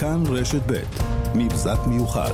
כאן 0.00 0.22
רשת 0.26 0.60
ב' 0.66 0.80
מבזק 1.34 1.78
מיוחד 1.86 2.32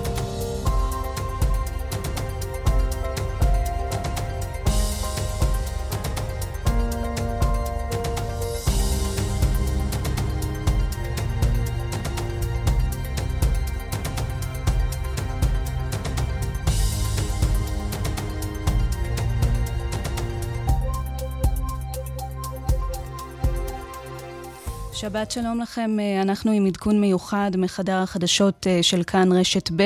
שבת 25.17 25.31
שלום 25.31 25.61
לכם, 25.63 25.91
אה, 26.01 26.23
אנחנו 26.23 26.53
עם 26.53 26.67
עדכון 26.67 27.01
מיוחד 27.01 27.51
מחדר 27.59 27.99
החדשות 28.03 28.67
אה, 28.67 28.83
של 28.83 29.03
כאן 29.13 29.29
רשת 29.41 29.71
ב', 29.77 29.83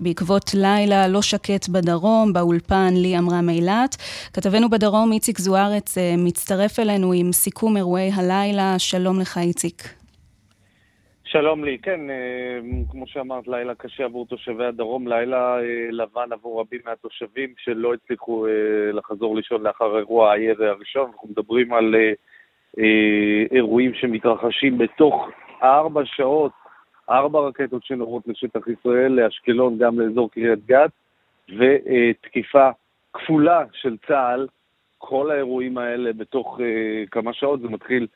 בעקבות 0.00 0.44
לילה 0.54 1.08
לא 1.08 1.22
שקט 1.22 1.68
בדרום, 1.68 2.32
באולפן 2.32 2.92
לי 3.02 3.18
אמרה 3.18 3.40
מילת. 3.42 3.96
כתבנו 4.34 4.70
בדרום, 4.70 5.12
איציק 5.12 5.38
זוארץ, 5.38 5.98
אה, 5.98 6.14
מצטרף 6.18 6.78
אלינו 6.78 7.12
עם 7.12 7.32
סיכום 7.32 7.76
אירועי 7.76 8.10
הלילה. 8.14 8.78
שלום 8.78 9.20
לך, 9.20 9.38
איציק. 9.38 9.82
שלום 11.24 11.64
לי, 11.64 11.78
כן, 11.82 12.00
כמו 12.90 13.06
שאמרת, 13.06 13.48
לילה 13.48 13.74
קשה 13.74 14.04
עבור 14.04 14.26
תושבי 14.26 14.64
הדרום, 14.64 15.08
לילה 15.08 15.56
לבן 15.90 16.32
עבור 16.32 16.60
רבים 16.60 16.80
מהתושבים 16.84 17.54
שלא 17.58 17.94
הצליחו 17.94 18.46
לחזור 18.92 19.36
לישון 19.36 19.62
לאחר 19.62 19.98
אירוע 19.98 20.32
הירי 20.32 20.68
הראשון. 20.68 21.10
אנחנו 21.12 21.28
מדברים 21.28 21.72
על... 21.72 21.94
אה, 22.78 23.44
אירועים 23.50 23.94
שמתרחשים 23.94 24.78
בתוך 24.78 25.28
ארבע 25.62 26.02
שעות, 26.04 26.52
ארבע 27.10 27.40
רקטות 27.40 27.84
שנורות 27.84 28.22
לשטח 28.26 28.60
ישראל, 28.68 29.12
לאשקלון, 29.12 29.78
גם 29.78 30.00
לאזור 30.00 30.30
קריית 30.30 30.66
גת, 30.66 30.90
ותקיפה 31.58 32.70
כפולה 33.12 33.64
של 33.72 33.96
צה"ל. 34.06 34.46
כל 34.98 35.30
האירועים 35.30 35.78
האלה 35.78 36.12
בתוך 36.12 36.58
uh, 36.58 37.08
כמה 37.10 37.32
שעות, 37.32 37.60
זה 37.60 37.68
מתחיל 37.68 38.06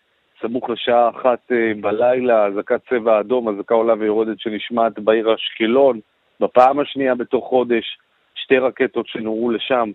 סמוך 0.41 0.71
לשעה 0.71 1.09
אחת 1.09 1.39
uh, 1.51 1.81
בלילה, 1.81 2.47
אזעקת 2.47 2.81
צבע 2.91 3.21
אדום, 3.21 3.49
אזעקה 3.49 3.75
עולה 3.75 3.95
ויורדת 3.99 4.41
שנשמעת 4.41 4.99
בעיר 4.99 5.35
אשקלון, 5.35 6.01
בפעם 6.41 6.81
השנייה 6.81 7.15
בתוך 7.15 7.49
חודש, 7.49 7.99
שתי 8.35 8.59
רקטות 8.59 9.07
שנורו 9.07 9.51
לשם, 9.51 9.91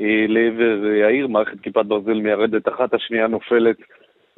אה, 0.00 0.24
לעבר 0.28 0.86
אה, 0.86 1.06
העיר, 1.06 1.26
מערכת 1.26 1.60
כיפת 1.60 1.86
ברזל 1.86 2.20
מיירדת 2.20 2.68
אחת, 2.68 2.94
השנייה 2.94 3.26
נופלת 3.26 3.76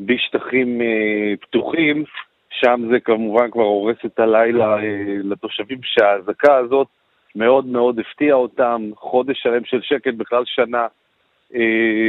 בשטחים 0.07 0.81
אה, 0.81 1.35
פתוחים, 1.41 2.05
שם 2.51 2.81
זה 2.91 3.01
כמובן 3.01 3.51
כבר 3.51 3.63
הורס 3.63 3.97
את 4.07 4.19
הלילה 4.21 4.77
לתושבים 5.25 5.79
שהאזעקה 5.83 6.57
הזאת 6.57 6.87
מאוד 7.37 7.67
מאוד 7.67 7.99
הפתיעה 7.99 8.37
אותם, 8.37 8.91
חודש 8.97 9.43
שלם 9.43 9.65
של 9.65 9.83
שקט, 9.83 10.15
בכלל 10.15 10.43
שנה 10.47 10.87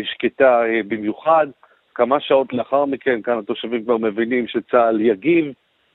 שקטה 0.03 0.61
במיוחד. 0.87 1.47
כמה 1.95 2.19
שעות 2.19 2.53
לאחר 2.53 2.85
מכן, 2.85 3.21
כאן 3.21 3.37
התושבים 3.37 3.83
כבר 3.83 3.97
מבינים 3.97 4.47
שצה"ל 4.47 5.01
יגיב, 5.01 5.45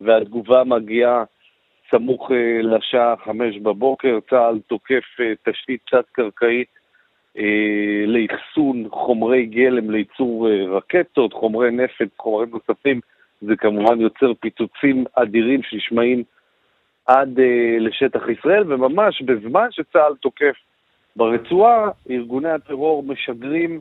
והתגובה 0.00 0.64
מגיעה 0.64 1.24
סמוך 1.90 2.30
לשעה 2.62 3.14
חמש 3.24 3.56
בבוקר, 3.56 4.18
צה"ל 4.30 4.58
תוקף 4.66 5.04
תשתית 5.48 5.80
תת-קרקעית 5.90 6.68
אה, 6.68 6.77
לאחסון 8.06 8.88
חומרי 8.90 9.46
גלם 9.46 9.90
לייצור 9.90 10.48
אה, 10.48 10.64
רקטות, 10.68 11.32
חומרי 11.32 11.70
נפט, 11.70 12.08
חומרים 12.18 12.50
נוספים, 12.50 13.00
זה 13.40 13.56
כמובן 13.56 14.00
יוצר 14.00 14.32
פיצוצים 14.40 15.04
אדירים 15.14 15.62
שנשמעים 15.62 16.22
עד 17.06 17.40
אה, 17.40 17.76
לשטח 17.80 18.22
ישראל, 18.28 18.72
וממש 18.72 19.22
בזמן 19.22 19.66
שצה"ל 19.70 20.14
תוקף 20.20 20.56
ברצועה, 21.16 21.90
ארגוני 22.10 22.50
הטרור 22.50 23.02
משגרים 23.02 23.80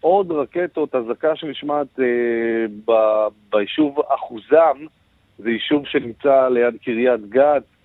עוד 0.00 0.32
רקטות, 0.32 0.94
אזעקה 0.94 1.36
שנשמעת 1.36 2.00
אה, 2.00 3.26
ביישוב 3.52 4.00
אחוזם, 4.08 4.86
זה 5.38 5.50
יישוב 5.50 5.86
שנמצא 5.86 6.48
ליד 6.48 6.74
קריית 6.84 7.20
גת, 7.28 7.42
אה, 7.42 7.79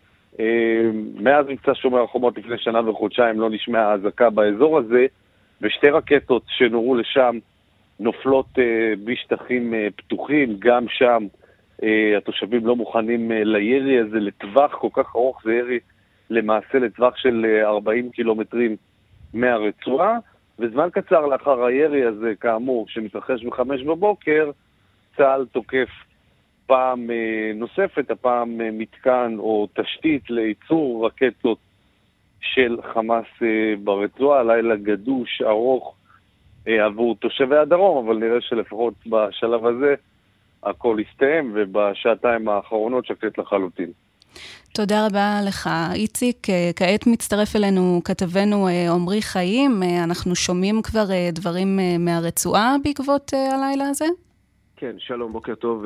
מאז 1.16 1.46
מבצע 1.50 1.72
שומר 1.76 2.04
החומות 2.04 2.38
לפני 2.38 2.58
שנה 2.58 2.90
וחודשיים 2.90 3.40
לא 3.40 3.50
נשמעה 3.50 3.94
אזעקה 3.94 4.30
באזור 4.30 4.78
הזה, 4.78 5.06
ושתי 5.62 5.90
רקטות 5.90 6.44
שנורו 6.48 6.96
לשם 6.96 7.38
נופלות 8.00 8.46
אה, 8.60 8.94
בשטחים 9.04 9.74
אה, 9.74 9.88
פתוחים, 9.96 10.56
גם 10.60 10.86
שם 10.90 11.24
התושבים 12.18 12.66
לא 12.66 12.76
מוכנים 12.76 13.32
לירי 13.32 14.00
הזה 14.00 14.20
לטווח 14.20 14.76
כל 14.76 14.88
כך 14.94 15.16
ארוך, 15.16 15.42
זה 15.44 15.54
ירי 15.54 15.80
למעשה 16.30 16.80
לטווח 16.80 17.18
של 17.18 17.46
40 17.64 18.10
קילומטרים 18.10 18.76
מהרצועה, 19.34 20.18
וזמן 20.60 20.90
קצר 20.94 21.26
לאחר 21.26 21.64
הירי 21.64 22.04
הזה, 22.06 22.34
כאמור, 22.40 22.86
שמתרחש 22.90 23.44
בחמש 23.44 23.84
בבוקר, 23.84 24.52
צה"ל 25.18 25.46
תוקף 25.52 25.90
פעם 26.66 27.12
אה, 27.12 27.52
נוספת, 27.56 28.12
הפעם 28.12 28.62
אה, 28.62 28.70
מתקן 28.72 29.36
או 29.40 29.68
תשתית 29.74 30.30
לייצור 30.30 31.06
רקטות 31.06 31.58
של 32.42 32.78
חמאס 32.94 33.26
אה, 33.42 33.74
ברצועה, 33.84 34.44
לילה 34.44 34.76
גדוש, 34.76 35.42
ארוך 35.42 35.96
עבור 36.68 37.16
תושבי 37.16 37.58
הדרום, 37.58 38.06
אבל 38.06 38.18
נראה 38.18 38.42
שלפחות 38.42 38.94
בשלב 39.08 39.66
הזה 39.66 39.96
הכל 40.64 40.98
הסתיים, 41.00 41.52
ובשעתיים 41.56 42.48
האחרונות 42.48 43.06
שקט 43.06 43.38
לחלוטין. 43.38 43.92
תודה 44.76 45.06
רבה 45.06 45.40
לך, 45.48 45.70
איציק. 45.94 46.48
כעת 46.76 47.08
מצטרף 47.08 47.56
אלינו 47.56 48.02
כתבנו 48.06 48.68
עמרי 48.96 49.22
חיים. 49.22 49.84
אנחנו 50.04 50.36
שומעים 50.36 50.82
כבר 50.82 51.06
דברים 51.32 51.80
מהרצועה 52.00 52.76
בעקבות 52.84 53.34
הלילה 53.34 53.90
הזה? 53.90 54.06
כן, 54.76 54.96
שלום, 54.98 55.34
בוקר 55.34 55.56
טוב. 55.56 55.86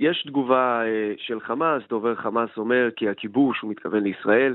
יש 0.00 0.22
תגובה 0.26 0.82
אה, 0.86 1.12
של 1.18 1.40
חמאס, 1.40 1.82
דובר 1.88 2.14
חמאס 2.14 2.50
אומר 2.56 2.88
כי 2.96 3.08
הכיבוש, 3.08 3.60
הוא 3.60 3.70
מתכוון 3.70 4.02
לישראל, 4.02 4.54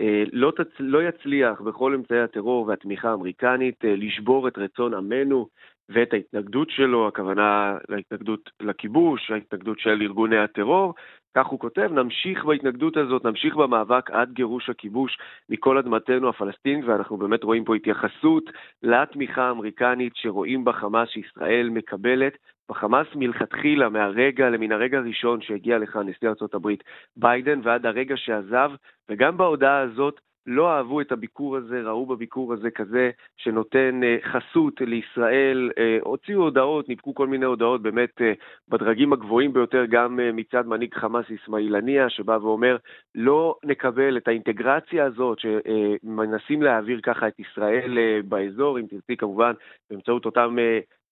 אה, 0.00 0.24
לא, 0.32 0.52
תצ... 0.56 0.70
לא 0.78 1.02
יצליח 1.02 1.60
בכל 1.60 1.94
אמצעי 1.94 2.20
הטרור 2.20 2.66
והתמיכה 2.66 3.10
האמריקנית 3.10 3.84
אה, 3.84 3.94
לשבור 3.96 4.48
את 4.48 4.58
רצון 4.58 4.94
עמנו 4.94 5.48
ואת 5.88 6.12
ההתנגדות 6.12 6.70
שלו, 6.70 7.08
הכוונה 7.08 7.78
להתנגדות 7.88 8.50
לכיבוש, 8.60 9.30
ההתנגדות 9.30 9.78
של 9.78 10.02
ארגוני 10.02 10.38
הטרור. 10.38 10.94
כך 11.36 11.46
הוא 11.46 11.60
כותב, 11.60 11.90
נמשיך 11.92 12.44
בהתנגדות 12.44 12.96
הזאת, 12.96 13.24
נמשיך 13.24 13.56
במאבק 13.56 14.10
עד 14.10 14.32
גירוש 14.32 14.70
הכיבוש 14.70 15.18
מכל 15.48 15.78
אדמתנו 15.78 16.28
הפלסטינית, 16.28 16.84
ואנחנו 16.84 17.16
באמת 17.16 17.42
רואים 17.42 17.64
פה 17.64 17.74
התייחסות 17.74 18.50
לתמיכה 18.82 19.42
האמריקנית 19.42 20.12
שרואים 20.16 20.64
בחמאס 20.64 21.08
שישראל 21.08 21.68
מקבלת. 21.68 22.32
בחמאס 22.70 23.06
מלכתחילה, 23.14 23.88
מהרגע, 23.88 24.50
למן 24.50 24.72
הרגע 24.72 24.98
הראשון 24.98 25.40
שהגיע 25.40 25.78
לכאן 25.78 26.08
נשיא 26.08 26.28
ארה"ב 26.28 26.68
ביידן 27.16 27.60
ועד 27.62 27.86
הרגע 27.86 28.16
שעזב, 28.16 28.70
וגם 29.08 29.36
בהודעה 29.36 29.80
הזאת 29.80 30.20
לא 30.46 30.72
אהבו 30.72 31.00
את 31.00 31.12
הביקור 31.12 31.56
הזה, 31.56 31.82
ראו 31.82 32.06
בביקור 32.06 32.52
הזה 32.52 32.70
כזה 32.70 33.10
שנותן 33.36 34.00
אה, 34.04 34.16
חסות 34.22 34.80
לישראל, 34.80 35.70
אה, 35.78 35.98
הוציאו 36.02 36.42
הודעות, 36.42 36.88
ניפקו 36.88 37.14
כל 37.14 37.26
מיני 37.26 37.46
הודעות 37.46 37.82
באמת 37.82 38.22
אה, 38.22 38.32
בדרגים 38.68 39.12
הגבוהים 39.12 39.52
ביותר, 39.52 39.84
גם 39.90 40.20
מצד 40.32 40.66
מנהיג 40.66 40.94
חמאס 40.94 41.26
אסמאעיל 41.30 41.76
הנייה, 41.76 42.10
שבא 42.10 42.38
ואומר, 42.42 42.76
לא 43.14 43.56
נקבל 43.64 44.16
את 44.16 44.28
האינטגרציה 44.28 45.04
הזאת 45.04 45.38
שמנסים 45.38 46.62
להעביר 46.62 47.00
ככה 47.02 47.28
את 47.28 47.40
ישראל 47.40 47.98
באזור, 48.28 48.78
אם 48.78 48.86
תרצי 48.86 49.16
כמובן, 49.16 49.52
באמצעות 49.90 50.24
אותם 50.24 50.56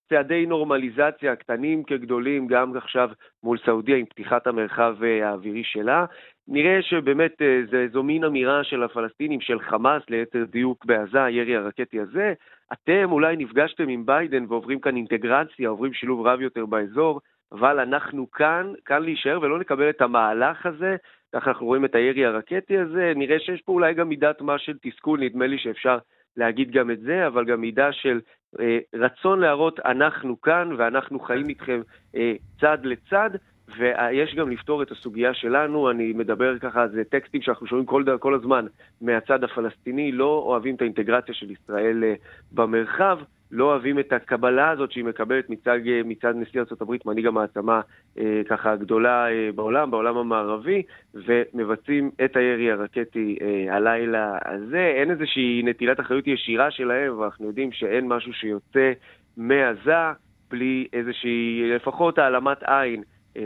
צעדי 0.08 0.46
נורמליזציה, 0.46 1.36
קטנים 1.36 1.82
כגדולים, 1.82 2.46
גם 2.46 2.76
עכשיו 2.76 3.10
מול 3.42 3.58
סעודיה 3.66 3.96
עם 3.96 4.06
פתיחת 4.06 4.46
המרחב 4.46 4.96
האווירי 5.02 5.64
שלה. 5.64 6.04
נראה 6.48 6.82
שבאמת 6.82 7.42
אה, 7.42 7.60
זה, 7.70 7.86
זו 7.92 8.02
מין 8.02 8.24
אמירה 8.24 8.64
של 8.64 8.82
הפלסטינים, 8.82 9.40
של 9.40 9.60
חמאס, 9.60 10.02
ליתר 10.08 10.44
דיוק 10.50 10.84
בעזה, 10.84 11.24
הירי 11.24 11.56
הרקטי 11.56 12.00
הזה. 12.00 12.32
אתם 12.72 13.12
אולי 13.12 13.36
נפגשתם 13.36 13.88
עם 13.88 14.06
ביידן 14.06 14.44
ועוברים 14.48 14.80
כאן 14.80 14.96
אינטגרציה, 14.96 15.68
עוברים 15.68 15.92
שילוב 15.92 16.26
רב 16.26 16.40
יותר 16.40 16.66
באזור, 16.66 17.20
אבל 17.52 17.80
אנחנו 17.80 18.30
כאן, 18.30 18.72
כאן 18.84 19.02
להישאר 19.02 19.38
ולא 19.42 19.58
נקבל 19.58 19.90
את 19.90 20.02
המהלך 20.02 20.66
הזה. 20.66 20.96
ככה 21.34 21.50
אנחנו 21.50 21.66
רואים 21.66 21.84
את 21.84 21.94
הירי 21.94 22.24
הרקטי 22.24 22.78
הזה. 22.78 23.12
נראה 23.16 23.38
שיש 23.38 23.62
פה 23.62 23.72
אולי 23.72 23.94
גם 23.94 24.08
מידת 24.08 24.40
מה 24.40 24.58
של 24.58 24.78
תסכול, 24.82 25.20
נדמה 25.20 25.46
לי 25.46 25.58
שאפשר 25.58 25.98
להגיד 26.36 26.70
גם 26.70 26.90
את 26.90 27.00
זה, 27.00 27.26
אבל 27.26 27.44
גם 27.44 27.60
מידה 27.60 27.92
של 27.92 28.20
אה, 28.60 28.78
רצון 28.94 29.40
להראות 29.40 29.80
אנחנו 29.80 30.40
כאן 30.40 30.70
ואנחנו 30.78 31.20
חיים 31.20 31.48
איתכם 31.48 31.80
אה, 32.16 32.32
צד 32.60 32.78
לצד. 32.82 33.30
ויש 33.78 34.34
גם 34.34 34.50
לפתור 34.50 34.82
את 34.82 34.90
הסוגיה 34.90 35.34
שלנו, 35.34 35.90
אני 35.90 36.12
מדבר 36.12 36.58
ככה, 36.58 36.88
זה 36.88 37.04
טקסטים 37.04 37.42
שאנחנו 37.42 37.66
שומעים 37.66 37.86
כל, 37.86 38.04
כל 38.20 38.34
הזמן 38.34 38.66
מהצד 39.00 39.44
הפלסטיני, 39.44 40.12
לא 40.12 40.42
אוהבים 40.46 40.74
את 40.74 40.80
האינטגרציה 40.80 41.34
של 41.34 41.50
ישראל 41.50 42.04
אה, 42.04 42.14
במרחב, 42.52 43.18
לא 43.54 43.64
אוהבים 43.64 43.98
את 43.98 44.12
הקבלה 44.12 44.70
הזאת 44.70 44.92
שהיא 44.92 45.04
מקבלת 45.04 45.50
מצד, 45.50 45.78
מצד 46.04 46.34
נשיא 46.36 46.60
ארה"ב, 46.60 46.96
מנהיג 47.06 47.26
המעצמה 47.26 47.80
אה, 48.18 48.42
ככה 48.48 48.72
הגדולה 48.72 49.30
אה, 49.30 49.50
בעולם, 49.54 49.90
בעולם 49.90 50.16
המערבי, 50.16 50.82
ומבצעים 51.14 52.10
את 52.24 52.36
הירי 52.36 52.70
הרקטי 52.70 53.36
אה, 53.42 53.76
הלילה 53.76 54.38
הזה. 54.44 54.92
אין 54.96 55.10
איזושהי 55.10 55.62
נטילת 55.64 56.00
אחריות 56.00 56.26
ישירה 56.26 56.70
שלהם, 56.70 57.18
ואנחנו 57.18 57.46
יודעים 57.46 57.72
שאין 57.72 58.08
משהו 58.08 58.32
שיוצא 58.32 58.92
מעזה 59.36 60.12
בלי 60.50 60.86
איזושהי, 60.92 61.70
לפחות 61.74 62.18
העלמת 62.18 62.62
עין 62.62 63.02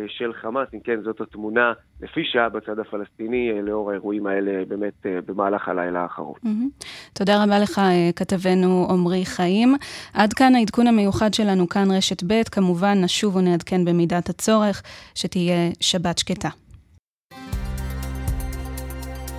של 0.09 0.33
חמאס, 0.33 0.69
אם 0.75 0.81
כן, 0.81 1.01
זאת 1.05 1.21
התמונה 1.21 1.73
לפי 2.01 2.21
שעה 2.25 2.49
בצד 2.49 2.79
הפלסטיני, 2.79 3.51
אה, 3.53 3.63
לאור 3.63 3.91
האירועים 3.91 4.27
האלה 4.27 4.65
באמת 4.69 5.07
אה, 5.07 5.19
במהלך 5.27 5.69
הלילה 5.69 6.01
האחרון. 6.01 6.35
Mm-hmm. 6.45 6.85
תודה 7.13 7.45
רבה 7.45 7.59
לך, 7.59 7.81
כתבנו 8.17 8.87
עמרי 8.91 9.25
חיים. 9.25 9.75
עד 10.15 10.33
כאן 10.33 10.55
העדכון 10.55 10.87
המיוחד 10.87 11.35
שלנו, 11.35 11.69
כאן 11.69 11.91
רשת 11.91 12.23
ב', 12.27 12.43
כמובן 12.53 13.05
נשוב 13.05 13.37
ונעדכן 13.37 13.85
במידת 13.85 14.29
הצורך, 14.29 14.83
שתהיה 15.15 15.71
שבת 15.81 16.19
שקטה. 16.19 16.49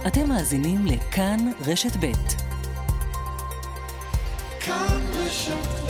אתם 0.07 0.29
מאזינים 0.29 0.79
לכאן 0.85 1.37
רשת 1.67 1.95
ב'. 1.95 2.11
כאן 4.65 4.99
רשת 5.25 5.53
ב'. 5.85 5.88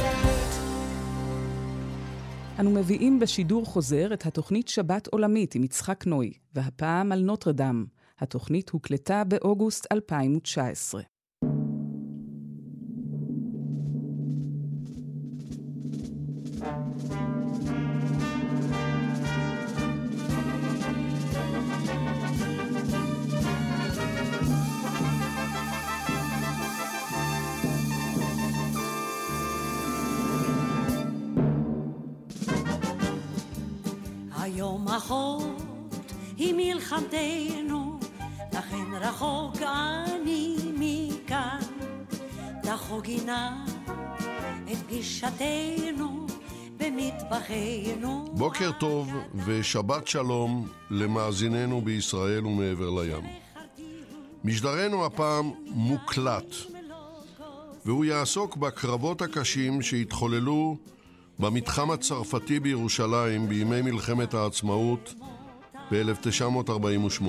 אנו 2.59 2.71
מביאים 2.71 3.19
בשידור 3.19 3.65
חוזר 3.65 4.13
את 4.13 4.25
התוכנית 4.25 4.67
שבת 4.67 5.07
עולמית 5.07 5.55
עם 5.55 5.63
יצחק 5.63 6.05
נוי, 6.07 6.33
והפעם 6.53 7.11
על 7.11 7.21
נוטרדם. 7.21 7.85
התוכנית 8.19 8.69
הוקלטה 8.69 9.23
באוגוסט 9.23 9.87
2019. 9.91 11.01
אחות 34.99 35.61
היא 36.37 36.53
מלחמתנו, 36.57 37.99
לכן 38.53 38.93
רחוק 38.93 39.55
אני 39.61 40.55
מכאן. 40.77 41.59
תחוגי 42.63 43.19
נא 43.25 43.49
את 44.71 44.77
פגישתנו 44.87 46.27
במטבחנו. 46.77 48.25
בוקר 48.31 48.71
טוב 48.79 49.13
ושבת 49.45 50.07
שלום 50.07 50.67
למאזיננו 50.89 51.81
בישראל 51.81 52.45
ומעבר 52.45 52.89
לים. 52.89 53.23
משדרנו 54.43 55.05
הפעם 55.05 55.51
מוקלט, 55.65 56.55
והוא 57.85 58.05
יעסוק 58.05 58.57
בקרבות 58.57 59.21
הקשים 59.21 59.81
שהתחוללו 59.81 60.77
במתחם 61.39 61.91
הצרפתי 61.91 62.59
בירושלים 62.59 63.49
בימי 63.49 63.81
מלחמת 63.81 64.33
העצמאות 64.33 65.13
ב-1948. 65.91 67.23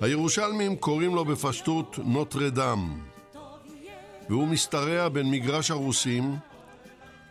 הירושלמים 0.00 0.76
קוראים 0.76 1.14
לו 1.14 1.24
בפשטות 1.24 1.98
נוטרדם, 2.04 2.98
והוא 4.28 4.48
משתרע 4.48 5.08
בין 5.08 5.30
מגרש 5.30 5.70
הרוסים 5.70 6.36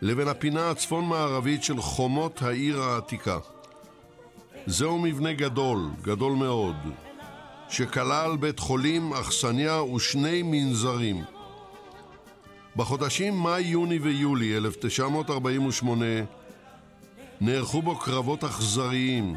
לבין 0.02 0.28
הפינה 0.28 0.70
הצפון-מערבית 0.70 1.64
של 1.64 1.80
חומות 1.80 2.42
העיר 2.42 2.82
העתיקה. 2.82 3.38
זהו 4.66 4.98
מבנה 4.98 5.32
גדול, 5.32 5.90
גדול 6.02 6.32
מאוד, 6.32 6.76
שכלל 7.68 8.36
בית 8.36 8.58
חולים, 8.58 9.12
אכסניה 9.12 9.82
ושני 9.82 10.42
מנזרים. 10.44 11.24
בחודשים 12.76 13.38
מאי, 13.38 13.62
יוני 13.62 13.98
ויולי 13.98 14.56
1948 14.56 16.06
נערכו 17.40 17.82
בו 17.82 17.96
קרבות 17.96 18.44
אכזריים 18.44 19.34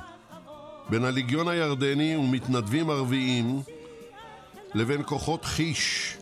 בין 0.90 1.06
הליגיון 1.06 1.48
הירדני 1.48 2.16
ומתנדבים 2.16 2.90
ערביים 2.90 3.62
לבין 4.74 5.02
כוחות 5.06 5.46
חיש 5.46 6.18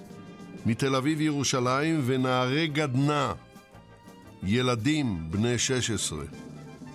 מתל 0.66 0.96
אביב 0.96 1.22
ירושלים 1.22 2.02
ונערי 2.06 2.68
גדנ"ע, 2.68 3.31
ילדים 4.44 5.31
בני 5.31 5.57
16 5.57 6.19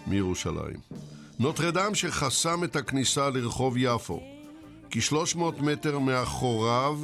מירושלים. 0.06 0.80
נוטרדם 1.38 1.94
שחסם 1.94 2.64
את 2.64 2.76
הכניסה 2.76 3.30
לרחוב 3.30 3.76
יפו, 3.76 4.20
כ-300 4.90 5.62
מטר 5.62 5.98
מאחוריו, 5.98 6.98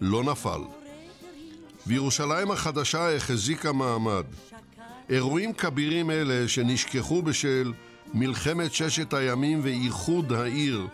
לא 0.00 0.24
נפל. 0.24 0.79
וירושלים 1.86 2.50
החדשה 2.50 3.16
החזיקה 3.16 3.72
מעמד. 3.72 4.24
אירועים 5.10 5.52
כבירים 5.52 6.10
אלה 6.10 6.48
שנשכחו 6.48 7.22
בשל 7.22 7.72
מלחמת 8.14 8.72
ששת 8.74 9.14
הימים 9.14 9.60
ואיחוד 9.62 10.32
העיר 10.32 10.86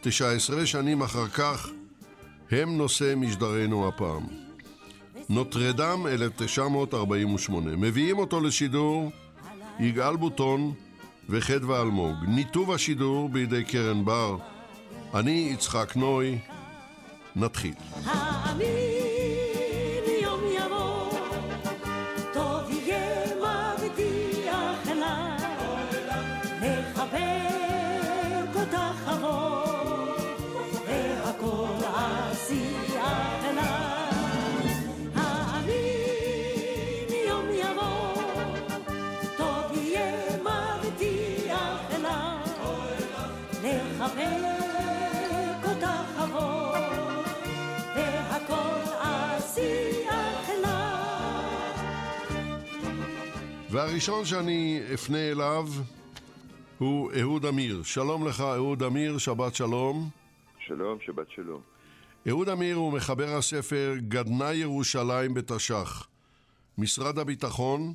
19 0.00 0.66
שנים 0.66 1.02
אחר 1.02 1.28
כך 1.28 1.68
הם 2.50 2.78
נושא 2.78 3.14
משדרנו 3.16 3.88
הפעם. 3.88 4.26
נוטרדם 5.28 6.06
1948. 6.06 7.76
מביאים 7.76 8.18
אותו 8.18 8.40
לשידור 8.40 9.10
יגאל 9.80 10.16
בוטון 10.16 10.72
וחדווה 11.28 11.82
אלמוג. 11.82 12.16
ניתוב 12.28 12.72
השידור 12.72 13.28
בידי 13.28 13.64
קרן 13.64 14.04
בר. 14.04 14.36
אני 15.14 15.50
יצחק 15.52 15.96
נוי. 15.96 16.38
נתחיל. 17.36 17.74
והראשון 53.80 54.24
שאני 54.24 54.80
אפנה 54.94 55.30
אליו 55.30 55.68
הוא 56.78 57.10
אהוד 57.20 57.46
אמיר. 57.46 57.82
שלום 57.82 58.28
לך, 58.28 58.40
אהוד 58.40 58.82
אמיר, 58.82 59.18
שבת 59.18 59.54
שלום. 59.54 60.08
שלום, 60.66 60.98
שבת 61.06 61.26
שלום. 61.30 61.60
אהוד 62.28 62.48
אמיר 62.48 62.76
הוא 62.76 62.92
מחבר 62.92 63.36
הספר 63.36 63.94
גדנה 64.08 64.52
ירושלים 64.52 65.34
בתש"ח. 65.34 66.06
משרד 66.78 67.18
הביטחון, 67.18 67.94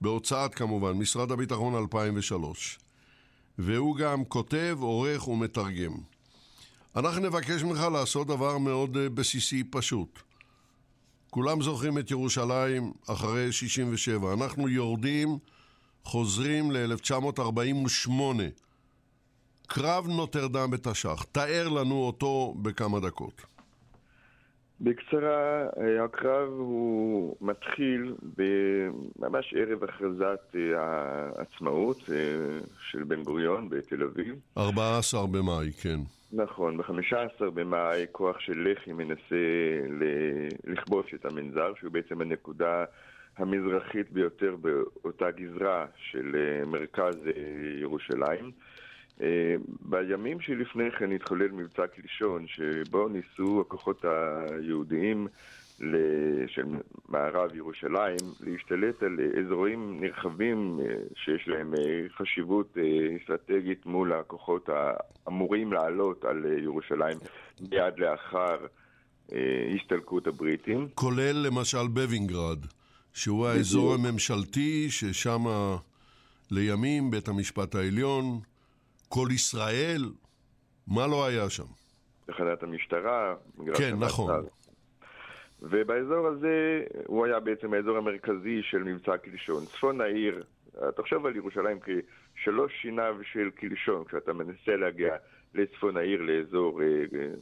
בהוצאת 0.00 0.54
כמובן, 0.54 0.92
משרד 0.92 1.32
הביטחון 1.32 1.74
2003. 1.74 2.78
והוא 3.58 3.96
גם 3.96 4.24
כותב, 4.24 4.78
עורך 4.80 5.28
ומתרגם. 5.28 5.92
אנחנו 6.96 7.20
נבקש 7.20 7.62
ממך 7.62 7.80
לעשות 7.92 8.26
דבר 8.26 8.58
מאוד 8.58 8.96
אה, 8.96 9.08
בסיסי 9.08 9.64
פשוט. 9.64 10.27
כולם 11.30 11.62
זוכרים 11.62 11.98
את 11.98 12.10
ירושלים 12.10 12.92
אחרי 13.10 13.52
67. 13.52 14.34
אנחנו 14.34 14.68
יורדים, 14.68 15.28
חוזרים 16.04 16.70
ל-1948. 16.70 18.10
קרב 19.66 20.06
נוטרדם 20.08 20.70
בתש"ח. 20.70 21.24
תאר 21.32 21.68
לנו 21.68 21.94
אותו 21.94 22.54
בכמה 22.62 23.00
דקות. 23.00 23.42
בקצרה, 24.80 25.66
אה, 25.80 26.04
הקרב 26.04 26.48
הוא 26.48 27.36
מתחיל 27.40 28.14
ממש 29.18 29.54
ערב 29.56 29.84
הכרזת 29.84 30.56
אה, 30.56 30.80
העצמאות 31.36 32.10
אה, 32.12 32.14
של 32.90 33.04
בן 33.04 33.22
גוריון 33.22 33.68
בתל 33.68 34.02
אביב. 34.02 34.34
14 34.56 35.26
במאי, 35.26 35.72
כן. 35.72 36.00
נכון, 36.32 36.76
ב-15 36.76 37.50
במאי 37.54 38.06
כוח 38.12 38.40
של 38.40 38.68
לח"י 38.72 38.92
מנסה 38.92 39.36
לכבוש 40.64 41.14
את 41.14 41.24
המנזר, 41.24 41.72
שהוא 41.78 41.92
בעצם 41.92 42.20
הנקודה 42.20 42.84
המזרחית 43.36 44.12
ביותר 44.12 44.56
באותה 44.56 45.30
גזרה 45.30 45.86
של 45.96 46.36
מרכז 46.66 47.16
ירושלים. 47.80 48.50
אה, 49.20 49.54
בימים 49.80 50.40
שלפני 50.40 50.90
כן 50.90 51.12
התחולל 51.12 51.50
מבצע 51.50 51.86
קלישון, 51.86 52.46
שבו 52.46 53.08
ניסו 53.08 53.60
הכוחות 53.60 54.04
היהודיים 54.04 55.28
של 56.46 56.64
מערב 57.08 57.54
ירושלים 57.54 58.16
להשתלט 58.40 59.02
על 59.02 59.16
אזורים 59.40 60.00
נרחבים 60.00 60.80
אה, 60.80 60.94
שיש 61.14 61.48
להם 61.48 61.74
אה, 61.74 61.80
חשיבות 62.16 62.78
אה, 62.78 63.16
אסטרטגית 63.16 63.86
מול 63.86 64.12
הכוחות 64.12 64.68
האמורים 64.68 65.72
לעלות 65.72 66.24
על 66.24 66.44
ירושלים 66.62 67.18
מיד 67.60 67.98
לאחר 67.98 68.56
הסתלקות 69.74 70.26
הבריטים. 70.26 70.88
כולל 70.94 71.46
למשל 71.46 71.86
בווינגרד, 71.88 72.58
שהוא 73.12 73.46
האזור 73.46 73.94
הממשלתי 73.94 74.90
ששם 74.90 75.44
לימים 76.50 77.10
בית 77.10 77.28
המשפט 77.28 77.74
העליון, 77.74 78.24
כל 79.08 79.28
ישראל, 79.30 80.04
מה 80.86 81.06
לא 81.06 81.26
היה 81.26 81.50
שם? 81.50 81.64
תחנת 82.26 82.62
המשטרה. 82.62 83.34
כן, 83.74 83.96
נכון. 83.98 84.30
ובאזור 85.62 86.26
הזה 86.26 86.82
הוא 87.06 87.26
היה 87.26 87.40
בעצם 87.40 87.74
האזור 87.74 87.96
המרכזי 87.96 88.62
של 88.62 88.82
מבצע 88.82 89.16
קלשון. 89.16 89.64
צפון 89.64 90.00
העיר, 90.00 90.44
תחשוב 90.96 91.26
על 91.26 91.36
ירושלים 91.36 91.78
כשלוש 92.34 92.72
שיניו 92.82 93.16
של 93.32 93.50
קלשון, 93.50 94.04
כשאתה 94.04 94.32
מנסה 94.32 94.76
להגיע 94.76 95.16
לצפון 95.54 95.96
העיר, 95.96 96.22
לאזור 96.22 96.82
אה, 96.82 96.86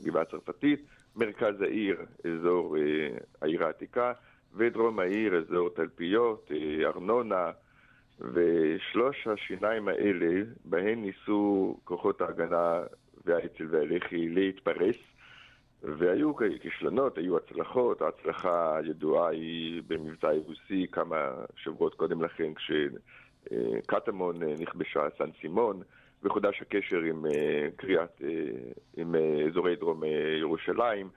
גבעה 0.04 0.25
צרפתית, 0.25 0.87
מרכז 1.16 1.61
העיר, 1.61 1.96
אזור 2.25 2.76
אה, 2.76 3.08
העיר 3.42 3.64
העתיקה, 3.64 4.12
ודרום 4.54 4.99
העיר, 4.99 5.37
אזור 5.37 5.70
תלפיות, 5.70 6.50
אה, 6.50 6.87
ארנונה, 6.87 7.50
ושלוש 8.20 9.26
השיניים 9.26 9.88
האלה, 9.88 10.42
בהן 10.64 11.02
ניסו 11.02 11.76
כוחות 11.85 12.20
ההגנה 12.20 12.82
והאצ"ל 13.25 13.66
והלח"י 13.70 14.28
להתפרס. 14.28 14.96
והיו 15.83 16.33
כישלונות, 16.37 17.18
היו 17.18 17.37
הצלחות, 17.37 18.02
ההצלחה 18.02 18.76
הידועה 18.76 19.28
היא 19.28 19.83
במבצע 19.87 20.28
היבוסי 20.28 20.87
כמה 20.92 21.30
שבועות 21.56 21.95
קודם 21.95 22.23
לכן 22.23 22.52
כשקטמון 22.54 24.42
נכבשה, 24.42 25.00
סן 25.18 25.30
סימון, 25.40 25.83
וחודש 26.23 26.62
הקשר 26.62 27.00
עם 27.00 27.26
אה, 27.26 27.68
קריאת, 27.76 28.23
אה, 28.25 28.28
עם 28.97 29.14
אה, 29.14 29.47
אזורי 29.47 29.76
דרום 29.76 30.02
ירושלים. 30.40 31.09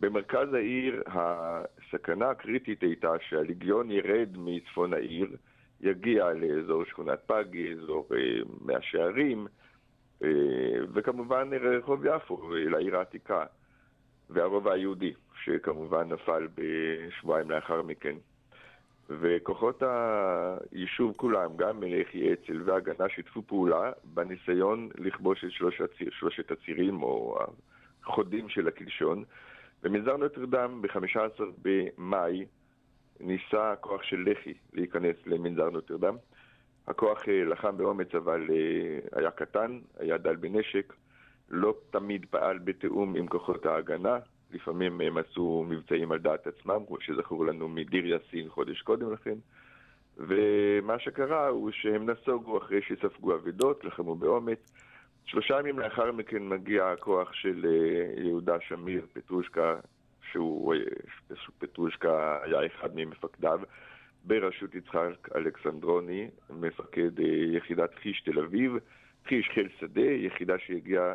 במרכז 0.00 0.54
העיר 0.54 1.02
הסכנה 1.06 2.30
הקריטית 2.30 2.82
הייתה 2.82 3.12
שהליגיון 3.28 3.90
ירד 3.90 4.28
מצפון 4.36 4.92
העיר, 4.92 5.36
יגיע 5.80 6.32
לאזור 6.32 6.84
שכונת 6.84 7.18
פאגי, 7.26 7.72
אזור 7.72 8.08
מאה 8.60 8.82
שערים, 8.82 9.46
וכמובן 10.94 11.50
רחוב 11.52 12.04
יפו, 12.06 12.50
לעיר 12.54 12.96
העתיקה. 12.96 13.44
והרובע 14.30 14.72
היהודי, 14.72 15.12
שכמובן 15.44 16.12
נפל 16.12 16.48
בשבועיים 16.54 17.50
לאחר 17.50 17.82
מכן. 17.82 18.16
וכוחות 19.10 19.82
היישוב 20.72 21.12
כולם, 21.16 21.56
גם 21.56 21.80
מלכי 21.80 22.32
אצ"ל 22.32 22.62
והגנה, 22.64 23.08
שיתפו 23.08 23.42
פעולה 23.42 23.92
בניסיון 24.04 24.88
לכבוש 24.98 25.44
את 25.44 25.50
שלוש 25.50 25.80
הציר, 25.80 26.10
שלושת 26.10 26.50
הצירים 26.50 27.02
או 27.02 27.38
החודים 28.04 28.48
של 28.48 28.68
הקלשון. 28.68 29.24
במנזר 29.82 30.16
נוטרדם 30.16 30.82
ב-15 30.82 31.42
במאי 31.62 32.46
ניסה 33.20 33.72
הכוח 33.72 34.02
של 34.02 34.24
לח"י 34.30 34.54
להיכנס 34.72 35.16
למנזר 35.26 35.70
נוטרדם. 35.70 36.16
הכוח 36.86 37.28
אה, 37.28 37.44
לחם 37.44 37.76
באומץ 37.76 38.14
אבל 38.14 38.46
אה, 38.50 39.18
היה 39.18 39.30
קטן, 39.30 39.78
היה 39.98 40.18
דל 40.18 40.36
בנשק. 40.36 40.92
לא 41.50 41.74
תמיד 41.90 42.26
פעל 42.30 42.58
בתיאום 42.58 43.16
עם 43.16 43.26
כוחות 43.26 43.66
ההגנה, 43.66 44.18
לפעמים 44.50 45.00
הם 45.00 45.18
עשו 45.18 45.64
מבצעים 45.68 46.12
על 46.12 46.18
דעת 46.18 46.46
עצמם, 46.46 46.80
כמו 46.86 47.00
שזכור 47.00 47.46
לנו 47.46 47.68
מדיר 47.68 48.06
יאסין 48.06 48.48
חודש 48.48 48.82
קודם 48.82 49.12
לכן. 49.12 49.34
ומה 50.16 50.98
שקרה 50.98 51.48
הוא 51.48 51.70
שהם 51.70 52.10
נסוגו 52.10 52.58
אחרי 52.58 52.80
שספגו 52.82 53.34
אבידות, 53.34 53.84
לחמו 53.84 54.14
באומץ. 54.14 54.72
שלושה 55.24 55.58
ימים 55.60 55.78
לאחר 55.78 56.12
מכן 56.12 56.48
מגיע 56.48 56.86
הכוח 56.86 57.32
של 57.32 57.66
אה, 57.66 58.22
יהודה 58.22 58.56
שמיר, 58.60 59.06
פטרושקה, 59.12 59.76
שהוא, 60.30 60.74
אה, 60.74 60.80
פטרושקה 61.58 62.38
היה 62.42 62.66
אחד 62.66 62.88
ממפקדיו, 62.94 63.60
בראשות 64.24 64.74
יצחק 64.74 65.28
אלכסנדרוני, 65.36 66.28
מפקד 66.50 67.20
אה, 67.20 67.56
יחידת 67.56 67.94
חיש 67.94 68.20
תל 68.20 68.38
אביב. 68.38 68.72
חיש 69.28 69.50
חיל 69.54 69.68
שדה, 69.80 70.00
יחידה 70.00 70.54
שהגיעה 70.58 71.14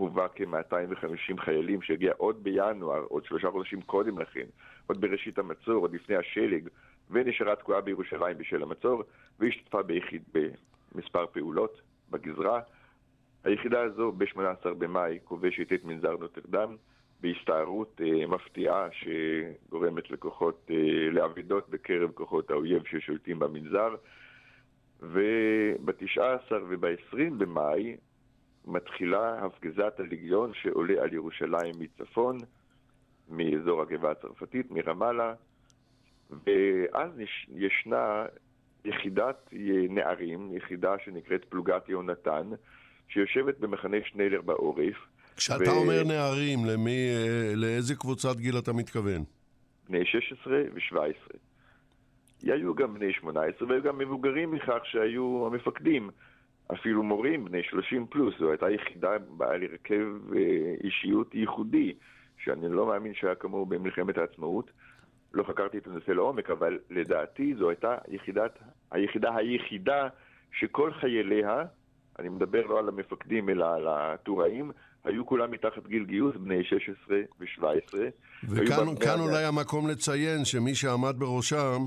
הובא 0.00 0.26
כ-250 0.34 1.40
חיילים 1.40 1.82
שהגיע 1.82 2.12
עוד 2.16 2.44
בינואר, 2.44 3.04
עוד 3.08 3.24
שלושה 3.24 3.50
חודשים 3.50 3.82
קודם 3.82 4.18
לכן, 4.18 4.46
עוד 4.86 5.00
בראשית 5.00 5.38
המצור, 5.38 5.74
עוד 5.74 5.94
לפני 5.94 6.16
השלג, 6.16 6.68
ונשארה 7.10 7.56
תקועה 7.56 7.80
בירושלים 7.80 8.38
בשל 8.38 8.62
המצור, 8.62 9.02
והשתתפה 9.38 9.82
ביחיד 9.82 10.22
במספר 10.94 11.26
פעולות 11.26 11.80
בגזרה. 12.10 12.60
היחידה 13.44 13.82
הזו 13.82 14.12
ב-18 14.12 14.68
במאי 14.78 15.18
כובשת 15.24 15.72
את 15.72 15.84
מנזר 15.84 16.16
נוטרדם 16.16 16.76
בהסתערות 17.20 18.00
אה, 18.04 18.26
מפתיעה 18.26 18.88
שגורמת 18.92 20.10
לכוחות, 20.10 20.70
אה, 20.70 21.10
לאבידות 21.10 21.68
בקרב 21.68 22.10
כוחות 22.12 22.50
האויב 22.50 22.82
ששולטים 22.86 23.38
במנזר. 23.38 23.94
וב-19 25.02 26.52
וב-20 26.68 27.16
במאי 27.38 27.96
מתחילה 28.66 29.44
הפגזת 29.44 30.00
הליגיון 30.00 30.52
שעולה 30.54 31.02
על 31.02 31.12
ירושלים 31.12 31.74
מצפון, 31.78 32.38
מאזור 33.28 33.82
הגבעה 33.82 34.10
הצרפתית, 34.10 34.70
מרמאללה, 34.70 35.34
ואז 36.30 37.10
ישנה 37.56 38.26
יחידת 38.84 39.48
נערים, 39.88 40.56
יחידה 40.56 40.94
שנקראת 41.04 41.44
פלוגת 41.44 41.88
יהונתן, 41.88 42.50
שיושבת 43.08 43.58
במחנה 43.58 43.96
שניילר 44.04 44.40
בעורף. 44.40 44.96
כשאתה 45.36 45.70
ו... 45.70 45.74
אומר 45.74 46.04
נערים, 46.04 46.64
למי, 46.64 47.10
לאיזה 47.56 47.94
קבוצת 47.94 48.36
גיל 48.36 48.58
אתה 48.58 48.72
מתכוון? 48.72 49.24
בני 49.88 50.04
16 50.04 50.52
ו-17. 50.74 51.36
היו 52.42 52.74
גם 52.74 52.94
בני 52.94 53.12
18 53.12 53.68
והיו 53.68 53.82
גם 53.82 53.98
מבוגרים 53.98 54.50
מכך 54.50 54.80
שהיו 54.84 55.46
המפקדים. 55.46 56.10
אפילו 56.72 57.02
מורים 57.02 57.44
בני 57.44 57.62
30 57.62 58.06
פלוס, 58.06 58.34
זו 58.38 58.50
הייתה 58.50 58.70
יחידה 58.70 59.18
בעל 59.18 59.62
הרכב 59.62 60.06
אה, 60.36 60.74
אישיות 60.84 61.34
ייחודי, 61.34 61.92
שאני 62.38 62.68
לא 62.68 62.86
מאמין 62.86 63.14
שהיה 63.14 63.34
כמוהו 63.34 63.66
במלחמת 63.66 64.18
העצמאות. 64.18 64.70
לא 65.34 65.42
חקרתי 65.42 65.78
את 65.78 65.86
הנושא 65.86 66.10
לעומק, 66.10 66.50
אבל 66.50 66.78
לדעתי 66.90 67.54
זו 67.58 67.68
הייתה 67.68 67.96
יחידת, 68.08 68.58
היחידה 68.90 69.36
היחידה 69.36 70.08
שכל 70.52 70.92
חייליה, 70.92 71.64
אני 72.18 72.28
מדבר 72.28 72.66
לא 72.66 72.78
על 72.78 72.88
המפקדים 72.88 73.48
אלא 73.48 73.74
על 73.74 73.86
הטוראים, 73.88 74.70
היו 75.04 75.26
כולם 75.26 75.50
מתחת 75.50 75.86
גיל 75.86 76.04
גיוס, 76.04 76.36
בני 76.36 76.64
16 76.64 77.16
ו-17. 77.40 77.94
וכאן 78.48 79.20
אולי 79.20 79.44
המקום 79.44 79.88
לציין 79.88 80.44
שמי 80.44 80.74
שעמד 80.74 81.14
בראשם 81.18 81.86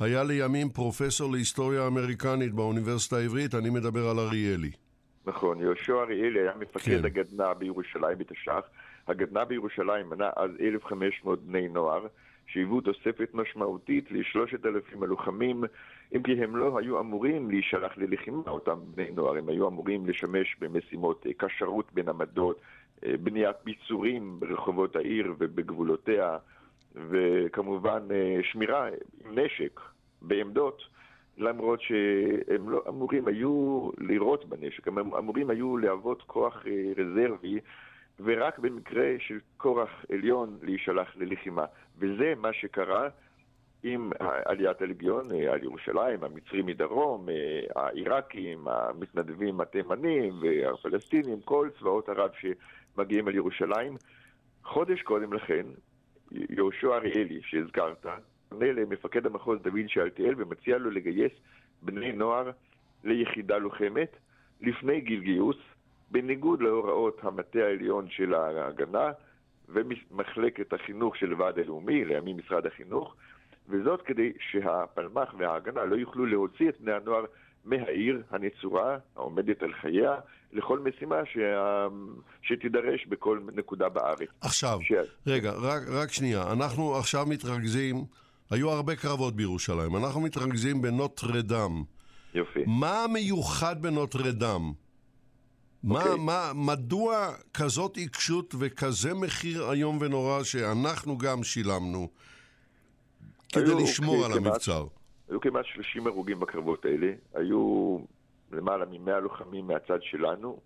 היה 0.00 0.24
לימים 0.24 0.68
פרופסור 0.68 1.32
להיסטוריה 1.32 1.86
אמריקנית 1.86 2.52
באוניברסיטה 2.52 3.16
העברית, 3.16 3.54
אני 3.54 3.70
מדבר 3.70 4.08
על 4.08 4.18
אריאלי. 4.18 4.70
נכון, 5.26 5.60
יהושע 5.60 5.94
אריאלי 6.02 6.40
היה 6.40 6.52
מפקד 6.58 6.98
כן. 6.98 7.04
הגדנ"ע 7.04 7.52
בירושלים 7.52 8.18
בתש"ח. 8.18 8.60
הגדנ"ע 9.08 9.44
בירושלים 9.44 10.10
מנה 10.10 10.30
אז 10.36 10.50
1,500 10.60 11.42
בני 11.42 11.68
נוער, 11.68 12.06
שהיוו 12.46 12.80
תוספת 12.80 13.34
משמעותית 13.34 14.10
לשלושת 14.10 14.66
אלפים 14.66 15.02
הלוחמים, 15.02 15.64
אם 16.16 16.22
כי 16.22 16.32
הם 16.32 16.56
לא 16.56 16.78
היו 16.78 17.00
אמורים 17.00 17.50
להישלח 17.50 17.92
ללחימה, 17.96 18.42
אותם 18.46 18.78
בני 18.94 19.10
נוער, 19.10 19.36
הם 19.36 19.48
היו 19.48 19.68
אמורים 19.68 20.06
לשמש 20.06 20.56
במשימות 20.60 21.26
אה, 21.26 21.32
קשרות 21.36 21.92
בין 21.92 22.08
עמדות, 22.08 22.60
אה, 23.06 23.16
בניית 23.16 23.56
ביצורים 23.64 24.40
ברחובות 24.40 24.96
העיר 24.96 25.34
ובגבולותיה. 25.38 26.38
וכמובן 26.94 28.02
אה, 28.10 28.40
שמירה 28.42 28.88
עם 29.24 29.38
נשק 29.38 29.80
בעמדות, 30.22 30.82
למרות 31.38 31.80
שהם 31.80 32.70
לא 32.70 32.82
אמורים 32.88 33.28
היו 33.28 33.90
לירות 33.98 34.44
בנשק, 34.48 34.88
הם 34.88 34.98
אמורים 34.98 35.50
היו 35.50 35.76
להוות 35.76 36.22
כוח 36.22 36.66
אה, 36.66 36.92
רזרבי, 36.96 37.60
ורק 38.20 38.58
במקרה 38.58 39.14
של 39.18 39.38
כורח 39.56 40.04
עליון 40.12 40.58
להישלח 40.62 41.16
ללחימה. 41.16 41.64
וזה 41.98 42.34
מה 42.36 42.52
שקרה 42.52 43.08
עם 43.82 44.10
עליית 44.20 44.82
הלגיון 44.82 45.32
אה, 45.32 45.52
על 45.52 45.62
ירושלים, 45.62 46.24
המצרים 46.24 46.66
מדרום, 46.66 47.28
העיראקים, 47.76 48.68
המתנדבים 48.68 49.60
התימנים 49.60 50.34
והפלסטינים, 50.42 51.40
כל 51.40 51.68
צבאות 51.78 52.08
ערב 52.08 52.30
שמגיעים 52.40 53.28
על 53.28 53.34
ירושלים. 53.34 53.96
חודש 54.64 55.02
קודם 55.02 55.32
לכן, 55.32 55.66
יהושע 56.50 56.96
אריאלי, 56.96 57.40
שהזכרת, 57.42 58.06
פונה 58.48 58.72
למפקד 58.72 59.26
המחוז 59.26 59.58
דוד 59.62 59.88
שאלתיאל 59.88 60.34
ומציע 60.36 60.78
לו 60.78 60.90
לגייס 60.90 61.32
בני 61.82 62.12
נוער 62.12 62.50
ליחידה 63.04 63.58
לוחמת. 63.58 64.16
לפני 64.60 65.00
גיל 65.00 65.20
גיוס, 65.20 65.56
בניגוד 66.10 66.62
להוראות 66.62 67.18
המטה 67.22 67.58
העליון 67.58 68.10
של 68.10 68.34
ההגנה, 68.34 69.12
ומחלקת 69.68 70.72
החינוך 70.72 71.16
של 71.16 71.32
הוועד 71.32 71.58
הלאומי, 71.58 72.04
לימים 72.04 72.36
משרד 72.36 72.66
החינוך, 72.66 73.16
וזאת 73.68 74.02
כדי 74.02 74.32
שהפלמ"ח 74.38 75.34
וההגנה 75.38 75.84
לא 75.84 75.96
יוכלו 75.96 76.26
להוציא 76.26 76.68
את 76.68 76.80
בני 76.80 76.92
הנוער 76.92 77.24
מהעיר 77.64 78.22
הנצורה, 78.30 78.98
העומדת 79.16 79.62
על 79.62 79.72
חייה, 79.80 80.14
לכל 80.52 80.78
משימה 80.78 81.16
שה... 81.32 81.86
שתידרש 82.42 83.06
בכל 83.06 83.40
נקודה 83.54 83.88
בארץ. 83.88 84.28
עכשיו, 84.40 84.78
ש... 84.82 84.92
רגע, 85.26 85.52
רק, 85.52 85.82
רק 85.88 86.12
שנייה, 86.12 86.52
אנחנו 86.52 86.96
עכשיו 86.96 87.26
מתרכזים, 87.26 88.04
היו 88.50 88.70
הרבה 88.70 88.96
קרבות 88.96 89.36
בירושלים, 89.36 89.96
אנחנו 89.96 90.20
מתרכזים 90.20 90.82
בנוטרדם. 90.82 91.82
יופי. 92.34 92.60
מה 92.66 93.06
מיוחד 93.12 93.82
בנוטרדם? 93.82 94.72
מה, 95.82 96.00
okay. 96.00 96.06
אוקיי. 96.06 96.24
מה, 96.24 96.52
מדוע 96.54 97.28
כזאת 97.54 97.96
עיקשות 97.96 98.54
וכזה 98.58 99.14
מחיר 99.14 99.70
איום 99.72 99.98
ונורא 100.00 100.42
שאנחנו 100.42 101.18
גם 101.18 101.44
שילמנו 101.44 102.08
כדי 103.52 103.74
לשמור 103.82 104.24
על 104.24 104.32
המבצר? 104.32 104.86
היו 105.32 105.40
כמעט 105.40 105.64
30 105.66 106.06
הרוגים 106.06 106.40
בקרבות 106.40 106.84
האלה, 106.84 107.12
היו 107.34 107.98
למעלה 108.52 108.84
מ-100 108.86 109.10
לוחמים 109.10 109.66
מהצד 109.66 110.02
שלנו, 110.02 110.60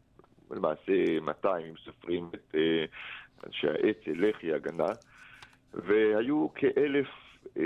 למעשה 0.51 1.21
200 1.23 1.67
אם 1.67 1.75
סופרים 1.85 2.29
את 2.35 2.55
uh, 2.55 3.47
אנשי 3.47 3.67
האצ"ל, 3.69 4.29
לח"י, 4.29 4.53
הגנה, 4.53 4.87
והיו 5.75 6.49
כאלף 6.55 7.07
uh, 7.45 7.59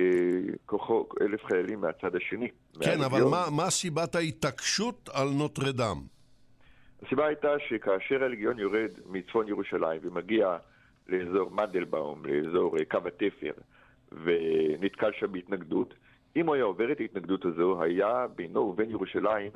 כוחו, 0.66 1.07
אלף 1.21 1.45
חיילים 1.45 1.80
מהצד 1.80 2.16
השני. 2.16 2.49
כן, 2.83 3.00
אבל 3.04 3.25
מה, 3.25 3.45
מה 3.57 3.71
סיבת 3.71 4.14
ההתעקשות 4.14 5.09
על 5.12 5.28
נוטרדם? 5.28 5.97
הסיבה 7.07 7.26
הייתה 7.26 7.49
שכאשר 7.69 8.25
הלגיון 8.25 8.59
יורד 8.59 8.90
מצפון 9.07 9.49
ירושלים 9.49 10.00
ומגיע 10.02 10.57
לאזור 11.09 11.50
מנדלבאום, 11.50 12.23
לאזור 12.25 12.76
uh, 12.76 12.85
קו 12.90 12.99
התפר, 13.07 13.52
ונתקל 14.12 15.11
שם 15.19 15.33
בהתנגדות, 15.33 15.95
אם 16.37 16.47
הוא 16.47 16.55
היה 16.55 16.65
עובר 16.65 16.93
את 16.93 17.01
ההתנגדות 17.01 17.45
הזו, 17.45 17.83
היה 17.83 18.27
בינו 18.37 18.61
ובין 18.61 18.91
ירושלים 18.91 19.51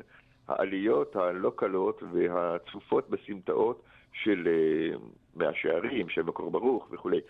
העליות 0.48 1.16
הלא 1.16 1.52
קלות 1.56 2.02
והצפופות 2.12 3.10
בסמטאות 3.10 3.82
של 4.12 4.48
uh, 4.94 4.98
מאה 5.36 5.54
שערים, 5.54 6.08
של 6.08 6.22
מקור 6.22 6.50
ברוך 6.50 6.88
וכולי. 6.90 7.20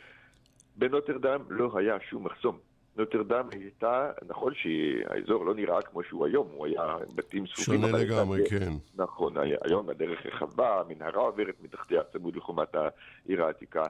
בנוטרדם 0.77 1.41
לא 1.49 1.71
היה 1.75 1.97
שום 2.11 2.25
מחסום. 2.25 2.59
נוטרדם 2.97 3.49
הייתה, 3.53 4.11
נכון 4.27 4.53
שהאזור 4.55 5.47
לא 5.47 5.55
נראה 5.55 5.83
כמו 5.83 6.03
שהוא 6.03 6.27
היום, 6.27 6.49
הוא 6.55 6.67
היה 6.67 6.97
בתים 7.15 7.47
צפופים. 7.47 7.81
שונה 7.81 7.99
לגמרי, 7.99 8.43
כן. 8.51 8.73
נכון, 8.97 9.35
היום 9.65 9.89
הדרך 9.89 10.27
רחבה, 10.27 10.81
המנהרה 10.81 11.23
עוברת 11.23 11.55
מתחתיה 11.63 12.03
צמוד 12.13 12.37
לחומת 12.37 12.75
העיר 12.75 13.45
העתיקה. 13.45 13.83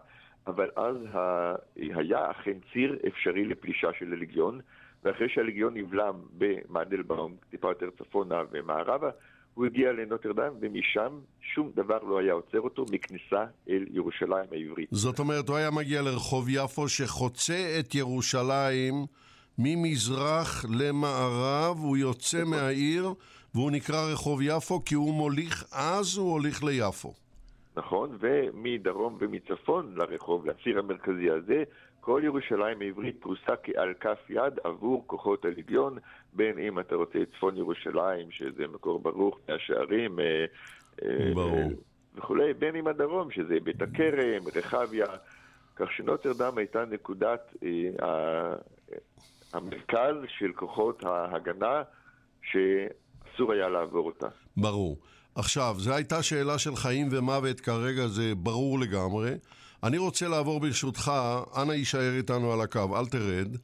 אבל 0.46 0.70
אז 0.76 0.96
היה 1.76 2.30
אכן 2.30 2.58
ציר 2.72 2.98
אפשרי 3.08 3.44
לפלישה 3.44 3.88
של 3.98 4.12
הלגיון, 4.12 4.60
ואחרי 5.04 5.28
שהלגיון 5.28 5.76
נבלם 5.76 6.14
במנדלבאום, 6.38 7.36
טיפה 7.50 7.68
יותר 7.68 7.90
צפונה 7.98 8.42
ומערבה, 8.52 9.10
הוא 9.54 9.66
הגיע 9.66 9.92
לנוטרדם, 9.92 10.52
ומשם 10.60 11.20
שום 11.40 11.70
דבר 11.74 11.98
לא 12.02 12.18
היה 12.18 12.32
עוצר 12.32 12.60
אותו 12.60 12.84
מכניסה 12.90 13.44
אל 13.68 13.84
ירושלים 13.90 14.46
העברית. 14.52 14.88
זאת 14.90 15.18
אומרת, 15.18 15.48
הוא 15.48 15.56
היה 15.56 15.70
מגיע 15.70 16.02
לרחוב 16.02 16.48
יפו 16.48 16.88
שחוצה 16.88 17.76
את 17.80 17.94
ירושלים 17.94 18.94
ממזרח 19.58 20.64
למערב, 20.78 21.76
הוא 21.78 21.96
יוצא 21.96 22.40
נכון. 22.40 22.50
מהעיר, 22.50 23.08
והוא 23.54 23.70
נקרא 23.70 24.12
רחוב 24.12 24.42
יפו 24.42 24.84
כי 24.84 24.94
הוא 24.94 25.14
מוליך, 25.14 25.64
אז 25.72 26.16
הוא 26.16 26.32
הוליך 26.32 26.64
ליפו. 26.64 27.14
נכון, 27.76 28.18
ומדרום 28.20 29.16
ומצפון 29.20 29.94
לרחוב, 29.96 30.46
לציר 30.46 30.78
המרכזי 30.78 31.30
הזה, 31.30 31.62
כל 32.04 32.20
ירושלים 32.24 32.80
העברית 32.80 33.16
פרוסה 33.20 33.56
כעל 33.62 33.94
כף 34.00 34.18
יד 34.30 34.58
עבור 34.64 35.04
כוחות 35.06 35.44
הלגיון, 35.44 35.98
בין 36.32 36.58
אם 36.58 36.80
אתה 36.80 36.94
רוצה 36.94 37.18
את 37.22 37.28
צפון 37.36 37.56
ירושלים, 37.56 38.30
שזה 38.30 38.66
מקור 38.72 38.98
ברוך 38.98 39.38
מהשערים, 39.48 40.20
אה, 40.20 40.44
אה, 41.02 41.34
ברור. 41.34 41.70
וכולי, 42.14 42.54
בין 42.54 42.76
אם 42.76 42.86
הדרום, 42.86 43.30
שזה 43.30 43.54
בית 43.62 43.82
הכרם, 43.82 44.42
רחביה, 44.56 45.06
כך 45.76 45.92
שנוטרדם 45.92 46.58
הייתה 46.58 46.84
נקודת 46.84 47.54
אה, 47.62 48.54
המרכז 49.52 50.14
של 50.38 50.52
כוחות 50.52 51.04
ההגנה 51.04 51.82
שאסור 52.42 53.52
היה 53.52 53.68
לעבור 53.68 54.06
אותה. 54.06 54.28
ברור. 54.56 54.96
עכשיו, 55.34 55.74
זו 55.78 55.94
הייתה 55.94 56.22
שאלה 56.22 56.58
של 56.58 56.76
חיים 56.76 57.08
ומוות, 57.10 57.60
כרגע 57.60 58.06
זה 58.06 58.34
ברור 58.34 58.80
לגמרי. 58.80 59.30
אני 59.84 59.98
רוצה 59.98 60.28
לעבור 60.28 60.60
ברשותך, 60.60 61.12
אנא 61.56 61.72
יישאר 61.72 62.16
איתנו 62.16 62.52
על 62.52 62.60
הקו, 62.60 62.98
אל 62.98 63.06
תרד, 63.06 63.56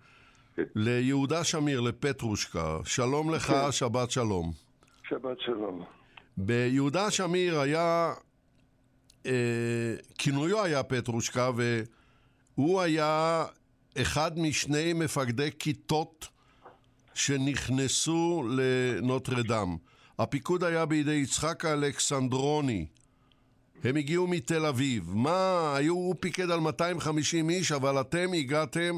כן. 0.57 0.63
ליהודה 0.75 1.45
שמיר, 1.45 1.81
לפטרושקה. 1.81 2.79
שלום 2.85 3.35
לך, 3.35 3.47
כן. 3.47 3.73
שבת 3.73 4.11
שלום. 4.11 4.53
שבת 5.09 5.41
שלום. 5.41 5.85
ביהודה 6.37 7.11
שמיר 7.11 7.61
היה, 7.61 8.13
אה, 9.27 9.33
כינויו 10.19 10.63
היה 10.63 10.83
פטרושקה, 10.83 11.51
והוא 12.57 12.81
היה 12.81 13.45
אחד 13.99 14.39
משני 14.39 14.93
מפקדי 14.93 15.51
כיתות 15.59 16.29
שנכנסו 17.15 18.45
לנוטרדם. 18.57 19.77
הפיקוד 20.19 20.65
היה 20.65 20.87
בידי 20.87 21.13
יצחק 21.13 21.65
אלכסנדרוני. 21.65 22.87
הם 23.85 23.97
הגיעו 23.97 24.27
מתל 24.27 24.67
אביב. 24.67 25.11
מה, 25.15 25.73
היו, 25.77 25.95
הוא 25.95 26.15
פיקד 26.21 26.51
על 26.51 26.61
250 26.61 27.51
איש, 27.51 27.73
אבל 27.73 28.01
אתם 28.01 28.27
הגעתם, 28.39 28.95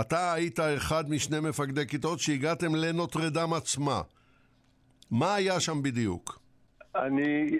אתה 0.00 0.32
היית 0.32 0.60
אחד 0.60 1.10
משני 1.10 1.40
מפקדי 1.40 1.86
כיתות 1.86 2.18
שהגעתם 2.18 2.74
לנוטרדם 2.74 3.52
עצמה. 3.52 4.00
מה 5.10 5.34
היה 5.34 5.60
שם 5.60 5.82
בדיוק? 5.82 6.38
אני, 6.96 7.58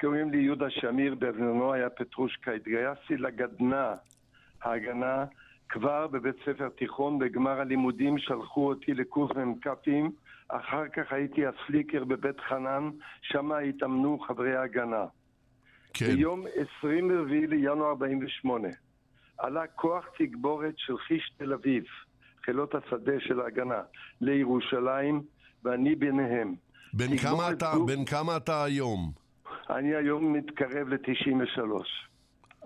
קוראים 0.00 0.30
לי 0.30 0.42
יהודה 0.42 0.70
שמיר, 0.70 1.14
בזמנו 1.14 1.72
היה 1.72 1.90
פטרושקה, 1.90 2.52
התגייסתי 2.52 3.16
לגדנ"ע, 3.16 3.94
ההגנה, 4.62 5.24
כבר 5.68 6.06
בבית 6.06 6.36
ספר 6.46 6.68
תיכון, 6.68 7.18
בגמר 7.18 7.60
הלימודים 7.60 8.18
שלחו 8.18 8.68
אותי 8.68 8.94
לקורס 8.94 9.36
מ"כים, 9.36 10.10
אחר 10.48 10.88
כך 10.88 11.12
הייתי 11.12 11.42
הסליקר 11.46 12.04
בבית 12.04 12.40
חנן, 12.40 12.90
שם 13.22 13.52
התאמנו 13.52 14.18
חברי 14.18 14.56
ההגנה. 14.56 15.04
כן. 15.94 16.06
ביום 16.06 16.44
24 16.74 17.34
לינואר 17.48 17.88
48 17.88 18.68
עלה 19.38 19.66
כוח 19.66 20.04
תגבורת 20.18 20.74
של 20.76 20.98
חיש 20.98 21.32
תל 21.38 21.52
אביב, 21.52 21.84
חילות 22.44 22.74
השדה 22.74 23.12
של 23.20 23.40
ההגנה, 23.40 23.80
לירושלים, 24.20 25.22
ואני 25.64 25.94
ביניהם. 25.94 26.54
בן 26.92 27.16
כמה, 27.16 27.50
אתה, 27.50 27.72
גוף... 27.74 27.90
בן 27.90 28.04
כמה 28.04 28.36
אתה 28.36 28.64
היום? 28.64 29.12
אני 29.70 29.94
היום 29.94 30.32
מתקרב 30.32 30.88
ל-93. 30.88 31.60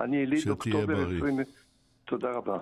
אני 0.00 0.16
יליד 0.16 0.48
אוקטובר 0.48 1.06
20... 1.16 1.36
תודה 2.04 2.30
רבה. 2.30 2.58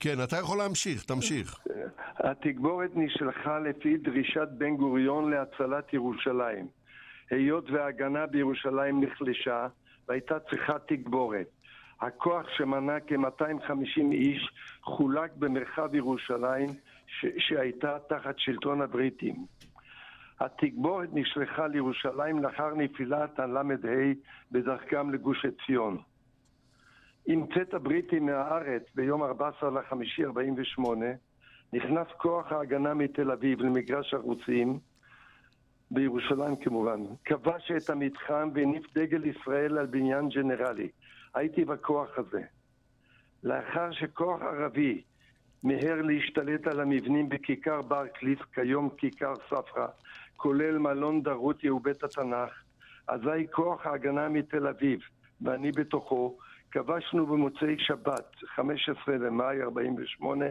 כן, 0.00 0.22
אתה 0.24 0.36
יכול 0.36 0.58
להמשיך, 0.58 1.04
תמשיך. 1.04 1.58
התגבורת 2.30 2.90
נשלחה 2.94 3.58
לפי 3.58 3.96
דרישת 3.96 4.48
בן 4.58 4.76
גוריון 4.76 5.30
להצלת 5.30 5.92
ירושלים. 5.92 6.83
היות 7.30 7.70
וההגנה 7.70 8.26
בירושלים 8.26 9.04
נחלשה 9.04 9.66
והייתה 10.08 10.40
צריכה 10.40 10.78
תגבורת. 10.78 11.46
הכוח 12.00 12.48
שמנה 12.56 13.00
כ-250 13.00 14.12
איש 14.12 14.48
חולק 14.82 15.30
במרחב 15.36 15.94
ירושלים 15.94 16.68
ש- 17.06 17.26
שהייתה 17.38 17.98
תחת 18.08 18.38
שלטון 18.38 18.82
הבריטים. 18.82 19.46
התגבורת 20.40 21.08
נשלחה 21.12 21.66
לירושלים 21.66 22.38
לאחר 22.38 22.74
נפילת 22.74 23.40
הל"ה 23.40 23.62
בדרכם 24.52 25.10
לגוש 25.10 25.44
עציון. 25.44 25.98
עם 27.26 27.46
צאת 27.54 27.74
הבריטים 27.74 28.26
מהארץ 28.26 28.82
ביום 28.94 29.22
14 29.22 29.70
לחמישי 29.70 30.24
48 30.24 31.06
נכנס 31.72 32.06
כוח 32.16 32.52
ההגנה 32.52 32.94
מתל 32.94 33.30
אביב 33.30 33.60
למגרש 33.60 34.14
הרוסים 34.14 34.78
בירושלים 35.94 36.56
כמובן, 36.56 37.00
כבש 37.24 37.70
את 37.76 37.90
המתחם 37.90 38.48
והניף 38.54 38.86
דגל 38.94 39.24
ישראל 39.26 39.78
על 39.78 39.86
בניין 39.86 40.28
ג'נרלי. 40.28 40.88
הייתי 41.34 41.64
בכוח 41.64 42.18
הזה. 42.18 42.42
לאחר 43.44 43.92
שכוח 43.92 44.42
ערבי 44.42 45.02
מיהר 45.62 46.02
להשתלט 46.02 46.66
על 46.66 46.80
המבנים 46.80 47.28
בכיכר 47.28 47.82
בר 47.82 48.06
קליף, 48.06 48.38
כיום 48.54 48.88
כיכר 48.96 49.34
ספרא, 49.46 49.86
כולל 50.36 50.78
מלון 50.78 51.22
דרותי 51.22 51.70
ובית 51.70 52.04
התנ"ך, 52.04 52.50
אזי 53.08 53.46
כוח 53.50 53.86
ההגנה 53.86 54.28
מתל 54.28 54.66
אביב, 54.66 55.00
ואני 55.40 55.72
בתוכו, 55.72 56.38
כבשנו 56.70 57.26
במוצאי 57.26 57.78
שבת, 57.78 58.34
15 58.54 59.16
למאי 59.16 59.62
48, 59.62 60.46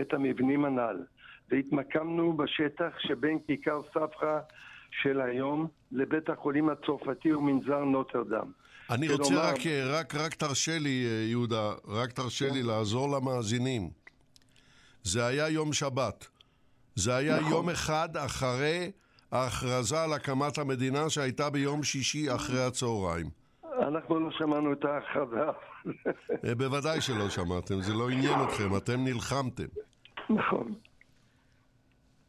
את 0.00 0.14
המבנים 0.14 0.64
הנ"ל, 0.64 1.04
והתמקמנו 1.50 2.32
בשטח 2.32 2.98
שבין 2.98 3.38
כיכר 3.46 3.82
ספרא 3.82 4.40
של 4.90 5.20
היום 5.20 5.66
לבית 5.92 6.30
החולים 6.30 6.68
הצרפתי 6.68 7.32
ומנזר 7.32 7.84
נוטרדם. 7.84 8.52
אני 8.90 9.08
רוצה 9.08 9.24
כלומר... 9.24 9.42
רק, 9.42 9.58
רק, 9.86 10.14
רק 10.14 10.34
תרשה 10.34 10.78
לי, 10.78 11.06
יהודה, 11.30 11.72
רק 11.88 12.12
תרשה 12.12 12.50
לי 12.50 12.62
לעזור 12.62 13.16
למאזינים. 13.16 13.90
זה 15.02 15.26
היה 15.26 15.48
יום 15.48 15.72
שבת. 15.72 16.26
זה 16.94 17.16
היה 17.16 17.36
נכון. 17.40 17.52
יום 17.52 17.70
אחד 17.70 18.16
אחרי 18.16 18.90
ההכרזה 19.32 20.02
על 20.02 20.12
הקמת 20.12 20.58
המדינה 20.58 21.10
שהייתה 21.10 21.50
ביום 21.50 21.82
שישי 21.82 22.34
אחרי 22.34 22.64
הצהריים. 22.64 23.26
אנחנו 23.88 24.20
לא 24.20 24.30
שמענו 24.30 24.72
את 24.72 24.84
ההכרזה. 24.84 25.44
אה, 26.48 26.54
בוודאי 26.54 27.00
שלא 27.00 27.30
שמעתם, 27.30 27.80
זה 27.80 27.94
לא 27.94 28.08
עניין 28.10 28.40
אתכם, 28.42 28.76
אתם 28.76 29.04
נלחמתם. 29.04 29.66
נכון. 30.30 30.74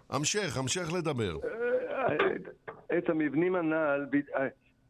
המשך, 0.09 0.57
המשך 0.57 0.93
לדבר. 0.93 1.37
את 2.97 3.09
המבנים 3.09 3.55
הנ"ל, 3.55 4.05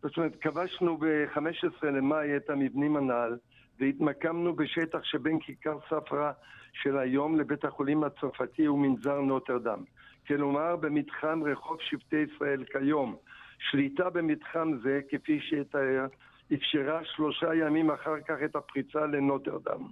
זאת 0.01 0.17
אומרת, 0.17 0.35
כבשנו 0.41 0.97
ב-15 0.97 1.85
למאי 1.85 2.37
את 2.37 2.49
המבנים 2.49 2.97
הנ"ל 2.97 3.37
והתמקמנו 3.79 4.55
בשטח 4.55 5.03
שבין 5.03 5.39
כיכר 5.39 5.77
ספרא 5.89 6.31
של 6.73 6.97
היום 6.97 7.39
לבית 7.39 7.65
החולים 7.65 8.03
הצרפתי 8.03 8.67
ומנזר 8.67 9.21
נוטרדם. 9.21 9.83
כלומר, 10.27 10.75
במתחם 10.75 11.43
רחוב 11.45 11.77
שבטי 11.81 12.25
ישראל 12.33 12.63
כיום. 12.63 13.15
שליטה 13.59 14.09
במתחם 14.09 14.71
זה, 14.83 14.99
כפי 15.09 15.39
שיתאר, 15.39 16.05
אפשרה 16.53 16.99
שלושה 17.03 17.55
ימים 17.55 17.91
אחר 17.91 18.19
כך 18.27 18.35
את 18.45 18.55
הפריצה 18.55 19.05
לנוטרדם. 19.05 19.87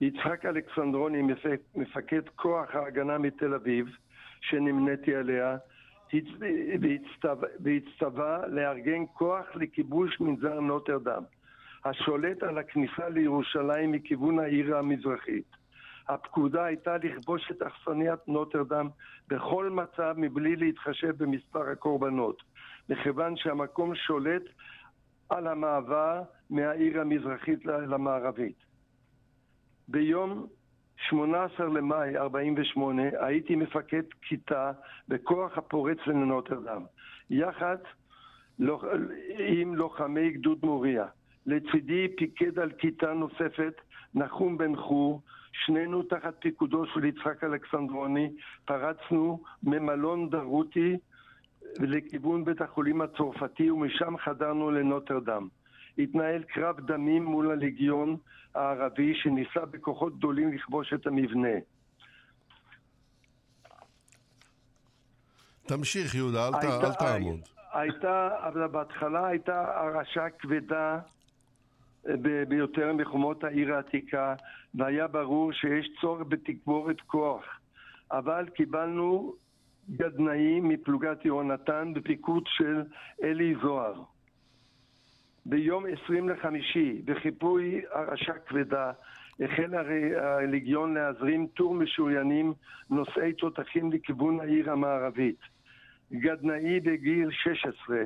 יצחק 0.00 0.44
אלכסנדרוני, 0.44 1.22
מפקד 1.74 2.28
כוח 2.36 2.74
ההגנה 2.74 3.18
מתל 3.18 3.54
אביב, 3.54 3.86
שנמניתי 4.40 5.14
עליה, 5.14 5.56
והצטווה 7.60 8.46
לארגן 8.46 9.02
כוח 9.12 9.46
לכיבוש 9.54 10.20
מנזר 10.20 10.60
נוטרדם, 10.60 11.22
השולט 11.84 12.42
על 12.42 12.58
הכניסה 12.58 13.08
לירושלים 13.08 13.92
מכיוון 13.92 14.38
העיר 14.38 14.76
המזרחית. 14.76 15.62
הפקודה 16.08 16.64
הייתה 16.64 16.96
לכבוש 16.96 17.50
את 17.50 17.62
אכסניית 17.62 18.20
נוטרדם 18.28 18.88
בכל 19.28 19.70
מצב 19.70 20.14
מבלי 20.16 20.56
להתחשב 20.56 21.24
במספר 21.24 21.70
הקורבנות, 21.70 22.42
מכיוון 22.88 23.36
שהמקום 23.36 23.94
שולט 23.94 24.42
על 25.28 25.46
המעבר 25.46 26.22
מהעיר 26.50 27.00
המזרחית 27.00 27.64
למערבית. 27.64 28.56
ביום 29.88 30.46
18 31.10 31.66
למאי 31.66 32.16
48 32.16 33.02
הייתי 33.20 33.56
מפקד 33.56 34.02
כיתה 34.22 34.72
בכוח 35.08 35.58
הפורץ 35.58 35.98
לנוטרדם, 36.06 36.82
יחד 37.30 37.76
עם 39.38 39.74
לוחמי 39.74 40.30
גדוד 40.30 40.58
מוריה. 40.62 41.06
לצידי 41.46 42.08
פיקד 42.16 42.58
על 42.58 42.70
כיתה 42.70 43.12
נוספת 43.12 43.80
נחום 44.14 44.58
בן 44.58 44.76
חור, 44.76 45.20
שנינו 45.52 46.02
תחת 46.02 46.34
פיקודו 46.38 46.86
של 46.86 47.04
יצחק 47.04 47.44
אלכסנדרוני, 47.44 48.32
פרצנו 48.64 49.42
ממלון 49.62 50.30
דרותי 50.30 50.96
לכיוון 51.78 52.44
בית 52.44 52.60
החולים 52.60 53.00
הצרפתי 53.00 53.70
ומשם 53.70 54.16
חדרנו 54.18 54.70
לנוטרדם. 54.70 55.48
התנהל 55.98 56.42
קרב 56.42 56.80
דמים 56.80 57.24
מול 57.24 57.50
הלגיון 57.50 58.16
הערבי 58.54 59.14
שניסה 59.14 59.64
בכוחות 59.70 60.18
גדולים 60.18 60.52
לכבוש 60.52 60.92
את 60.92 61.06
המבנה. 61.06 61.58
תמשיך 65.66 66.14
יהודה, 66.14 66.48
אל, 66.48 66.54
הייתה, 66.54 66.86
אל 66.86 66.94
תעמוד. 66.94 67.40
הייתה, 67.72 68.28
אבל 68.48 68.66
בהתחלה 68.66 69.26
הייתה 69.26 69.80
הרעשה 69.80 70.30
כבדה 70.38 70.98
אה, 72.08 72.14
ביותר 72.48 72.92
מחומות 72.92 73.44
העיר 73.44 73.74
העתיקה, 73.74 74.34
והיה 74.74 75.08
ברור 75.08 75.52
שיש 75.52 75.88
צורך 76.00 76.22
בתגבורת 76.28 77.00
כוח. 77.00 77.44
אבל 78.10 78.48
קיבלנו 78.54 79.34
גדנאים 79.90 80.68
מפלוגת 80.68 81.24
יהונתן 81.24 81.92
בפיקוד 81.94 82.44
של 82.46 82.82
אלי 83.22 83.54
זוהר. 83.62 84.02
ביום 85.46 85.84
20 86.04 86.28
לחמישי, 86.28 87.02
בחיפוי 87.04 87.82
הרעשה 87.92 88.32
כבדה, 88.46 88.92
החל 89.40 89.74
הלגיון 90.16 90.94
להזרים 90.94 91.46
טור 91.46 91.74
משוריינים 91.74 92.52
נושאי 92.90 93.32
תותחים 93.32 93.92
לכיוון 93.92 94.40
העיר 94.40 94.72
המערבית. 94.72 95.40
גדנאי 96.12 96.80
בגיל 96.80 97.30
16, 97.30 97.96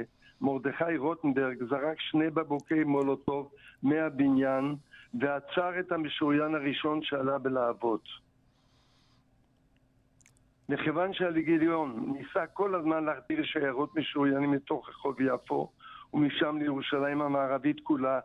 מרדכי 0.40 0.96
רוטנברג, 0.96 1.64
זרק 1.64 2.00
שני 2.00 2.30
בבוקי 2.30 2.84
מולוטוב 2.84 3.52
מהבניין 3.82 4.74
ועצר 5.20 5.80
את 5.80 5.92
המשוריין 5.92 6.54
הראשון 6.54 7.02
שעלה 7.02 7.38
בלהבות. 7.38 8.02
מכיוון 10.68 11.12
שהלגיון 11.12 12.14
ניסה 12.16 12.46
כל 12.46 12.74
הזמן 12.74 13.04
להחדיר 13.04 13.44
שיירות 13.44 13.96
משוריינים 13.96 14.50
מתוך 14.50 14.88
רחוב 14.88 15.20
יפו, 15.20 15.72
ומשם 16.14 16.56
לירושלים 16.58 17.22
המערבית 17.22 17.80
כולה, 17.80 18.20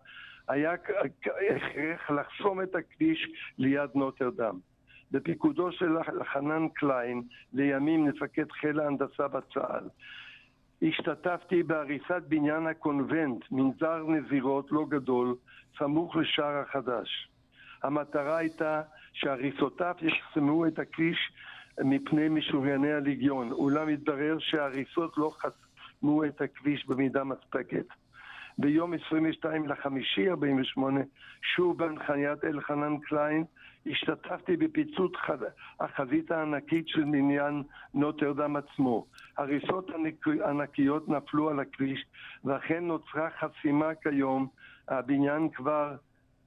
היה 0.47 0.73
הכרח 0.73 2.09
לחסום 2.09 2.61
את 2.61 2.75
הכביש 2.75 3.31
ליד 3.57 3.89
נוטרדם. 3.95 4.59
בפיקודו 5.11 5.71
של 5.71 5.97
חנן 6.33 6.67
קליין, 6.73 7.21
לימים 7.53 8.05
מפקד 8.05 8.51
חיל 8.51 8.79
ההנדסה 8.79 9.27
בצה"ל. 9.27 9.89
השתתפתי 10.81 11.63
בהריסת 11.63 12.23
בניין 12.27 12.67
הקונבנט, 12.67 13.51
מנזר 13.51 14.03
נזירות 14.07 14.71
לא 14.71 14.85
גדול, 14.89 15.35
סמוך 15.77 16.15
לשער 16.15 16.57
החדש. 16.57 17.29
המטרה 17.83 18.37
הייתה 18.37 18.81
שהריסותיו 19.13 19.95
יחסמו 20.01 20.67
את 20.67 20.79
הכביש 20.79 21.31
מפני 21.79 22.29
משורייני 22.29 22.93
הליגיון, 22.93 23.51
אולם 23.51 23.87
התברר 23.87 24.39
שההריסות 24.39 25.17
לא 25.17 25.31
חסמו 25.37 25.60
את 26.27 26.41
הכביש 26.41 26.85
במידה 26.87 27.23
מספקת. 27.23 27.85
ביום 28.57 28.93
22 28.93 29.67
לחמישי 29.67 30.29
48, 30.29 31.01
שוב 31.55 31.77
בהנחיית 31.77 32.43
אלחנן 32.43 32.97
קליין, 32.97 33.43
השתתפתי 33.85 34.57
בפיצוץ 34.57 35.11
החזית 35.79 36.31
הענקית 36.31 36.87
של 36.87 37.03
בניין 37.03 37.63
נוטרדם 37.93 38.55
עצמו. 38.55 39.05
הריסות 39.37 39.89
ענקיות 40.49 41.09
נפלו 41.09 41.49
על 41.49 41.59
הכביש, 41.59 42.05
ואכן 42.45 42.83
נוצרה 42.83 43.29
חסימה 43.39 43.95
כיום, 44.03 44.47
הבניין 44.87 45.49
כבר 45.49 45.95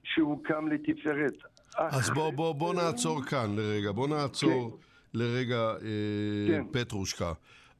שהוקם 0.04 0.68
לתפארת. 0.68 1.34
אז 1.76 2.10
בוא, 2.10 2.30
בוא, 2.30 2.54
בוא 2.54 2.74
נעצור 2.74 3.22
כאן 3.22 3.56
לרגע, 3.56 3.92
בוא 3.92 4.08
נעצור 4.08 4.70
כן. 4.70 5.18
לרגע 5.18 5.56
אה, 5.56 6.46
כן. 6.48 6.64
פטרושקה. 6.72 7.32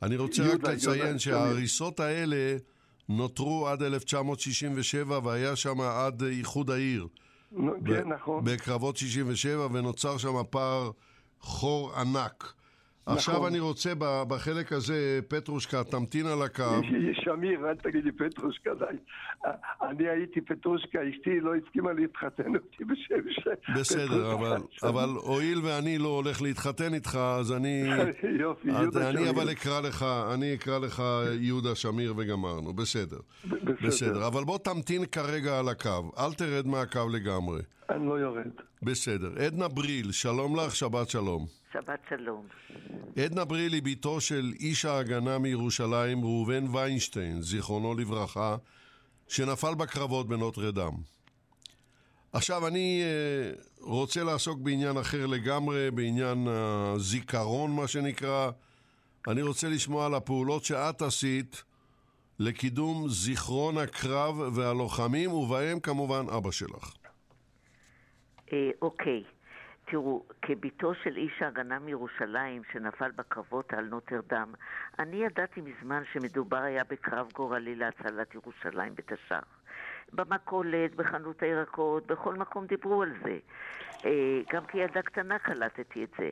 אני 0.05 0.17
רוצה 0.17 0.43
רק 0.55 0.65
לציין 0.65 1.19
שההריסות 1.19 2.01
האלה 2.01 2.57
נותרו 3.09 3.69
עד 3.69 3.83
1967 3.83 5.21
והיה 5.25 5.57
שם 5.57 5.81
עד 5.81 6.23
איחוד 6.23 6.71
העיר. 6.71 7.07
כן, 7.87 8.09
נכון. 8.09 8.45
בקרבות 8.45 8.97
67 8.97 9.67
ונוצר 9.73 10.19
שם 10.19 10.35
פער 10.51 10.91
חור 11.41 11.95
ענק. 11.95 12.53
נכון. 13.07 13.17
עכשיו 13.17 13.47
אני 13.47 13.61
רוצה 13.61 13.93
בחלק 14.29 14.73
הזה, 14.73 15.21
פטרושקה, 15.29 15.85
תמתין 15.85 16.27
על 16.27 16.43
הקו. 16.43 16.81
שמיר, 17.25 17.69
אל 17.69 17.75
תגיד 17.75 18.05
לי 18.05 18.13
פטרושקה, 18.13 18.71
די. 18.75 18.97
אני 19.83 20.09
הייתי 20.09 20.41
פטרושקה, 20.41 20.99
אשתי 21.11 21.41
לא 21.41 21.55
הסכימה 21.55 21.93
להתחתן 21.93 22.55
אותי 22.55 22.85
בשם 22.85 23.31
ש... 23.31 23.49
בסדר, 23.79 24.33
אבל, 24.33 24.57
אבל 24.83 25.09
הואיל 25.09 25.59
ואני 25.65 25.99
לא 25.99 26.09
הולך 26.09 26.43
להתחתן 26.43 26.95
איתך, 26.95 27.17
אז 27.17 27.53
אני... 27.53 27.85
יופי, 28.41 28.69
יהודה 28.69 29.13
שמיר. 29.13 29.23
אני 29.23 29.31
אבל 29.31 29.51
אקרא 29.51 29.81
לך, 29.81 30.05
אני 30.35 30.55
אקרא 30.55 30.79
לך 30.79 31.03
יהודה 31.41 31.75
שמיר 31.75 32.15
וגמרנו, 32.17 32.73
בסדר. 32.73 33.19
בסדר. 33.45 33.75
בסדר, 33.87 34.27
אבל 34.27 34.45
בוא 34.45 34.59
תמתין 34.59 35.07
כרגע 35.07 35.59
על 35.59 35.69
הקו, 35.69 36.13
אל 36.19 36.33
תרד 36.33 36.67
מהקו 36.67 37.09
לגמרי. 37.13 37.61
אני 37.91 38.07
לא 38.07 38.15
יורד. 38.15 38.51
בסדר. 38.83 39.45
עדנה 39.47 39.69
בריל, 39.69 40.13
שלום 40.13 40.57
לך, 40.57 40.77
שבת 40.77 41.11
שלום. 41.11 41.64
שבת 41.75 42.01
שלום. 42.09 42.47
עדנה 43.25 43.45
בריל 43.45 43.73
היא 43.73 43.83
בתו 43.83 44.21
של 44.21 44.53
איש 44.61 44.85
ההגנה 44.85 45.39
מירושלים, 45.39 46.25
ראובן 46.25 46.65
ויינשטיין, 46.73 47.43
זיכרונו 47.43 47.95
לברכה, 47.95 48.57
שנפל 49.29 49.75
בקרבות 49.75 50.29
בנוטרדם. 50.29 50.93
עכשיו, 52.33 52.69
אני 52.69 53.03
uh, 53.03 53.85
רוצה 53.85 54.25
לעסוק 54.25 54.59
בעניין 54.59 54.97
אחר 54.97 55.27
לגמרי, 55.27 55.91
בעניין 55.91 56.49
הזיכרון, 56.49 57.77
מה 57.77 57.89
שנקרא. 57.89 58.51
אני 59.29 59.43
רוצה 59.43 59.69
לשמוע 59.69 60.07
על 60.07 60.15
הפעולות 60.15 60.65
שאת 60.65 61.03
עשית 61.03 61.65
לקידום 62.39 63.09
זיכרון 63.09 63.79
הקרב 63.79 64.37
והלוחמים, 64.55 65.33
ובהם 65.33 65.81
כמובן 65.81 66.25
אבא 66.37 66.51
שלך. 66.51 66.95
אה, 68.53 68.71
אוקיי. 68.83 69.23
תראו, 69.85 70.23
כביתו 70.43 70.95
של 70.95 71.17
איש 71.17 71.43
ההגנה 71.43 71.79
מירושלים 71.79 72.63
שנפל 72.73 73.11
בקרבות 73.11 73.73
על 73.73 73.85
נוטרדם, 73.85 74.55
אני 74.99 75.17
ידעתי 75.17 75.61
מזמן 75.61 76.03
שמדובר 76.13 76.63
היה 76.63 76.85
בקרב 76.85 77.29
גורלי 77.35 77.75
להצלת 77.75 78.35
ירושלים 78.35 78.95
בתש"ח. 78.95 79.54
במכולת, 80.13 80.95
בחנות 80.95 81.43
הירקות, 81.43 82.07
בכל 82.07 82.35
מקום 82.35 82.67
דיברו 82.67 83.03
על 83.03 83.13
זה. 83.25 83.39
אה, 84.05 84.41
גם 84.53 84.67
כילדה 84.67 85.03
קטנה 85.03 85.39
קלטתי 85.39 86.05
את 86.05 86.09
זה. 86.19 86.31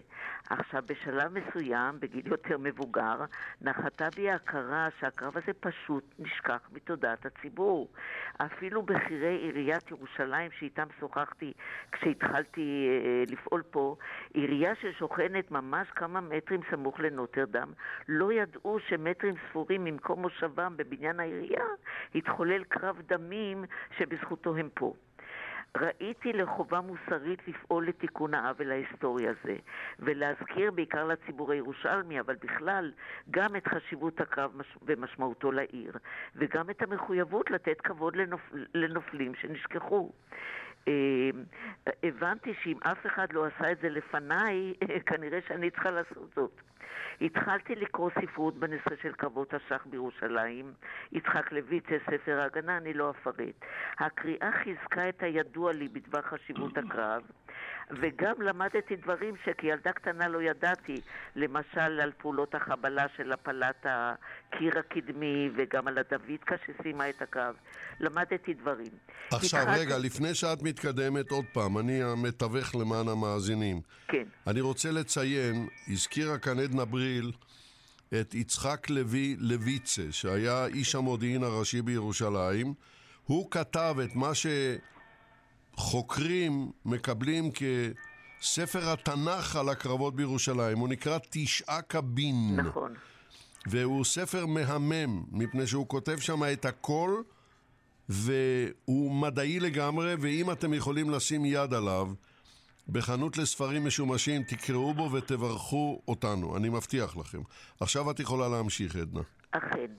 עכשיו, 0.50 0.82
בשלב 0.87 1.38
מסוים, 1.38 2.00
בגיל 2.00 2.26
יותר 2.26 2.58
מבוגר, 2.58 3.24
נחתה 3.61 4.08
בי 4.16 4.30
ההכרה 4.30 4.88
שהקרב 5.00 5.37
הזה 5.37 5.52
פשוט 5.61 6.04
נשכח 6.18 6.61
מתודעת 6.72 7.26
הציבור. 7.26 7.88
אפילו 8.37 8.82
בכירי 8.82 9.37
עיריית 9.37 9.90
ירושלים 9.90 10.50
שאיתם 10.58 10.87
שוחחתי 11.00 11.52
כשהתחלתי 11.92 12.88
אה, 12.88 13.24
לפעול 13.30 13.62
פה, 13.70 13.96
עירייה 14.35 14.74
ששוכנת 14.74 15.50
ממש 15.50 15.88
כמה 15.90 16.20
מטרים 16.20 16.61
סמוך 16.70 17.00
לנוטרדם, 17.00 17.72
לא 18.08 18.32
ידעו 18.32 18.78
שמטרים 18.88 19.35
ספורים 19.48 19.85
ממקום 19.85 20.22
מושבם 20.22 20.76
בבניין 20.76 21.20
העירייה 21.20 21.64
התחולל 22.14 22.64
קרב 22.64 23.00
דמים 23.06 23.64
שבזכותו 23.98 24.56
הם 24.56 24.68
פה. 24.74 24.94
ראיתי 25.76 26.32
לחובה 26.32 26.80
מוסרית 26.80 27.48
לפעול 27.48 27.88
לתיקון 27.88 28.35
העוול 28.35 28.70
ההיסטורי 28.70 29.28
הזה, 29.28 29.56
ולהזכיר 29.98 30.70
בעיקר 30.70 31.04
לציבור 31.04 31.52
הירושלמי, 31.52 32.20
אבל 32.20 32.35
בכלל, 32.35 32.92
גם 33.30 33.56
את 33.56 33.68
חשיבות 33.68 34.20
הקרב 34.20 34.50
ומשמעותו 34.82 35.52
לעיר, 35.52 35.92
וגם 36.37 36.70
את 36.70 36.82
המחויבות 36.82 37.50
לתת 37.50 37.80
כבוד 37.80 38.16
לנופ... 38.16 38.52
לנופלים 38.74 39.35
שנשכחו. 39.35 40.12
אה, 40.88 41.30
הבנתי 42.02 42.54
שאם 42.62 42.78
אף 42.82 43.06
אחד 43.06 43.32
לא 43.32 43.46
עשה 43.46 43.72
את 43.72 43.78
זה 43.82 43.88
לפניי, 43.88 44.74
כנראה 45.08 45.38
שאני 45.48 45.70
צריכה 45.70 45.90
לעשות 45.90 46.32
זאת. 46.36 46.60
התחלתי 47.20 47.74
לקרוא 47.74 48.10
ספרות 48.22 48.54
בנושא 48.54 48.96
של 49.02 49.12
קרבות 49.12 49.54
השח 49.54 49.86
בירושלים. 49.90 50.72
יצחק 51.12 51.52
לויצה, 51.52 51.96
ספר 52.10 52.40
ההגנה, 52.40 52.76
אני 52.76 52.94
לא 52.94 53.10
אפרט. 53.10 53.64
הקריאה 53.98 54.50
חיזקה 54.52 55.08
את 55.08 55.22
הידוע 55.22 55.72
לי 55.72 55.88
בדבר 55.88 56.22
חשיבות 56.22 56.78
הקרב. 56.78 57.22
וגם 57.90 58.42
למדתי 58.42 58.96
דברים 58.96 59.35
שכילדה 59.44 59.92
קטנה 59.92 60.29
לא 60.29 60.42
ידעתי, 60.42 61.01
למשל 61.37 62.01
על 62.01 62.12
פעולות 62.18 62.55
החבלה 62.55 63.07
של 63.16 63.33
הפלת 63.33 63.87
הקיר 63.88 64.79
הקדמי 64.79 65.51
וגם 65.57 65.88
על 65.88 65.98
הדוידקה 65.98 66.55
שסיימה 66.66 67.09
את 67.09 67.22
הקו. 67.22 67.40
למדתי 68.01 68.55
דברים. 68.55 68.92
עכשיו, 69.31 69.61
התחלתי... 69.61 69.81
רגע, 69.81 69.98
לפני 69.98 70.35
שאת 70.35 70.62
מתקדמת 70.62 71.31
עוד 71.31 71.44
פעם, 71.53 71.79
אני 71.79 72.03
המתווך 72.03 72.75
למען 72.75 73.09
המאזינים. 73.09 73.81
כן. 74.09 74.25
אני 74.46 74.61
רוצה 74.61 74.90
לציין, 74.90 75.66
הזכירה 75.88 76.38
כאן 76.38 76.59
עדנה 76.59 76.85
בריל 76.85 77.33
את 78.20 78.35
יצחק 78.35 78.90
לוי 78.90 79.37
לויצה, 79.38 80.03
שהיה 80.11 80.66
איש 80.66 80.94
המודיעין 80.94 81.42
הראשי 81.42 81.83
בירושלים. 81.83 82.75
הוא 83.25 83.51
כתב 83.51 83.96
את 84.05 84.14
מה 84.14 84.35
ש... 84.35 84.46
חוקרים 85.76 86.70
מקבלים 86.85 87.50
כספר 88.40 88.90
התנ"ך 88.90 89.56
על 89.56 89.68
הקרבות 89.68 90.16
בירושלים. 90.16 90.78
הוא 90.78 90.88
נקרא 90.88 91.18
תשעה 91.30 91.82
קבין. 91.82 92.56
נכון. 92.56 92.94
והוא 93.66 94.04
ספר 94.04 94.46
מהמם, 94.46 95.24
מפני 95.32 95.66
שהוא 95.66 95.88
כותב 95.88 96.18
שם 96.18 96.42
את 96.52 96.64
הכל, 96.64 97.22
והוא 98.08 99.12
מדעי 99.12 99.61
לגמרי, 99.61 100.14
ואם 100.20 100.50
אתם 100.50 100.74
יכולים 100.74 101.11
לשים 101.11 101.44
יד 101.44 101.74
עליו, 101.74 102.08
בחנות 102.88 103.38
לספרים 103.38 103.87
משומשים, 103.87 104.42
תקראו 104.42 104.94
בו 104.94 105.12
ותברכו 105.12 106.02
אותנו, 106.08 106.56
אני 106.56 106.68
מבטיח 106.68 107.16
לכם. 107.16 107.40
עכשיו 107.80 108.11
את 108.11 108.20
יכולה 108.20 108.48
להמשיך, 108.48 108.96
עדנה. 108.96 109.20
אכן. 109.50 109.90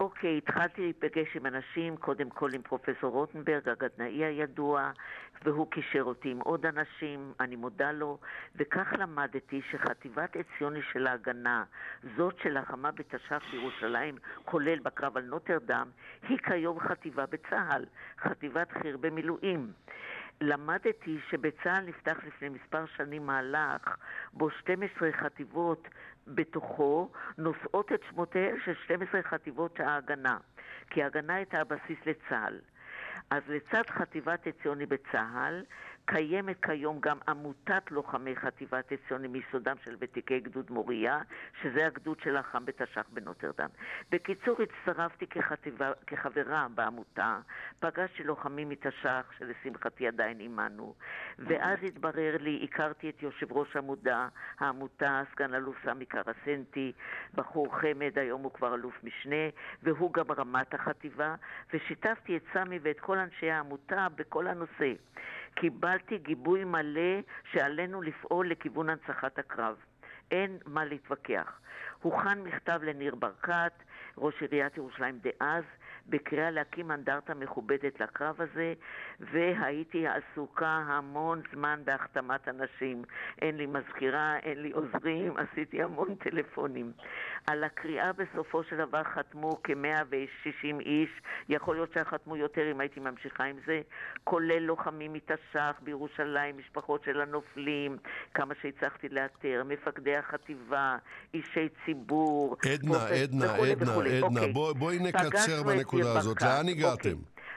אוקיי, 0.00 0.38
התחלתי 0.38 0.80
להיפגש 0.80 1.36
עם 1.36 1.46
אנשים, 1.46 1.96
קודם 1.96 2.30
כל 2.30 2.54
עם 2.54 2.62
פרופסור 2.62 3.10
רוטנברג, 3.10 3.68
הגדנאי 3.68 4.24
הידוע, 4.24 4.90
והוא 5.44 5.70
קישר 5.70 6.02
אותי 6.02 6.30
עם 6.30 6.38
עוד 6.38 6.66
אנשים, 6.66 7.32
אני 7.40 7.56
מודה 7.56 7.92
לו, 7.92 8.18
וכך 8.56 8.92
למדתי 8.98 9.60
שחטיבת 9.70 10.36
עציוני 10.36 10.80
של 10.92 11.06
ההגנה, 11.06 11.64
זאת 12.16 12.34
שלחמה 12.42 12.90
בתש"ף 12.90 13.42
בירושלים, 13.50 14.14
כולל 14.44 14.78
בקרב 14.78 15.16
על 15.16 15.22
נוטרדם, 15.22 15.88
היא 16.28 16.38
כיום 16.38 16.80
חטיבה 16.80 17.26
בצה"ל, 17.26 17.84
חטיבת 18.18 18.72
חי"ר 18.72 18.96
במילואים. 18.96 19.72
למדתי 20.40 21.18
שבצה"ל 21.30 21.84
נפתח 21.86 22.16
לפני 22.26 22.48
מספר 22.48 22.86
שנים 22.96 23.26
מהלך 23.26 23.96
בו 24.32 24.50
12 24.50 25.12
חטיבות 25.12 25.88
בתוכו 26.34 27.10
נושאות 27.38 27.92
את 27.92 28.00
שמותיהן 28.10 28.56
של 28.64 28.74
12 28.84 29.22
חטיבות 29.22 29.80
ההגנה, 29.80 30.36
כי 30.90 31.02
ההגנה 31.02 31.34
הייתה 31.34 31.60
הבסיס 31.60 31.98
לצה"ל. 32.06 32.58
אז 33.30 33.42
לצד 33.48 33.90
חטיבת 33.90 34.46
עציוני 34.46 34.86
בצה"ל, 34.86 35.64
קיימת 36.04 36.64
כיום 36.64 37.00
גם 37.00 37.18
עמותת 37.28 37.90
לוחמי 37.90 38.36
חטיבת 38.36 38.92
עציוני 38.92 39.28
מיסודם 39.28 39.76
של 39.84 39.96
ותיקי 40.00 40.40
גדוד 40.40 40.70
מוריה, 40.70 41.18
שזה 41.62 41.86
הגדוד 41.86 42.20
שלחם 42.20 42.64
בתש"ח 42.64 43.08
בנוטרדם. 43.12 43.68
בקיצור, 44.10 44.56
הצטרפתי 44.62 45.26
כחטיבה, 45.26 45.92
כחברה 46.06 46.66
בעמותה, 46.74 47.38
פגשתי 47.80 48.24
לוחמים 48.24 48.68
מתש"ח, 48.68 49.32
שלשמחתי 49.38 50.08
עדיין 50.08 50.38
עימנו, 50.38 50.94
ואז 51.38 51.78
התברר 51.82 52.36
לי, 52.40 52.60
הכרתי 52.64 53.10
את 53.10 53.22
יושב 53.22 53.52
ראש 53.52 53.76
עמודה, 53.76 54.28
העמותה, 54.58 55.22
סגן 55.32 55.54
אלוף 55.54 55.76
סמי 55.84 56.06
קרסנטי, 56.06 56.92
בחור 57.34 57.80
חמד, 57.80 58.18
היום 58.18 58.42
הוא 58.42 58.52
כבר 58.52 58.74
אלוף 58.74 59.04
משנה, 59.04 59.46
והוא 59.82 60.12
גם 60.12 60.32
רמת 60.32 60.74
החטיבה, 60.74 61.34
ושיתפתי 61.74 62.36
את 62.36 62.42
סמי 62.52 62.78
ואת 62.82 63.00
כל 63.00 63.18
אנשי 63.18 63.50
העמותה 63.50 64.06
בכל 64.16 64.46
הנושא. 64.46 64.92
קיבלתי 65.60 66.18
גיבוי 66.18 66.64
מלא 66.64 67.20
שעלינו 67.52 68.02
לפעול 68.02 68.50
לכיוון 68.50 68.90
הנצחת 68.90 69.38
הקרב. 69.38 69.76
אין 70.30 70.58
מה 70.66 70.84
להתווכח. 70.84 71.60
הוכן 72.02 72.42
מכתב 72.42 72.80
לניר 72.82 73.14
ברקת, 73.14 73.72
ראש 74.18 74.42
עיריית 74.42 74.76
ירושלים 74.76 75.18
דאז, 75.18 75.64
בקריאה 76.08 76.50
להקים 76.50 76.90
אנדרטה 76.90 77.34
מכובדת 77.34 78.00
לקרב 78.00 78.36
הזה, 78.40 78.74
והייתי 79.20 80.04
עסוקה 80.06 80.82
המון 80.86 81.42
זמן 81.52 81.80
בהחתמת 81.84 82.48
אנשים. 82.48 83.02
אין 83.42 83.56
לי 83.56 83.66
מזכירה, 83.66 84.36
אין 84.42 84.62
לי 84.62 84.70
עוזרים, 84.70 85.34
עשיתי 85.42 85.82
המון 85.82 86.14
טלפונים. 86.14 86.92
על 87.46 87.64
הקריאה 87.64 88.10
בסופו 88.12 88.62
של 88.64 88.76
דבר 88.76 89.02
חתמו 89.04 89.50
כ-160 89.64 90.80
איש, 90.80 91.10
יכול 91.48 91.76
להיות 91.76 91.92
שחתמו 91.94 92.36
יותר 92.36 92.70
אם 92.70 92.80
הייתי 92.80 93.00
ממשיכה 93.00 93.44
עם 93.44 93.56
זה, 93.66 93.80
כולל 94.24 94.58
לוחמים 94.58 95.12
מתש"ח 95.12 95.80
בירושלים, 95.82 96.58
משפחות 96.58 97.04
של 97.04 97.20
הנופלים, 97.20 97.96
כמה 98.34 98.54
שהצלחתי 98.62 99.08
לאתר, 99.08 99.62
מפקדי 99.66 100.16
החטיבה, 100.16 100.96
אישי 101.34 101.68
ציבור. 101.84 102.56
עדנה, 102.72 103.06
עדנה, 103.06 103.54
עדנה, 103.54 103.92
עדנה, 103.92 104.22
אוקיי. 104.22 104.52
בואי 104.52 104.98
נקצר 104.98 105.62
בנקודה 105.62 105.89
הזאת. 105.98 106.42
לאן 106.42 106.68
הגעתם? 106.68 107.10
אוקיי. 107.10 107.14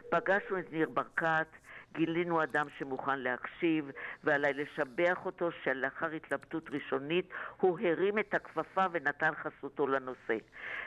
פגשנו 0.10 0.60
את 0.60 0.72
ניר 0.72 0.90
ברקת, 0.94 1.48
גילינו 1.94 2.44
אדם 2.44 2.68
שמוכן 2.78 3.20
להקשיב, 3.20 3.92
ועליי 4.24 4.54
לשבח 4.54 5.26
אותו 5.26 5.50
שלאחר 5.64 6.12
התלבטות 6.12 6.70
ראשונית 6.70 7.30
הוא 7.58 7.80
הרים 7.80 8.20
את 8.20 8.34
הכפפה 8.34 8.86
ונתן 8.92 9.32
חסותו 9.36 9.88
לנושא. 9.88 10.38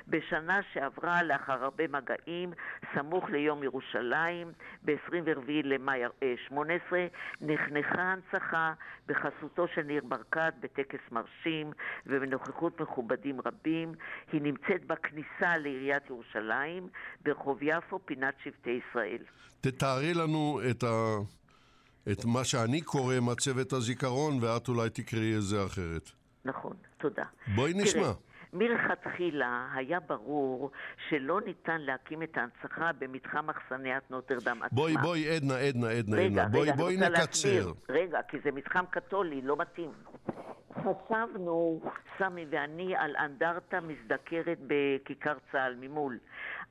בשנה 0.08 0.60
שעברה, 0.72 1.22
לאחר 1.22 1.64
הרבה 1.64 1.84
מגעים, 1.88 2.52
סמוך 2.94 3.30
ליום 3.30 3.62
ירושלים, 3.62 4.52
ב-24 4.84 5.50
למאי 5.64 6.02
18, 6.48 7.06
נחנכה 7.40 8.02
הנצחה 8.02 8.72
בחסותו 9.06 9.68
של 9.68 9.82
ניר 9.82 10.02
ברקת 10.04 10.54
בטקס 10.60 11.00
מרשים 11.12 11.72
ובנוכחות 12.06 12.80
מכובדים 12.80 13.40
רבים. 13.40 13.92
היא 14.32 14.42
נמצאת 14.42 14.84
בכניסה 14.86 15.56
לעיריית 15.56 16.10
ירושלים, 16.10 16.88
ברחוב 17.22 17.58
יפו, 17.62 17.98
פינת 18.06 18.34
שבטי 18.44 18.80
ישראל. 18.90 19.22
תתארי 19.70 20.14
לנו 20.14 20.60
את, 20.70 20.82
ה... 20.82 21.16
את 22.12 22.24
מה 22.24 22.44
שאני 22.44 22.80
קורא 22.80 23.14
מצבת 23.20 23.72
הזיכרון, 23.72 24.38
ואת 24.40 24.68
אולי 24.68 24.90
תקראי 24.90 25.36
את 25.36 25.42
זה 25.42 25.64
אחרת. 25.64 26.10
נכון, 26.44 26.76
תודה. 26.98 27.24
בואי 27.54 27.72
נשמע. 27.74 28.02
תראה, 28.02 28.12
מלכתחילה 28.52 29.68
היה 29.74 30.00
ברור 30.00 30.70
שלא 31.08 31.40
ניתן 31.46 31.80
להקים 31.80 32.22
את 32.22 32.36
ההנצחה 32.36 32.90
במתחם 32.98 33.50
אכסניית 33.50 34.10
נוטרדם 34.10 34.62
עצמה. 34.62 34.68
בואי, 34.72 34.94
בואי, 35.02 35.28
עדנה, 35.36 35.56
עדנה, 35.56 35.88
עדנה, 35.88 36.16
רגע, 36.16 36.42
עדנה. 36.42 36.48
בואי, 36.48 36.68
רגע, 36.68 36.76
בואי 36.76 36.96
נקצר. 36.96 37.10
להסביר. 37.10 37.74
רגע, 37.88 38.18
כי 38.28 38.36
זה 38.44 38.50
מתחם 38.52 38.84
קתולי, 38.90 39.42
לא 39.42 39.56
מתאים. 39.56 39.90
חשבנו, 40.74 41.80
סמי 42.18 42.46
ואני, 42.50 42.96
על 42.96 43.16
אנדרטה 43.16 43.80
מזדקרת 43.80 44.58
בכיכר 44.66 45.34
צה"ל 45.52 45.74
ממול. 45.80 46.18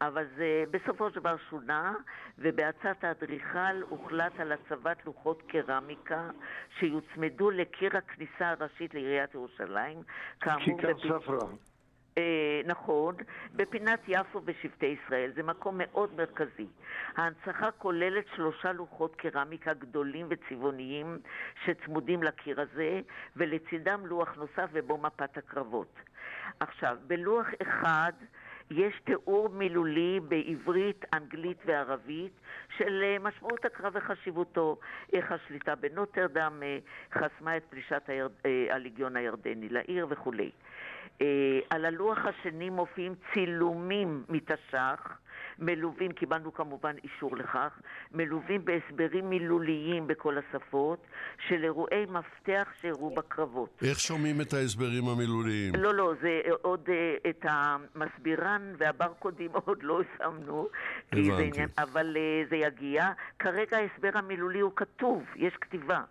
אבל 0.01 0.25
זה 0.38 0.63
בסופו 0.71 1.10
של 1.10 1.19
דבר 1.19 1.36
שונה, 1.49 1.93
ובעצת 2.38 3.03
האדריכל 3.03 3.81
הוחלט 3.89 4.39
על 4.39 4.51
הצבת 4.51 5.05
לוחות 5.05 5.41
קרמיקה 5.41 6.29
שיוצמדו 6.79 7.51
לקיר 7.51 7.97
הכניסה 7.97 8.49
הראשית 8.49 8.93
לעיריית 8.93 9.34
ירושלים. 9.34 10.03
כיכר 10.41 10.58
בפ... 10.93 10.99
ספרא. 10.99 11.47
אה, 12.17 12.62
נכון, 12.65 13.15
בפינת 13.56 13.99
יפו 14.08 14.41
בשבטי 14.41 14.86
ישראל. 14.86 15.32
זה 15.36 15.43
מקום 15.43 15.75
מאוד 15.78 16.15
מרכזי. 16.15 16.67
ההנצחה 17.15 17.71
כוללת 17.71 18.25
שלושה 18.36 18.71
לוחות 18.71 19.15
קרמיקה 19.15 19.73
גדולים 19.73 20.28
וצבעוניים 20.30 21.19
שצמודים 21.65 22.23
לקיר 22.23 22.62
הזה, 22.62 23.01
ולצידם 23.36 24.06
לוח 24.06 24.36
נוסף 24.36 24.69
ובו 24.73 24.97
מפת 24.97 25.38
הקרבות. 25.38 25.93
עכשיו, 26.60 26.97
בלוח 27.08 27.47
אחד 27.62 28.13
יש 28.71 29.01
תיאור 29.04 29.49
מילולי 29.49 30.19
בעברית, 30.28 31.06
אנגלית 31.13 31.58
וערבית 31.65 32.32
של 32.78 33.04
אה, 33.04 33.17
משמעות 33.19 33.65
הקרב 33.65 33.93
וחשיבותו, 33.95 34.78
איך 35.13 35.32
השליטה 35.32 35.75
בנוטרדם 35.75 36.63
אה, 36.63 36.78
חסמה 37.13 37.58
את 37.58 37.63
פלישת 37.69 38.01
הירד... 38.08 38.32
אה, 38.45 38.67
הליגיון 38.69 39.17
הירדני 39.17 39.69
לעיר 39.69 40.08
וכולי. 40.10 40.51
על 41.69 41.86
הלוח 41.86 42.17
השני 42.25 42.69
מופיעים 42.69 43.15
צילומים 43.34 44.23
מתש"ח 44.30 45.17
מלווים, 45.59 46.11
קיבלנו 46.11 46.53
כמובן 46.53 46.95
אישור 47.03 47.37
לכך, 47.37 47.79
מלווים 48.11 48.65
בהסברים 48.65 49.29
מילוליים 49.29 50.07
בכל 50.07 50.37
השפות 50.37 51.07
של 51.47 51.63
אירועי 51.63 52.05
מפתח 52.09 52.67
שאירעו 52.81 53.15
בקרבות. 53.15 53.69
איך 53.89 53.99
שומעים 53.99 54.41
את 54.41 54.53
ההסברים 54.53 55.07
המילוליים? 55.07 55.75
לא, 55.75 55.93
לא, 55.93 56.13
זה 56.21 56.41
עוד, 56.61 56.87
uh, 56.87 57.29
את 57.29 57.45
המסבירן 57.49 58.73
והברקודים 58.77 59.51
עוד 59.65 59.83
לא 59.83 60.01
שמנו, 60.17 60.67
הבנתי. 61.11 61.61
אבל 61.77 62.17
uh, 62.17 62.49
זה 62.49 62.55
יגיע. 62.55 63.11
כרגע 63.39 63.77
ההסבר 63.77 64.09
המילולי 64.13 64.59
הוא 64.59 64.71
כתוב, 64.75 65.23
יש 65.35 65.53
כתיבה. 65.61 66.01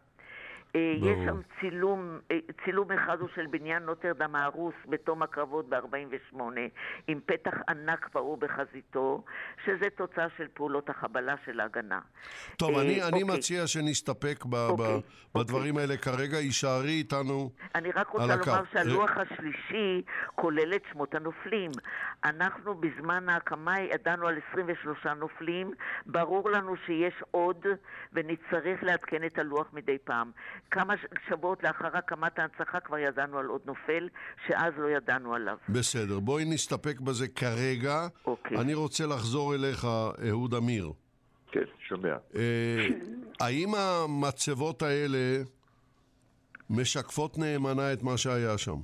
אה, 0.76 0.94
יש 0.96 1.18
שם 1.24 1.40
צילום, 1.60 2.18
אה, 2.30 2.38
צילום 2.64 2.92
אחד 2.92 3.20
הוא 3.20 3.28
של 3.34 3.46
בניין 3.46 3.82
נוטרדם 3.82 4.34
ההרוס 4.34 4.74
בתום 4.88 5.22
הקרבות 5.22 5.68
ב-48 5.68 6.40
עם 7.08 7.20
פתח 7.26 7.54
ענק 7.68 8.08
פעור 8.12 8.36
בחזיתו, 8.36 9.24
שזה 9.64 9.90
תוצאה 9.96 10.26
של 10.36 10.46
פעולות 10.54 10.90
החבלה 10.90 11.34
של 11.44 11.60
ההגנה. 11.60 12.00
טוב, 12.56 12.78
אני, 12.78 13.02
אני 13.02 13.22
אוקיי. 13.22 13.38
מציע 13.38 13.66
שנסתפק 13.66 14.44
ב, 14.44 14.54
אוקיי, 14.54 15.00
ב, 15.34 15.38
בדברים 15.38 15.70
אוקיי. 15.70 15.82
האלה. 15.82 15.96
כרגע 15.96 16.38
יישארי 16.38 16.90
איתנו 16.90 17.50
אני 17.74 17.90
רק 17.90 18.08
רוצה 18.08 18.36
לומר 18.36 18.62
שהלוח 18.72 19.10
השלישי 19.16 20.02
כולל 20.34 20.74
את 20.74 20.82
שמות 20.92 21.14
הנופלים. 21.14 21.70
אנחנו 22.24 22.74
בזמן 22.74 23.28
ההקמה 23.28 23.80
ידענו 23.80 24.26
על 24.26 24.38
23 24.52 25.06
נופלים, 25.06 25.70
ברור 26.06 26.50
לנו 26.50 26.74
שיש 26.86 27.14
עוד 27.30 27.66
ונצטרך 28.12 28.82
לעדכן 28.82 29.26
את 29.26 29.38
הלוח 29.38 29.66
מדי 29.72 29.98
פעם. 30.04 30.30
כמה 30.70 30.94
שבועות 31.28 31.62
לאחר 31.62 31.96
הקמת 31.96 32.38
ההנצחה 32.38 32.80
כבר 32.80 32.98
ידענו 32.98 33.38
על 33.38 33.46
עוד 33.46 33.60
נופל, 33.64 34.08
שאז 34.46 34.72
לא 34.76 34.90
ידענו 34.90 35.34
עליו. 35.34 35.56
בסדר, 35.68 36.20
בואי 36.20 36.44
נסתפק 36.44 37.00
בזה 37.00 37.28
כרגע. 37.28 38.06
אוקיי. 38.26 38.58
אני 38.58 38.74
רוצה 38.74 39.06
לחזור 39.06 39.54
אליך, 39.54 39.86
אהוד 40.28 40.54
אמיר. 40.54 40.92
כן, 41.52 41.64
שומע. 41.88 42.16
אה, 42.34 42.88
האם 43.40 43.74
המצבות 43.74 44.82
האלה 44.82 45.42
משקפות 46.70 47.38
נאמנה 47.38 47.92
את 47.92 48.02
מה 48.02 48.16
שהיה 48.16 48.58
שם? 48.58 48.76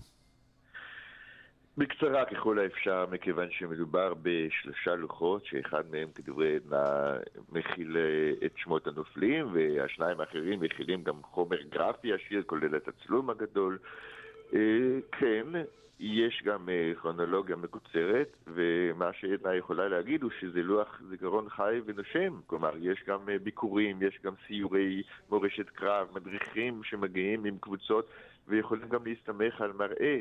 בקצרה 1.79 2.25
ככל 2.25 2.59
האפשר, 2.59 3.07
מכיוון 3.11 3.51
שמדובר 3.51 4.15
בשלושה 4.23 4.95
לוחות, 4.95 5.45
שאחד 5.45 5.83
מהם 5.91 6.09
כדברי 6.15 6.57
עדנה 6.57 7.17
מכיל 7.53 7.97
אה, 7.97 8.47
את 8.47 8.53
שמות 8.57 8.87
הנופלים, 8.87 9.49
והשניים 9.53 10.21
האחרים 10.21 10.61
מכילים 10.61 11.03
גם 11.03 11.23
חומר 11.23 11.63
גרפי 11.63 12.13
עשיר, 12.13 12.43
כולל 12.47 12.77
את 12.77 12.89
הצלום 12.89 13.31
הגדול. 13.31 13.79
אה, 14.55 14.59
כן, 15.13 15.47
יש 16.01 16.43
גם 16.45 16.69
אה, 16.69 16.93
כרונולוגיה 17.01 17.57
מקוצרת, 17.57 18.37
ומה 18.47 19.13
שעדנה 19.13 19.55
יכולה 19.55 19.89
להגיד 19.89 20.23
הוא 20.23 20.31
שזה 20.41 20.63
לוח 20.63 21.03
זיכרון 21.09 21.49
חי 21.49 21.81
ונושם. 21.87 22.41
כלומר, 22.47 22.73
יש 22.81 23.05
גם 23.07 23.29
ביקורים, 23.43 24.03
יש 24.03 24.19
גם 24.25 24.33
סיורי 24.47 25.03
מורשת 25.31 25.69
קרב, 25.71 26.09
מדריכים 26.15 26.81
שמגיעים 26.85 27.45
עם 27.45 27.59
קבוצות, 27.61 28.09
ויכולים 28.49 28.89
גם 28.89 29.07
להסתמך 29.07 29.61
על 29.61 29.73
מראה. 29.73 30.21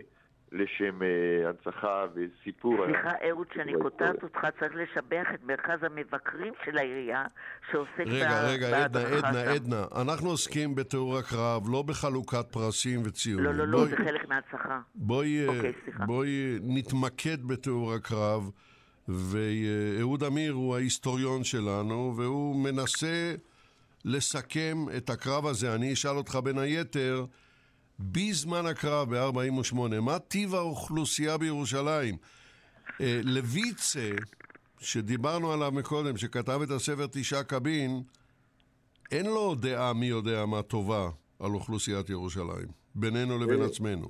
לשם 0.52 1.02
uh, 1.02 1.48
הנצחה 1.48 2.06
וסיפור. 2.14 2.86
סליחה, 2.86 3.12
אהוד, 3.30 3.48
שאני 3.56 3.74
קוטעת 3.82 4.24
אותך, 4.24 4.40
צריך 4.60 4.74
לשבח 4.76 5.28
את 5.34 5.44
מרכז 5.44 5.84
המבקרים 5.84 6.54
של 6.66 6.78
העירייה, 6.78 7.26
שעוסק 7.72 8.00
רגע, 8.00 8.44
רגע, 8.44 8.84
עדנה, 8.84 9.18
עדנה, 9.18 9.42
עדנה. 9.42 9.84
אנחנו 10.02 10.30
עוסקים 10.30 10.76
בתיאור 10.76 11.18
הקרב, 11.18 11.70
לא 11.70 11.82
בחלוקת 11.82 12.46
פרסים 12.52 13.00
וציונים. 13.06 13.46
לא, 13.46 13.54
לא, 13.54 13.68
לא, 13.68 13.86
זה 13.86 13.96
חלק 13.96 14.30
מההנצחה. 14.30 14.80
בואי, 14.96 15.48
אה, 15.48 15.56
אוקיי, 15.56 15.74
בואי 16.06 16.60
נתמקד 16.62 17.44
בתיאור 17.44 17.94
הקרב, 17.94 18.52
ואהוד 19.08 20.24
אמיר 20.24 20.54
הוא 20.54 20.76
ההיסטוריון 20.76 21.44
שלנו, 21.44 22.14
והוא 22.18 22.64
מנסה 22.64 23.34
לסכם 24.06 24.78
את 24.98 25.10
הקרב 25.10 25.46
הזה. 25.46 25.76
אני 25.76 25.94
אשאל 25.94 26.18
אותך 26.18 26.36
בין 26.36 26.58
היתר, 26.58 27.26
בזמן 28.00 28.66
הקרב 28.66 29.16
ב-48, 29.16 30.02
מה 30.02 30.20
טיב 30.20 30.56
האוכלוסייה 30.56 31.38
בירושלים? 31.38 32.16
אה, 33.02 33.20
לויצה, 33.24 34.10
שדיברנו 34.80 35.52
עליו 35.52 35.72
מקודם, 35.72 36.18
שכתב 36.18 36.60
את 36.64 36.70
הספר 36.70 37.08
תשעה 37.12 37.44
קבין, 37.44 38.02
אין 39.12 39.26
לו 39.26 39.56
דעה 39.56 39.94
מי 39.94 40.06
יודע 40.06 40.46
מה 40.46 40.62
טובה 40.62 41.10
על 41.40 41.52
אוכלוסיית 41.52 42.10
ירושלים, 42.10 42.68
בינינו 42.96 43.38
לבין 43.38 43.62
אה, 43.62 43.66
עצמנו. 43.66 44.08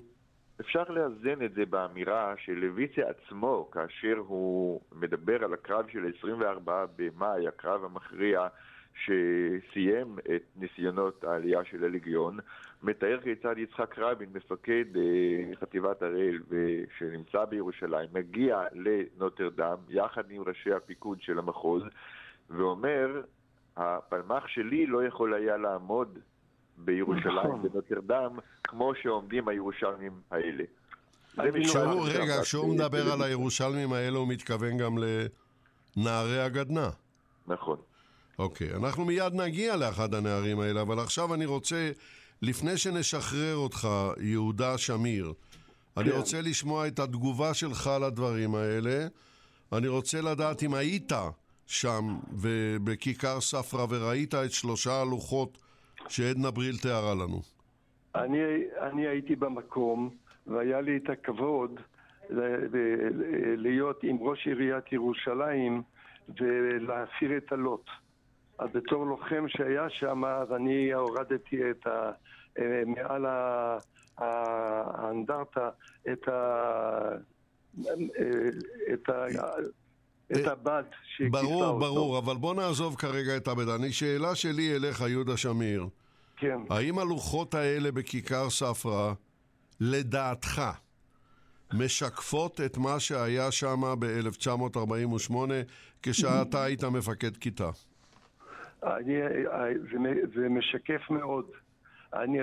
אפשר 0.61 0.83
לאזן 0.89 1.45
את 1.45 1.53
זה 1.53 1.65
באמירה 1.65 2.33
של 2.45 2.53
לויצה 2.53 3.01
עצמו, 3.09 3.69
כאשר 3.71 4.17
הוא 4.17 4.81
מדבר 4.91 5.43
על 5.43 5.53
הקרב 5.53 5.85
של 5.91 6.11
24 6.17 6.85
במאי, 6.95 7.47
הקרב 7.47 7.85
המכריע 7.85 8.47
שסיים 8.93 10.19
את 10.35 10.43
ניסיונות 10.55 11.23
העלייה 11.23 11.59
של 11.71 11.83
הליגיון, 11.83 12.39
מתאר 12.83 13.19
כיצד 13.23 13.57
יצחק 13.57 13.95
רבין, 13.97 14.29
מפקד 14.33 14.85
אה, 14.97 15.55
חטיבת 15.61 16.01
הראל 16.01 16.39
שנמצא 16.97 17.45
בירושלים, 17.45 18.09
מגיע 18.13 18.63
לנוטרדם 18.73 19.77
יחד 19.89 20.31
עם 20.31 20.41
ראשי 20.41 20.73
הפיקוד 20.73 21.21
של 21.21 21.39
המחוז 21.39 21.83
ואומר, 22.49 23.21
הפלמ"ח 23.77 24.47
שלי 24.47 24.85
לא 24.85 25.05
יכול 25.05 25.33
היה 25.33 25.57
לעמוד 25.57 26.19
בירושלים, 26.77 27.37
נכון. 27.37 27.61
בנוטרדם, 27.61 28.39
כמו 28.63 28.91
שעומדים 29.01 29.47
הירושלמים 29.47 30.21
האלה. 30.31 30.63
כשהוא, 31.63 32.07
רגע, 32.13 32.41
כשהוא 32.41 32.75
מדבר 32.75 33.11
על 33.13 33.21
הירושלמים 33.21 33.93
האלה 33.93 34.17
הוא 34.17 34.27
מתכוון 34.27 34.77
גם 34.77 34.95
לנערי 34.97 36.39
הגדנ"ע. 36.41 36.89
נכון. 37.47 37.77
אוקיי, 38.39 38.75
אנחנו 38.75 39.05
מיד 39.05 39.33
נגיע 39.33 39.75
לאחד 39.75 40.13
הנערים 40.13 40.59
האלה, 40.59 40.81
אבל 40.81 40.99
עכשיו 40.99 41.33
אני 41.33 41.45
רוצה, 41.45 41.91
לפני 42.41 42.77
שנשחרר 42.77 43.55
אותך, 43.55 43.87
יהודה 44.21 44.77
שמיר, 44.77 45.33
כן. 45.95 46.01
אני 46.01 46.11
רוצה 46.11 46.41
לשמוע 46.41 46.87
את 46.87 46.99
התגובה 46.99 47.53
שלך 47.53 47.89
לדברים 48.07 48.55
האלה. 48.55 49.07
אני 49.73 49.87
רוצה 49.87 50.21
לדעת 50.21 50.63
אם 50.63 50.73
היית 50.73 51.11
שם 51.67 52.03
בכיכר 52.83 53.41
ספרא 53.41 53.85
וראית 53.89 54.35
את 54.35 54.51
שלושה 54.51 55.01
הלוחות 55.01 55.57
שעדנה 56.07 56.51
בריל 56.51 56.77
תיארה 56.77 57.15
לנו. 57.15 57.41
אני, 58.15 58.39
אני 58.81 59.07
הייתי 59.07 59.35
במקום, 59.35 60.09
והיה 60.47 60.81
לי 60.81 60.97
את 60.97 61.09
הכבוד 61.09 61.79
להיות 63.57 64.03
עם 64.03 64.17
ראש 64.19 64.47
עיריית 64.47 64.91
ירושלים 64.91 65.81
ולהסיר 66.39 67.37
את 67.37 67.51
הלוט. 67.51 67.85
אז 68.59 68.69
בתור 68.73 69.05
לוחם 69.05 69.45
שהיה 69.47 69.89
שם, 69.89 70.25
אז 70.25 70.51
אני 70.55 70.93
הורדתי 70.93 71.71
את 71.71 71.87
ה... 71.87 72.11
אה, 72.59 72.83
מעל 72.85 73.25
האנדרטה 74.17 75.69
את 76.11 76.27
ה... 76.27 76.31
אה, 77.87 77.93
את 78.93 79.09
ה... 79.09 79.25
את 80.31 80.47
אה, 80.47 80.51
הבד 80.51 80.83
שהכיסה 81.03 81.37
אותו. 81.37 81.47
ברור, 81.47 81.79
ברור, 81.79 82.17
אבל 82.17 82.35
בוא 82.35 82.55
נעזוב 82.55 82.95
כרגע 82.95 83.37
את 83.37 83.47
הבד. 83.47 83.69
אני, 83.69 83.91
שאלה 83.91 84.35
שלי 84.35 84.75
אליך, 84.75 85.01
יהודה 85.01 85.37
שמיר. 85.37 85.87
כן. 86.37 86.57
האם 86.69 86.99
הלוחות 86.99 87.53
האלה 87.53 87.91
בכיכר 87.91 88.49
ספרא, 88.49 89.13
לדעתך, 89.79 90.61
משקפות 91.73 92.61
את 92.61 92.77
מה 92.77 92.99
שהיה 92.99 93.51
שם 93.51 93.81
ב-1948 93.99 95.33
כשאתה 96.01 96.63
היית 96.63 96.83
מפקד 96.83 97.37
כיתה? 97.37 97.69
אני, 98.83 99.13
זה, 99.91 99.97
זה 100.35 100.49
משקף 100.49 101.09
מאוד. 101.09 101.45
אני, 102.13 102.37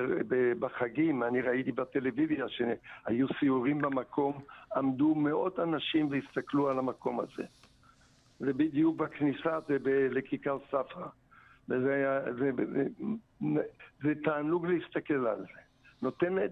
בחגים, 0.58 1.22
אני 1.22 1.40
ראיתי 1.40 1.72
בטלוויזיה 1.72 2.44
שהיו 2.48 3.26
סיורים 3.40 3.78
במקום, 3.78 4.40
עמדו 4.76 5.14
מאות 5.14 5.58
אנשים 5.58 6.08
והסתכלו 6.10 6.68
על 6.70 6.78
המקום 6.78 7.20
הזה. 7.20 7.42
זה 8.40 8.52
בדיוק 8.52 8.96
בכניסה, 8.96 9.58
זה 9.68 9.76
לכיכר 10.10 10.58
ספרא. 10.68 11.06
וזה 11.68 12.20
זה, 12.38 12.50
זה, 12.56 12.84
זה, 13.40 13.62
זה 14.02 14.12
תענוג 14.24 14.66
להסתכל 14.66 15.26
על 15.26 15.38
זה. 15.38 15.60
נותנת, 16.02 16.50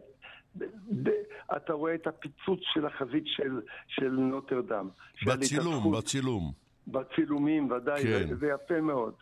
אתה 1.56 1.72
רואה 1.72 1.94
את 1.94 2.06
הפיצוץ 2.06 2.60
של 2.62 2.86
החזית 2.86 3.24
של, 3.26 3.60
של 3.86 4.10
נוטרדם. 4.10 4.88
בצילום, 5.26 5.92
בצילום. 5.92 6.52
בצילומים, 6.86 7.70
ודאי, 7.70 8.02
כן. 8.02 8.28
זה, 8.28 8.36
זה 8.36 8.46
יפה 8.46 8.80
מאוד. 8.80 9.14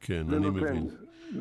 כן, 0.00 0.22
אני 0.28 0.38
נותן, 0.38 0.50
מבין. 0.50 0.88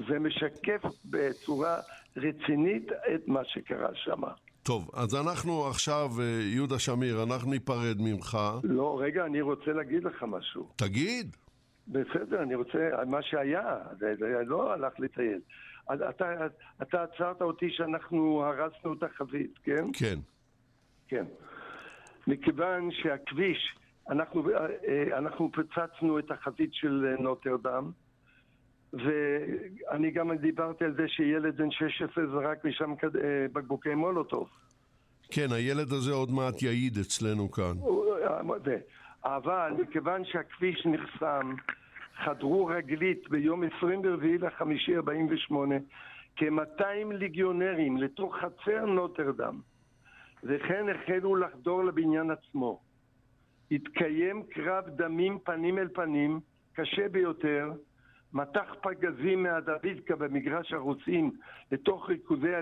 זה 0.10 0.20
משקף 0.20 0.82
בצורה 1.06 1.78
רצינית 2.18 2.92
את 3.16 3.28
מה 3.28 3.46
שקרה 3.46 3.90
שם. 3.94 4.22
טוב, 4.64 4.90
אז 4.94 5.16
אנחנו 5.16 5.68
עכשיו, 5.68 6.10
אה, 6.20 6.26
יהודה 6.54 6.80
שמיר, 6.80 7.24
אנחנו 7.24 7.52
ניפרד 7.52 7.98
ממך. 8.00 8.38
לא, 8.64 9.00
רגע, 9.02 9.26
אני 9.26 9.42
רוצה 9.42 9.74
להגיד 9.74 10.04
לך 10.04 10.24
משהו. 10.28 10.70
תגיד. 10.76 11.36
בסדר, 11.88 12.44
אני 12.44 12.56
רוצה, 12.56 12.90
מה 13.08 13.22
שהיה, 13.22 13.78
זה, 14.00 14.14
זה 14.20 14.42
לא 14.46 14.74
הלך 14.74 14.94
לטייל. 15.00 15.40
אתה, 15.94 16.48
אתה 16.82 17.04
עצרת 17.04 17.42
אותי 17.42 17.70
שאנחנו 17.72 18.44
הרסנו 18.44 18.94
את 18.94 19.04
החזית, 19.04 19.58
כן? 19.64 19.86
כן. 19.94 20.20
כן. 21.08 21.26
מכיוון 22.28 22.90
שהכביש, 22.92 23.76
אנחנו, 24.10 24.50
אה, 24.50 25.18
אנחנו 25.18 25.52
פצצנו 25.52 26.20
את 26.20 26.32
החזית 26.32 26.74
של 26.74 27.16
נוטרדם, 27.20 27.92
ואני 28.94 30.12
גם 30.12 30.36
דיברתי 30.36 30.86
על 30.86 30.94
זה 30.94 31.08
שילד 31.08 31.58
בן 31.58 31.72
16 31.72 32.28
זרק 32.28 32.66
משם 32.66 32.92
אה, 32.92 33.46
בקבוקי 33.54 33.96
מולוטוב. 33.96 34.50
כן, 35.32 35.48
הילד 35.52 35.92
הזה 35.92 36.12
עוד 36.12 36.32
מעט 36.32 36.62
יעיד 36.62 36.98
אצלנו 36.98 37.52
כאן. 37.52 37.74
אבל 39.24 39.74
מכיוון 39.80 40.26
שהכביש 40.26 40.86
נחסם, 40.86 41.54
חדרו 42.24 42.66
רגלית 42.66 43.30
ביום 43.30 43.64
24 43.78 44.48
לחמישי 44.48 44.96
48 44.96 45.76
כ-200 46.36 47.14
ליגיונרים 47.14 47.98
לתוך 47.98 48.36
חצר 48.36 48.86
נוטרדם, 48.86 49.60
וכן 50.44 50.86
החלו 50.90 51.36
לחדור 51.36 51.84
לבניין 51.84 52.32
עצמו. 52.32 52.82
התקיים 53.72 54.44
קרב 54.50 54.84
דמים 54.90 55.40
פנים 55.44 55.78
אל 55.78 55.88
פנים, 55.88 56.40
קשה 56.74 57.10
ביותר, 57.10 57.72
מתח 58.34 58.76
פגזים 58.82 59.44
מהדוידקה 59.44 60.16
במגרש 60.16 60.74
הרוסים 60.74 61.32
לתוך 61.72 62.10
ריכוזי 62.10 62.56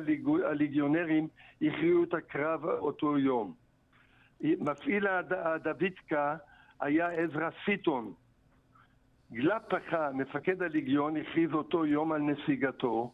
הליגיונרים 0.45 1.27
הכריעו 1.61 2.03
את 2.03 2.13
הקרב 2.13 2.65
אותו 2.65 3.17
יום. 3.17 3.53
מפעיל 4.41 5.07
הדוידקה 5.31 6.35
היה 6.81 7.09
עזרא 7.09 7.49
סיטון. 7.65 8.13
גלפחה, 9.31 10.11
מפקד 10.13 10.61
הליגיון, 10.63 11.17
הכריז 11.17 11.53
אותו 11.53 11.85
יום 11.85 12.11
על 12.11 12.21
נסיגתו. 12.21 13.13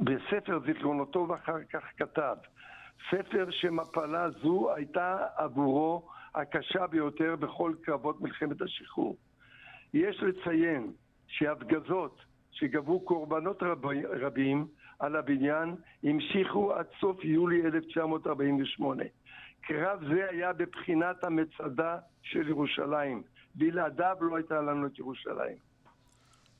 בספר 0.00 0.60
זיכרונותו 0.66 1.26
ואחר 1.28 1.64
כך 1.72 1.84
כתב 1.96 2.36
ספר 3.10 3.50
שמפלה 3.50 4.30
זו 4.30 4.74
הייתה 4.74 5.26
עבורו 5.36 6.08
הקשה 6.34 6.86
ביותר 6.86 7.36
בכל 7.36 7.74
קרבות 7.82 8.20
מלחמת 8.20 8.62
השחרור. 8.62 9.16
יש 9.94 10.22
לציין 10.22 10.92
שהפגזות 11.30 12.20
שגבו 12.52 13.00
קורבנות 13.00 13.62
רב, 13.62 13.86
רבים 14.20 14.66
על 14.98 15.16
הבניין 15.16 15.74
המשיכו 16.04 16.72
עד 16.74 16.86
סוף 17.00 17.24
יולי 17.24 17.62
1948. 17.62 19.04
קרב 19.60 20.00
זה 20.08 20.26
היה 20.30 20.52
בבחינת 20.52 21.24
המצדה 21.24 21.98
של 22.22 22.48
ירושלים. 22.48 23.22
בלעדיו 23.54 24.16
לא 24.20 24.36
הייתה 24.36 24.60
לנו 24.60 24.86
את 24.86 24.98
ירושלים. 24.98 25.56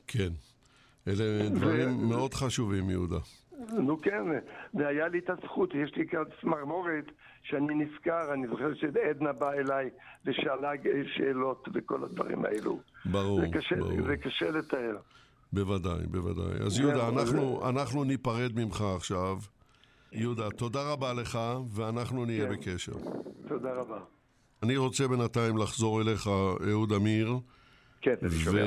כן, 0.07 0.29
אלה 1.09 1.49
דברים. 1.51 2.09
מאוד 2.09 2.35
חשובים, 2.35 2.91
יהודה. 2.91 3.19
נו 3.73 4.01
כן, 4.01 4.23
והיה 4.75 5.09
לי 5.09 5.19
את 5.19 5.31
הזכות, 5.31 5.75
יש 5.75 5.97
לי 5.97 6.09
כאן 6.09 6.23
צמרמורת 6.41 7.05
שאני 7.43 7.75
נזכר, 7.75 8.33
אני 8.33 8.47
זוכר 8.49 8.75
שעדנה 8.75 9.33
באה 9.33 9.55
אליי 9.55 9.91
ושאלה 10.25 10.71
שאלות 11.17 11.69
וכל 11.75 12.05
הדברים 12.05 12.45
האלו. 12.45 12.81
ברור, 13.05 13.41
זה 13.41 13.47
קשה, 13.59 13.77
ברור. 13.77 14.03
זה 14.07 14.17
קשה 14.17 14.51
לתאר. 14.51 14.97
בוודאי, 15.53 16.07
בוודאי. 16.07 16.67
אז 16.67 16.79
יהודה, 16.79 17.09
אנחנו, 17.09 17.69
אנחנו 17.69 18.05
ניפרד 18.05 18.53
ממך 18.57 18.85
עכשיו. 18.97 19.39
יהודה, 20.13 20.51
תודה 20.51 20.93
רבה 20.93 21.13
לך, 21.13 21.39
ואנחנו 21.71 22.25
נהיה 22.25 22.47
כן. 22.47 22.53
בקשר. 22.53 22.93
תודה 23.49 23.73
רבה. 23.73 23.99
אני 24.63 24.77
רוצה 24.77 25.09
בינתיים 25.09 25.57
לחזור 25.57 26.01
אליך, 26.01 26.31
אהוד 26.71 26.93
אמיר. 26.93 27.39
כן, 28.01 28.15
אני 28.23 28.31
שומע. 28.31 28.63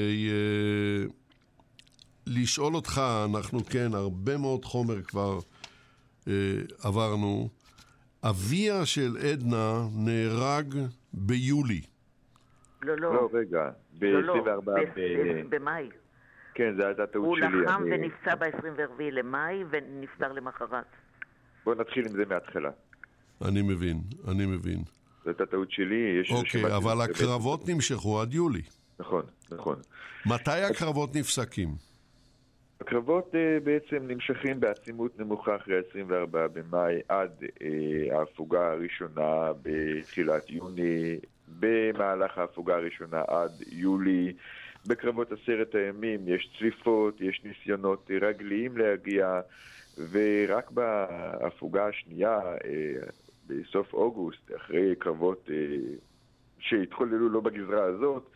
ולשאול 2.27 2.75
אותך, 2.75 3.01
אנחנו 3.25 3.65
כן, 3.65 3.89
הרבה 3.93 4.37
מאוד 4.37 4.65
חומר 4.65 5.01
כבר 5.01 5.39
אה, 6.27 6.33
עברנו. 6.83 7.49
אביה 8.29 8.85
של 8.85 9.17
עדנה 9.17 9.87
נהרג 9.95 10.75
ביולי. 11.13 11.81
לא, 12.81 12.97
לא. 12.97 13.13
לא, 13.13 13.29
רגע. 13.33 13.69
ב-24 13.99 14.05
לא, 14.07 14.37
לא. 14.37 14.43
במאי. 15.49 15.89
כן, 16.53 16.73
זו 16.77 16.85
הייתה 16.85 17.07
טעות 17.07 17.37
שלי. 17.37 17.45
הוא 17.45 17.61
לחם 17.63 17.83
ונפצע 17.91 18.35
ב-24 18.35 19.03
למאי 19.11 19.63
ונפטר 19.69 20.31
למחרת. 20.31 20.85
בוא 21.65 21.75
נתחיל 21.75 22.05
עם 22.05 22.11
זה 22.11 22.23
מההתחלה. 22.29 22.69
אני 23.45 23.61
מבין, 23.61 24.01
אני 24.27 24.45
מבין. 24.45 24.83
זו 25.23 25.29
הייתה 25.29 25.45
טעות 25.45 25.71
שלי. 25.71 26.21
אוקיי, 26.31 26.75
אבל 26.77 27.01
הקרבות 27.01 27.69
נמשכו 27.69 28.21
עד 28.21 28.33
יולי. 28.33 28.61
נכון, 28.99 29.23
נכון. 29.51 29.75
מתי 30.25 30.61
הקרבות 30.61 31.15
נפסקים? 31.15 31.69
הקרבות 32.81 33.31
uh, 33.33 33.63
בעצם 33.63 34.07
נמשכים 34.07 34.59
בעצימות 34.59 35.19
נמוכה 35.19 35.55
אחרי 35.55 35.75
24 35.89 36.47
במאי 36.47 36.99
עד 37.09 37.31
uh, 37.43 38.13
ההפוגה 38.13 38.71
הראשונה 38.71 39.51
בתחילת 39.61 40.49
יוני, 40.49 41.19
במהלך 41.59 42.37
ההפוגה 42.37 42.75
הראשונה 42.75 43.21
עד 43.27 43.51
יולי. 43.71 44.33
בקרבות 44.87 45.31
עשרת 45.31 45.75
הימים 45.75 46.19
יש 46.27 46.49
צליפות, 46.59 47.21
יש 47.21 47.41
ניסיונות 47.43 48.11
רגליים 48.21 48.77
להגיע, 48.77 49.41
ורק 50.11 50.71
בהפוגה 50.71 51.87
השנייה, 51.87 52.39
uh, 52.39 53.11
בסוף 53.47 53.93
אוגוסט, 53.93 54.51
אחרי 54.55 54.95
קרבות 54.95 55.49
שהתחוללו 56.59 57.29
לא 57.29 57.41
בגזרה 57.41 57.83
הזאת, 57.83 58.32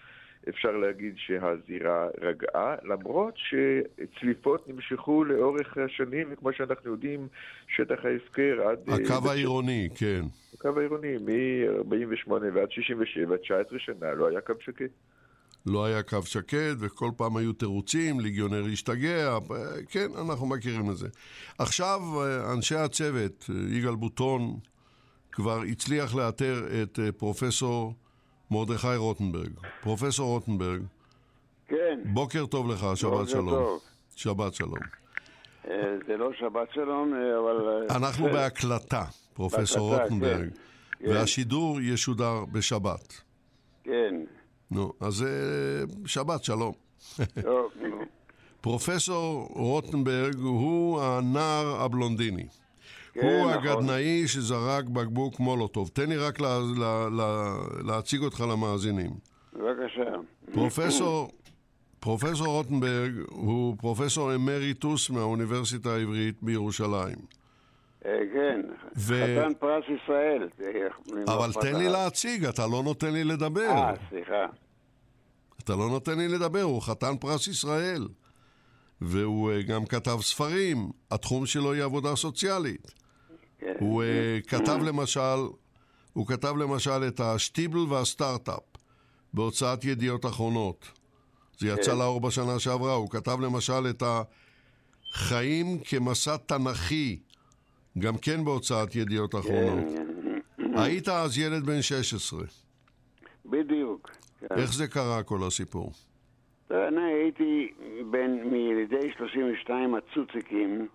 אפשר 0.50 0.72
להגיד 0.72 1.14
שהזירה 1.18 2.08
רגעה, 2.22 2.76
למרות 2.84 3.34
שצליפות 3.38 4.68
נמשכו 4.68 5.24
לאורך 5.24 5.78
השנים, 5.78 6.28
וכמו 6.32 6.54
שאנחנו 6.54 6.92
יודעים, 6.92 7.28
שטח 7.68 8.06
ההפקר 8.06 8.68
עד... 8.70 8.80
אה, 8.90 8.96
הקו 8.96 9.30
העירוני, 9.30 9.90
כן. 9.96 10.22
הקו 10.54 10.80
העירוני, 10.80 11.18
מ-48 11.18 12.32
ועד 12.54 12.72
67, 12.72 13.38
19 13.38 13.80
שנה, 13.80 14.14
לא 14.14 14.28
היה 14.28 14.42
קו 14.42 14.54
שקט. 14.60 14.92
לא 15.66 15.86
היה 15.86 16.04
קו 16.04 16.22
שקט, 16.22 16.76
וכל 16.80 17.10
פעם 17.18 17.38
היו 17.38 17.54
תירוצים, 17.54 18.20
ליגיונר 18.20 18.66
השתגע, 18.74 19.38
כן, 19.90 20.08
אנחנו 20.22 20.46
מכירים 20.46 20.90
את 20.92 20.98
זה. 20.98 21.08
עכשיו, 21.60 22.00
אה, 22.22 22.54
אנשי 22.54 22.76
הצוות, 22.76 23.50
אה, 23.50 23.78
יגאל 23.78 23.96
בוטון, 23.96 24.60
כבר 25.32 25.62
הצליח 25.72 26.16
לאתר 26.16 26.64
את 26.84 27.00
פרופסור 27.18 27.94
מרדכי 28.52 28.96
רוטנברג. 28.96 29.52
פרופסור 29.82 30.28
רוטנברג. 30.28 30.82
כן. 31.68 32.00
בוקר 32.06 32.46
טוב 32.46 32.70
לך, 32.72 32.86
שבת 32.96 33.30
שלום. 33.30 33.50
טוב. 33.50 33.80
שבת 34.16 34.54
שלום. 34.54 34.80
אה, 35.68 35.74
זה 36.08 36.18
לא 36.18 36.30
שבת 36.40 36.68
שלום, 36.74 37.14
אה, 37.14 37.40
אבל... 37.40 37.86
אה, 37.90 37.96
אנחנו 37.96 38.26
בהקלטה, 38.26 39.04
פרופסור 39.34 39.90
בהקלטה, 39.90 40.04
רוטנברג. 40.04 40.50
כן. 40.50 40.56
כן. 41.00 41.10
והשידור 41.10 41.82
ישודר 41.82 42.46
בשבת. 42.52 43.22
כן. 43.84 44.16
נו, 44.72 44.94
אז 45.00 45.26
שבת 46.06 46.44
שלום. 46.44 46.74
טוב, 47.42 47.72
נו. 47.82 47.98
פרופסור 48.62 49.48
רוטנברג 49.54 50.36
הוא 50.40 51.02
הנער 51.02 51.82
הבלונדיני. 51.82 52.46
כן, 53.22 53.28
הוא 53.28 53.52
נכון. 53.52 53.54
הגדנאי 53.54 54.28
שזרק 54.28 54.86
בקבוק 54.86 55.40
מולוטוב. 55.40 55.90
תן 55.94 56.10
לי 56.10 56.18
רק 56.18 56.40
לה, 56.40 56.60
לה, 56.78 57.10
לה, 57.10 57.56
להציג 57.86 58.22
אותך 58.22 58.42
למאזינים. 58.52 59.12
בבקשה. 59.54 60.12
פרופסור, 60.54 61.32
פרופסור 62.00 62.48
רוטנברג 62.48 63.12
הוא 63.30 63.78
פרופסור 63.78 64.36
אמריטוס 64.36 65.10
מהאוניברסיטה 65.10 65.90
העברית 65.90 66.36
בירושלים. 66.42 67.18
אה, 68.06 68.20
כן, 68.34 68.62
ו... 68.98 69.14
חתן 69.24 69.54
פרס 69.60 69.84
ישראל. 70.04 70.48
אבל 71.28 71.54
תן 71.62 71.76
לי 71.76 71.90
להציג, 71.90 72.46
אתה 72.46 72.68
לא 72.68 72.84
נותן 72.84 73.14
לי 73.14 73.24
לדבר. 73.24 73.70
אה, 73.70 73.94
סליחה. 74.10 74.46
אתה 75.64 75.76
לא 75.76 75.90
נותן 75.90 76.18
לי 76.18 76.28
לדבר, 76.28 76.62
הוא 76.62 76.82
חתן 76.82 77.18
פרס 77.18 77.48
ישראל. 77.48 78.08
והוא 79.02 79.52
uh, 79.52 79.68
גם 79.68 79.86
כתב 79.86 80.18
ספרים. 80.22 80.78
התחום 81.12 81.46
שלו 81.46 81.74
היא 81.74 81.84
עבודה 81.84 82.16
סוציאלית. 82.16 82.92
כן. 83.60 83.74
הוא 83.80 84.04
uh, 84.04 84.48
כתב 84.48 84.78
למשל, 84.84 85.40
הוא 86.14 86.28
כתב 86.28 86.58
למשל 86.58 87.08
את 87.08 87.20
השטיבל 87.20 87.80
והסטארט-אפ 87.80 88.64
בהוצאת 89.34 89.86
ידיעות 89.86 90.26
אחרונות. 90.26 90.92
זה 91.58 91.68
יצא 91.68 91.92
כן. 91.92 91.98
לאור 91.98 92.22
בשנה 92.22 92.60
שעברה. 92.60 92.94
הוא 92.94 93.10
כתב 93.10 93.38
למשל 93.42 93.90
את 93.90 94.04
החיים 95.14 95.80
כמסע 95.86 96.38
תנכי, 96.38 97.20
גם 98.00 98.18
כן 98.18 98.46
בהוצאת 98.46 98.96
ידיעות 98.96 99.32
כן. 99.32 99.38
אחרונות. 99.38 99.86
כן. 100.58 100.78
היית 100.78 101.10
אז 101.10 101.38
ילד 101.38 101.66
בן 101.66 101.82
16. 101.82 102.44
בדיוק. 103.46 104.12
כן. 104.40 104.56
איך 104.56 104.74
זה 104.74 104.88
קרה 104.88 105.24
כל 105.24 105.40
הסיפור? 105.48 105.92
אני 106.72 107.14
הייתי 107.14 107.74
בין 108.12 108.50
מילידי 108.52 109.12
32 109.18 109.96
הצוציקים 109.96 110.88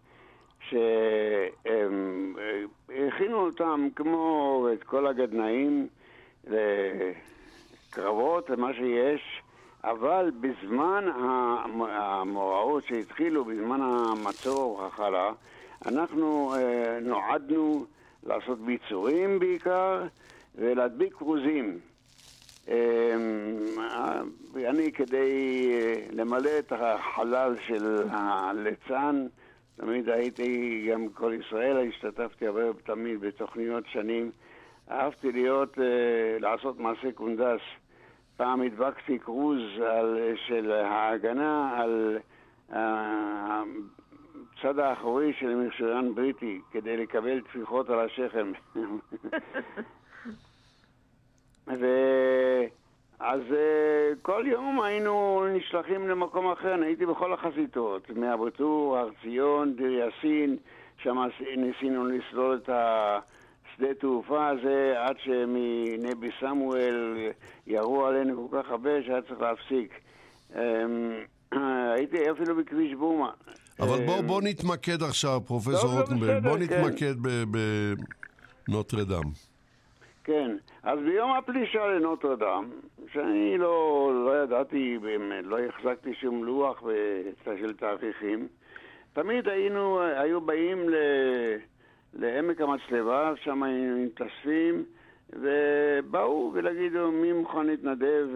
שהכינו 2.89 3.47
אותם 3.47 3.89
כמו 3.97 4.69
את 4.73 4.85
כל 4.85 5.07
הגדנאים 5.07 5.89
לקרבות, 7.89 8.51
למה 8.51 8.75
שיש, 8.75 9.43
אבל 9.85 10.31
בזמן 10.41 11.05
המאורעות 11.79 12.85
שהתחילו, 12.85 13.45
בזמן 13.45 13.81
המצור 13.83 14.85
החלה, 14.85 15.33
אנחנו 15.87 16.55
אה, 16.55 16.99
נועדנו 17.01 17.87
לעשות 18.23 18.59
ביצורים 18.59 19.39
בעיקר 19.39 20.03
ולהדביק 20.55 21.15
כרוזים. 21.15 21.79
אמ, 22.69 22.75
אני 24.57 24.93
כדי 24.93 25.71
אה, 25.73 25.95
למלא 26.13 26.51
את 26.59 26.73
החלל 26.73 27.57
של 27.67 28.03
הליצן, 28.11 29.27
תמיד 29.85 30.09
הייתי 30.09 30.87
גם 30.91 31.09
כל 31.09 31.33
ישראל, 31.41 31.89
השתתפתי 31.89 32.47
הרבה 32.47 32.61
תמיד 32.85 33.21
בתוכניות 33.21 33.85
שנים. 33.87 34.31
אהבתי 34.91 35.33
להיות, 35.33 35.79
אה, 35.79 36.39
לעשות 36.41 36.79
מעשה 36.79 37.13
קונדס. 37.13 37.61
פעם 38.37 38.63
הדבקתי 38.63 39.19
קרוז 39.19 39.61
על, 39.87 40.35
של 40.47 40.73
ההגנה 40.73 41.79
על 41.79 42.19
הצד 42.69 44.79
האחורי 44.79 45.33
של 45.33 45.55
משוריין 45.55 46.15
בריטי 46.15 46.61
כדי 46.71 46.97
לקבל 46.97 47.41
טפיחות 47.41 47.91
על 47.91 47.99
השכם. 47.99 48.53
ו... 51.81 51.87
אז 53.25 53.41
uh, 53.51 53.55
כל 54.23 54.45
יום 54.47 54.81
היינו 54.81 55.45
נשלחים 55.55 56.09
למקום 56.09 56.53
אחר, 56.53 56.75
אני 56.75 56.87
הייתי 56.87 57.07
בכל 57.07 57.33
החזיתות, 57.33 58.11
מאבו 58.11 58.47
הר 58.97 59.09
ציון, 59.23 59.77
דיר 59.77 59.93
יאסין, 59.93 60.57
שם 61.03 61.19
ניסינו 61.57 62.07
לסלול 62.07 62.61
את 62.63 62.69
השדה 62.69 63.95
תעופה 64.01 64.49
הזה 64.49 64.95
עד 64.97 65.17
שמנבי 65.25 66.31
סמואל 66.41 67.17
ירו 67.67 68.07
עלינו 68.07 68.49
כל 68.51 68.63
כך 68.63 68.71
הרבה 68.71 68.91
שהיה 69.07 69.23
צריך 69.23 69.41
להפסיק. 69.41 70.01
Um, 70.53 70.57
הייתי 71.97 72.31
אפילו 72.31 72.57
בכביש 72.57 72.95
בומה. 72.95 73.31
אבל 73.81 74.07
בוא, 74.07 74.19
אמ, 74.19 74.27
בוא 74.27 74.43
נתמקד 74.43 75.03
עכשיו, 75.03 75.41
פרופסור 75.47 75.91
לא, 75.91 75.97
לא 75.97 76.01
רוטנברג, 76.01 76.43
בוא 76.43 76.57
כן. 76.57 76.63
נתמקד 76.63 77.15
בנוטרדם. 78.69 79.52
כן, 80.25 80.57
אז 80.83 80.99
ביום 80.99 81.31
הפלישה 81.31 81.87
לנוטרדם, 81.87 82.71
שאני 83.13 83.59
לא, 83.59 84.11
לא 84.27 84.43
ידעתי, 84.43 84.99
לא 85.43 85.59
החזקתי 85.59 86.15
שום 86.15 86.45
לוח 86.45 86.83
של 87.45 87.75
תאריכים, 87.75 88.49
תמיד 89.13 89.49
היינו, 89.49 90.01
היו 90.01 90.41
באים 90.41 90.89
ל, 90.89 90.95
לעמק 92.15 92.61
המצלבה, 92.61 93.33
שם 93.37 93.63
היינו 93.63 93.99
מתאספים, 94.05 94.85
ובאו 95.33 96.51
והגידו 96.55 97.13
מי 97.13 97.33
מוכן 97.33 97.67
להתנדב 97.67 98.27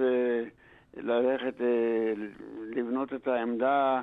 ללכת 0.97 1.61
אה, 1.61 2.13
לבנות 2.71 3.13
את 3.13 3.29
העמדה 3.29 4.03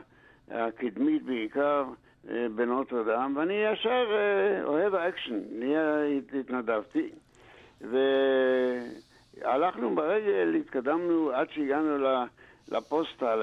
הקדמית 0.51 1.23
בעיקר 1.23 1.85
אה, 2.29 2.47
בנוטרדם, 2.55 3.33
ואני 3.35 3.53
ישר 3.53 4.05
אה, 4.11 4.63
אוהב 4.63 4.95
האקשן, 4.95 5.39
התנדבתי. 6.39 7.09
והלכנו 9.41 9.95
ברגל, 9.95 10.55
התקדמנו 10.59 11.31
עד 11.33 11.47
שהגענו 11.49 11.97
לפוסטה, 12.71 13.35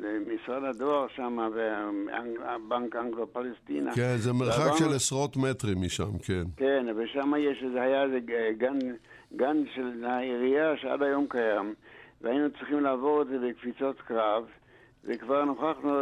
למשרד 0.00 0.64
הדואר 0.64 1.06
שם, 1.16 1.38
בנק 2.68 2.96
אנגלו-פלסטינה. 2.96 3.94
כן, 3.94 4.14
זה 4.16 4.32
מרחק 4.32 4.76
של 4.78 4.94
עשרות 4.96 5.36
מטרים 5.36 5.82
משם, 5.82 6.18
כן. 6.26 6.42
כן, 6.56 6.86
ושם 6.96 7.32
יש, 7.38 7.64
זה 7.72 7.82
היה 7.82 8.02
איזה 8.02 8.18
גן, 8.58 8.78
גן 9.36 9.56
של 9.74 10.04
העירייה 10.04 10.76
שעד 10.76 11.02
היום 11.02 11.26
קיים, 11.28 11.74
והיינו 12.20 12.50
צריכים 12.50 12.80
לעבור 12.80 13.22
את 13.22 13.26
זה 13.26 13.38
בקפיצות 13.38 14.00
קרב, 14.00 14.44
וכבר 15.04 15.44
נוכחנו 15.44 16.00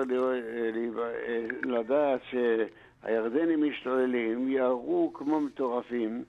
לדעת 1.63 2.21
שהירדנים 2.31 3.71
משתוללים, 3.71 4.49
יערו 4.49 5.13
כמו 5.15 5.41
מטורפים. 5.41 6.25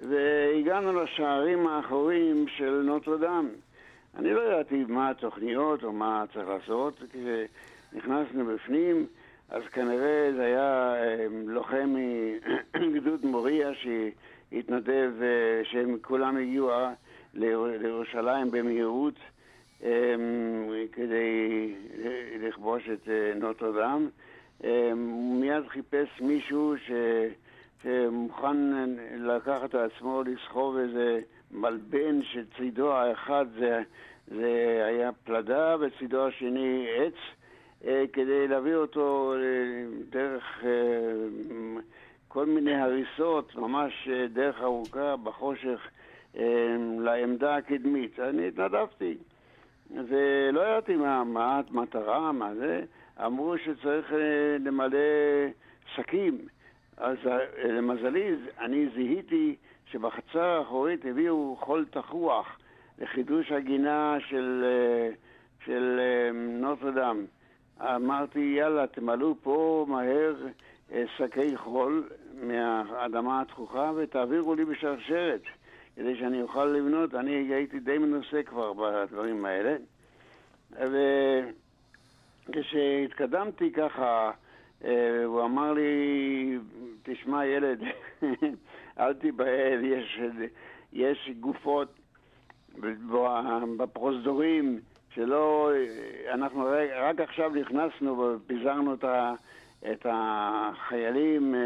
והגענו 0.00 1.02
לשערים 1.02 1.66
האחוריים 1.66 2.46
של 2.56 2.82
נוטרדם. 2.84 3.48
אני 4.16 4.34
לא 4.34 4.40
ידעתי 4.40 4.84
מה 4.88 5.10
התוכניות 5.10 5.84
או 5.84 5.92
מה 5.92 6.24
צריך 6.32 6.48
לעשות, 6.48 7.02
כשנכנסנו 7.92 8.46
בפנים, 8.46 9.06
אז 9.48 9.62
כנראה 9.72 10.30
זה 10.36 10.44
היה 10.44 10.94
אמ, 11.26 11.48
לוחם 11.48 11.94
מגדוד 12.80 13.24
מוריה 13.26 13.70
שהתנדב, 13.74 15.12
אה, 15.22 15.64
שהם 15.64 15.96
כולם 16.02 16.36
הגיעו 16.36 16.70
אה, 16.70 16.92
לירושלים 17.34 18.50
במהירות 18.50 19.14
כדי 20.92 21.74
לכבוש 22.40 22.88
את 22.88 23.08
אה, 23.08 23.32
נוטרדם. 23.34 24.08
מיד 25.40 25.68
חיפש 25.68 26.20
מישהו 26.20 26.74
ש... 26.86 26.90
שמוכן 27.82 28.56
לקחת 29.18 29.74
על 29.74 29.90
עצמו 29.94 30.22
לסחוב 30.22 30.76
איזה 30.76 31.20
מלבן 31.50 32.22
שצידו 32.22 32.92
האחד 32.92 33.46
זה, 33.58 33.82
זה 34.26 34.82
היה 34.86 35.10
פלדה 35.24 35.76
וצידו 35.80 36.26
השני 36.26 36.86
עץ 36.96 37.14
אה, 37.84 38.04
כדי 38.12 38.48
להביא 38.48 38.74
אותו 38.74 39.34
אה, 39.36 39.40
דרך 40.10 40.64
אה, 40.64 40.70
כל 42.28 42.46
מיני 42.46 42.74
הריסות, 42.74 43.54
ממש 43.54 44.08
דרך 44.32 44.60
ארוכה 44.60 45.16
בחושך 45.16 45.80
לעמדה 46.98 47.56
הקדמית. 47.56 48.20
אני 48.20 48.48
התנדבתי 48.48 49.16
ולא 49.90 50.60
ידעתי 50.60 50.96
מה, 50.96 51.24
מה 51.24 51.60
המטרה, 51.70 52.32
מה 52.32 52.54
זה. 52.54 52.84
אמרו 53.26 53.58
שצריך 53.58 54.12
למלא 54.60 54.98
שקים. 55.94 56.38
אז 56.98 57.16
אה, 57.26 57.38
למזלי, 57.64 58.34
אני 58.60 58.88
זיהיתי 58.94 59.56
שבחצר 59.86 60.44
האחורית 60.44 61.04
הביאו 61.04 61.56
חול 61.60 61.86
תחוח 61.90 62.58
לחידוש 62.98 63.52
הגינה 63.52 64.16
של, 64.28 64.64
אה, 64.64 65.10
של 65.64 66.00
אה, 66.00 66.30
נוטרדם. 66.32 67.24
אמרתי, 67.80 68.54
יאללה, 68.58 68.86
תמלאו 68.86 69.34
פה 69.42 69.86
מהר 69.88 70.36
שקי 71.16 71.56
חול 71.56 72.08
מהאדמה 72.42 73.40
התכוחה 73.40 73.92
ותעבירו 73.96 74.54
לי 74.54 74.64
בשרשרת 74.64 75.42
כדי 75.96 76.16
שאני 76.16 76.42
אוכל 76.42 76.64
לבנות. 76.64 77.14
אני 77.14 77.32
הייתי 77.32 77.80
די 77.80 77.98
מנוסה 77.98 78.42
כבר 78.42 78.72
בדברים 78.72 79.44
האלה. 79.44 79.76
וכשהתקדמתי 82.48 83.72
ככה 83.72 84.30
הוא 85.24 85.44
אמר 85.44 85.72
לי, 85.72 86.58
תשמע 87.02 87.46
ילד, 87.46 87.80
אל 89.00 89.14
תיבהל, 89.14 89.84
יש, 89.84 90.20
יש 90.92 91.30
גופות 91.40 91.98
בפרוזדורים 93.78 94.80
שלא, 95.14 95.70
אנחנו 96.34 96.64
רק, 96.64 96.88
רק 97.02 97.20
עכשיו 97.28 97.50
נכנסנו 97.50 98.36
ופיזרנו 98.36 98.94
את, 98.94 99.04
ה, 99.04 99.34
את 99.92 100.06
החיילים 100.10 101.54
אה, 101.54 101.60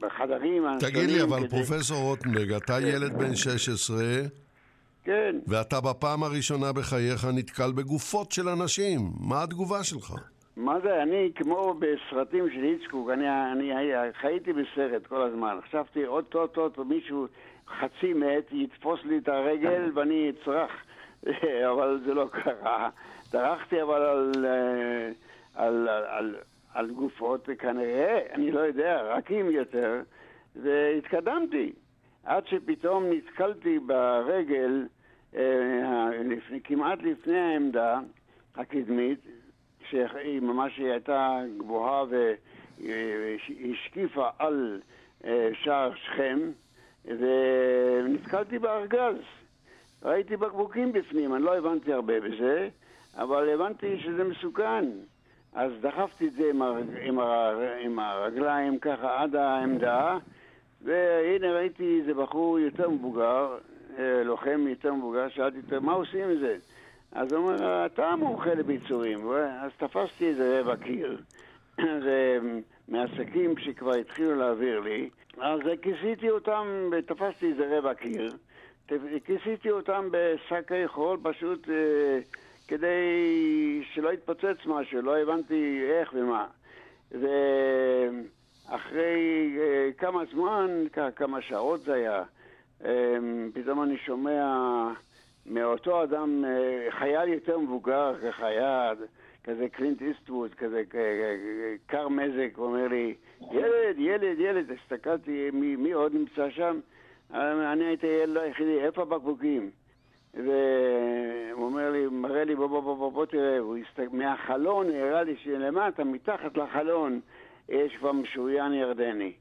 בחדרים. 0.00 0.62
תגיד 0.80 1.10
לי, 1.10 1.22
אבל 1.22 1.38
כדי... 1.38 1.48
פרופסור 1.48 2.02
רוטנברג, 2.02 2.52
אתה 2.52 2.80
כן. 2.80 2.86
ילד 2.86 3.18
בן 3.18 3.34
16, 3.34 3.96
כן. 5.04 5.36
ואתה 5.46 5.80
בפעם 5.80 6.22
הראשונה 6.22 6.72
בחייך 6.72 7.24
נתקל 7.34 7.72
בגופות 7.72 8.32
של 8.32 8.48
אנשים, 8.48 9.00
מה 9.20 9.42
התגובה 9.42 9.84
שלך? 9.84 10.14
מה 10.58 10.80
זה, 10.80 11.02
אני 11.02 11.30
כמו 11.34 11.74
בסרטים 11.78 12.50
של 12.50 12.62
היצקוק, 12.62 13.10
אני, 13.10 13.52
אני, 13.52 13.74
אני 13.74 14.12
חייתי 14.12 14.52
בסרט 14.52 15.06
כל 15.06 15.22
הזמן. 15.22 15.58
חשבתי, 15.64 16.04
עוד 16.04 16.24
טוט 16.24 16.54
טוט 16.54 16.78
מישהו 16.78 17.26
חצי 17.68 18.12
מת 18.12 18.52
יתפוס 18.52 19.00
לי 19.04 19.18
את 19.18 19.28
הרגל 19.28 19.90
ואני 19.94 20.30
אצרח 20.30 20.70
אבל 21.72 22.00
זה 22.06 22.14
לא 22.14 22.28
קרה. 22.32 22.90
דרכתי 23.32 23.82
אבל 23.82 24.02
על, 24.02 24.46
אה, 24.46 25.10
על, 25.54 25.88
על, 25.88 26.04
על, 26.08 26.36
על 26.74 26.90
גופות, 26.90 27.48
כנראה, 27.58 28.20
אני 28.32 28.50
לא 28.50 28.60
יודע, 28.60 29.02
רכים 29.02 29.50
יותר, 29.50 30.00
והתקדמתי. 30.56 31.72
עד 32.24 32.46
שפתאום 32.46 33.04
נתקלתי 33.10 33.78
ברגל, 33.78 34.86
אה, 35.36 36.10
לפני, 36.24 36.60
כמעט 36.64 36.98
לפני 37.02 37.38
העמדה 37.38 38.00
הקדמית, 38.56 39.18
שהיא 39.90 40.40
ממש 40.40 40.78
הייתה 40.78 41.40
גבוהה 41.58 42.04
והשקיפה 42.80 44.28
על 44.38 44.80
אה, 45.24 45.50
שער 45.62 45.94
שכם, 45.94 46.38
ונתקלתי 47.04 48.58
בארגז. 48.58 49.16
ראיתי 50.02 50.36
בקבוקים 50.36 50.92
בפנים, 50.92 51.34
אני 51.34 51.42
לא 51.42 51.56
הבנתי 51.56 51.92
הרבה 51.92 52.20
בזה, 52.20 52.68
אבל 53.16 53.48
הבנתי 53.48 54.00
שזה 54.00 54.24
מסוכן. 54.24 54.84
אז 55.54 55.72
דחפתי 55.80 56.28
את 56.28 56.32
זה 56.32 56.50
עם, 56.50 56.62
הרג... 56.62 56.84
עם, 57.00 57.18
הר... 57.18 57.60
עם 57.80 57.98
הרגליים 57.98 58.78
ככה 58.78 59.22
עד 59.22 59.36
העמדה, 59.36 60.18
והנה 60.84 61.52
ראיתי 61.52 62.00
איזה 62.00 62.14
בחור 62.14 62.58
יותר 62.58 62.90
מבוגר, 62.90 63.58
אה, 63.98 64.22
לוחם 64.24 64.66
יותר 64.68 64.94
מבוגר, 64.94 65.28
שאלתי 65.28 65.58
אותו, 65.58 65.80
מה 65.80 65.92
עושים 65.92 66.24
עם 66.24 66.38
זה? 66.38 66.56
אז 67.12 67.32
הוא 67.32 67.38
אומר, 67.38 67.86
אתה 67.86 68.16
מומחה 68.16 68.54
לביצורים. 68.54 69.30
אז 69.60 69.70
תפסתי 69.76 70.28
איזה 70.28 70.60
רבע 70.60 70.76
קיר, 70.76 71.20
מהעסקים 72.88 73.58
שכבר 73.58 73.94
התחילו 73.94 74.34
להעביר 74.34 74.80
לי, 74.80 75.10
אז 75.40 75.60
כיסיתי 75.82 76.30
אותם, 76.30 76.90
תפסתי 77.06 77.46
איזה 77.46 77.78
רבע 77.78 77.94
קיר, 77.94 78.36
כיסיתי 79.24 79.70
אותם 79.70 80.08
בשקי 80.10 80.88
חול 80.88 81.18
פשוט 81.22 81.68
אה, 81.68 82.18
כדי 82.68 83.82
שלא 83.92 84.12
יתפוצץ 84.12 84.66
משהו, 84.66 85.02
לא 85.02 85.18
הבנתי 85.18 85.80
איך 85.90 86.14
ומה. 86.14 86.46
ואחרי 88.70 89.56
אה, 89.58 89.88
כמה 89.98 90.22
זמן, 90.32 90.84
כמה 91.16 91.42
שעות 91.42 91.80
זה 91.80 91.94
היה, 91.94 92.22
אה, 92.84 93.16
פתאום 93.54 93.82
אני 93.82 93.96
שומע 93.96 94.44
מאותו 95.50 96.02
אדם, 96.02 96.44
אה, 96.44 96.86
חייל 96.90 97.28
יותר 97.28 97.58
מבוגר, 97.58 98.14
כחייל, 98.22 98.96
כזה 99.44 99.68
קלינט 99.68 100.02
איסטווד, 100.02 100.54
כזה 100.54 100.82
קר 101.86 102.08
מזג, 102.08 102.48
הוא 102.56 102.66
אומר 102.66 102.88
לי, 102.88 103.14
ילד, 103.52 103.98
ילד, 103.98 104.38
ילד, 104.38 104.70
הסתכלתי, 104.70 105.50
מי, 105.52 105.76
מי 105.76 105.92
עוד 105.92 106.14
נמצא 106.14 106.50
שם? 106.50 106.80
אני 107.30 107.84
הייתי 107.84 108.06
הילד 108.06 108.36
היחידי, 108.36 108.80
איפה 108.80 109.02
הבקבוקים? 109.02 109.70
והוא 110.34 111.64
אומר 111.64 111.90
לי, 111.90 112.06
מראה 112.06 112.44
לי, 112.44 112.54
בוא, 112.54 112.66
בוא, 112.66 112.80
בוא, 112.80 112.96
בוא, 112.96 113.12
בוא 113.12 113.26
תראה, 113.26 113.58
הוא 113.58 113.76
הסתכל, 113.76 114.16
מהחלון 114.16 114.86
הראה 114.90 115.22
לי 115.22 115.36
שלמטה, 115.36 116.04
מתחת 116.04 116.56
לחלון, 116.56 117.20
יש 117.68 117.96
כבר 117.96 118.12
משוריין 118.12 118.74
ירדני. 118.74 119.32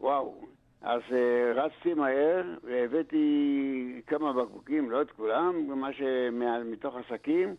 וואו. 0.00 0.47
אז 0.82 1.00
uh, 1.08 1.14
רצתי 1.54 1.94
מהר 1.94 2.42
והבאתי 2.62 4.02
כמה 4.06 4.32
בקבוקים, 4.32 4.90
לא 4.90 5.02
את 5.02 5.10
כולם, 5.10 5.80
מה 5.80 5.92
שמתוך 5.92 6.96
עסקים, 6.96 7.54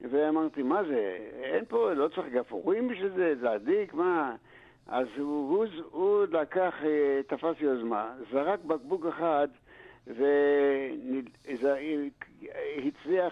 ואמרתי, 0.00 0.62
מה 0.62 0.84
זה, 0.84 1.16
אין 1.42 1.64
פה, 1.68 1.92
לא 1.92 2.08
צריך 2.08 2.26
גפרורים 2.32 2.88
בשביל 2.88 3.10
זה, 3.16 3.34
להדליק, 3.40 3.94
מה? 3.94 4.34
אז 4.86 5.06
הוא, 5.18 5.56
הוא, 5.56 5.66
הוא 5.90 6.24
לקח, 6.30 6.74
אה, 6.84 7.20
תפס 7.26 7.60
יוזמה, 7.60 8.14
זרק 8.32 8.64
בקבוק 8.64 9.06
אחד 9.06 9.48
והצליח 10.06 10.18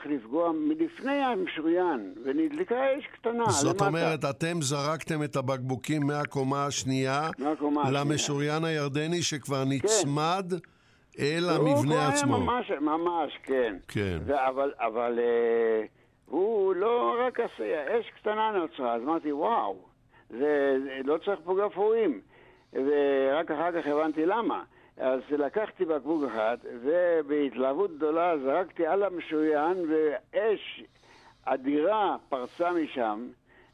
לפגוע 0.07 0.53
מלפני 0.53 1.25
המשוריין, 1.25 2.15
ונדלקה 2.25 2.99
אש 2.99 3.07
קטנה 3.07 3.45
זאת 3.49 3.75
למטה. 3.75 3.87
אומרת, 3.87 4.25
אתם 4.25 4.63
זרקתם 4.63 5.23
את 5.23 5.37
הבקבוקים 5.37 6.07
מהקומה 6.07 6.67
השנייה 6.67 7.31
מהקומה 7.39 7.91
למשוריין 7.91 8.65
השנייה. 8.65 8.81
הירדני 8.81 9.23
שכבר 9.23 9.65
כן. 9.65 9.71
נצמד 9.71 10.47
כן. 10.51 11.23
אל 11.23 11.51
המבנה 11.51 12.09
עצמו. 12.09 12.37
הוא 12.37 12.45
ממש, 12.45 12.71
ממש, 12.81 13.39
כן. 13.43 13.77
כן. 13.89 14.19
אבל, 14.29 14.73
אבל 14.79 15.19
uh, 15.19 15.23
הוא 16.27 16.75
לא 16.75 17.17
רק 17.27 17.41
עשה, 17.41 18.01
אש 18.01 18.11
קטנה 18.21 18.51
נוצרה, 18.51 18.95
אז 18.95 19.03
אמרתי, 19.03 19.33
וואו, 19.33 19.77
זה, 20.31 20.77
זה 20.85 21.01
לא 21.05 21.19
צריך 21.25 21.41
פה 21.45 21.57
גפרורים. 21.65 22.21
ורק 22.73 23.51
אחר 23.51 23.81
כך 23.81 23.87
הבנתי 23.87 24.27
למה. 24.27 24.63
אז 24.97 25.21
לקחתי 25.31 25.85
בקבוק 25.85 26.25
אחד, 26.25 26.57
ובהתלהבות 26.83 27.97
גדולה 27.97 28.39
זרקתי 28.39 28.87
על 28.87 29.03
המשוריין, 29.03 29.85
ואש 29.89 30.85
אדירה 31.45 32.17
פרצה 32.29 32.71
משם, 32.73 33.29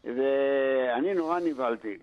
ואני 0.05 1.14
נורא 1.14 1.41
נבהלתי. 1.41 1.99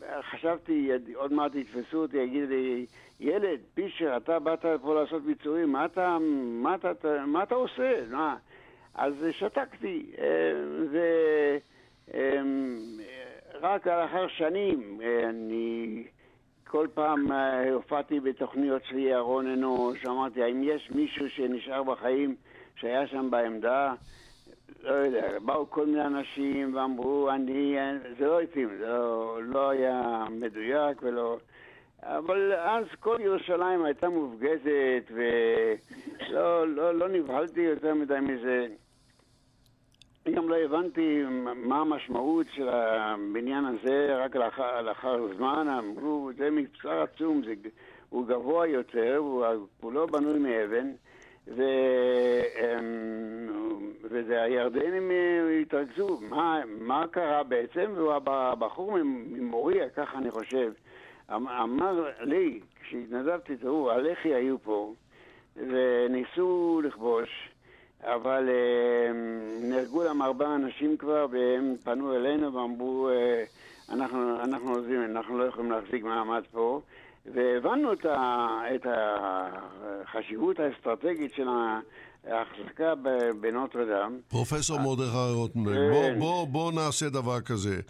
וחשבתי, 0.00 0.90
עוד 1.14 1.32
מעט 1.32 1.54
יתפסו 1.54 1.96
אותי, 2.02 2.16
יגיד 2.16 2.48
לי, 2.48 2.86
ילד, 3.20 3.60
פישר, 3.74 4.16
אתה 4.16 4.38
באת 4.38 4.64
פה 4.82 5.00
לעשות 5.00 5.22
ביצועים, 5.22 5.72
מה 5.72 5.84
אתה, 5.84 6.18
מה 6.62 6.74
אתה, 6.74 7.24
מה 7.26 7.42
אתה 7.42 7.54
עושה? 7.54 8.00
מה? 8.10 8.36
אז 8.94 9.14
שתקתי, 9.30 10.10
ורק 13.60 13.86
לאחר 13.86 14.28
שנים 14.28 15.00
אני... 15.28 16.04
כל 16.70 16.86
פעם 16.94 17.32
אה, 17.32 17.72
הופעתי 17.72 18.20
בתוכניות 18.20 18.84
של 18.84 18.98
ירון 18.98 19.46
אנוש, 19.46 20.06
אמרתי, 20.06 20.42
האם 20.42 20.62
יש 20.62 20.90
מישהו 20.94 21.30
שנשאר 21.30 21.82
בחיים 21.82 22.36
שהיה 22.76 23.06
שם 23.06 23.30
בעמדה? 23.30 23.94
לא 24.82 24.90
יודע, 24.90 25.38
באו 25.38 25.70
כל 25.70 25.86
מיני 25.86 26.06
אנשים 26.06 26.76
ואמרו, 26.76 27.30
אני, 27.30 27.76
זה 28.18 28.26
לא 28.26 28.40
התאים, 28.40 28.68
זה 28.78 28.86
לא, 28.86 29.38
לא 29.42 29.70
היה 29.70 30.24
מדויק 30.30 31.02
ולא... 31.02 31.38
אבל 32.02 32.52
אז 32.52 32.84
כל 33.00 33.16
ירושלים 33.20 33.84
הייתה 33.84 34.08
מופגזת 34.08 35.10
ולא 35.10 36.68
לא, 36.68 36.94
לא 36.94 37.08
נבהלתי 37.08 37.60
יותר 37.60 37.94
מדי 37.94 38.20
מזה. 38.20 38.66
אני 40.28 40.36
גם 40.36 40.48
לא 40.48 40.56
הבנתי 40.56 41.22
מה 41.56 41.80
המשמעות 41.80 42.46
של 42.54 42.68
הבניין 42.68 43.64
הזה 43.64 44.16
רק 44.16 44.36
לאחר, 44.36 44.82
לאחר 44.82 45.34
זמן. 45.36 45.66
אמרו, 45.68 46.30
זה 46.36 46.50
מבצר 46.50 47.02
עצום, 47.02 47.42
זה, 47.44 47.54
הוא 48.08 48.26
גבוה 48.26 48.66
יותר, 48.66 49.16
הוא, 49.16 49.44
הוא 49.80 49.92
לא 49.92 50.06
בנוי 50.06 50.38
מאבן, 50.38 50.90
ו, 51.46 51.62
אמ, 52.58 53.92
וזה 54.02 54.42
הירדנים 54.42 55.10
התרכזו. 55.62 56.18
מה, 56.20 56.60
מה 56.80 57.04
קרה 57.10 57.42
בעצם? 57.42 57.92
והבחור 57.96 58.98
ממוריה, 59.04 59.88
ככה 59.88 60.18
אני 60.18 60.30
חושב, 60.30 60.72
אמ, 61.30 61.48
אמר 61.48 62.10
לי, 62.20 62.60
כשהתנדבתי, 62.82 63.56
תראו, 63.56 63.90
הלח"י 63.90 64.34
היו 64.34 64.58
פה, 64.58 64.92
וניסו 65.56 66.80
לכבוש. 66.84 67.48
אבל 68.04 68.48
אה, 68.48 69.12
נהרגו 69.62 70.02
להם 70.02 70.22
ארבעה 70.22 70.54
אנשים 70.54 70.96
כבר, 70.96 71.26
והם 71.30 71.76
פנו 71.84 72.14
אלינו 72.16 72.54
ואמרו, 72.54 73.08
אה, 73.08 73.44
אנחנו, 73.88 74.40
אנחנו 74.40 74.74
עוזבים, 74.74 75.04
אנחנו 75.04 75.38
לא 75.38 75.44
יכולים 75.44 75.70
להחזיק 75.70 76.04
מעמד 76.04 76.42
פה. 76.52 76.80
והבנו 77.34 77.92
את, 77.92 78.06
ה, 78.06 78.48
את 78.74 78.86
החשיבות 78.90 80.56
האסטרטגית 80.60 81.34
של 81.34 81.48
ההחזקה 82.26 82.94
בנוטרדם. 83.40 84.18
פרופסור 84.28 84.78
אה, 84.78 84.82
מרדכי 84.82 85.32
רוטנברג, 85.34 85.76
כן. 85.76 85.90
בוא, 85.90 86.10
בוא, 86.18 86.46
בוא 86.46 86.72
נעשה 86.72 87.08
דבר 87.08 87.40
כזה. 87.40 87.80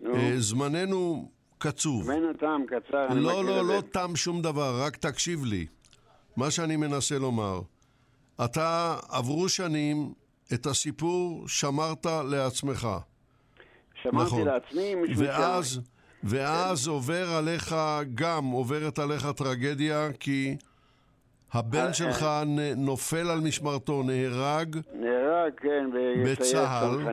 נו. 0.00 0.14
זמננו 0.36 1.28
קצוב. 1.58 2.02
זמננו 2.02 2.32
תם, 2.32 2.62
קצר. 2.66 3.08
לא, 3.14 3.44
לא, 3.44 3.68
לא 3.68 3.80
תם 3.92 4.16
שום 4.16 4.42
דבר, 4.42 4.74
רק 4.86 4.96
תקשיב 4.96 5.44
לי. 5.44 5.66
מה 6.36 6.50
שאני 6.50 6.76
מנסה 6.76 7.18
לומר. 7.18 7.60
אתה, 8.44 8.96
עברו 9.08 9.48
שנים, 9.48 10.12
את 10.54 10.66
הסיפור 10.66 11.48
שמרת 11.48 12.06
לעצמך. 12.30 12.88
שמרתי 14.02 14.26
נכון. 14.26 14.44
לעצמי 14.44 14.94
ואז, 15.16 15.80
ואז 16.24 16.84
כן. 16.84 16.90
עובר 16.90 17.28
עליך 17.30 17.74
גם, 18.14 18.44
עוברת 18.44 18.98
עליך 18.98 19.26
טרגדיה, 19.36 20.08
כי 20.20 20.56
הבן 21.52 21.86
אה, 21.86 21.92
שלך 21.92 22.22
אה. 22.22 22.42
נופל 22.76 23.30
על 23.30 23.40
משמרתו, 23.40 24.02
נהרג. 24.02 24.76
נהרג, 24.94 25.52
כן, 25.56 25.90
בצה"ל, 26.24 27.12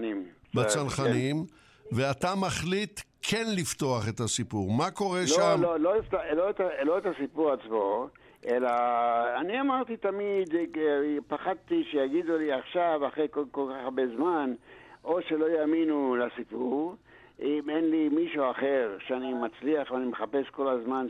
בצנחנים, 0.54 1.46
כן. 1.46 1.96
ואתה 1.96 2.36
מחליט 2.36 3.02
כן 3.22 3.46
לפתוח 3.58 4.10
את 4.10 4.20
הסיפור. 4.20 4.72
מה 4.72 4.92
קורה 4.92 5.22
לא, 5.22 5.28
שם? 5.28 5.62
לא, 5.62 5.80
לא, 5.80 5.96
לא, 5.96 6.52
לא, 6.60 6.84
לא 6.84 6.98
את 6.98 7.06
הסיפור 7.06 7.52
עצמו. 7.52 8.08
אלא 8.48 8.70
אני 9.42 9.62
אמרתי 9.62 9.98
תמיד, 9.98 10.56
אה, 10.56 11.18
פחדתי 11.28 11.84
שיגידו 11.84 12.38
לי 12.38 12.52
עכשיו, 12.52 13.02
אחרי 13.08 13.28
כל, 13.32 13.44
כל 13.52 13.72
כך 13.72 13.84
הרבה 13.84 14.08
זמן, 14.16 14.54
או 15.04 15.22
שלא 15.22 15.46
יאמינו 15.50 16.16
לסיפור, 16.16 16.96
אם 17.42 17.70
אין 17.70 17.90
לי 17.90 18.10
מישהו 18.10 18.52
אחר 18.52 18.98
שאני 19.08 19.34
מצליח 19.34 19.92
ואני 19.92 20.06
מחפש 20.06 20.50
כל 20.50 20.68
הזמן 20.68 21.08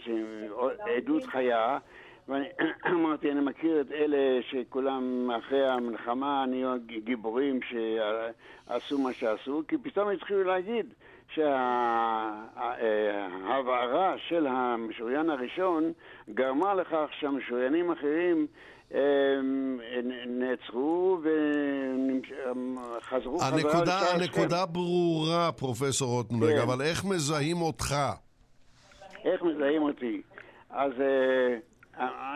עדות 0.98 1.24
חיה, 1.24 1.78
ואני 2.28 2.46
אמרתי, 2.96 3.32
אני 3.32 3.40
מכיר 3.40 3.82
את 3.82 3.92
אלה 3.92 4.42
שכולם 4.42 5.32
אחרי 5.32 5.70
המלחמה 5.70 6.46
נהיו 6.48 6.76
גיבורים 6.86 7.60
שעשו 7.62 9.00
מה 9.00 9.14
שעשו, 9.14 9.62
כי 9.68 9.78
פתאום 9.78 10.10
התחילו 10.10 10.44
להגיד 10.44 10.94
שההבערה 12.96 14.16
של 14.28 14.48
המשוריין 14.48 15.30
הראשון 15.30 15.92
גרמה 16.30 16.74
לכך 16.74 17.06
שהמשוריינים 17.20 17.92
אחרים 17.92 18.48
נעצרו 20.28 21.22
וחזרו 21.24 23.40
חזרה 23.40 23.48
הנקודה, 23.48 24.00
הנקודה 24.14 24.66
ברורה, 24.66 25.52
פרופסור 25.52 26.10
רוטנברג, 26.10 26.56
כן. 26.56 26.62
אבל 26.62 26.82
איך 26.82 27.06
מזהים 27.06 27.62
אותך? 27.62 27.96
איך 29.26 29.42
מזהים 29.42 29.82
אותי? 29.82 30.22
אז 30.70 30.92
אה, 31.02 31.58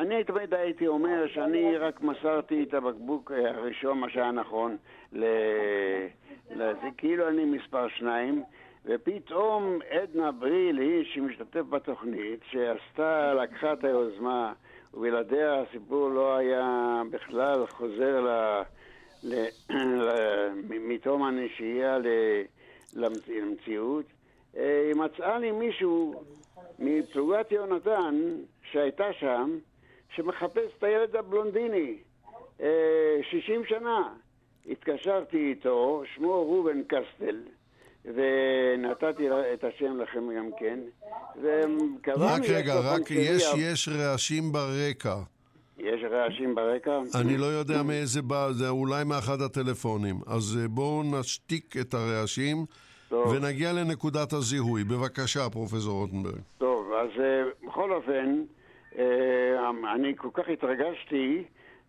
אני 0.02 0.24
תמיד 0.24 0.54
הייתי 0.54 0.88
אומר 0.88 1.28
שאני 1.34 1.78
רק 1.78 2.02
מסרתי 2.02 2.64
את 2.64 2.74
הבקבוק 2.74 3.32
הראשון, 3.32 4.00
מה 4.00 4.10
שהיה 4.10 4.32
נכון, 4.32 4.78
לזה, 5.14 6.88
כאילו 6.98 7.30
אני 7.30 7.46
מספר 7.46 7.88
שניים, 7.98 8.44
ופתאום 8.88 9.80
עדנה 9.90 10.32
בריל 10.32 10.78
היא 10.78 11.06
שמשתתף 11.14 11.62
בתוכנית, 11.70 12.40
שעשתה, 12.52 13.34
לקחה 13.34 13.74
את 13.74 13.84
היוזמה, 13.84 14.54
ובלעדיה 14.94 15.62
הסיפור 15.62 16.10
לא 16.10 16.36
היה 16.36 17.02
בכלל 17.12 17.68
חוזר 17.68 18.22
ל... 18.22 18.62
ל... 19.24 19.46
ל... 19.70 20.10
מתום 20.80 21.24
הנשייה 21.24 21.98
למציאות. 22.94 24.06
אה, 24.58 24.84
היא 24.88 24.96
מצאה 24.96 25.40
לי 25.40 25.52
מישהו 25.52 26.24
מפלוגת 26.80 27.52
יונתן 27.52 28.16
שהייתה 28.72 29.14
שם, 29.14 29.58
שמחפש 30.16 30.72
את 30.78 30.84
הילד 30.84 31.16
הבלונדיני, 31.16 31.98
60 32.58 33.62
אה, 33.62 33.68
שנה. 33.68 34.14
התקשרתי 34.70 35.50
איתו, 35.50 36.04
שמו 36.16 36.34
ראובן 36.34 36.84
קסטל, 36.84 37.38
ונתתי 38.08 39.28
את 39.54 39.64
השם 39.64 40.00
לכם 40.02 40.20
גם 40.38 40.50
כן, 40.60 40.80
רק 42.18 42.42
רגע, 42.50 42.74
רק 42.80 43.12
יש, 43.12 43.54
יש 43.58 43.90
רעשים 43.90 44.52
ברקע. 44.52 45.16
יש 45.78 46.02
רעשים 46.12 46.56
ברקע? 46.56 47.00
אני 47.22 47.38
לא 47.38 47.46
יודע 47.46 47.84
מאיזה 47.84 48.22
בא, 48.22 48.48
זה 48.52 48.70
אולי 48.70 49.04
מאחד 49.04 49.42
הטלפונים. 49.42 50.16
אז 50.28 50.60
אה, 50.62 50.68
בואו 50.68 51.04
נשתיק 51.04 51.76
את 51.82 51.94
הרעשים. 51.94 52.66
טוב. 53.10 53.28
ונגיע 53.28 53.74
לנקודת 53.74 54.34
הזיהוי. 54.34 54.84
בבקשה, 54.84 55.50
פרופסור 55.50 56.00
רוטנברג. 56.02 56.42
טוב, 56.58 56.92
אז 56.94 57.10
uh, 57.16 57.68
בכל 57.68 57.92
אופן, 57.92 58.44
uh, 58.94 58.98
אני 59.96 60.14
כל 60.16 60.30
כך 60.34 60.44
התרגשתי, 60.54 61.44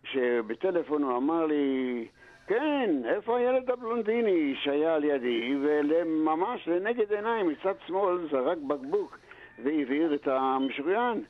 שבטלפון 0.04 1.02
הוא 1.02 1.16
אמר 1.16 1.46
לי, 1.46 2.06
כן, 2.48 2.90
איפה 3.04 3.38
הילד 3.38 3.70
הבלונדיני 3.70 4.54
שהיה 4.62 4.94
על 4.94 5.04
ידי, 5.04 5.56
וממש 5.62 6.68
לנגד 6.68 7.12
עיניים, 7.12 7.48
מצד 7.48 7.74
שמאל 7.86 8.28
זרק 8.30 8.58
בקבוק 8.58 9.18
והבעיר 9.64 10.14
את 10.14 10.28
המשוריין. 10.28 11.24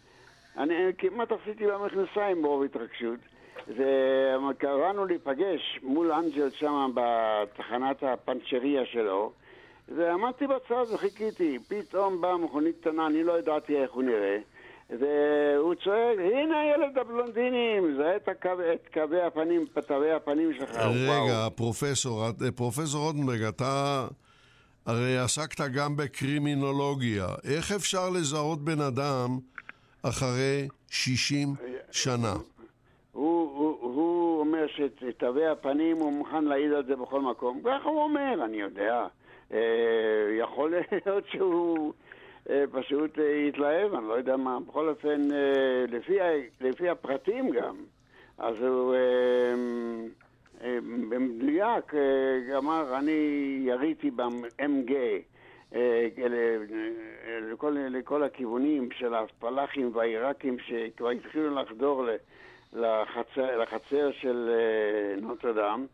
אני 0.56 0.74
כמעט 0.98 1.32
עשיתי 1.32 1.66
במכנסיים 1.66 2.42
ברוב 2.42 2.62
התרגשות. 2.62 3.20
וקראנו 3.68 5.06
להיפגש 5.06 5.80
מול 5.82 6.12
אנג'ל 6.12 6.50
שם 6.50 6.90
בתחנת 6.94 8.02
הפנצ'ריה 8.02 8.86
שלו, 8.86 9.32
ועמדתי 9.88 10.46
בצד 10.46 10.84
וחיכיתי. 10.94 11.58
פתאום 11.68 12.20
באה 12.20 12.36
מכונית 12.36 12.80
קטנה, 12.80 13.06
אני 13.06 13.24
לא 13.24 13.38
ידעתי 13.38 13.76
איך 13.76 13.92
הוא 13.92 14.02
נראה. 14.02 14.38
והוא 14.90 15.74
צועק, 15.74 16.18
הנה 16.18 16.60
הילד 16.60 16.98
הבלונדיני, 16.98 17.80
מזהה 17.80 18.16
את, 18.16 18.28
הקו, 18.28 18.50
את 18.74 18.88
קווי 18.92 19.22
הפנים, 19.22 19.66
פתרי 19.74 20.12
הפנים 20.12 20.52
שלך. 20.58 20.76
רגע. 21.08 21.48
פרופסור, 21.56 22.24
פרופסור 22.56 23.06
רוטנברג, 23.06 23.42
אתה 23.42 24.06
הרי 24.86 25.18
עסקת 25.18 25.60
גם 25.74 25.96
בקרימינולוגיה. 25.96 27.26
איך 27.54 27.72
אפשר 27.72 28.10
לזהות 28.10 28.64
בן 28.64 28.80
אדם 28.80 29.38
אחרי 30.02 30.68
60 30.90 31.48
שנה? 31.90 32.32
הוא, 33.12 33.50
הוא, 33.58 33.78
הוא 33.80 34.40
אומר 34.40 34.66
שאת 34.76 35.02
תווי 35.18 35.46
הפנים 35.46 35.96
הוא 35.96 36.12
מוכן 36.12 36.44
להעיד 36.44 36.72
על 36.72 36.84
זה 36.86 36.96
בכל 36.96 37.20
מקום. 37.20 37.60
ככה 37.64 37.88
הוא 37.88 38.02
אומר, 38.02 38.44
אני 38.44 38.56
יודע. 38.56 39.06
אה, 39.52 39.58
יכול 40.40 40.74
להיות 40.92 41.24
שהוא 41.32 41.76
אה, 41.86 42.07
פשוט 42.70 43.18
אה, 43.18 43.48
התלהב, 43.48 43.94
אני 43.94 44.08
לא 44.08 44.14
יודע 44.14 44.36
מה. 44.36 44.58
בכל 44.68 44.88
אופן, 44.88 45.28
לפי, 45.88 46.18
לפי 46.60 46.88
הפרטים 46.88 47.50
גם, 47.50 47.76
אז 48.38 48.62
הוא 48.62 48.94
במדויק 51.08 51.92
אמר, 52.58 52.98
אני 52.98 53.58
יריתי 53.64 54.10
ב-MG. 54.10 54.92
לכל, 57.42 57.76
לכל 57.90 58.22
הכיוונים 58.22 58.90
של 58.90 59.14
הפלאחים 59.14 59.90
והעיראקים 59.94 60.56
שכבר 60.58 61.10
התחילו 61.10 61.54
לחדור 61.54 62.06
לחצר, 62.72 63.62
לחצר 63.62 64.10
של 64.12 64.50
נוטרדם. 65.22 65.86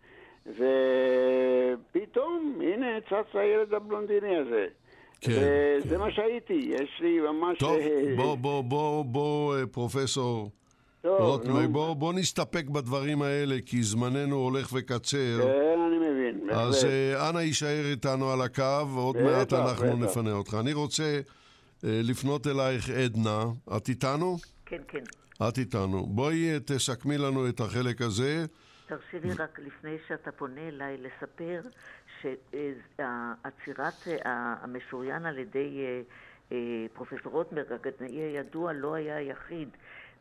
ופתאום, 0.47 2.59
הנה, 2.63 3.01
צץ 3.01 3.37
הילד 3.37 3.75
הבלונדיני 3.75 4.37
הזה. 4.37 4.67
כן, 5.27 5.33
וזה 5.33 5.95
כן. 5.95 6.01
מה 6.01 6.11
שהייתי, 6.11 6.71
יש 6.71 7.01
לי 7.01 7.21
ממש... 7.21 7.59
טוב, 7.59 7.77
אה, 7.77 8.15
בוא, 8.17 8.35
בוא, 8.37 8.65
בוא, 8.65 9.05
בוא, 9.05 9.57
אה, 9.57 9.67
פרופסור 9.67 10.51
רוטנברג, 11.05 11.71
בוא, 11.71 11.95
בוא 11.95 12.13
נסתפק 12.13 12.65
בדברים 12.65 13.23
האלה, 13.23 13.57
כי 13.67 13.83
זמננו 13.83 14.37
הולך 14.37 14.69
וקצר. 14.73 15.41
כן, 15.43 15.79
אני 15.87 16.09
מבין. 16.09 16.51
אז 16.51 16.85
אה, 16.85 17.31
אנא 17.31 17.39
יישאר 17.39 17.85
איתנו 17.91 18.31
על 18.31 18.41
הקו, 18.41 18.89
ועוד 18.95 19.17
מעט 19.17 19.53
אנחנו 19.53 19.97
נפנה 19.97 20.33
אותך. 20.33 20.57
אני 20.61 20.73
רוצה 20.73 21.21
לפנות 21.83 22.47
אלייך, 22.47 22.91
עדנה. 22.91 23.45
את 23.77 23.89
איתנו? 23.89 24.37
כן, 24.67 24.81
כן. 24.89 25.03
את 25.49 25.59
איתנו. 25.59 26.07
בואי 26.07 26.61
תסכמי 26.65 27.19
לנו 27.19 27.49
את 27.49 27.61
החלק 27.61 28.01
הזה. 28.01 28.45
תרשי 28.87 29.27
לי 29.27 29.35
רק 29.39 29.59
לפני 29.59 29.97
שאתה 30.09 30.33
פונה 30.33 30.69
אליי 30.69 30.97
לספר 30.97 31.61
שעצירת 32.97 33.95
המשוריין 34.25 35.27
על 35.27 35.39
ידי 35.39 35.85
אה, 35.85 36.03
אה, 36.53 36.87
פרופסור 36.93 37.33
רוטנברג, 37.33 37.73
הגדנאי 37.73 38.21
הידוע, 38.21 38.73
לא 38.73 38.95
היה 38.95 39.17
היחיד. 39.17 39.69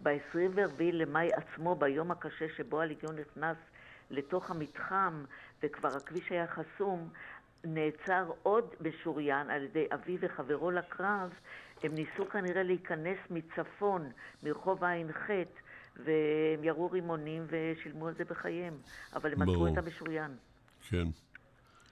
ב-24 0.04 0.82
למאי 0.82 1.30
עצמו, 1.34 1.76
ביום 1.76 2.12
הקשה 2.12 2.46
שבו 2.58 2.82
הליגיון 2.82 3.16
נכנס 3.20 3.58
לתוך 4.12 4.52
המתחם 4.52 5.24
וכבר 5.64 5.98
הכביש 5.98 6.30
היה 6.30 6.48
חסום, 6.48 7.10
נעצר 7.64 8.32
עוד 8.44 8.76
משוריין 8.82 9.50
על 9.50 9.64
ידי 9.64 9.86
אבי 9.94 10.18
וחברו 10.20 10.72
לקרב. 10.72 11.34
הם 11.84 11.96
ניסו 11.96 12.30
כנראה 12.30 12.64
להיכנס 12.64 13.18
מצפון, 13.30 14.12
מרחוב 14.44 14.84
ע"ח, 14.84 15.30
והם 15.96 16.64
ירו 16.64 16.92
רימונים 16.92 17.46
ושילמו 17.48 18.08
על 18.08 18.14
זה 18.14 18.26
בחייהם, 18.26 18.74
אבל 19.16 19.34
הם 19.34 19.42
עצרו 19.42 19.68
את 19.68 19.78
המשוריין. 19.78 20.32
כן. 20.90 21.08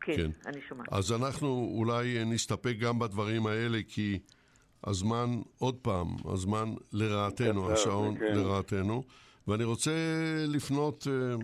כן, 0.01 0.15
כן, 0.15 0.31
אני 0.45 0.61
שומעת. 0.69 0.87
אז 0.91 1.11
אנחנו 1.11 1.71
אולי 1.73 2.25
נסתפק 2.25 2.75
גם 2.79 2.99
בדברים 2.99 3.47
האלה, 3.47 3.79
כי 3.87 4.19
הזמן, 4.83 5.41
עוד 5.57 5.75
פעם, 5.75 6.07
הזמן 6.25 6.73
לרעתנו, 6.91 7.65
כן, 7.67 7.73
השעון 7.73 8.17
כן. 8.17 8.35
לרעתנו. 8.35 9.03
ואני 9.47 9.63
רוצה 9.63 9.91
לפנות 10.47 11.07
אה, 11.07 11.35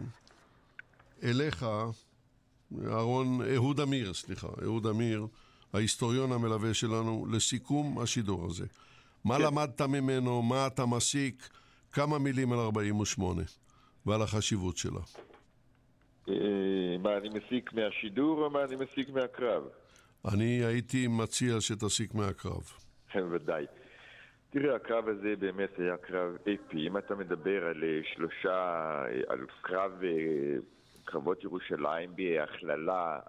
אליך, 1.29 1.65
אהרון, 2.85 3.41
אהוד 3.55 3.79
אמיר, 3.79 4.13
סליחה, 4.13 4.47
אהוד 4.63 4.87
אמיר, 4.87 5.27
ההיסטוריון 5.73 6.31
המלווה 6.31 6.73
שלנו, 6.73 7.25
לסיכום 7.31 7.99
השידור 7.99 8.45
הזה. 8.45 8.65
מה 9.25 9.37
כן. 9.37 9.41
למדת 9.41 9.81
ממנו, 9.81 10.41
מה 10.41 10.67
אתה 10.67 10.85
מסיק? 10.85 11.49
כמה 11.91 12.19
מילים 12.19 12.53
על 12.53 12.59
48 12.59 13.41
ועל 14.05 14.21
החשיבות 14.21 14.77
שלה. 14.77 14.99
אה, 16.29 16.97
מה 16.99 17.17
אני 17.17 17.29
מסיק 17.29 17.73
מהשידור 17.73 18.45
או 18.45 18.49
מה 18.49 18.63
אני 18.63 18.75
מסיק 18.75 19.09
מהקרב? 19.09 19.63
אני 20.33 20.65
הייתי 20.65 21.07
מציע 21.07 21.61
שתסיק 21.61 22.13
מהקרב. 22.15 22.63
כן, 23.11 23.23
ודאי. 23.31 23.65
תראה, 24.49 24.75
הקרב 24.75 25.07
הזה 25.07 25.35
באמת 25.39 25.79
היה 25.79 25.97
קרב 25.97 26.35
אפי. 26.41 26.87
אם 26.87 26.97
אתה 26.97 27.15
מדבר 27.15 27.65
על 27.65 27.83
אה, 27.83 27.99
שלושה, 28.13 28.55
אה, 29.05 29.21
על 29.27 29.45
קרב, 29.61 29.91
קרבות 31.05 31.43
ירושלים 31.43 32.15
בהכללה, 32.15 33.19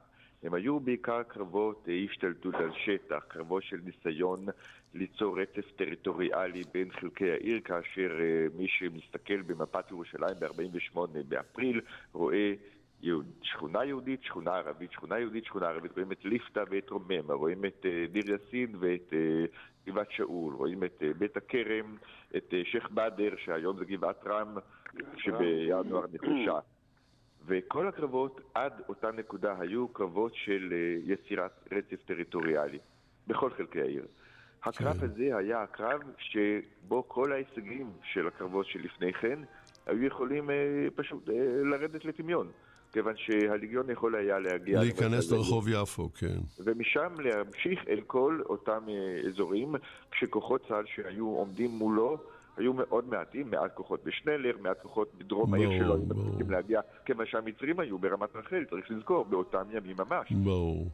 הם 0.42 0.55
היו 0.55 0.80
בעיקר 0.80 1.22
קרבות 1.22 1.88
השתלטות 2.05 2.55
על 2.55 2.70
שטח, 2.84 3.24
קרבות 3.28 3.62
של 3.62 3.76
ניסיון 3.84 4.46
ליצור 4.94 5.40
רצף 5.40 5.70
טריטוריאלי 5.76 6.62
בין 6.74 6.90
חלקי 6.90 7.30
העיר, 7.30 7.61
כאשר 7.64 8.11
מי 8.55 8.66
שמסתכל 8.68 9.42
במפת 9.42 9.90
ירושלים 9.90 10.34
ב-48 10.40 10.99
באפריל 11.28 11.80
רואה 12.12 12.55
שכונה 13.42 13.84
יהודית, 13.84 14.22
שכונה 14.22 14.51
ערבית, 14.51 14.92
שכונה 14.92 15.18
יהודית, 15.18 15.44
שכונה 15.44 15.66
ערבית, 15.68 15.92
רואים 15.92 16.12
את 16.12 16.24
ליפתא 16.24 16.64
ואת 16.70 16.90
רוממה, 16.90 17.34
רואים 17.34 17.64
את 17.64 17.86
דיר 18.12 18.30
יאסין 18.30 18.76
ואת 18.80 19.12
גבעת 19.86 20.11
שאול, 20.11 20.55
רואים 20.55 20.84
את 20.84 21.03
בית 21.18 21.36
הכרם, 21.36 21.96
את 22.36 22.55
שייח' 22.64 22.90
באדר, 22.90 23.34
שהיום 23.36 23.78
זה 23.78 23.84
גבעת 23.84 24.26
רם, 24.26 24.57
שבינואר 25.16 26.05
נחושה. 26.12 26.59
וכל 27.46 27.88
הקרבות 27.88 28.40
עד 28.55 28.72
אותה 28.88 29.11
נקודה 29.11 29.55
היו 29.61 29.88
קרבות 29.88 30.34
של 30.34 30.72
יצירת 31.05 31.68
רצף 31.72 32.03
טריטוריאלי 32.05 32.78
בכל 33.26 33.51
חלקי 33.51 33.80
העיר. 33.80 34.07
הקרב 34.62 34.96
כן. 34.96 35.07
הזה 35.07 35.36
היה 35.36 35.62
הקרב 35.62 36.01
שבו 36.18 37.09
כל 37.09 37.32
ההישגים 37.32 37.90
של 38.03 38.26
הקרבות 38.26 38.66
שלפני 38.66 39.12
כן 39.12 39.38
היו 39.86 40.05
יכולים 40.05 40.51
אה, 40.51 40.57
פשוט 40.94 41.28
אה, 41.28 41.34
לרדת 41.64 42.05
לטמיון. 42.05 42.51
כיוון 42.93 43.14
שהליגיון 43.16 43.91
יכול 43.91 44.14
היה 44.14 44.39
להגיע... 44.39 44.80
להיכנס 44.80 45.30
לרחוב 45.30 45.68
יפו, 45.68 46.11
כן. 46.14 46.39
ומשם 46.59 47.09
להמשיך 47.18 47.80
אל 47.89 48.01
כל 48.07 48.41
אותם 48.49 48.80
אה, 48.89 49.28
אזורים, 49.28 49.74
כשכוחות 50.11 50.61
צה"ל 50.68 50.84
שהיו 50.95 51.26
עומדים 51.26 51.70
מולו 51.70 52.18
היו 52.57 52.72
מאוד 52.72 53.09
מעטים, 53.09 53.51
מעט 53.51 53.74
כוחות 53.74 54.05
בשנלר, 54.05 54.57
מעט 54.61 54.82
כוחות 54.82 55.14
בדרום 55.18 55.55
העיר 55.55 55.70
שלו 55.78 55.95
היו 55.95 56.03
מצליחים 56.03 56.51
להגיע, 56.51 56.80
כיוון 57.05 57.26
שהמצרים 57.26 57.80
היו 57.80 57.99
ברמת 57.99 58.36
רחל, 58.36 58.64
צריך 58.70 58.91
לזכור, 58.91 59.24
באותם 59.24 59.64
ימים 59.72 59.97
ממש. 59.99 60.32
ברור. 60.32 60.86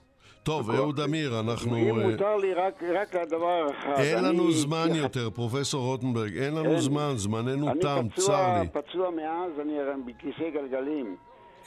טוב, 0.43 0.71
אהוד 0.71 1.01
אמיר, 1.01 1.41
אנחנו... 1.41 1.77
אם 1.77 2.01
אה, 2.01 2.11
מותר 2.11 2.37
לי 2.37 2.55
רק, 2.55 2.83
רק 2.83 3.17
הדבר 3.17 3.71
אחד. 3.71 3.95
אין 3.99 4.25
לנו 4.25 4.53
זמן 4.53 4.89
יותר, 4.95 5.31
פרופסור 5.31 5.85
רוטנברג, 5.85 6.37
אין 6.37 6.55
לנו 6.55 6.81
זמן, 6.81 7.13
זמננו 7.17 7.67
תם, 7.81 8.07
צר 8.17 8.33
לי. 8.33 8.61
אני 8.61 8.69
פצוע 8.69 9.11
מאז, 9.11 9.61
אני 9.61 9.75
בכיסא 10.07 10.51
גלגלים. 10.51 11.17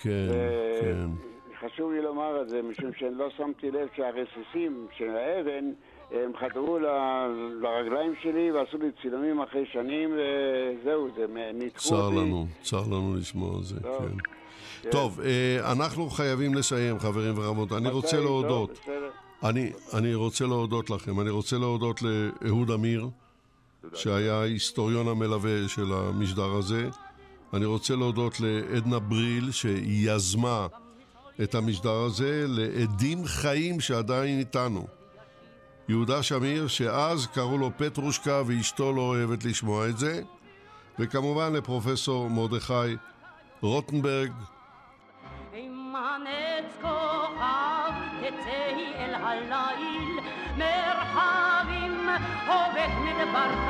כן, 0.01 0.27
כן. 0.81 1.09
חשוב 1.59 1.91
לי 1.91 2.01
לומר 2.01 2.41
את 2.41 2.49
זה, 2.49 2.61
משום 2.61 2.91
שאני 2.99 3.15
לא 3.17 3.29
שמתי 3.37 3.71
לב 3.71 3.87
שהרסיסים 3.95 4.87
של 4.97 5.09
האבן, 5.09 5.71
הם 6.11 6.31
חדרו 6.39 6.79
לרגליים 7.61 8.13
שלי 8.21 8.51
ועשו 8.51 8.77
לי 8.77 8.87
צילומים 9.01 9.41
אחרי 9.41 9.65
שנים, 9.73 10.13
וזהו, 10.13 11.07
זה 11.15 11.25
ניתחו 11.53 11.95
אותי. 11.95 12.15
צר 12.15 12.21
לנו, 12.21 12.45
צר 12.61 12.81
לנו 12.87 13.15
לשמוע 13.15 13.59
את 13.59 13.63
זה, 13.63 13.75
כן. 13.83 14.17
כן. 14.81 14.89
טוב, 14.89 15.19
אה, 15.21 15.71
אנחנו 15.71 16.09
חייבים 16.09 16.53
לסיים, 16.53 16.99
חברים 16.99 17.37
ורמות. 17.37 17.71
אני 17.71 17.89
רוצה 17.89 18.17
להודות. 18.17 18.79
אני, 19.43 19.71
אני 19.93 20.15
רוצה 20.15 20.45
להודות 20.45 20.89
לכם. 20.89 21.19
אני 21.19 21.29
רוצה 21.29 21.57
להודות 21.57 22.01
לאהוד 22.01 22.71
אמיר, 22.71 23.07
שהיה 23.93 24.33
ההיסטוריון 24.33 25.07
המלווה 25.07 25.67
של 25.67 25.93
המשדר 25.93 26.53
הזה. 26.53 26.89
אני 27.53 27.65
רוצה 27.65 27.95
להודות 27.95 28.39
לעדנה 28.39 28.99
בריל, 28.99 29.51
שיזמה 29.51 30.67
את 31.43 31.55
המשדר 31.55 31.93
הזה, 31.93 32.45
לעדים 32.47 33.25
חיים 33.25 33.79
שעדיין 33.79 34.39
איתנו. 34.39 34.87
יהודה 35.89 36.23
שמיר, 36.23 36.67
שאז 36.67 37.27
קראו 37.27 37.57
לו 37.57 37.71
פטרושקה 37.77 38.41
ואשתו 38.45 38.93
לא 38.93 39.01
אוהבת 39.01 39.45
לשמוע 39.45 39.89
את 39.89 39.97
זה, 39.97 40.21
וכמובן 40.99 41.53
לפרופסור 41.53 42.29
מרדכי 42.29 42.95
רוטנברג, 43.61 44.31
מרחבים 50.57 52.07
מדבר 53.05 53.67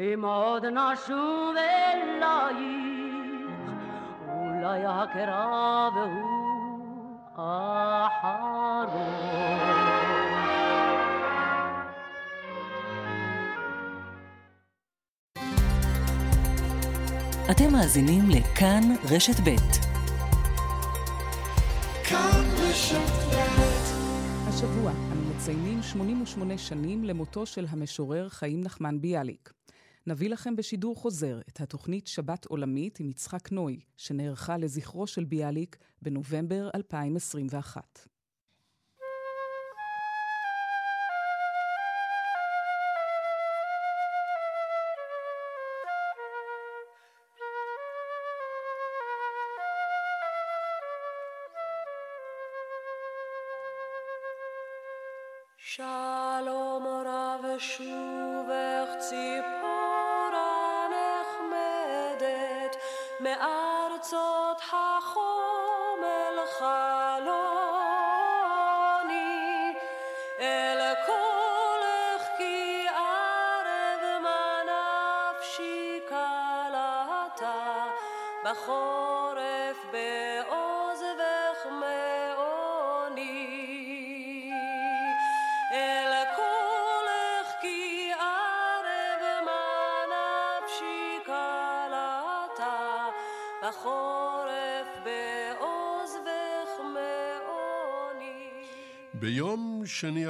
אם 0.00 0.24
עוד 0.24 0.64
נשוב 0.64 1.54
אלייך 1.56 3.50
אולי 4.28 4.82
הקרב 4.86 5.92
הוא 5.94 6.60
אחרון 7.34 8.40
אתם 17.50 17.72
מאזינים 17.72 18.22
לכאן 18.30 18.82
רשת 19.10 19.40
ב'. 19.40 19.56
כאן 22.08 22.44
רשת 22.58 22.96
השבוע 24.48 24.92
אנו 25.12 25.34
מציינים 25.34 25.82
88 25.82 26.58
שנים 26.58 27.04
למותו 27.04 27.46
של 27.46 27.66
המשורר 27.70 28.28
חיים 28.28 28.60
נחמן 28.60 29.00
ביאליק. 29.00 29.59
נביא 30.06 30.30
לכם 30.30 30.56
בשידור 30.56 30.96
חוזר 30.96 31.40
את 31.48 31.60
התוכנית 31.60 32.06
שבת 32.06 32.44
עולמית 32.46 33.00
עם 33.00 33.10
יצחק 33.10 33.52
נוי, 33.52 33.80
שנערכה 33.96 34.58
לזכרו 34.58 35.06
של 35.06 35.24
ביאליק 35.24 35.76
בנובמבר 36.02 36.70
2021. 36.74 38.06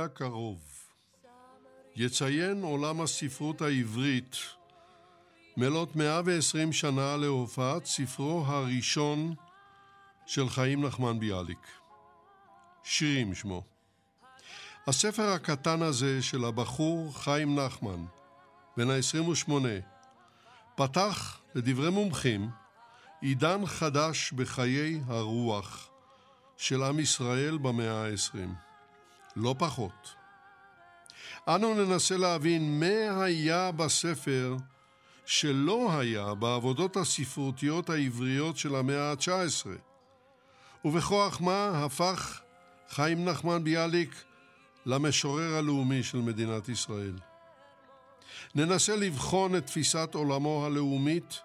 הקרוב 0.00 0.58
יציין 1.96 2.62
עולם 2.62 3.00
הספרות 3.00 3.62
העברית 3.62 4.36
מלאת 5.56 5.96
120 5.96 6.72
שנה 6.72 7.16
להופעת 7.16 7.86
ספרו 7.86 8.44
הראשון 8.46 9.34
של 10.26 10.48
חיים 10.48 10.86
נחמן 10.86 11.18
ביאליק. 11.18 11.66
שירים 12.84 13.34
שמו. 13.34 13.62
הספר 14.86 15.28
הקטן 15.32 15.82
הזה 15.82 16.22
של 16.22 16.44
הבחור 16.44 17.12
חיים 17.18 17.58
נחמן, 17.58 18.04
בן 18.76 18.90
ה-28, 18.90 19.52
פתח, 20.74 21.40
לדברי 21.54 21.90
מומחים, 21.90 22.50
עידן 23.20 23.66
חדש 23.66 24.32
בחיי 24.32 25.00
הרוח 25.06 25.90
של 26.56 26.82
עם 26.82 26.98
ישראל 26.98 27.58
במאה 27.58 28.06
ה-20. 28.06 28.69
לא 29.36 29.54
פחות. 29.58 30.14
אנו 31.48 31.74
ננסה 31.74 32.16
להבין 32.16 32.80
מה 32.80 33.24
היה 33.24 33.72
בספר 33.72 34.56
שלא 35.26 35.98
היה 35.98 36.34
בעבודות 36.34 36.96
הספרותיות 36.96 37.90
העבריות 37.90 38.56
של 38.56 38.74
המאה 38.74 39.10
ה-19, 39.10 39.66
ובכוח 40.84 41.40
מה 41.40 41.84
הפך 41.84 42.40
חיים 42.88 43.24
נחמן 43.24 43.64
ביאליק 43.64 44.24
למשורר 44.86 45.54
הלאומי 45.54 46.02
של 46.02 46.18
מדינת 46.18 46.68
ישראל. 46.68 47.14
ננסה 48.54 48.96
לבחון 48.96 49.56
את 49.56 49.66
תפיסת 49.66 50.10
עולמו 50.14 50.66
הלאומית 50.66 51.40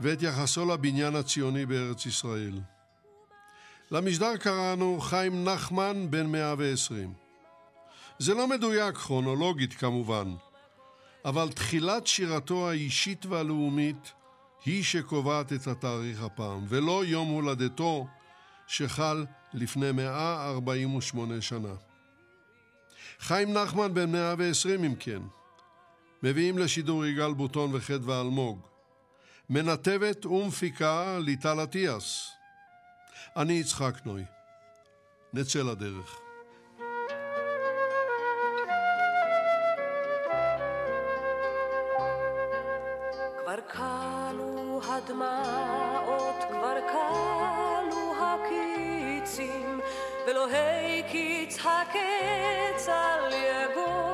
ואת 0.00 0.22
יחסו 0.22 0.64
לבניין 0.64 1.16
הציוני 1.16 1.66
בארץ 1.66 2.06
ישראל. 2.06 2.60
למשדר 3.90 4.36
קראנו 4.36 5.00
חיים 5.00 5.44
נחמן 5.44 6.10
בן 6.10 6.26
120. 6.26 7.12
זה 8.18 8.34
לא 8.34 8.48
מדויק 8.48 8.96
כרונולוגית 8.96 9.74
כמובן, 9.74 10.34
אבל 11.24 11.48
תחילת 11.48 12.06
שירתו 12.06 12.70
האישית 12.70 13.26
והלאומית 13.26 14.12
היא 14.64 14.84
שקובעת 14.84 15.52
את 15.52 15.66
התאריך 15.66 16.22
הפעם, 16.22 16.64
ולא 16.68 17.04
יום 17.04 17.28
הולדתו 17.28 18.06
שחל 18.66 19.26
לפני 19.54 19.92
148 19.92 21.40
שנה. 21.40 21.74
חיים 23.20 23.52
נחמן 23.52 23.94
בן 23.94 24.12
120 24.12 24.84
אם 24.84 24.94
כן. 24.94 25.22
מביאים 26.22 26.58
לשידור 26.58 27.06
יגאל 27.06 27.32
בוטון 27.32 27.70
וחדווה 27.74 28.20
אלמוג. 28.20 28.60
מנתבת 29.50 30.26
ומפיקה 30.26 31.18
ליטל 31.18 31.62
אטיאס. 31.62 32.37
אני 33.38 33.52
יצחק 33.52 33.94
נוי. 34.04 34.24
נצא 35.32 35.58
לדרך. 35.58 36.20
כבר 43.38 43.56
כלו 43.72 44.80
הדמעות, 44.84 46.36
כבר 46.48 46.76
כלו 46.92 48.14
הקיצים, 48.20 49.80
ולא 50.26 50.46
הקיץ 50.50 51.58
הקץ 51.58 52.88
על 52.88 53.32
יגוני. 53.32 54.07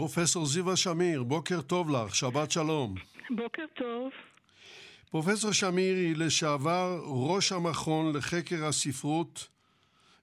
פרופסור 0.00 0.46
זיווה 0.46 0.76
שמיר, 0.76 1.22
בוקר 1.22 1.60
טוב 1.60 1.90
לך, 1.90 2.14
שבת 2.14 2.50
שלום. 2.50 2.94
בוקר 3.30 3.62
טוב. 3.76 4.10
פרופסור 5.10 5.52
שמיר 5.52 5.96
היא 5.96 6.16
לשעבר 6.16 7.00
ראש 7.04 7.52
המכון 7.52 8.16
לחקר 8.16 8.64
הספרות 8.64 9.48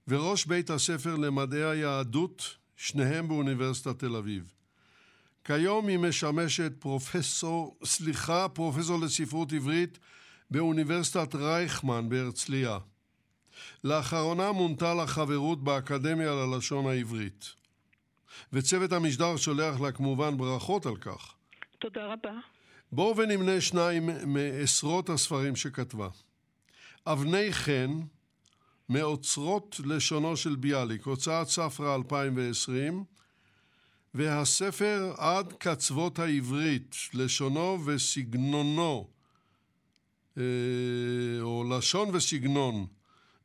וראש 0.08 0.46
בית 0.46 0.70
הספר 0.70 1.16
למדעי 1.16 1.64
היהדות, 1.64 2.56
שניהם 2.76 3.28
באוניברסיטת 3.28 3.98
תל 3.98 4.16
אביב. 4.16 4.52
כיום 5.44 5.88
היא 5.88 5.98
משמשת 5.98 6.72
פרופסור, 6.78 7.76
סליחה, 7.84 8.48
פרופסור 8.48 9.00
לספרות 9.00 9.52
עברית 9.52 9.98
באוניברסיטת 10.50 11.34
רייכמן 11.34 12.08
בהרצליה. 12.08 12.78
לאחרונה 13.84 14.52
מונתה 14.52 14.94
לה 14.94 15.06
חברות 15.06 15.64
באקדמיה 15.64 16.30
ללשון 16.34 16.86
העברית. 16.86 17.58
וצוות 18.52 18.92
המשדר 18.92 19.36
שולח 19.36 19.80
לה 19.80 19.92
כמובן 19.92 20.36
ברכות 20.36 20.86
על 20.86 20.96
כך. 20.96 21.34
תודה 21.78 22.06
רבה. 22.06 22.32
בואו 22.92 23.16
ונמנה 23.16 23.60
שניים 23.60 24.10
מעשרות 24.26 25.10
הספרים 25.10 25.56
שכתבה. 25.56 26.08
אבני 27.06 27.52
חן, 27.52 27.90
מאוצרות 28.88 29.80
לשונו 29.84 30.36
של 30.36 30.56
ביאליק, 30.56 31.04
הוצאת 31.04 31.48
ספרא 31.48 31.94
2020, 31.94 33.04
והספר 34.14 35.14
עד 35.16 35.52
קצוות 35.52 36.18
העברית, 36.18 36.96
לשונו 37.14 37.78
וסגנונו, 37.86 39.08
אה, 40.38 40.42
או 41.40 41.64
לשון 41.70 42.08
וסגנון, 42.14 42.86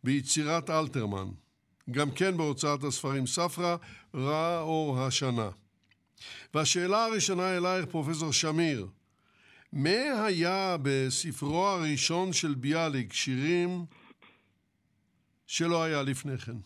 ביצירת 0.03 0.69
אלתרמן. 0.69 1.29
גם 1.91 2.07
כן 2.17 2.37
בהוצאת 2.37 2.83
הספרים 2.83 3.25
ספרא, 3.25 3.75
ראה 4.13 4.61
אור 4.61 4.99
השנה. 4.99 5.49
והשאלה 6.53 7.05
הראשונה 7.05 7.57
אלייך, 7.57 7.85
פרופסור 7.85 8.33
שמיר, 8.33 8.87
מה 9.73 10.25
היה 10.25 10.75
בספרו 10.83 11.67
הראשון 11.67 12.33
של 12.33 12.53
ביאליק, 12.57 13.13
שירים 13.13 13.69
שלא 15.47 15.83
היה 15.83 16.03
לפני 16.03 16.37
כן? 16.37 16.57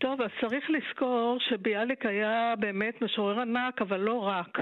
טוב, 0.00 0.22
אז 0.22 0.30
צריך 0.40 0.64
לזכור 0.70 1.38
שביאליק 1.48 2.06
היה 2.06 2.54
באמת 2.58 3.02
משורר 3.02 3.40
ענק, 3.40 3.82
אבל 3.82 4.00
לא 4.00 4.18
רק. 4.18 4.58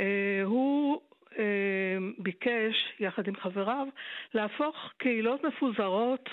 אה, 0.00 0.42
הוא 0.44 1.00
אה, 1.38 1.96
ביקש, 2.18 2.74
יחד 3.00 3.28
עם 3.28 3.36
חבריו, 3.36 3.86
להפוך 4.34 4.76
קהילות 4.98 5.44
מפוזרות 5.44 6.28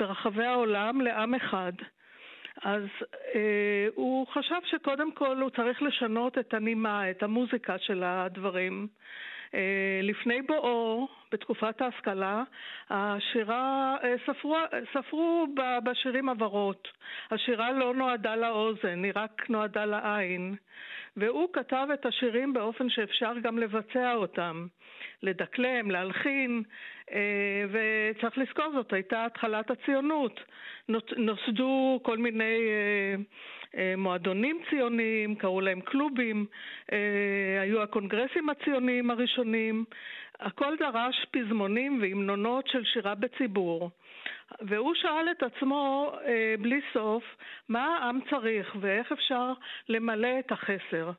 ברחבי 0.00 0.44
העולם 0.44 1.00
לעם 1.00 1.34
אחד. 1.34 1.72
אז 2.62 2.82
אה, 3.34 3.86
הוא 3.94 4.26
חשב 4.26 4.60
שקודם 4.64 5.12
כל 5.12 5.36
הוא 5.40 5.50
צריך 5.50 5.82
לשנות 5.82 6.38
את 6.38 6.54
הנימה, 6.54 7.10
את 7.10 7.22
המוזיקה 7.22 7.78
של 7.78 8.02
הדברים. 8.04 8.88
אה, 9.54 10.00
לפני 10.02 10.42
בואו, 10.42 11.08
בתקופת 11.32 11.82
ההשכלה, 11.82 12.42
השירה, 12.90 13.96
אה, 14.02 14.14
ספרו, 14.26 14.56
ספרו 14.92 15.46
בשירים 15.84 16.28
הברות. 16.28 16.88
השירה 17.30 17.72
לא 17.72 17.94
נועדה 17.94 18.36
לאוזן, 18.36 19.04
היא 19.04 19.12
רק 19.14 19.50
נועדה 19.50 19.84
לעין. 19.84 20.54
והוא 21.16 21.48
כתב 21.52 21.86
את 21.94 22.06
השירים 22.06 22.52
באופן 22.52 22.90
שאפשר 22.90 23.32
גם 23.42 23.58
לבצע 23.58 24.14
אותם. 24.14 24.66
לדקלם, 25.22 25.90
להלחין, 25.90 26.62
וצריך 27.70 28.38
לזכור 28.38 28.66
זאת 28.72 28.92
הייתה 28.92 29.24
התחלת 29.24 29.70
הציונות. 29.70 30.40
נוסדו 31.16 32.00
כל 32.02 32.18
מיני 32.18 32.58
אה, 32.68 33.14
אה, 33.80 33.94
מועדונים 33.96 34.60
ציוניים, 34.70 35.34
קראו 35.34 35.60
להם 35.60 35.80
קלובים, 35.80 36.46
היו 37.60 37.82
הקונגרסים 37.82 38.48
הציוניים 38.48 39.10
הראשונים, 39.10 39.84
הכל 40.40 40.76
דרש 40.78 41.26
פזמונים 41.30 41.98
והמנונות 42.02 42.66
של 42.66 42.84
שירה 42.84 43.14
בציבור. 43.14 43.90
והוא 44.60 44.94
שאל 44.94 45.28
את 45.30 45.42
עצמו 45.42 46.12
אה, 46.24 46.54
בלי 46.60 46.80
סוף 46.92 47.24
מה 47.68 47.96
העם 47.96 48.18
צריך 48.30 48.76
ואיך 48.80 49.12
אפשר 49.12 49.52
למלא 49.88 50.38
את 50.38 50.52
החסר. 50.52 51.10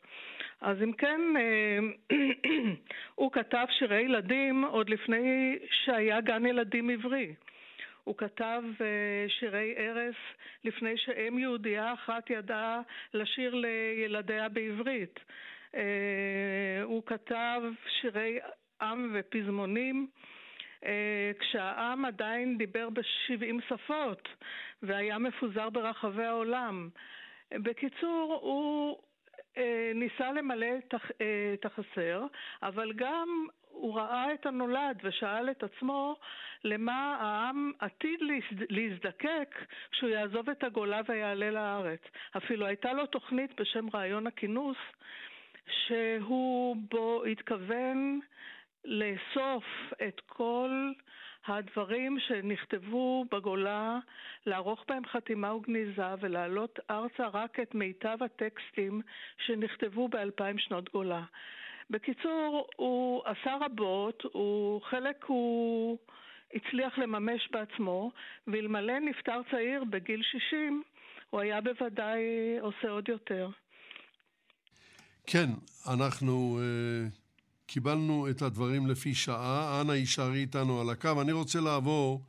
אז 0.62 0.84
אם 0.84 0.94
כן, 0.94 1.22
אה, 1.40 1.80
הוא 3.16 3.32
כתב 3.32 3.66
שירי 3.70 4.02
ילדים 4.02 4.64
עוד 4.64 4.90
לפני 4.90 5.58
שהיה 5.72 6.22
גן 6.22 6.46
ילדים 6.46 6.90
עברי. 6.90 7.36
הוא 8.04 8.18
כתב 8.18 8.64
אה, 8.82 9.26
שירי 9.30 9.74
ערש 9.78 10.16
לפני 10.64 10.98
שאם 10.98 11.40
יהודייה 11.40 11.94
אחת 11.94 12.30
ידעה 12.30 12.82
לשיר 13.14 13.56
לילדיה 13.56 14.50
בעברית. 14.50 15.20
אה, 15.76 16.82
הוא 16.84 17.04
כתב 17.06 17.62
שירי 18.02 18.40
עם 18.82 19.12
ופזמונים 19.14 20.08
כשהעם 21.40 22.06
עדיין 22.06 22.58
דיבר 22.58 22.90
ב-70 22.90 23.62
שפות 23.70 24.28
והיה 24.84 25.18
מפוזר 25.18 25.70
ברחבי 25.70 26.24
העולם. 26.24 26.90
בקיצור, 27.52 28.40
הוא 28.42 28.98
אה, 29.58 29.92
ניסה 29.96 30.32
למלא 30.32 30.66
אה, 30.66 31.54
את 31.54 31.66
החסר, 31.66 32.26
אבל 32.64 32.94
גם 32.96 33.48
הוא 33.70 33.96
ראה 33.96 34.34
את 34.34 34.46
הנולד 34.46 35.00
ושאל 35.04 35.52
את 35.52 35.64
עצמו 35.64 36.16
למה 36.64 37.18
העם 37.22 37.72
עתיד 37.80 38.20
להזדקק 38.70 39.56
כשהוא 39.92 40.10
יעזוב 40.10 40.50
את 40.50 40.64
הגולה 40.64 41.02
ויעלה 41.08 41.52
לארץ. 41.52 42.00
אפילו 42.38 42.66
הייתה 42.66 42.94
לו 42.94 43.06
תוכנית 43.06 43.62
בשם 43.62 43.90
רעיון 43.94 44.28
הכינוס, 44.28 44.78
שהוא 45.68 46.76
בו 46.90 47.24
התכוון 47.26 48.20
לאסוף 48.86 49.64
את 50.08 50.22
כל 50.26 50.92
הדברים 51.48 52.18
שנכתבו 52.28 53.26
בגולה, 53.32 54.00
לערוך 54.46 54.86
בהם 54.88 55.06
חתימה 55.06 55.54
וגניזה 55.54 56.16
ולהעלות 56.20 56.80
ארצה 56.90 57.28
רק 57.28 57.60
את 57.60 57.76
מיטב 57.76 58.18
הטקסטים 58.26 59.02
שנכתבו 59.46 60.08
באלפיים 60.08 60.58
שנות 60.58 60.92
גולה. 60.92 61.24
בקיצור, 61.90 62.68
הוא 62.76 63.24
עשה 63.26 63.58
רבות, 63.62 64.24
הוא, 64.32 64.82
חלק 64.82 65.24
הוא 65.24 65.98
הצליח 66.54 66.98
לממש 66.98 67.50
בעצמו, 67.52 68.12
ואלמלא 68.48 69.00
נפטר 69.00 69.42
צעיר 69.52 69.84
בגיל 69.84 70.22
60, 70.24 70.84
הוא 71.30 71.40
היה 71.42 71.62
בוודאי 71.62 72.22
עושה 72.62 72.90
עוד 72.90 73.10
יותר. 73.10 73.50
כן, 75.28 75.48
אנחנו... 75.94 76.60
Uh... 76.60 77.21
קיבלנו 77.74 78.30
את 78.30 78.42
הדברים 78.42 78.88
לפי 78.88 79.16
שעה. 79.16 79.82
אנא 79.82 79.92
יישארי 79.92 80.40
איתנו 80.40 80.82
על 80.82 80.90
הקו. 80.90 81.22
אני 81.22 81.32
רוצה 81.32 81.60
לעבור 81.60 82.22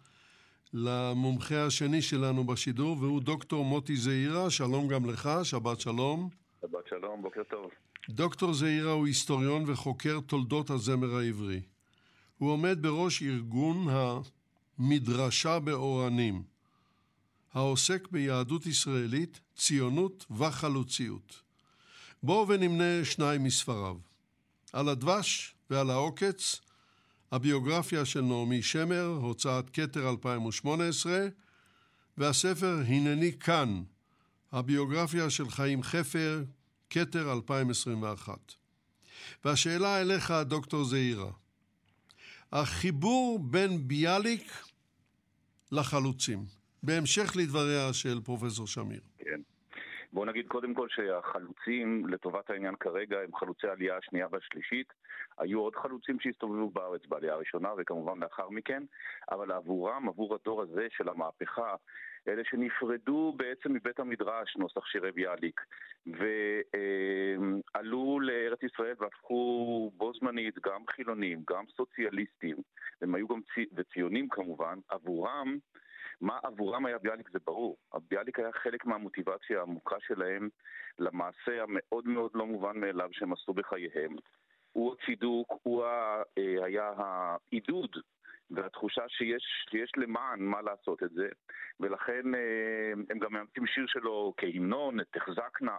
למומחה 0.72 1.66
השני 1.66 2.02
שלנו 2.02 2.44
בשידור, 2.44 2.96
והוא 3.00 3.20
דוקטור 3.20 3.64
מוטי 3.64 3.96
זעירה. 3.96 4.50
שלום 4.50 4.88
גם 4.88 5.10
לך, 5.10 5.30
שבת 5.42 5.80
שלום. 5.80 6.28
שבת 6.60 6.86
שלום, 6.88 7.22
בוקר 7.22 7.42
טוב. 7.50 7.70
דוקטור 8.08 8.54
זעירה 8.54 8.92
הוא 8.92 9.06
היסטוריון 9.06 9.64
וחוקר 9.66 10.20
תולדות 10.26 10.70
הזמר 10.70 11.16
העברי. 11.16 11.60
הוא 12.38 12.50
עומד 12.50 12.78
בראש 12.82 13.22
ארגון 13.22 13.86
המדרשה 14.78 15.58
באורנים, 15.58 16.42
העוסק 17.52 18.08
ביהדות 18.10 18.66
ישראלית, 18.66 19.40
ציונות 19.54 20.26
וחלוציות. 20.30 21.42
בואו 22.22 22.48
ונמנה 22.48 23.04
שניים 23.04 23.44
מספריו. 23.44 24.11
על 24.72 24.88
הדבש 24.88 25.54
ועל 25.70 25.90
העוקץ, 25.90 26.60
הביוגרפיה 27.32 28.04
של 28.04 28.20
נעמי 28.20 28.62
שמר, 28.62 29.06
הוצאת 29.06 29.70
כתר 29.72 30.10
2018, 30.10 31.26
והספר 32.18 32.82
הנני 32.86 33.38
כאן, 33.38 33.82
הביוגרפיה 34.52 35.30
של 35.30 35.50
חיים 35.50 35.82
חפר, 35.82 36.44
כתר 36.90 37.32
2021. 37.32 38.38
והשאלה 39.44 40.00
אליך, 40.00 40.30
דוקטור 40.30 40.84
זעירה, 40.84 41.30
החיבור 42.52 43.38
בין 43.38 43.88
ביאליק 43.88 44.52
לחלוצים, 45.72 46.46
בהמשך 46.82 47.32
לדבריה 47.36 47.92
של 47.92 48.20
פרופסור 48.24 48.66
שמיר. 48.66 49.00
בואו 50.12 50.24
נגיד 50.24 50.46
קודם 50.48 50.74
כל 50.74 50.88
שהחלוצים, 50.88 52.06
לטובת 52.08 52.50
העניין 52.50 52.74
כרגע, 52.76 53.20
הם 53.20 53.36
חלוצי 53.36 53.66
העלייה 53.66 53.96
השנייה 53.96 54.26
והשלישית. 54.30 54.92
היו 55.38 55.60
עוד 55.60 55.76
חלוצים 55.76 56.20
שהסתובבו 56.20 56.70
בארץ 56.70 57.06
בעלייה 57.06 57.34
הראשונה 57.34 57.68
וכמובן 57.78 58.22
לאחר 58.22 58.48
מכן, 58.48 58.82
אבל 59.30 59.52
עבורם, 59.52 60.08
עבור 60.08 60.34
הדור 60.34 60.62
הזה 60.62 60.86
של 60.90 61.08
המהפכה, 61.08 61.74
אלה 62.28 62.42
שנפרדו 62.44 63.34
בעצם 63.36 63.72
מבית 63.72 64.00
המדרש, 64.00 64.56
נוסח 64.56 64.86
שירי 64.86 65.12
ביאליק, 65.12 65.60
ועלו 67.74 68.20
לארץ 68.20 68.62
ישראל 68.62 68.94
והפכו 68.98 69.90
בו 69.96 70.12
זמנית 70.14 70.54
גם 70.66 70.86
חילונים, 70.86 71.42
גם 71.50 71.64
סוציאליסטים, 71.76 72.56
הם 73.02 73.14
היו 73.14 73.28
גם 73.28 73.40
צי... 73.54 73.66
וציונים 73.74 74.28
כמובן, 74.28 74.78
עבורם 74.88 75.58
מה 76.22 76.38
עבורם 76.42 76.86
היה 76.86 76.98
ביאליק 76.98 77.30
זה 77.30 77.38
ברור. 77.46 77.76
ביאליק 78.10 78.38
היה 78.38 78.52
חלק 78.52 78.84
מהמוטיבציה 78.84 79.58
העמוקה 79.58 79.96
שלהם 80.00 80.48
למעשה 80.98 81.62
המאוד 81.62 82.08
מאוד 82.08 82.30
לא 82.34 82.46
מובן 82.46 82.80
מאליו 82.80 83.08
שהם 83.12 83.32
עשו 83.32 83.54
בחייהם. 83.54 84.16
הוא 84.72 84.94
הצידוק, 84.94 85.52
הוא 85.62 85.84
היה 86.36 86.92
העידוד 86.96 87.96
והתחושה 88.50 89.02
שיש, 89.08 89.66
שיש 89.70 89.92
למען 89.96 90.40
מה 90.40 90.62
לעשות 90.62 91.02
את 91.02 91.10
זה, 91.10 91.28
ולכן 91.80 92.22
הם 93.10 93.18
גם 93.18 93.32
מאמצים 93.32 93.66
שיר 93.66 93.84
שלו 93.86 94.34
כהמנון, 94.36 94.96
תחזקנה, 95.10 95.76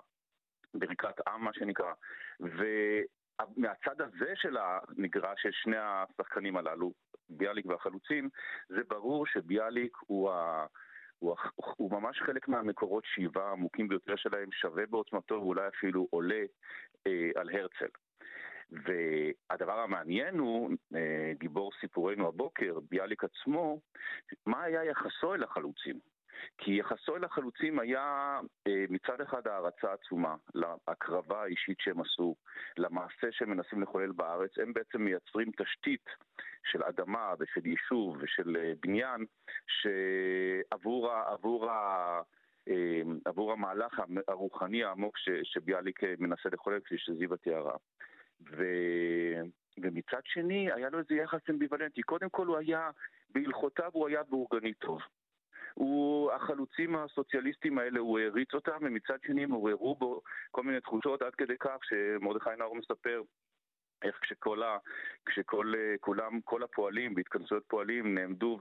ברכת 0.74 1.28
עם 1.28 1.44
מה 1.44 1.54
שנקרא, 1.54 1.94
ומהצד 2.40 4.02
הזה 4.02 4.34
של 4.36 4.58
המגרש 4.58 5.42
של 5.42 5.52
שני 5.52 5.78
השחקנים 5.78 6.58
הללו, 6.58 6.92
ביאליק 7.30 7.66
והחלוצים, 7.66 8.30
זה 8.70 8.82
ברור 8.88 9.26
שביאליק 9.26 9.98
הוא 10.08 10.32
ה... 10.32 10.66
הוא, 11.20 11.36
הוא 11.78 11.92
ממש 11.92 12.22
חלק 12.22 12.48
מהמקורות 12.48 13.04
שאיבה 13.06 13.44
העמוקים 13.44 13.88
ביותר 13.88 14.16
שלהם, 14.16 14.52
שווה 14.52 14.86
בעוצמתו 14.86 15.36
ואולי 15.36 15.68
אפילו 15.68 16.08
עולה 16.10 16.44
אה, 17.08 17.30
על 17.36 17.50
הרצל. 17.50 17.90
והדבר 18.72 19.80
המעניין 19.80 20.40
הוא, 20.40 20.70
אה, 20.96 21.32
גיבור 21.40 21.72
סיפורנו 21.82 22.28
הבוקר, 22.28 22.80
ביאליק 22.90 23.24
עצמו, 23.24 23.80
מה 24.46 24.64
היה 24.64 24.84
יחסו 24.84 25.34
אל 25.34 25.44
החלוצים? 25.44 26.00
כי 26.58 26.72
יחסו 26.72 27.16
אל 27.16 27.24
החלוצים 27.24 27.80
היה 27.80 28.40
אה, 28.68 28.86
מצד 28.90 29.22
אחד 29.22 29.48
הערצה 29.48 29.94
עצומה 29.94 30.36
להקרבה 30.56 31.44
האישית 31.44 31.78
שהם 31.80 32.02
עשו, 32.02 32.36
למעשה 32.78 33.28
שהם 33.32 33.50
מנסים 33.50 33.82
לחולל 33.82 34.12
בארץ, 34.12 34.52
הם 34.58 34.74
בעצם 34.74 35.02
מייצרים 35.02 35.52
תשתית 35.58 36.06
של 36.72 36.84
אדמה 36.84 37.34
ושל 37.40 37.66
יישוב 37.66 38.18
ושל 38.20 38.58
אה, 38.60 38.74
בניין 38.82 39.26
שעבור 39.68 41.12
עבור 41.12 41.72
ה... 41.72 42.22
עבור 43.26 43.52
המהלך 43.52 44.02
הרוחני 44.28 44.84
העמוק 44.84 45.18
שביאליק 45.44 46.00
מנסה 46.20 46.50
לחולל, 46.52 46.80
כפי 46.80 46.98
שזיווה 46.98 47.38
תיארה. 47.38 47.76
ו... 48.52 48.64
ומצד 49.78 50.20
שני, 50.24 50.72
היה 50.72 50.90
לו 50.90 51.00
איזה 51.00 51.16
יחס 51.16 51.50
אמביוולנטי. 51.50 52.02
קודם 52.02 52.30
כל 52.30 52.48
הוא 52.48 52.58
היה, 52.58 52.90
בהלכותיו 53.30 53.90
הוא 53.94 54.08
היה 54.08 54.24
בורגני 54.24 54.74
טוב. 54.74 55.00
הוא, 55.74 56.32
החלוצים 56.32 56.96
הסוציאליסטים 56.96 57.78
האלה, 57.78 58.00
הוא 58.00 58.20
העריץ 58.20 58.54
אותם, 58.54 58.78
ומצד 58.82 59.18
שני 59.26 59.44
הם 59.44 59.52
עוררו 59.52 59.96
בו 59.96 60.22
כל 60.52 60.64
מיני 60.64 60.82
תחושות 60.82 61.22
עד 61.22 61.36
כדי 61.36 61.56
כך 61.60 61.78
שמרדכי 61.84 62.50
נאור 62.58 62.76
מספר 62.76 63.22
איך 64.04 64.20
כשכל 64.22 64.64
ה... 64.64 64.78
כשכל 65.26 65.74
כולם, 66.00 66.42
כל 66.42 66.64
הפועלים 66.64 67.16
בהתכנסויות 67.16 67.64
פועלים 67.68 68.16
נעמדו 68.16 68.60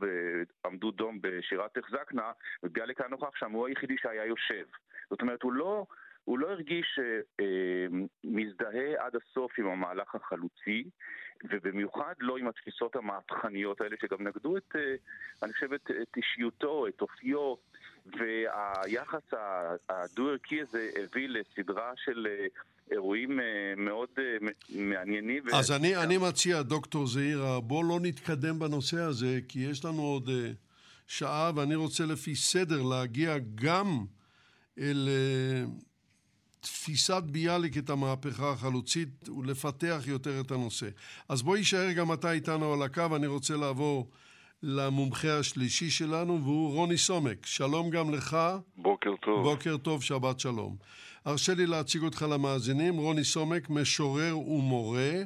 ועמדו 0.65 0.91
דום 0.91 1.19
בשירת 1.21 1.79
תחזקנה, 1.79 2.33
וביאליק 2.63 3.01
היה 3.01 3.09
נוכח 3.11 3.37
שם, 3.37 3.51
הוא 3.51 3.69
היחידי 3.69 3.97
שהיה 3.99 4.25
יושב. 4.25 4.65
זאת 5.11 5.23
אומרת, 5.23 5.43
הוא 5.43 5.53
לא... 5.53 5.87
הוא 6.25 6.39
לא 6.39 6.51
הרגיש 6.51 6.99
אה, 7.41 7.45
מזדהה 8.25 9.07
עד 9.07 9.13
הסוף 9.17 9.53
עם 9.59 9.67
המהלך 9.67 10.15
החלוצי, 10.15 10.85
ובמיוחד 11.45 12.15
לא 12.21 12.37
עם 12.37 12.49
התפיסות 12.49 12.97
המהפכניות 12.97 13.81
האלה 13.81 13.97
שגם 14.03 14.27
נגדו 14.27 14.57
את, 14.57 14.77
אה, 14.77 14.95
אני 15.43 15.53
חושב, 15.53 15.73
את, 15.73 15.91
את 16.03 16.17
אישיותו, 16.17 16.87
את 16.87 17.01
אופיו, 17.01 17.55
והיחס 18.07 19.23
הדו-ערכי 19.89 20.61
הזה 20.61 20.91
הביא 21.03 21.29
לסדרה 21.29 21.93
של 21.97 22.27
אה, 22.31 22.47
אירועים 22.93 23.41
אה, 23.41 23.45
מאוד 23.77 24.09
אה, 24.19 24.49
מעניינים. 24.71 25.43
אז 25.53 25.71
ו... 25.71 25.77
אני, 25.77 25.97
אני 25.97 26.19
מציע, 26.19 26.63
דוקטור 26.63 27.07
זעירה, 27.07 27.61
בוא 27.61 27.85
לא 27.85 27.99
נתקדם 28.03 28.59
בנושא 28.59 29.01
הזה, 29.01 29.41
כי 29.49 29.59
יש 29.59 29.85
לנו 29.85 30.03
עוד 30.03 30.29
אה, 30.29 30.51
שעה, 31.07 31.53
ואני 31.57 31.75
רוצה 31.75 32.05
לפי 32.07 32.35
סדר 32.35 32.83
להגיע 32.83 33.39
גם 33.55 34.05
אל... 34.79 35.09
תפיסת 36.63 37.23
ביאליק 37.27 37.79
את 37.79 37.91
המהפכה 37.91 38.51
החלוצית 38.51 39.29
ולפתח 39.29 40.03
יותר 40.07 40.41
את 40.41 40.51
הנושא. 40.51 40.89
אז 41.29 41.43
בוא 41.43 41.57
יישאר 41.57 41.93
גם 41.93 42.13
אתה 42.13 42.33
איתנו 42.33 42.73
על 42.73 42.83
הקו, 42.83 43.17
אני 43.17 43.27
רוצה 43.27 43.57
לעבור 43.57 44.11
למומחה 44.63 45.39
השלישי 45.39 45.91
שלנו, 45.91 46.43
והוא 46.43 46.75
רוני 46.75 46.99
סומק. 46.99 47.47
שלום 47.47 47.91
גם 47.91 48.15
לך. 48.15 48.37
בוקר 48.77 49.11
טוב. 49.23 49.43
בוקר 49.43 49.77
טוב, 49.77 50.03
שבת 50.03 50.41
שלום. 50.41 50.77
הרשה 51.25 51.55
לי 51.55 51.67
להציג 51.67 52.03
אותך 52.03 52.27
למאזינים, 52.31 52.97
רוני 52.97 53.25
סומק, 53.25 53.71
משורר 53.71 54.39
ומורה. 54.39 55.23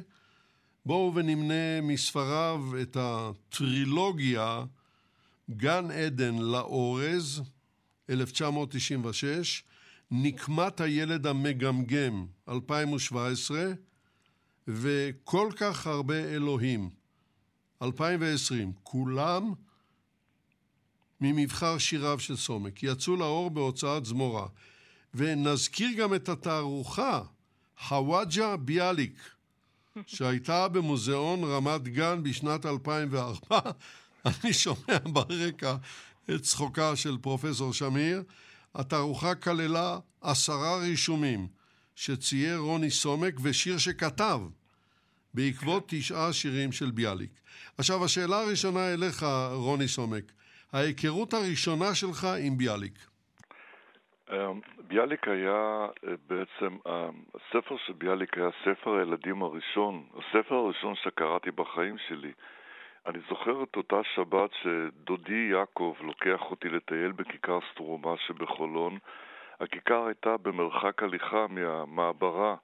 בואו 0.85 1.15
ונמנה 1.15 1.81
מספריו 1.81 2.61
את 2.81 2.97
הטרילוגיה 2.99 4.63
גן 5.49 5.91
עדן 5.91 6.35
לאורז, 6.35 7.41
1996, 8.09 9.63
נקמת 10.11 10.81
הילד 10.81 11.27
המגמגם, 11.27 12.25
2017, 12.49 13.71
וכל 14.67 15.49
כך 15.55 15.87
הרבה 15.87 16.15
אלוהים, 16.15 16.89
2020, 17.81 18.71
כולם 18.83 19.53
ממבחר 21.21 21.77
שיריו 21.77 22.19
של 22.19 22.35
סומק, 22.35 22.83
יצאו 22.83 23.15
לאור 23.15 23.49
בהוצאת 23.49 24.05
זמורה. 24.05 24.47
ונזכיר 25.13 25.89
גם 25.97 26.13
את 26.13 26.29
התערוכה, 26.29 27.21
חוואג'ה 27.79 28.57
ביאליק, 28.57 29.29
שהייתה 30.05 30.67
במוזיאון 30.67 31.43
רמת 31.43 31.87
גן 31.87 32.23
בשנת 32.23 32.65
2004. 32.65 33.59
אני 34.25 34.53
שומע 34.53 34.97
ברקע 35.03 35.75
את 36.29 36.41
צחוקה 36.41 36.95
של 36.95 37.17
פרופסור 37.21 37.73
שמיר. 37.73 38.23
התערוכה 38.75 39.35
כללה 39.35 39.97
עשרה 40.21 40.77
רישומים 40.81 41.47
שצייר 41.95 42.57
רוני 42.57 42.89
סומק 42.89 43.33
ושיר 43.43 43.77
שכתב 43.77 44.39
בעקבות 45.33 45.83
תשעה 45.87 46.33
שירים 46.33 46.71
של 46.71 46.91
ביאליק. 46.91 47.31
עכשיו, 47.77 48.05
השאלה 48.05 48.39
הראשונה 48.39 48.93
אליך, 48.93 49.23
רוני 49.53 49.87
סומק, 49.87 50.31
ההיכרות 50.73 51.33
הראשונה 51.33 51.95
שלך 51.95 52.27
עם 52.45 52.57
ביאליק. 52.57 52.97
אמ, 54.31 54.59
ביאליק 54.87 55.27
היה 55.27 55.87
אה, 56.07 56.13
בעצם, 56.27 56.77
הספר 57.35 57.75
של 57.85 57.93
ביאליק 57.93 58.37
היה 58.37 58.49
ספר 58.65 58.97
הילדים 58.99 59.43
הראשון, 59.43 60.03
הספר 60.13 60.55
הראשון 60.55 60.95
שקראתי 60.95 61.51
בחיים 61.51 61.95
שלי. 62.07 62.31
אני 63.07 63.19
זוכר 63.29 63.63
את 63.63 63.75
אותה 63.75 64.03
שבת 64.03 64.49
שדודי 64.53 65.49
יעקב 65.51 65.95
לוקח 66.01 66.41
אותי 66.41 66.69
לטייל 66.69 67.11
בכיכר 67.11 67.59
סטרומה 67.71 68.17
שבחולון. 68.17 68.97
הכיכר 69.59 70.05
הייתה 70.05 70.37
במרחק 70.37 71.03
הליכה 71.03 71.45
מהמעברה, 71.49 72.55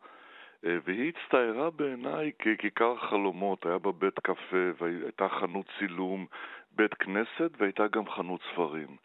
אה, 0.65 0.77
והיא 0.83 1.11
הצטיירה 1.15 1.69
בעיניי 1.69 2.31
ככיכר 2.39 2.97
חלומות. 2.97 3.65
היה 3.65 3.77
בה 3.77 3.91
בית 3.91 4.19
קפה, 4.19 4.65
והייתה 4.77 5.29
חנות 5.29 5.65
צילום, 5.79 6.25
בית 6.71 6.93
כנסת, 6.93 7.51
והייתה 7.57 7.87
גם 7.87 8.09
חנות 8.09 8.41
ספרים. 8.51 8.97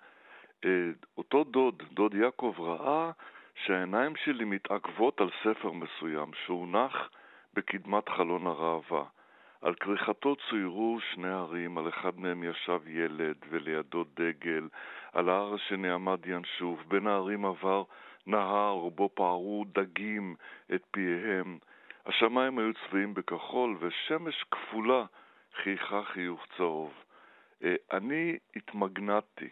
אה, 0.64 0.90
אותו 1.18 1.44
דוד, 1.44 1.82
דוד 1.92 2.14
יעקב, 2.14 2.54
ראה 2.58 3.10
שהעיניים 3.54 4.16
שלי 4.16 4.44
מתעכבות 4.44 5.20
על 5.20 5.30
ספר 5.44 5.72
מסוים 5.72 6.30
שהונח 6.46 7.10
בקדמת 7.54 8.08
חלון 8.08 8.46
הראווה. 8.46 9.04
על 9.62 9.74
כריכתו 9.74 10.36
צוירו 10.36 10.98
שני 11.00 11.28
הרים, 11.28 11.78
על 11.78 11.88
אחד 11.88 12.20
מהם 12.20 12.42
ישב 12.42 12.80
ילד 12.86 13.36
ולידו 13.50 14.04
דגל, 14.14 14.68
על 15.12 15.28
ההר 15.28 15.54
השני 15.54 15.90
עמד 15.90 16.26
ינשוף, 16.26 16.84
בין 16.84 17.06
ההרים 17.06 17.44
עבר 17.44 17.82
נהר 18.26 18.88
בו 18.88 19.10
פערו 19.14 19.64
דגים 19.72 20.34
את 20.74 20.82
פיהם. 20.90 21.58
השמיים 22.06 22.58
היו 22.58 22.70
צבעים 22.74 23.14
בכחול 23.14 23.76
ושמש 23.80 24.44
כפולה 24.50 25.04
חייכה 25.62 26.02
חיוך 26.02 26.46
צהוב. 26.56 26.92
אה, 27.64 27.74
אני 27.92 28.38
התמגנטתי, 28.56 29.48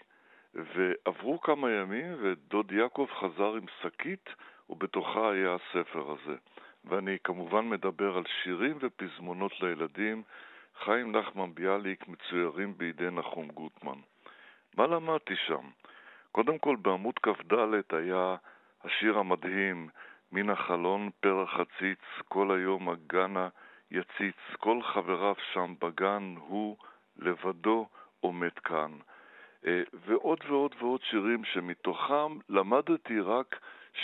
ועברו 0.55 1.41
כמה 1.41 1.71
ימים 1.71 2.15
ודוד 2.23 2.73
יעקב 2.73 3.07
חזר 3.21 3.55
עם 3.55 3.65
שקית 3.83 4.29
ובתוכה 4.71 5.31
היה 5.31 5.55
הספר 5.55 6.11
הזה. 6.11 6.37
ואני 6.87 7.17
כמובן 7.25 7.69
מדבר 7.69 8.17
על 8.17 8.25
שירים 8.43 8.79
ופזמונות 8.81 9.53
לילדים, 9.61 10.23
חיים 10.85 11.17
נחמן 11.17 11.55
ביאליק 11.55 12.09
מצוירים 12.09 12.79
בידי 12.79 13.11
נחום 13.11 13.49
גוטמן. 13.49 13.99
מה 14.77 14.87
למדתי 14.87 15.37
שם? 15.37 15.71
קודם 16.33 16.59
כל 16.59 16.77
בעמוד 16.77 17.19
כ"ד 17.19 17.53
היה 17.93 18.37
השיר 18.85 19.19
המדהים, 19.19 19.89
מן 20.33 20.51
החלון 20.51 21.11
פרח 21.21 21.55
הציץ, 21.55 21.99
כל 22.29 22.57
היום 22.57 22.89
הגנה 22.89 23.49
יציץ, 23.91 24.37
כל 24.59 24.83
חבריו 24.83 25.35
שם 25.53 25.75
בגן, 25.81 26.35
הוא 26.39 26.77
לבדו 27.17 27.89
עומד 28.21 28.59
כאן. 28.65 28.91
אה, 29.67 29.83
ועוד 30.07 30.39
ועוד 30.49 30.75
ועוד 30.79 31.01
שירים 31.03 31.45
שמתוכם 31.45 32.39
למדתי 32.49 33.21
רק 33.21 33.61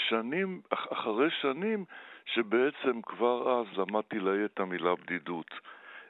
שנים, 0.08 0.60
אחרי 0.70 1.30
שנים, 1.30 1.84
שבעצם 2.26 3.02
כבר 3.02 3.60
אז 3.60 3.78
למדתי 3.78 4.18
להעיר 4.18 4.44
את 4.44 4.60
המילה 4.60 4.94
בדידות. 4.94 5.50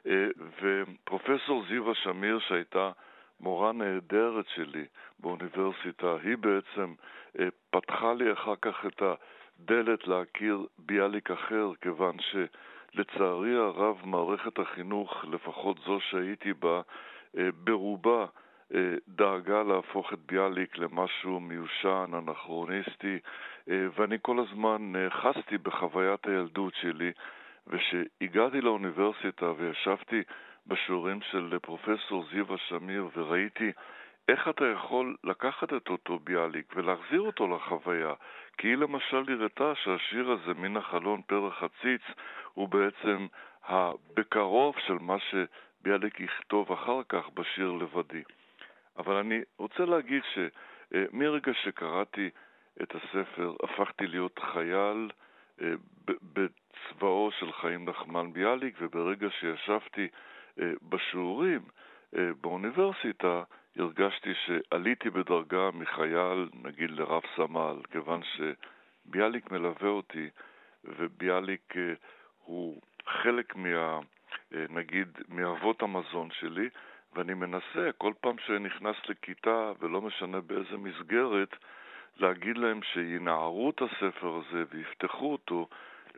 אה, 0.07 0.27
ופרופסור 0.61 1.63
זיווה 1.69 1.95
שמיר, 1.95 2.39
שהייתה 2.39 2.91
מורה 3.39 3.71
נהדרת 3.71 4.45
שלי 4.55 4.85
באוניברסיטה, 5.19 6.15
היא 6.23 6.37
בעצם 6.37 6.93
אה, 7.39 7.47
פתחה 7.69 8.13
לי 8.13 8.33
אחר 8.33 8.55
כך 8.61 8.85
את 8.85 9.01
הדלת 9.01 10.07
להכיר 10.07 10.65
ביאליק 10.77 11.31
אחר, 11.31 11.71
כיוון 11.81 12.17
שלצערי 12.19 13.55
הרב 13.55 13.97
מערכת 14.03 14.59
החינוך, 14.59 15.25
לפחות 15.31 15.77
זו 15.85 15.99
שהייתי 15.99 16.53
בה, 16.53 16.81
אה, 17.37 17.49
ברובה 17.63 18.25
דאגה 19.07 19.63
להפוך 19.63 20.13
את 20.13 20.19
ביאליק 20.25 20.77
למשהו 20.77 21.39
מיושן, 21.39 22.11
אנכרוניסטי, 22.13 23.19
ואני 23.67 24.17
כל 24.21 24.39
הזמן 24.39 24.93
חסתי 25.09 25.57
בחוויית 25.57 26.27
הילדות 26.27 26.73
שלי, 26.75 27.11
וכשהגעתי 27.67 28.61
לאוניברסיטה 28.61 29.51
וישבתי 29.57 30.23
בשיעורים 30.67 31.21
של 31.21 31.57
פרופסור 31.61 32.25
זיווה 32.31 32.57
שמיר 32.57 33.09
וראיתי 33.15 33.71
איך 34.27 34.47
אתה 34.47 34.65
יכול 34.65 35.15
לקחת 35.23 35.73
את 35.73 35.89
אותו 35.89 36.19
ביאליק 36.19 36.73
ולהחזיר 36.75 37.21
אותו 37.21 37.47
לחוויה. 37.47 38.13
כי 38.57 38.67
היא 38.67 38.77
למשל 38.77 39.23
הראתה 39.27 39.75
שהשיר 39.75 40.31
הזה, 40.31 40.53
מן 40.53 40.77
החלון 40.77 41.21
פרח 41.21 41.63
הציץ, 41.63 42.01
הוא 42.53 42.69
בעצם 42.69 43.27
הבקרוב 43.63 44.75
של 44.87 44.93
מה 44.93 45.15
שביאליק 45.19 46.19
יכתוב 46.19 46.71
אחר 46.71 47.01
כך 47.09 47.29
בשיר 47.33 47.71
לבדי. 47.71 48.23
אבל 48.97 49.15
אני 49.15 49.41
רוצה 49.57 49.85
להגיד 49.85 50.23
שמרגע 50.33 51.51
שקראתי 51.53 52.29
את 52.81 52.95
הספר 52.95 53.55
הפכתי 53.63 54.07
להיות 54.07 54.39
חייל 54.53 55.09
אה, 55.61 55.73
בצבאו 56.07 57.31
של 57.39 57.51
חיים 57.51 57.89
נחמן 57.89 58.33
ביאליק, 58.33 58.75
וברגע 58.81 59.27
שישבתי 59.39 60.07
אה, 60.61 60.71
בשיעורים 60.81 61.61
אה, 62.17 62.29
באוניברסיטה, 62.41 63.43
הרגשתי 63.77 64.33
שעליתי 64.45 65.09
בדרגה 65.09 65.69
מחייל, 65.73 66.49
נגיד 66.63 66.91
לרב 66.91 67.21
סמל, 67.35 67.75
כיוון 67.91 68.21
שביאליק 68.23 69.51
מלווה 69.51 69.89
אותי, 69.89 70.29
וביאליק 70.83 71.73
הוא 72.43 72.81
חלק 73.05 73.55
מה... 73.55 73.99
נגיד, 74.69 75.07
מאבות 75.29 75.81
המזון 75.81 76.29
שלי, 76.31 76.69
ואני 77.15 77.33
מנסה 77.33 77.91
כל 77.97 78.13
פעם 78.21 78.35
שנכנס 78.45 78.95
לכיתה, 79.09 79.71
ולא 79.79 80.01
משנה 80.01 80.41
באיזה 80.41 80.77
מסגרת, 80.77 81.55
להגיד 82.17 82.57
להם 82.57 82.79
שינערו 82.93 83.69
את 83.69 83.81
הספר 83.81 84.41
הזה 84.41 84.63
ויפתחו 84.71 85.31
אותו 85.31 85.67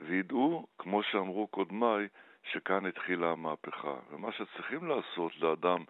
וידעו, 0.08 0.68
כמו 0.78 1.04
שאמרו 1.04 1.48
קודמיי, 1.48 2.08
שכאן 2.52 2.86
התחילה 2.86 3.32
המהפכה. 3.32 3.96
ומה 4.12 4.30
שצריכים 4.32 4.88
לעשות 4.88 5.32
לאדם 5.42 5.84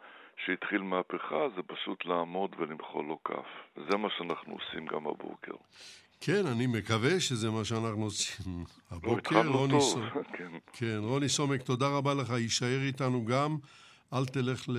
שהתחיל 0.46 0.82
מהפכה 0.82 1.50
זה 1.56 1.62
פשוט 1.68 2.06
לעמוד 2.06 2.56
ולמחוא 2.58 3.04
לו 3.04 3.20
כף. 3.24 3.78
וזה 3.78 3.98
מה 3.98 4.10
שאנחנו 4.18 4.54
עושים 4.54 4.86
גם 4.86 5.08
הבוקר. 5.08 5.54
כן, 6.22 6.42
אני 6.56 6.68
מקווה 6.68 7.20
שזה 7.20 7.52
מה 7.52 7.66
שאנחנו 7.66 8.04
עושים 8.04 8.64
הבוקר. 8.92 9.48
רוני 9.48 9.82
סומק. 9.82 10.14
כן. 10.38 10.52
כן, 10.74 10.98
רוני 11.00 11.30
סומק, 11.30 11.62
תודה 11.62 11.86
רבה 11.98 12.14
לך. 12.14 12.30
יישאר 12.30 12.82
איתנו 12.88 13.26
גם. 13.26 13.58
אל 14.16 14.26
תלך 14.26 14.70
ל, 14.70 14.78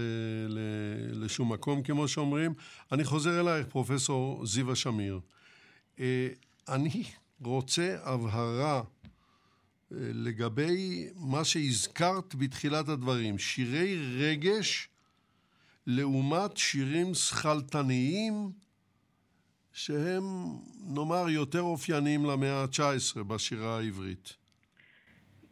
ל, 0.48 0.58
לשום 1.24 1.52
מקום, 1.52 1.82
כמו 1.82 2.08
שאומרים. 2.08 2.54
אני 2.92 3.04
חוזר 3.04 3.40
אלייך, 3.40 3.66
פרופסור 3.66 4.46
זיווה 4.46 4.74
שמיר. 4.74 5.20
אה, 6.00 6.28
אני 6.68 7.04
רוצה 7.40 7.96
הבהרה 8.02 8.76
אה, 8.76 8.82
לגבי 9.98 11.08
מה 11.16 11.44
שהזכרת 11.44 12.34
בתחילת 12.34 12.88
הדברים, 12.88 13.38
שירי 13.38 14.16
רגש 14.18 14.88
לעומת 15.86 16.56
שירים 16.56 17.14
שכלתניים 17.14 18.50
שהם, 19.72 20.24
נאמר, 20.80 21.28
יותר 21.28 21.60
אופייניים 21.60 22.24
למאה 22.24 22.62
ה-19 22.62 23.22
בשירה 23.22 23.78
העברית. 23.78 24.45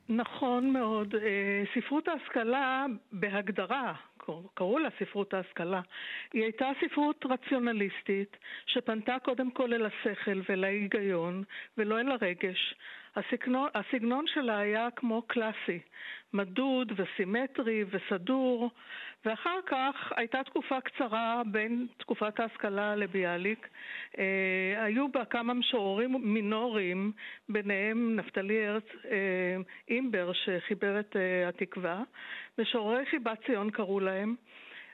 נכון 0.09 0.71
מאוד. 0.71 1.15
אה, 1.15 1.63
ספרות 1.75 2.09
ההשכלה 2.09 2.87
בהגדרה, 3.13 3.95
קראו 4.55 4.79
לה 4.79 4.89
ספרות 4.99 5.35
ההשכלה, 5.35 5.81
היא 6.33 6.43
הייתה 6.43 6.71
ספרות 6.85 7.25
רציונליסטית 7.31 8.37
שפנתה 8.67 9.17
קודם 9.25 9.51
כל 9.51 9.75
אל 9.75 9.87
השכל 9.87 10.41
ואל 10.49 10.65
ההיגיון 10.65 11.45
ולא 11.79 12.01
אל 12.01 12.11
הרגש. 12.11 12.75
הסגנון, 13.17 13.69
הסגנון 13.75 14.25
שלה 14.27 14.59
היה 14.59 14.89
כמו 14.97 15.23
קלאסי, 15.23 15.81
מדוד 16.33 16.93
וסימטרי 16.97 17.85
וסדור, 17.91 18.71
ואחר 19.25 19.59
כך 19.67 20.13
הייתה 20.17 20.43
תקופה 20.45 20.81
קצרה 20.81 21.43
בין 21.47 21.87
תקופת 21.97 22.41
ההשכלה 22.41 22.97
לביאליק. 22.97 23.69
אה, 24.19 24.85
היו 24.85 25.09
בה 25.09 25.25
כמה 25.25 25.55
משוררים 25.55 26.17
מינוריים, 26.23 27.13
ביניהם 27.49 28.17
נפתלי 28.17 28.69
ארץ 28.69 28.85
אה, 29.11 29.57
אימבר 29.89 30.33
שחיבר 30.33 31.01
את 31.01 31.17
אה, 31.17 31.49
התקווה, 31.49 32.03
משוררי 32.59 33.07
חיבת 33.07 33.39
ציון 33.47 33.71
קראו 33.71 34.01
להם. 34.01 34.35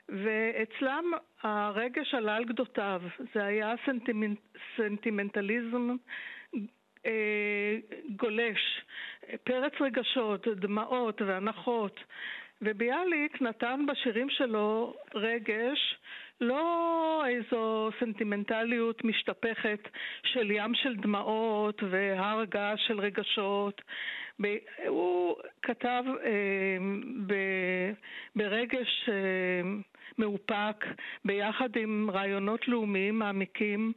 ואצלם 0.09 1.05
הרגש 1.41 2.13
עלה 2.13 2.35
על 2.35 2.45
גדותיו, 2.45 3.01
זה 3.33 3.45
היה 3.45 3.73
סנטימנט, 3.85 4.39
סנטימנטליזם 4.77 5.95
אה, 7.05 7.77
גולש, 8.15 8.81
פרץ 9.43 9.73
רגשות, 9.81 10.47
דמעות 10.47 11.21
והנחות. 11.21 11.99
וביאליק 12.61 13.41
נתן 13.41 13.85
בשירים 13.87 14.29
שלו 14.29 14.93
רגש, 15.15 15.95
לא 16.41 17.23
איזו 17.27 17.89
סנטימנטליות 17.99 19.03
משתפכת 19.03 19.89
של 20.23 20.51
ים 20.51 20.73
של 20.73 20.95
דמעות 20.95 21.83
והר 21.89 22.43
געש 22.43 22.87
של 22.87 22.99
רגשות. 22.99 23.81
הוא 24.87 25.35
כתב 25.61 26.03
אה, 26.23 26.77
ברגש 28.35 29.09
אה, 29.09 29.61
מאופק 30.17 30.85
ביחד 31.25 31.69
עם 31.75 32.09
רעיונות 32.13 32.67
לאומיים 32.67 33.19
מעמיקים 33.19 33.93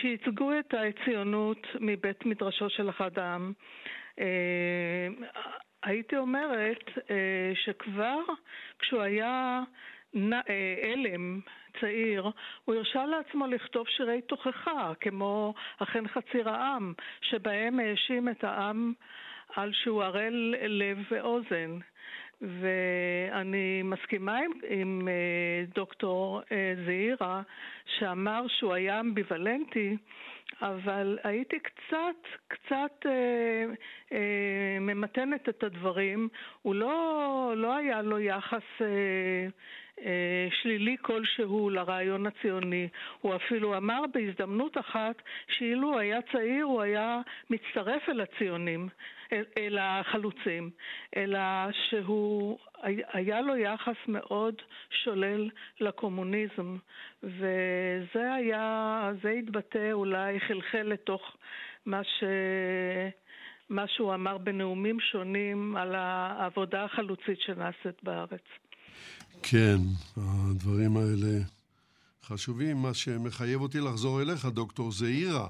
שייצגו 0.00 0.50
את 0.58 0.74
הציונות 0.74 1.66
מבית 1.80 2.26
מדרשו 2.26 2.70
של 2.70 2.90
אחד 2.90 3.18
העם. 3.18 3.52
אה, 4.20 5.08
הייתי 5.82 6.16
אומרת 6.16 6.84
אה, 7.10 7.52
שכבר 7.54 8.18
כשהוא 8.78 9.02
היה 9.02 9.62
הלם, 10.82 11.40
צעיר, 11.80 12.30
הוא 12.64 12.74
הרשה 12.74 13.06
לעצמו 13.06 13.46
לכתוב 13.46 13.88
שירי 13.88 14.20
תוכחה, 14.22 14.92
כמו 15.00 15.54
אכן 15.78 16.08
חציר 16.08 16.48
העם, 16.50 16.92
שבהם 17.20 17.78
האשים 17.80 18.28
את 18.28 18.44
העם 18.44 18.92
על 19.54 19.72
שהוא 19.72 20.02
ערל 20.02 20.54
לב 20.68 20.98
ואוזן. 21.10 21.78
ואני 22.40 23.82
מסכימה 23.84 24.38
עם, 24.38 24.50
עם 24.68 25.08
אה, 25.08 25.64
דוקטור 25.74 26.40
אה, 26.52 26.74
זעירה 26.86 27.42
שאמר 27.98 28.46
שהוא 28.48 28.74
היה 28.74 29.00
אמביוולנטי, 29.00 29.96
אבל 30.62 31.18
הייתי 31.24 31.58
קצת, 31.58 32.26
קצת 32.48 33.06
אה, 33.06 33.64
אה, 34.12 34.78
ממתנת 34.80 35.48
את 35.48 35.62
הדברים. 35.62 36.28
הוא 36.62 36.74
לא, 36.74 37.52
לא 37.56 37.76
היה 37.76 38.02
לו 38.02 38.18
יחס 38.18 38.62
אה, 38.80 39.48
שלילי 40.62 40.96
כלשהו 41.02 41.70
לרעיון 41.70 42.26
הציוני. 42.26 42.88
הוא 43.20 43.36
אפילו 43.36 43.76
אמר 43.76 44.00
בהזדמנות 44.14 44.78
אחת 44.78 45.22
שאילו 45.48 45.98
היה 45.98 46.22
צעיר 46.32 46.64
הוא 46.64 46.82
היה 46.82 47.20
מצטרף 47.50 48.08
אל 48.08 48.20
הציונים, 48.20 48.88
אל, 49.32 49.44
אל 49.58 49.78
החלוצים, 49.80 50.70
אלא 51.16 51.38
שהוא, 51.72 52.58
היה 53.12 53.40
לו 53.40 53.56
יחס 53.56 53.96
מאוד 54.08 54.54
שולל 54.90 55.50
לקומוניזם, 55.80 56.76
וזה 57.22 58.32
היה, 58.34 59.12
זה 59.22 59.30
התבטא 59.30 59.92
אולי, 59.92 60.40
חלחל 60.40 60.82
לתוך 60.82 61.36
מה 61.86 62.04
ש... 62.04 62.24
מה 63.70 63.86
שהוא 63.86 64.14
אמר 64.14 64.38
בנאומים 64.38 65.00
שונים 65.00 65.76
על 65.76 65.94
העבודה 65.94 66.84
החלוצית 66.84 67.40
שנעשית 67.40 68.02
בארץ. 68.02 68.67
כן, 69.42 69.80
הדברים 70.16 70.96
האלה 70.96 71.40
חשובים. 72.24 72.82
מה 72.82 72.94
שמחייב 72.94 73.60
אותי 73.60 73.80
לחזור 73.80 74.22
אליך, 74.22 74.44
דוקטור 74.44 74.92
זעירה. 74.92 75.48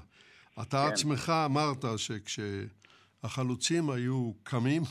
אתה 0.63 0.87
כן. 0.87 0.93
עצמך 0.93 1.33
אמרת 1.45 1.85
שכשהחלוצים 1.97 3.91
היו 3.91 4.33
קמים 4.43 4.83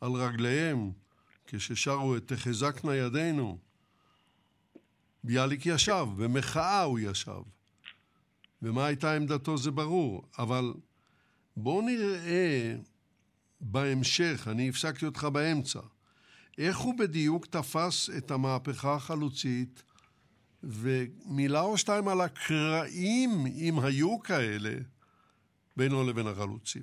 על 0.00 0.12
רגליהם, 0.12 0.90
כששרו 1.46 2.16
את 2.16 2.32
תחזקנה 2.32 2.94
ידינו, 2.96 3.58
ביאליק 5.24 5.66
ישב, 5.66 6.06
במחאה 6.16 6.82
הוא 6.82 6.98
ישב. 6.98 7.40
ומה 8.62 8.86
הייתה 8.86 9.16
עמדתו 9.16 9.58
זה 9.58 9.70
ברור, 9.70 10.22
אבל 10.38 10.74
בואו 11.56 11.82
נראה 11.82 12.74
בהמשך, 13.60 14.48
אני 14.50 14.68
הפסקתי 14.68 15.06
אותך 15.06 15.24
באמצע. 15.24 15.80
איך 16.58 16.78
הוא 16.78 16.94
בדיוק 16.98 17.46
תפס 17.46 18.10
את 18.18 18.30
המהפכה 18.30 18.94
החלוצית, 18.94 19.82
ומילה 20.62 21.60
או 21.60 21.78
שתיים 21.78 22.08
על 22.08 22.20
הקרעים, 22.20 23.30
אם 23.46 23.74
היו 23.84 24.20
כאלה, 24.20 24.74
בינו 25.76 26.10
לבין 26.10 26.26
החלוצים. 26.26 26.82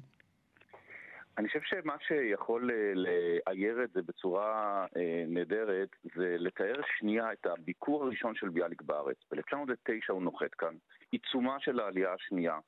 אני 1.38 1.48
חושב 1.48 1.60
שמה 1.64 1.96
שיכול 2.08 2.72
אה, 2.72 2.94
לאייר 2.96 3.84
את 3.84 3.92
זה 3.92 4.02
בצורה 4.02 4.86
אה, 4.98 5.24
נהדרת 5.28 5.90
זה 6.16 6.36
לתאר 6.40 6.82
שנייה 6.98 7.34
את 7.34 7.46
הביקור 7.46 8.04
הראשון 8.04 8.36
של 8.36 8.50
ביאליק 8.50 8.82
בארץ. 8.82 9.18
ב-1909 9.32 10.12
הוא 10.14 10.22
נוחת 10.22 10.54
כאן, 10.54 10.74
עיצומה 11.12 11.60
של 11.60 11.80
העלייה 11.80 12.14
השנייה. 12.14 12.60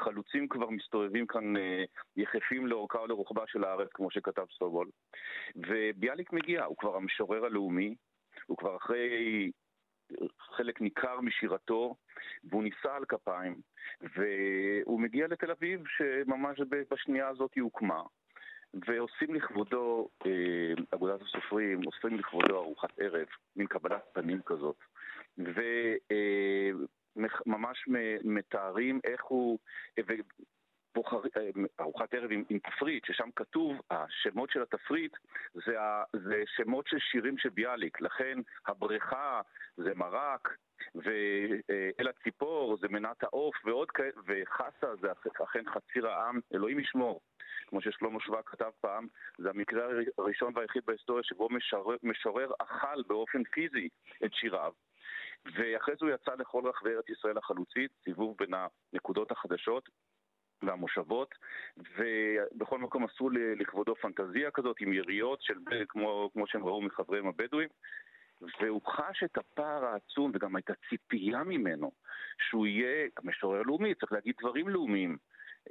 חלוצים 0.00 0.48
כבר 0.48 0.70
מסתובבים 0.70 1.26
כאן 1.26 1.56
אה, 1.56 1.84
יחפים 2.16 2.66
לאורכה 2.66 3.00
ולרוחבה 3.00 3.42
של 3.46 3.64
הארץ, 3.64 3.88
כמו 3.94 4.10
שכתב 4.10 4.44
סובול. 4.58 4.88
וביאליק 5.56 6.32
מגיע, 6.32 6.64
הוא 6.64 6.76
כבר 6.76 6.96
המשורר 6.96 7.44
הלאומי, 7.44 7.94
הוא 8.46 8.56
כבר 8.56 8.76
אחרי 8.76 9.50
חלק 10.56 10.80
ניכר 10.80 11.20
משירתו, 11.20 11.94
והוא 12.44 12.62
נישא 12.62 12.92
על 12.92 13.04
כפיים, 13.04 13.60
והוא 14.00 15.00
מגיע 15.00 15.26
לתל 15.26 15.50
אביב, 15.50 15.82
שממש 15.86 16.60
בשנייה 16.90 17.28
הזאת 17.28 17.54
היא 17.54 17.62
הוקמה. 17.62 18.02
ועושים 18.86 19.34
לכבודו, 19.34 20.08
אה, 20.26 20.72
אגודת 20.90 21.20
הסופרים, 21.22 21.80
עושים 21.82 22.18
לכבודו 22.18 22.56
ארוחת 22.56 22.98
ערב, 22.98 23.26
מין 23.56 23.66
קבלת 23.66 24.02
פנים 24.12 24.42
כזאת. 24.42 24.76
ו... 25.38 25.60
אה, 27.18 27.24
ממש 27.46 27.84
מתארים 28.24 29.00
איך 29.04 29.24
הוא... 29.24 29.58
בוחר, 30.94 31.20
ארוחת 31.80 32.14
ערב 32.14 32.30
עם, 32.32 32.44
עם 32.48 32.58
תפריט, 32.58 33.04
ששם 33.04 33.28
כתוב, 33.36 33.80
השמות 33.90 34.50
של 34.50 34.62
התפריט 34.62 35.16
זה, 35.66 35.80
ה, 35.80 36.04
זה 36.12 36.42
שמות 36.56 36.86
של 36.86 36.98
שירים 36.98 37.38
של 37.38 37.48
ביאליק, 37.48 38.00
לכן 38.00 38.38
הבריכה 38.66 39.40
זה 39.76 39.94
מרק, 39.94 40.48
ואל 40.94 42.08
הציפור 42.08 42.76
זה 42.80 42.88
מנת 42.88 43.22
העוף, 43.22 43.54
ועוד 43.64 43.90
כאלה, 43.90 44.10
וחסה 44.26 44.96
זה 45.00 45.12
אכן 45.44 45.64
חציר 45.70 46.08
העם, 46.08 46.40
אלוהים 46.54 46.80
ישמור. 46.80 47.20
כמו 47.66 47.80
ששלמה 47.80 48.20
שווק 48.20 48.50
כתב 48.50 48.70
פעם, 48.80 49.06
זה 49.38 49.50
המקרה 49.50 49.84
הראשון 50.18 50.52
והיחיד 50.56 50.82
בהיסטוריה 50.86 51.24
שבו 51.24 51.48
משורר, 51.50 51.96
משורר 52.02 52.52
אכל 52.58 53.02
באופן 53.06 53.44
פיזי 53.44 53.88
את 54.24 54.34
שיריו. 54.34 54.72
ואחרי 55.44 55.94
זה 56.00 56.06
הוא 56.06 56.14
יצא 56.14 56.34
לכל 56.38 56.62
רחבי 56.66 56.90
ארץ 56.90 57.08
ישראל 57.08 57.38
החלוצית, 57.38 57.90
סיבוב 58.04 58.36
בין 58.38 58.50
הנקודות 58.92 59.30
החדשות 59.30 59.88
והמושבות, 60.62 61.34
ובכל 61.76 62.78
מקום 62.78 63.04
עשו 63.04 63.30
לכבודו 63.30 63.94
פנטזיה 63.94 64.50
כזאת 64.50 64.76
עם 64.80 64.92
יריות 64.92 65.42
של, 65.42 65.54
כמו, 65.88 66.30
כמו 66.32 66.46
שהם 66.46 66.64
ראו 66.64 66.82
מחבריהם 66.82 67.26
הבדואים. 67.26 67.68
והוא 68.60 68.82
חש 68.86 69.22
את 69.22 69.38
הפער 69.38 69.84
העצום 69.84 70.30
וגם 70.34 70.56
הייתה 70.56 70.72
ציפייה 70.88 71.44
ממנו 71.44 71.92
שהוא 72.48 72.66
יהיה 72.66 73.08
משורר 73.22 73.62
לאומי, 73.62 73.94
צריך 73.94 74.12
להגיד 74.12 74.34
דברים 74.40 74.68
לאומיים. 74.68 75.16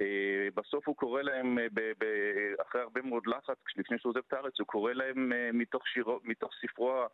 אה, 0.00 0.48
בסוף 0.54 0.88
הוא 0.88 0.96
קורא 0.96 1.22
להם, 1.22 1.58
אה, 1.58 1.66
אחרי 2.62 2.80
הרבה 2.80 3.02
מאוד 3.02 3.26
לחץ, 3.26 3.56
לפני 3.76 3.98
שהוא 3.98 4.10
עוזב 4.10 4.20
את 4.28 4.32
הארץ, 4.32 4.58
הוא 4.58 4.66
קורא 4.66 4.92
להם 4.92 5.32
אה, 5.32 5.50
מתוך, 5.52 5.88
שירו, 5.88 6.20
מתוך 6.24 6.50
ספרו, 6.60 7.06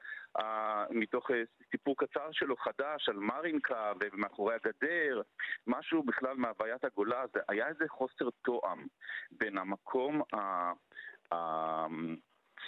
מתוך 0.90 1.30
סיפור 1.70 1.94
קצר 1.98 2.28
שלו, 2.32 2.56
חדש, 2.56 3.08
על 3.08 3.16
מרינקה 3.16 3.92
ומאחורי 4.00 4.54
הגדר, 4.54 5.22
משהו 5.66 6.02
בכלל 6.02 6.36
מהוויית 6.36 6.84
הגולה, 6.84 7.24
זה 7.34 7.40
היה 7.48 7.68
איזה 7.68 7.84
חוסר 7.88 8.28
תואם 8.44 8.86
בין 9.30 9.58
המקום 9.58 10.22
ה... 10.34 10.72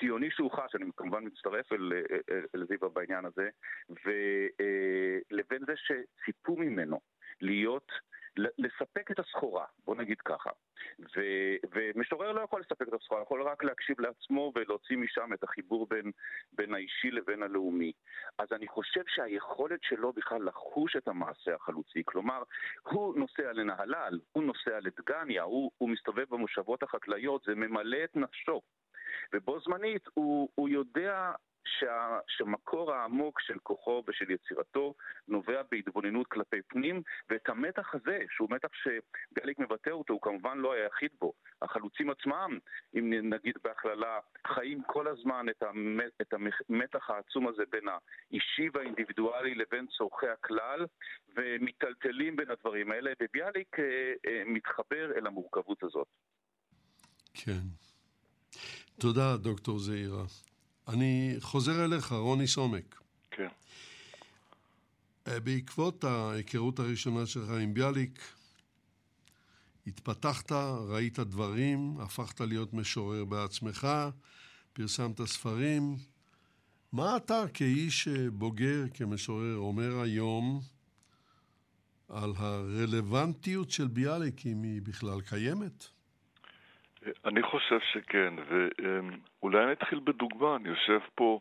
ציוני 0.01 0.31
שהוא 0.31 0.51
חש, 0.53 0.75
אני 0.75 0.85
כמובן 0.97 1.25
מצטרף 1.25 1.73
אל, 1.73 1.93
אל, 2.31 2.45
אל 2.55 2.67
זיווה 2.67 2.89
בעניין 2.89 3.25
הזה, 3.25 3.49
ולבין 3.89 5.63
זה 5.67 5.73
שציפו 5.77 6.57
ממנו 6.57 7.01
להיות 7.41 7.93
לספק 8.59 9.11
את 9.11 9.19
הסחורה, 9.19 9.65
בוא 9.87 9.97
נגיד 9.97 10.21
ככה. 10.21 10.51
ו, 11.17 11.21
ומשורר 11.73 12.33
לא 12.33 12.41
יכול 12.41 12.61
לספק 12.61 12.89
את 12.89 12.93
הסחורה, 12.93 13.23
יכול 13.23 13.43
רק 13.43 13.65
להקשיב 13.65 14.01
לעצמו 14.01 14.53
ולהוציא 14.55 14.97
משם 14.97 15.33
את 15.33 15.45
החיבור 15.45 15.87
בין, 15.87 16.11
בין 16.53 16.75
האישי 16.75 17.11
לבין 17.11 17.43
הלאומי. 17.43 17.93
אז 18.39 18.49
אני 18.53 18.69
חושב 18.69 19.03
שהיכולת 19.07 19.83
שלו 19.83 20.13
בכלל 20.13 20.45
לחוש 20.45 20.97
את 20.97 21.09
המעשה 21.09 21.55
החלוצי, 21.55 22.03
כלומר, 22.05 22.43
הוא 22.83 23.19
נוסע 23.19 23.53
לנהלל, 23.53 24.21
הוא 24.33 24.45
נוסע 24.45 24.79
לדגניה, 24.81 25.43
הוא, 25.43 25.71
הוא 25.79 25.89
מסתובב 25.89 26.25
במושבות 26.31 26.83
החקלאיות, 26.83 27.43
זה 27.47 27.55
ממלא 27.55 28.05
את 28.05 28.17
נפשו. 28.17 28.61
ובו 29.33 29.61
זמנית 29.61 30.09
הוא, 30.15 30.49
הוא 30.55 30.69
יודע 30.69 31.33
שה, 31.81 32.19
שמקור 32.27 32.93
העמוק 32.93 33.41
של 33.41 33.59
כוחו 33.63 34.03
ושל 34.09 34.31
יצירתו 34.31 34.95
נובע 35.29 35.63
בהתבוננות 35.71 36.27
כלפי 36.27 36.63
פנים, 36.69 37.03
ואת 37.31 37.49
המתח 37.49 37.95
הזה, 37.95 38.19
שהוא 38.31 38.49
מתח 38.51 38.69
שביאליק 38.73 39.59
מבטא 39.59 39.91
אותו, 39.91 40.13
הוא 40.13 40.23
כמובן 40.23 40.59
לא 40.59 40.73
היחיד 40.73 41.11
בו. 41.21 41.33
החלוצים 41.63 42.11
עצמם, 42.11 42.59
אם 42.95 43.31
נגיד 43.35 43.55
בהכללה, 43.65 44.19
חיים 44.47 44.83
כל 44.87 45.09
הזמן 45.09 45.47
את, 45.49 45.63
המת, 45.63 46.13
את 46.23 46.35
המתח 46.35 47.11
העצום 47.11 47.49
הזה 47.49 47.63
בין 47.71 47.85
האישי 47.89 48.69
והאינדיבידואלי 48.75 49.55
לבין 49.55 49.87
צורכי 49.87 50.29
הכלל, 50.29 50.87
ומיטלטלים 51.37 52.37
בין 52.37 52.51
הדברים 52.51 52.91
האלה, 52.93 53.13
וביאליק 53.23 53.79
אה, 53.79 53.85
אה, 54.27 54.43
מתחבר 54.47 55.13
אל 55.17 55.27
המורכבות 55.27 55.83
הזאת. 55.83 56.07
כן. 57.35 57.63
תודה, 59.01 59.37
דוקטור 59.37 59.79
זעירה. 59.79 60.25
אני 60.89 61.37
חוזר 61.41 61.85
אליך, 61.85 62.13
רוני 62.13 62.47
סומק. 62.47 63.01
כן. 63.31 63.49
אה, 65.27 65.41
בעקבות 65.41 66.05
ההיכרות 66.05 66.79
הראשונה 66.79 67.27
שלך 67.27 67.51
עם 67.51 67.75
ביאליק, 67.75 68.21
התפתחת, 69.87 70.53
ראית 70.89 71.19
דברים, 71.19 72.01
הפכת 72.01 72.41
להיות 72.41 72.75
משורר 72.75 73.25
בעצמך, 73.25 73.89
פרסמת 74.73 75.23
ספרים. 75.23 75.97
מה 76.93 77.17
אתה 77.17 77.45
כאיש 77.55 78.09
בוגר, 78.33 78.85
כמשורר, 78.95 79.57
אומר 79.57 80.01
היום 80.01 80.61
על 82.09 82.33
הרלוונטיות 82.37 83.71
של 83.71 83.89
ביאליק, 83.89 84.47
אם 84.47 84.63
היא 84.63 84.83
בכלל 84.83 85.21
קיימת? 85.21 85.98
אני 87.25 87.43
חושב 87.43 87.79
שכן, 87.81 88.35
ואולי 88.49 89.65
אני 89.65 89.73
אתחיל 89.73 90.01
בדוגמה, 90.05 90.57
אני 90.57 90.69
יושב 90.69 91.01
פה 91.15 91.39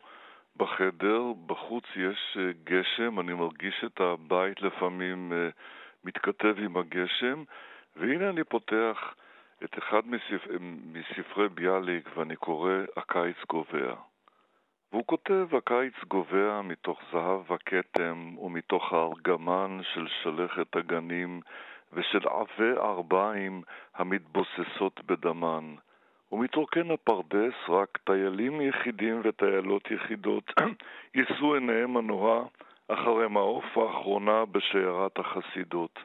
בחדר, 0.56 1.22
בחוץ 1.46 1.84
יש 1.96 2.36
אה, 2.40 2.50
גשם, 2.64 3.20
אני 3.20 3.34
מרגיש 3.34 3.84
את 3.84 4.00
הבית 4.00 4.62
לפעמים 4.62 5.32
אה, 5.32 5.48
מתכתב 6.04 6.54
עם 6.58 6.76
הגשם, 6.76 7.44
והנה 7.96 8.30
אני 8.30 8.44
פותח 8.44 9.14
את 9.64 9.78
אחד 9.78 10.00
מספר, 10.06 10.56
מספרי 10.92 11.48
ביאליק 11.48 12.16
ואני 12.16 12.36
קורא 12.36 12.72
הקיץ 12.96 13.36
גובע. 13.48 13.94
והוא 14.92 15.06
כותב, 15.06 15.46
הקיץ 15.56 15.94
גובע 16.08 16.60
מתוך 16.62 17.00
זהב 17.12 17.52
הכתם 17.52 18.38
ומתוך 18.38 18.92
הארגמן 18.92 19.80
של 19.94 20.06
שלכת 20.22 20.76
הגנים 20.76 21.40
ושל 21.92 22.28
עבי 22.28 22.72
ארבעים 22.78 23.62
המתבוססות 23.94 25.00
בדמן. 25.06 25.74
ומתרוקן 26.32 26.90
הפרדס 26.90 27.54
רק 27.68 27.98
טיילים 28.04 28.60
יחידים 28.60 29.20
וטיילות 29.24 29.90
יחידות 29.90 30.52
יישאו 31.14 31.54
עיניהם 31.54 31.96
הנורא 31.96 32.42
אחרי 32.88 33.28
מעוף 33.28 33.78
האחרונה 33.78 34.44
בשיירת 34.44 35.18
החסידות. 35.18 35.98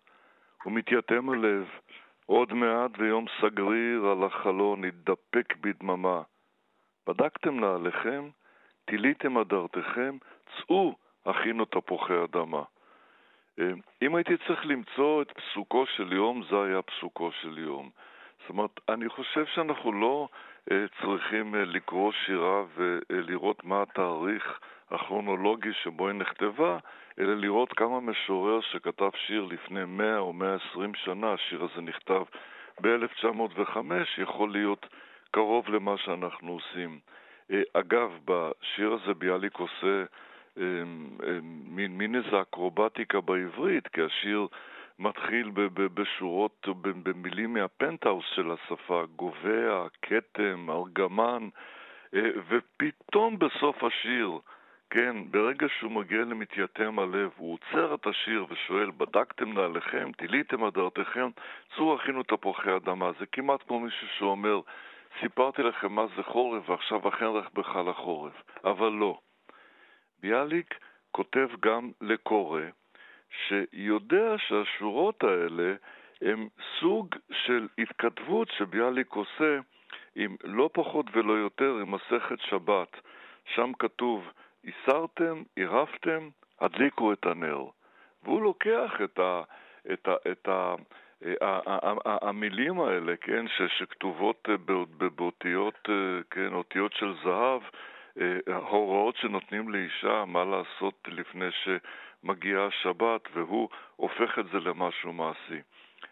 ומתייתם 0.66 1.30
הלב, 1.30 1.68
עוד 2.26 2.54
מעט 2.54 2.92
ויום 2.98 3.26
סגריר 3.42 4.06
על 4.06 4.24
החלון 4.24 4.86
יתדפק 4.86 5.54
בדממה. 5.62 6.22
בדקתם 7.08 7.60
נעליכם? 7.60 8.30
תיליתם 8.86 9.38
הדרתכם? 9.38 10.18
צאו, 10.46 10.96
הכינו 11.26 11.66
תפוחי 11.66 12.14
אדמה. 12.24 12.64
אה, 13.60 13.72
אם 14.02 14.16
הייתי 14.16 14.38
צריך 14.48 14.66
למצוא 14.66 15.22
את 15.22 15.32
פסוקו 15.32 15.86
של 15.86 16.14
יום, 16.14 16.44
זה 16.50 16.56
היה 16.64 16.82
פסוקו 16.82 17.32
של 17.42 17.58
יום. 17.58 17.90
זאת 18.42 18.50
אומרת, 18.50 18.80
אני 18.90 19.10
חושב 19.10 19.46
שאנחנו 19.46 19.92
לא 19.92 20.28
אה, 20.72 20.86
צריכים 21.02 21.56
אה, 21.56 21.66
לקרוא 21.66 22.12
שירה 22.12 22.64
ולראות 22.76 23.64
מה 23.64 23.82
התאריך 23.82 24.60
הכרונולוגי 24.92 25.74
שבו 25.74 26.08
היא 26.08 26.16
נכתבה, 26.16 26.78
אלא 27.20 27.34
לראות 27.34 27.74
כמה 27.74 28.00
משורר 28.00 28.62
שכתב 28.62 29.10
שיר 29.28 29.44
לפני 29.44 29.86
100 29.86 30.18
או 30.18 30.34
120 30.34 30.96
שנה, 30.96 31.34
השיר 31.34 31.64
הזה 31.64 31.82
נכתב 31.82 32.24
ב-1905, 32.82 33.78
יכול 34.18 34.52
להיות 34.52 34.86
קרוב 35.32 35.70
למה 35.70 35.98
שאנחנו 35.98 36.52
עושים. 36.52 37.00
אגב, 37.74 38.20
בשיר 38.26 38.94
הזה 38.94 39.14
ביאליק 39.14 39.58
עושה 39.58 40.04
מין, 41.68 41.98
מין 41.98 42.16
איזה 42.16 42.42
אקרובטיקה 42.42 43.22
בעברית, 43.22 43.88
כי 43.88 44.02
השיר 44.02 44.48
מתחיל 45.00 45.52
בשורות, 45.94 46.68
במילים 46.82 47.54
מהפנטהאוס 47.54 48.26
של 48.36 48.52
השפה, 48.52 49.04
גובע, 49.16 49.88
כתם, 50.02 50.70
ארגמן, 50.70 51.50
אה, 52.16 52.30
ופתאום 52.50 53.40
בסוף 53.40 53.84
השיר, 53.84 54.40
כן, 54.90 55.16
ברגע 55.32 55.68
שהוא 55.80 55.92
מגיע 55.92 56.22
למתייתם 56.22 57.00
הלב, 57.00 57.30
הוא 57.38 57.54
עוצר 57.54 57.96
את 57.96 58.08
השיר 58.08 58.46
ושואל, 58.50 58.92
בדקתם 58.98 59.54
נעליכם, 59.54 60.12
תיליתם 60.18 60.64
הדרתכם, 60.64 61.30
צאו 61.76 61.96
הכינו 61.96 62.24
תפוחי 62.24 62.76
אדמה. 62.76 63.12
זה 63.20 63.26
כמעט 63.26 63.64
כמו 63.68 63.80
מישהו 63.80 64.08
שאומר, 64.18 64.60
סיפרתי 65.22 65.64
לכם 65.64 65.92
מה 65.92 66.06
זה 66.16 66.24
חורף 66.24 66.70
ועכשיו 66.70 67.10
אכן 67.10 67.34
לך 67.34 67.48
בך 67.54 67.76
לחורף. 67.76 68.44
אבל 68.64 68.90
לא. 68.90 69.20
ביאליק 70.24 70.80
כותב 71.12 71.48
גם 71.60 71.91
לקורא, 72.02 72.62
שיודע 73.48 74.36
שהשורות 74.38 75.24
האלה 75.24 75.76
הם 76.22 76.48
סוג 76.80 77.16
של 77.32 77.68
התכתבות 77.78 78.48
שביאליק 78.58 79.12
עושה 79.12 79.60
עם 80.16 80.36
לא 80.44 80.70
פחות 80.74 81.06
ולא 81.12 81.34
יותר 81.34 81.78
עם 81.82 81.91
מסכת 81.91 82.40
שבת. 82.40 83.02
שם 83.56 83.72
כתוב, 83.80 84.32
הסרתם, 84.66 85.44
עירפתם, 85.56 86.30
הדליקו 86.62 87.14
את 87.14 87.26
הנר. 87.26 87.66
והוא 88.24 88.41
לוקח 88.41 88.91
את, 89.04 89.20
ה, 89.20 89.41
את, 89.94 90.08
ה, 90.08 90.16
את 90.32 90.48
ה, 90.48 90.76
המילים 92.06 92.80
האלה, 92.80 93.16
כן, 93.22 93.45
שכתובות 93.78 94.50
באותיות, 95.16 95.90
כן, 96.30 96.54
אותיות 96.54 96.94
של 96.94 97.14
זהב, 97.24 97.62
הוראות 98.48 99.18
שנותנים 99.18 99.69
לאישה 99.69 100.23
מה 100.27 100.45
לעשות 100.45 101.07
לפני 101.07 101.45
שמגיעה 101.52 102.65
השבת, 102.65 103.22
והוא 103.34 103.69
הופך 103.95 104.40
את 104.40 104.45
זה 104.52 104.60
למשהו 104.60 105.14
מעשי. 105.14 105.61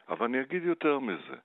אבל 0.10 0.26
אני 0.26 0.42
אגיד 0.42 0.66
יותר 0.66 1.00
מזה, 1.00 1.36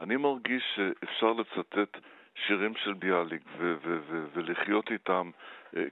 אני 0.00 0.16
מרגיש 0.16 0.62
שאפשר 0.74 1.32
לצטט 1.32 1.98
שירים 2.46 2.74
של 2.76 2.92
ביאליק 2.92 3.42
ו- 3.58 3.76
ו- 3.82 4.00
ו- 4.08 4.24
ולחיות 4.32 4.90
איתם 4.90 5.30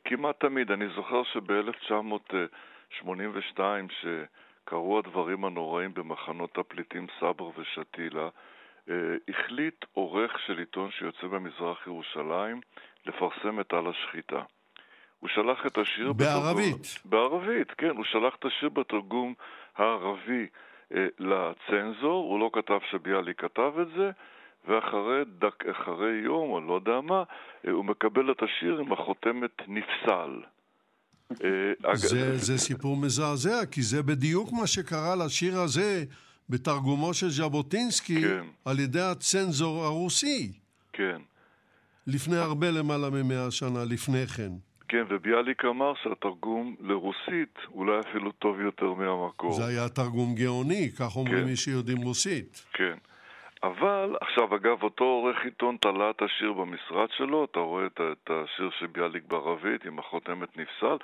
כמעט 0.05 0.41
תמיד. 0.41 0.71
אני 0.71 0.89
זוכר 0.89 1.23
שב-1982, 1.23 3.61
שקרו 3.91 4.99
הדברים 4.99 5.45
הנוראים 5.45 5.95
במחנות 5.95 6.59
הפליטים 6.59 7.07
סבר 7.21 7.51
ושתילה, 7.59 8.29
החליט 9.29 9.85
עורך 9.93 10.39
של 10.39 10.59
עיתון 10.59 10.91
שיוצא 10.91 11.27
במזרח 11.27 11.87
ירושלים 11.87 12.61
לפרסם 13.07 13.61
את 13.61 13.73
על 13.73 13.87
השחיטה. 13.87 14.43
הוא 15.21 15.29
שלח 15.29 15.67
את 15.67 15.79
השיר... 15.79 16.13
בערבית. 16.13 16.75
בתרגום, 16.75 17.11
בערבית, 17.11 17.71
כן. 17.71 17.91
הוא 17.97 18.05
שלח 18.05 18.35
את 18.39 18.45
השיר 18.45 18.69
בתרגום 18.69 19.35
הערבי 19.77 20.47
אה, 20.95 21.07
לצנזור, 21.19 22.25
הוא 22.31 22.41
לא 22.41 22.51
כתב 22.53 22.79
שביאליק 22.91 23.41
כתב 23.41 23.73
את 23.83 23.89
זה, 23.97 24.11
ואחרי 24.69 25.25
דק, 25.39 25.65
אחרי 25.67 26.13
יום, 26.25 26.51
או 26.51 26.61
לא 26.61 26.75
יודע 26.75 27.01
מה, 27.01 27.23
אה, 27.67 27.73
הוא 27.73 27.85
מקבל 27.85 28.31
את 28.31 28.43
השיר 28.43 28.79
עם 28.79 28.93
החותמת 28.93 29.63
נפסל. 29.69 30.41
אה, 31.45 31.95
זה, 31.95 32.37
זה 32.37 32.59
סיפור 32.59 32.97
מזעזע, 32.97 33.67
כי 33.71 33.83
זה 33.83 34.03
בדיוק 34.03 34.53
מה 34.53 34.67
שקרה 34.67 35.17
לשיר 35.17 35.59
הזה 35.59 36.05
בתרגומו 36.49 37.15
של 37.15 37.29
ז'בוטינסקי 37.29 38.23
כן. 38.23 38.45
על 38.65 38.79
ידי 38.79 39.01
הצנזור 39.01 39.85
הרוסי. 39.85 40.53
כן. 40.93 41.21
לפני 42.07 42.37
הרבה 42.37 42.67
למעלה 42.71 43.11
ממאה 43.11 43.51
שנה 43.51 43.85
לפני 43.91 44.27
כן. 44.27 44.53
כן, 44.89 45.05
וביאליק 45.09 45.65
אמר 45.65 45.93
שהתרגום 46.03 46.77
לרוסית 46.81 47.59
אולי 47.75 48.01
אפילו 48.01 48.33
טוב 48.33 48.61
יותר 48.61 48.93
מהמקור. 48.93 49.53
זה 49.53 49.67
היה 49.67 49.89
תרגום 49.89 50.35
גאוני, 50.35 50.91
כך 50.99 51.17
אומרים 51.17 51.39
כן. 51.39 51.45
מי 51.45 51.57
שיודעים 51.57 51.99
רוסית. 51.99 52.65
כן. 52.73 52.95
אבל, 53.63 54.17
עכשיו, 54.21 54.57
אגב, 54.57 54.83
אותו 54.83 55.05
עורך 55.05 55.37
עיתון 55.45 55.77
תלה 55.81 56.11
את 56.11 56.23
השיר 56.23 56.53
במשרד 56.53 57.09
שלו, 57.17 57.45
אתה 57.45 57.59
רואה 57.59 57.87
את, 57.87 58.01
את 58.13 58.31
השיר 58.31 58.71
של 58.79 58.87
ביאליק 58.87 59.25
בערבית 59.25 59.85
עם 59.85 59.99
החותמת 59.99 60.57
נפסל, 60.57 60.97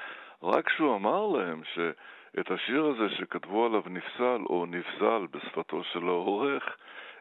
רק 0.43 0.67
כשהוא 0.67 0.97
אמר 0.97 1.27
להם 1.27 1.63
שאת 1.75 2.51
השיר 2.51 2.85
הזה 2.87 3.15
שכתבו 3.17 3.67
עליו 3.67 3.83
נפסל 3.87 4.41
או 4.51 4.67
נפסל 4.67 5.27
בשפתו 5.31 5.83
של 5.93 6.03
העורך, 6.03 6.63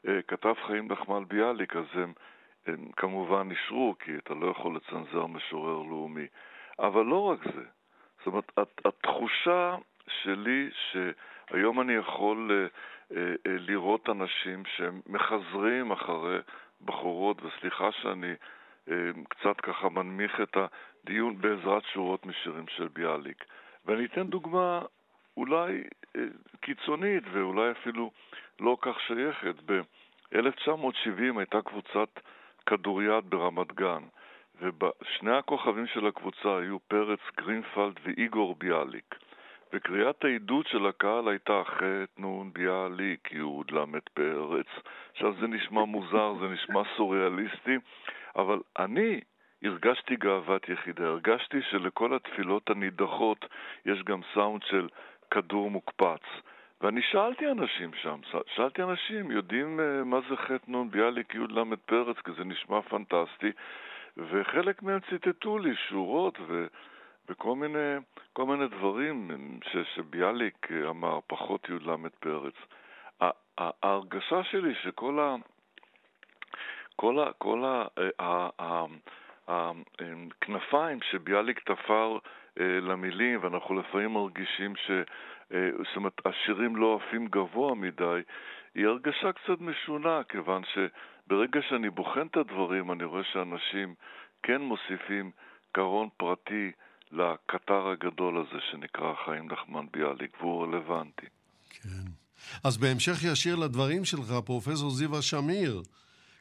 אה, 0.07 0.19
כתב 0.27 0.53
חיים 0.67 0.87
נחמל 0.91 1.23
ביאליק, 1.27 1.75
אז 1.75 1.85
הם 1.93 2.13
הם 2.67 2.91
כמובן 2.97 3.51
אישרו, 3.51 3.95
כי 3.99 4.11
אתה 4.17 4.33
לא 4.33 4.47
יכול 4.47 4.75
לצנזר 4.75 5.25
משורר 5.25 5.81
לאומי. 5.81 6.27
אבל 6.79 7.05
לא 7.05 7.23
רק 7.23 7.39
זה. 7.43 7.63
זאת 8.17 8.27
אומרת, 8.27 8.51
התחושה 8.85 9.75
שלי 10.07 10.69
שהיום 10.91 11.81
אני 11.81 11.93
יכול 11.93 12.51
אה, 12.51 12.67
אה, 13.17 13.29
אה, 13.47 13.57
לראות 13.59 14.09
אנשים 14.09 14.63
שמחזרים 14.65 15.91
אחרי 15.91 16.37
בחורות, 16.85 17.41
וסליחה 17.43 17.91
שאני 17.91 18.33
קצת 19.29 19.61
ככה 19.61 19.89
מנמיך 19.89 20.41
את 20.41 20.57
הדיון 20.57 21.41
בעזרת 21.41 21.83
שורות 21.93 22.25
משירים 22.25 22.67
של 22.67 22.87
ביאליק. 22.87 23.45
ואני 23.85 24.05
אתן 24.05 24.27
דוגמה 24.27 24.81
אולי 25.37 25.83
קיצונית 26.61 27.23
ואולי 27.31 27.71
אפילו 27.71 28.11
לא 28.59 28.77
כך 28.81 28.99
שייכת. 28.99 29.55
ב-1970 29.65 31.37
הייתה 31.39 31.61
קבוצת 31.61 32.09
כדוריד 32.65 33.29
ברמת 33.29 33.73
גן, 33.73 34.03
ושני 34.61 35.37
הכוכבים 35.37 35.87
של 35.87 36.07
הקבוצה 36.07 36.57
היו 36.57 36.79
פרץ 36.79 37.19
גרינפלד 37.37 37.99
ואיגור 38.03 38.55
ביאליק. 38.55 39.15
וקריאת 39.73 40.23
העידוד 40.23 40.67
של 40.67 40.85
הקהל 40.85 41.27
הייתה 41.27 41.61
ח' 41.65 41.83
נ' 42.19 42.53
ביאליק 42.53 43.31
י' 43.31 43.73
ל' 43.75 43.99
פרץ. 44.13 44.67
עכשיו 45.11 45.33
זה 45.39 45.47
נשמע 45.47 45.85
מוזר, 45.85 46.33
זה 46.39 46.47
נשמע 46.47 46.81
סוריאליסטי, 46.97 47.77
אבל 48.35 48.59
אני 48.79 49.21
הרגשתי 49.63 50.15
גאוות 50.15 50.69
יחידה, 50.69 51.07
הרגשתי 51.07 51.61
שלכל 51.61 52.15
התפילות 52.15 52.69
הנידחות 52.69 53.45
יש 53.85 54.03
גם 54.03 54.21
סאונד 54.33 54.63
של 54.63 54.87
כדור 55.31 55.71
מוקפץ. 55.71 56.23
ואני 56.81 57.01
שאלתי 57.01 57.51
אנשים 57.51 57.91
שם, 57.93 58.19
שאלתי 58.55 58.83
אנשים, 58.83 59.31
יודעים 59.31 59.79
uh, 59.79 60.03
מה 60.03 60.19
זה 60.29 60.35
חטא 60.35 60.65
נון 60.67 60.91
ביאליק 60.91 61.35
י' 61.35 61.37
ל' 61.37 61.75
פרץ, 61.85 62.17
כי 62.17 62.31
זה 62.37 62.43
נשמע 62.43 62.81
פנטסטי, 62.81 63.51
וחלק 64.17 64.83
מהם 64.83 64.99
ציטטו 65.09 65.57
לי 65.57 65.75
שורות 65.75 66.37
ו, 66.47 66.67
וכל 67.29 67.55
מיני, 67.55 67.95
מיני 68.39 68.67
דברים 68.67 69.31
ש, 69.63 69.77
שביאליק 69.95 70.71
אמר, 70.89 71.19
פחות 71.27 71.69
י' 71.69 71.89
ל' 71.89 72.09
פרץ. 72.19 72.53
ההרגשה 73.57 74.43
שלי 74.43 74.75
שכל 74.75 75.19
ה... 75.19 75.35
כל 76.95 77.19
ה... 77.19 77.31
כל 77.37 77.63
ה... 77.65 77.85
ה... 78.59 78.85
הכנפיים 79.47 80.99
שביאליק 81.11 81.59
תפר 81.59 82.17
אה, 82.59 82.79
למילים, 82.81 83.39
ואנחנו 83.43 83.79
לפעמים 83.79 84.13
מרגישים 84.13 84.75
ש... 84.75 84.91
אה, 85.53 85.69
זאת 85.77 85.95
אומרת, 85.95 86.13
השירים 86.25 86.75
לא 86.75 86.99
עפים 87.01 87.27
גבוה 87.27 87.75
מדי, 87.75 88.21
היא 88.75 88.85
הרגשה 88.85 89.31
קצת 89.31 89.59
משונה, 89.59 90.21
כיוון 90.29 90.61
שברגע 90.73 91.59
שאני 91.69 91.89
בוחן 91.89 92.27
את 92.27 92.37
הדברים, 92.37 92.91
אני 92.91 93.03
רואה 93.03 93.23
שאנשים 93.33 93.95
כן 94.43 94.61
מוסיפים 94.61 95.31
זיכרון 95.75 96.09
פרטי 96.17 96.71
לקטר 97.11 97.87
הגדול 97.87 98.37
הזה 98.37 98.59
שנקרא 98.71 99.13
חיים 99.25 99.47
נחמן 99.51 99.85
ביאליק, 99.93 100.37
והוא 100.41 100.63
רלוונטי. 100.63 101.25
כן. 101.69 102.05
אז 102.63 102.77
בהמשך 102.77 103.23
ישיר 103.23 103.55
לדברים 103.55 104.05
שלך, 104.05 104.33
פרופסור 104.45 104.89
זיווה 104.89 105.21
שמיר, 105.21 105.81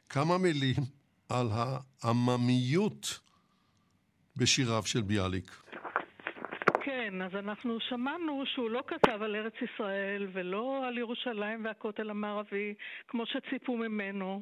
כמה 0.09 0.37
מילים 0.37 0.83
על 1.29 1.47
העממיות 1.51 3.19
בשיריו 4.37 4.85
של 4.85 5.01
ביאליק. 5.01 5.51
כן, 7.15 7.21
אז 7.21 7.35
אנחנו 7.35 7.79
שמענו 7.79 8.43
שהוא 8.45 8.69
לא 8.69 8.83
כתב 8.87 9.21
על 9.21 9.35
ארץ 9.35 9.53
ישראל 9.61 10.27
ולא 10.31 10.87
על 10.87 10.97
ירושלים 10.97 11.65
והכותל 11.65 12.09
המערבי 12.09 12.73
כמו 13.07 13.25
שציפו 13.25 13.77
ממנו, 13.77 14.41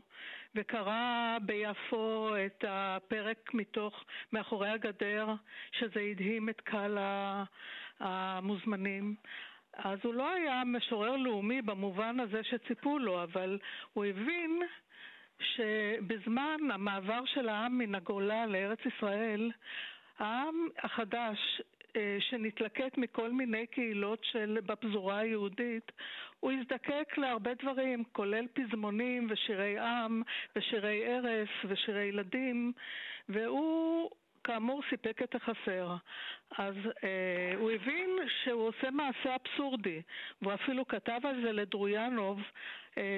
וקרא 0.56 1.38
ביפו 1.42 2.30
את 2.46 2.66
הפרק 2.68 3.54
מתוך 3.54 4.04
מאחורי 4.34 4.70
הגדר, 4.70 5.34
שזה 5.72 6.00
הדהים 6.00 6.50
את 6.50 6.62
קהל 6.62 6.98
המוזמנים. 8.00 9.16
אז 9.74 10.00
הוא 10.04 10.14
לא 10.14 10.30
היה 10.34 10.64
משורר 10.66 11.16
לאומי 11.16 11.62
במובן 11.62 12.20
הזה 12.20 12.44
שציפו 12.44 13.00
לו, 13.00 13.24
אבל 13.24 13.60
הוא 13.94 14.06
הבין 14.06 14.62
שבזמן 15.40 16.58
המעבר 16.74 17.26
של 17.26 17.50
העם 17.50 17.78
מן 17.78 17.96
הגולה 17.96 18.46
לארץ 18.46 18.80
ישראל, 18.86 19.52
העם 20.20 20.68
החדש 20.84 21.62
שנתלקט 22.20 22.98
מכל 22.98 23.32
מיני 23.32 23.68
קהילות 23.68 24.20
של 24.24 24.60
בפזורה 24.66 25.20
היהודית, 25.20 25.92
הוא 26.40 26.52
הזדקק 26.52 27.18
להרבה 27.18 27.54
דברים, 27.54 28.04
כולל 28.12 28.48
פזמונים 28.54 29.28
ושירי 29.30 29.80
עם 29.80 30.22
ושירי 30.56 31.06
ערש 31.06 31.50
ושירי 31.66 32.04
ילדים, 32.04 32.74
והוא 33.30 34.10
כאמור 34.44 34.82
סיפק 34.90 35.22
את 35.22 35.36
החסר. 35.36 35.96
אז 36.58 36.76
אה, 37.04 37.54
הוא 37.58 37.72
הבין 37.72 38.10
שהוא 38.44 38.68
עושה 38.68 38.92
מעשה 38.92 39.36
אבסורדי, 39.36 40.02
והוא 40.42 40.54
אפילו 40.54 40.88
כתב 40.88 41.20
על 41.24 41.42
זה 41.42 41.52
לדרויאנוב, 41.52 42.40
אה, 42.40 42.44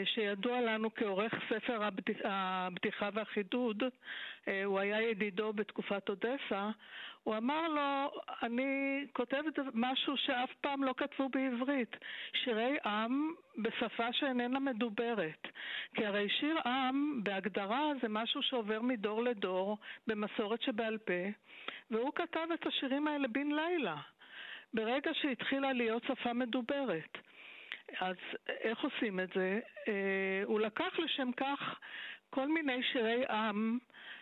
שידוע 0.06 0.62
לנו 0.62 0.96
כעורך 0.96 1.34
ספר 1.50 1.84
הבד... 1.84 2.04
הבדיחה 2.24 3.10
והחידוד, 3.14 3.84
אה, 4.48 4.64
הוא 4.64 4.80
היה 4.80 5.02
ידידו 5.02 5.54
בתקופת 5.54 6.10
אודסה, 6.10 6.70
הוא 7.24 7.38
אמר 7.38 7.68
לו, 7.68 8.22
אני 8.44 8.66
כותב 9.14 9.44
משהו 9.74 10.18
שאף 10.18 10.54
פעם 10.62 10.84
לא 10.84 10.94
כתבו 10.98 11.30
בעברית, 11.30 11.96
שירי 12.34 12.78
עם 12.86 13.34
בשפה 13.58 14.14
שאיננה 14.14 14.60
מדוברת. 14.60 15.48
כי 15.94 16.06
הרי 16.06 16.30
שיר 16.30 16.60
עם, 16.66 17.24
בהגדרה, 17.24 17.92
זה 18.02 18.08
משהו 18.10 18.42
שעובר 18.42 18.82
מדור 18.82 19.24
לדור, 19.24 19.78
במסורת 20.08 20.62
שבעל 20.62 20.98
פה, 20.98 21.30
והוא 21.92 22.12
כתב 22.16 22.48
את 22.54 22.68
השירים 22.68 23.08
האלה 23.08 23.28
בן 23.28 23.52
לילה, 23.52 23.96
ברגע 24.74 25.12
שהתחילה 25.14 25.74
להיות 25.74 26.04
שפה 26.04 26.34
מדוברת. 26.34 27.18
אז 28.00 28.16
איך 28.48 28.80
עושים 28.80 29.20
את 29.20 29.30
זה? 29.36 29.60
אה, 29.88 30.44
הוא 30.46 30.60
לקח 30.60 31.00
לשם 31.00 31.32
כך 31.38 31.80
כל 32.30 32.48
מיני 32.48 32.84
שירי 32.84 33.24
עם 33.30 33.78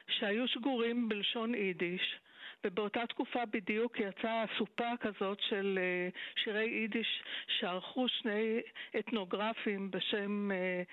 שהיו 0.08 0.48
שגורים 0.48 1.10
בלשון 1.10 1.56
יידיש, 1.56 2.20
ובאותה 2.64 3.08
תקופה 3.08 3.46
בדיוק 3.46 4.00
יצאה 4.00 4.46
אסופה 4.46 4.98
כזאת 5.02 5.40
של 5.50 5.80
אה, 5.82 6.10
שירי 6.44 6.66
יידיש 6.66 7.24
שערכו 7.60 8.08
שני 8.08 8.62
אתנוגרפים 9.00 9.92
בשם 9.92 10.52
אה, 10.52 10.84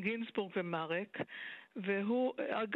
גינזבורג 0.00 0.52
ומרק, 0.56 1.18
והוא, 1.76 2.34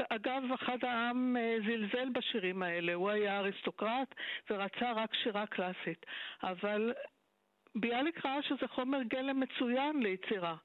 אגב, 0.09 0.43
אחד 0.55 0.79
העם 0.85 1.37
זלזל 1.67 2.09
בשירים 2.09 2.63
האלה, 2.63 2.95
הוא 2.95 3.11
היה 3.11 3.39
אריסטוקרט 3.39 4.15
ורצה 4.51 4.93
רק 4.93 5.15
שירה 5.15 5.47
קלאסית, 5.47 6.07
אבל 6.43 6.93
ביאליק 7.75 8.27
ראה 8.27 8.43
שזה 8.43 8.69
חומר 8.69 9.03
גלם 9.03 9.41
מצוין 9.41 10.03
ליצירה. 10.03 10.57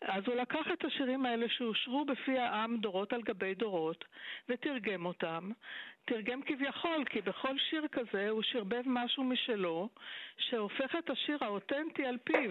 אז 0.00 0.22
הוא 0.26 0.34
לקח 0.34 0.66
את 0.72 0.84
השירים 0.84 1.26
האלה 1.26 1.48
שאושרו 1.48 2.04
בפי 2.04 2.38
העם 2.38 2.76
דורות 2.76 3.12
על 3.12 3.22
גבי 3.22 3.54
דורות 3.54 4.04
ותרגם 4.48 5.06
אותם. 5.06 5.50
תרגם 6.04 6.42
כביכול, 6.42 7.04
כי 7.04 7.20
בכל 7.20 7.58
שיר 7.58 7.86
כזה 7.92 8.28
הוא 8.28 8.42
שרבב 8.42 8.82
משהו 8.86 9.24
משלו 9.24 9.88
שהופך 10.38 10.96
את 10.98 11.10
השיר 11.10 11.38
האותנטי 11.40 12.06
על 12.06 12.18
פיו. 12.24 12.50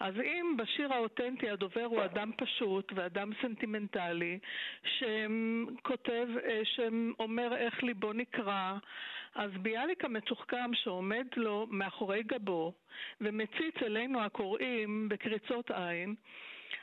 אז 0.00 0.14
אם 0.20 0.54
בשיר 0.58 0.92
האותנטי 0.92 1.50
הדובר 1.50 1.84
הוא 1.84 2.04
אדם 2.04 2.30
פשוט 2.36 2.92
ואדם 2.94 3.30
סנטימנטלי 3.42 4.38
שכותב, 4.84 6.28
אה, 6.44 6.60
שאומר 6.64 7.56
איך 7.56 7.82
ליבו 7.82 8.12
נקרע, 8.12 8.78
אז 9.34 9.50
ביאליק 9.62 10.04
המתוחכם 10.04 10.70
שעומד 10.74 11.26
לו 11.36 11.66
מאחורי 11.70 12.22
גבו 12.22 12.72
ומציץ 13.20 13.74
אלינו 13.82 14.20
הקוראים 14.22 15.08
בקריצות 15.08 15.70
עין, 15.70 16.14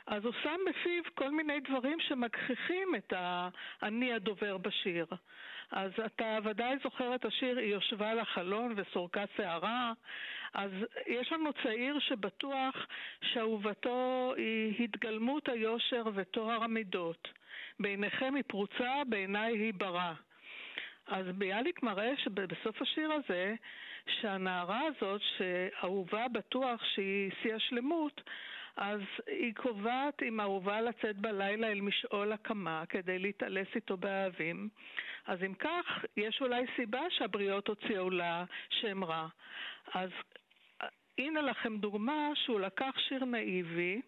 אז 0.06 0.24
הוא 0.24 0.32
שם 0.42 0.60
בפיו 0.68 1.02
כל 1.14 1.30
מיני 1.30 1.60
דברים 1.60 2.00
שמגחיכים 2.00 2.94
את 2.94 3.12
האני 3.16 4.12
הדובר 4.12 4.58
בשיר. 4.58 5.06
אז 5.70 5.92
אתה 6.06 6.38
ודאי 6.44 6.76
זוכר 6.82 7.14
את 7.14 7.24
השיר 7.24 7.58
"היא 7.58 7.72
יושבה 7.72 8.10
על 8.10 8.18
החלון 8.18 8.74
וסורקה 8.76 9.24
שערה", 9.36 9.92
אז 10.54 10.70
יש 11.06 11.32
לנו 11.32 11.50
צעיר 11.62 11.98
שבטוח 11.98 12.86
שאהובתו 13.22 14.32
היא 14.36 14.84
התגלמות 14.84 15.48
היושר 15.48 16.02
וטוהר 16.14 16.64
המידות. 16.64 17.28
בעיניכם 17.80 18.34
היא 18.34 18.44
פרוצה, 18.46 19.02
בעיניי 19.08 19.52
היא 19.58 19.74
ברא. 19.74 20.12
אז 21.08 21.26
ביאליק 21.26 21.82
מראה 21.82 22.12
שבסוף 22.16 22.82
השיר 22.82 23.12
הזה, 23.12 23.54
שהנערה 24.20 24.80
הזאת, 24.80 25.20
שאהובה 25.36 26.28
בטוח 26.28 26.84
שהיא 26.84 27.30
שיא 27.42 27.54
השלמות, 27.54 28.20
אז 28.76 29.00
היא 29.26 29.54
קובעת 29.54 30.22
עם 30.22 30.40
אהובה 30.40 30.80
לצאת 30.80 31.16
בלילה 31.16 31.72
אל 31.72 31.80
משעול 31.80 32.32
הקמה 32.32 32.84
כדי 32.88 33.18
להתעלס 33.18 33.66
איתו 33.74 33.96
באהבים. 33.96 34.68
אז 35.26 35.42
אם 35.42 35.54
כך, 35.54 36.04
יש 36.16 36.40
אולי 36.40 36.64
סיבה 36.76 37.00
שהבריות 37.10 37.68
הוציאו 37.68 38.10
לה 38.10 38.44
שם 38.70 39.04
רע. 39.04 39.28
אז 39.94 40.10
הנה 41.18 41.40
לכם 41.40 41.78
דוגמה 41.78 42.30
שהוא 42.34 42.60
לקח 42.60 42.94
שיר 43.08 43.24
נאיבי, 43.24 44.00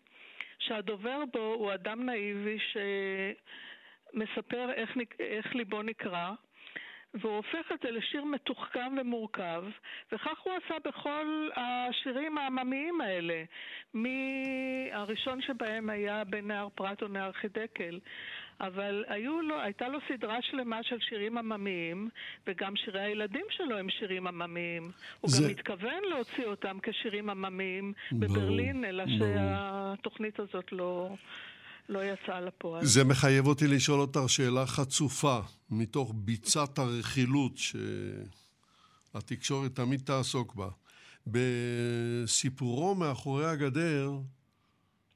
שהדובר 0.59 1.25
בו 1.33 1.55
הוא 1.55 1.75
אדם 1.75 2.07
נאיבי 2.07 2.59
שמספר 4.13 4.73
איך, 4.73 4.97
איך 5.21 5.55
ליבו 5.55 5.83
נקרע, 5.83 6.35
והוא 7.15 7.37
הופך 7.37 7.73
את 7.73 7.81
זה 7.83 7.91
לשיר 7.91 8.25
מתוחכם 8.25 8.95
ומורכב, 9.01 9.65
וכך 10.13 10.39
הוא 10.43 10.53
עשה 10.53 10.75
בכל 10.85 11.49
השירים 11.57 12.39
העממיים 12.39 13.01
האלה. 13.01 13.45
מהראשון 13.95 15.43
שבהם 15.43 15.91
היה 15.91 16.25
בנהר 16.25 16.69
פרת 16.75 17.03
או 17.03 17.09
נהר 17.09 17.33
חידקל. 17.33 17.99
אבל 18.61 19.05
היו 19.09 19.41
לו, 19.41 19.61
הייתה 19.61 19.89
לו 19.89 19.99
סדרה 20.09 20.43
שלמה 20.43 20.83
של 20.83 21.01
שירים 21.01 21.39
עממיים, 21.39 22.09
וגם 22.47 22.77
שירי 22.77 23.01
הילדים 23.01 23.47
שלו 23.51 23.79
הם 23.79 23.91
שירים 23.91 24.27
עממיים. 24.27 24.91
הוא 25.21 25.31
זה... 25.31 25.45
גם 25.45 25.51
התכוון 25.51 26.05
להוציא 26.11 26.45
אותם 26.45 26.79
כשירים 26.83 27.31
עממיים 27.31 27.93
בברלין, 28.13 28.85
אלא. 28.85 29.05
שהתוכנית 29.19 30.41
הזאת 30.41 30.73
לא... 30.73 31.11
לא 31.91 32.05
יצא 32.05 32.41
לפועל. 32.41 32.85
זה 32.85 33.05
מחייב 33.05 33.47
אותי 33.47 33.67
לשאול 33.67 34.01
אותך 34.01 34.21
שאלה 34.27 34.67
חצופה, 34.67 35.41
מתוך 35.71 36.13
ביצת 36.15 36.79
הרכילות 36.79 37.53
שהתקשורת 39.13 39.75
תמיד 39.75 40.01
תעסוק 40.05 40.55
בה. 40.55 40.69
בסיפורו 41.27 42.95
מאחורי 42.95 43.47
הגדר 43.47 44.13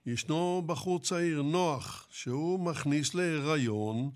ישנו 0.06 0.62
בחור 0.66 1.00
צעיר, 1.00 1.42
נוח, 1.42 2.06
שהוא 2.10 2.60
מכניס 2.60 3.14
להיריון 3.14 4.10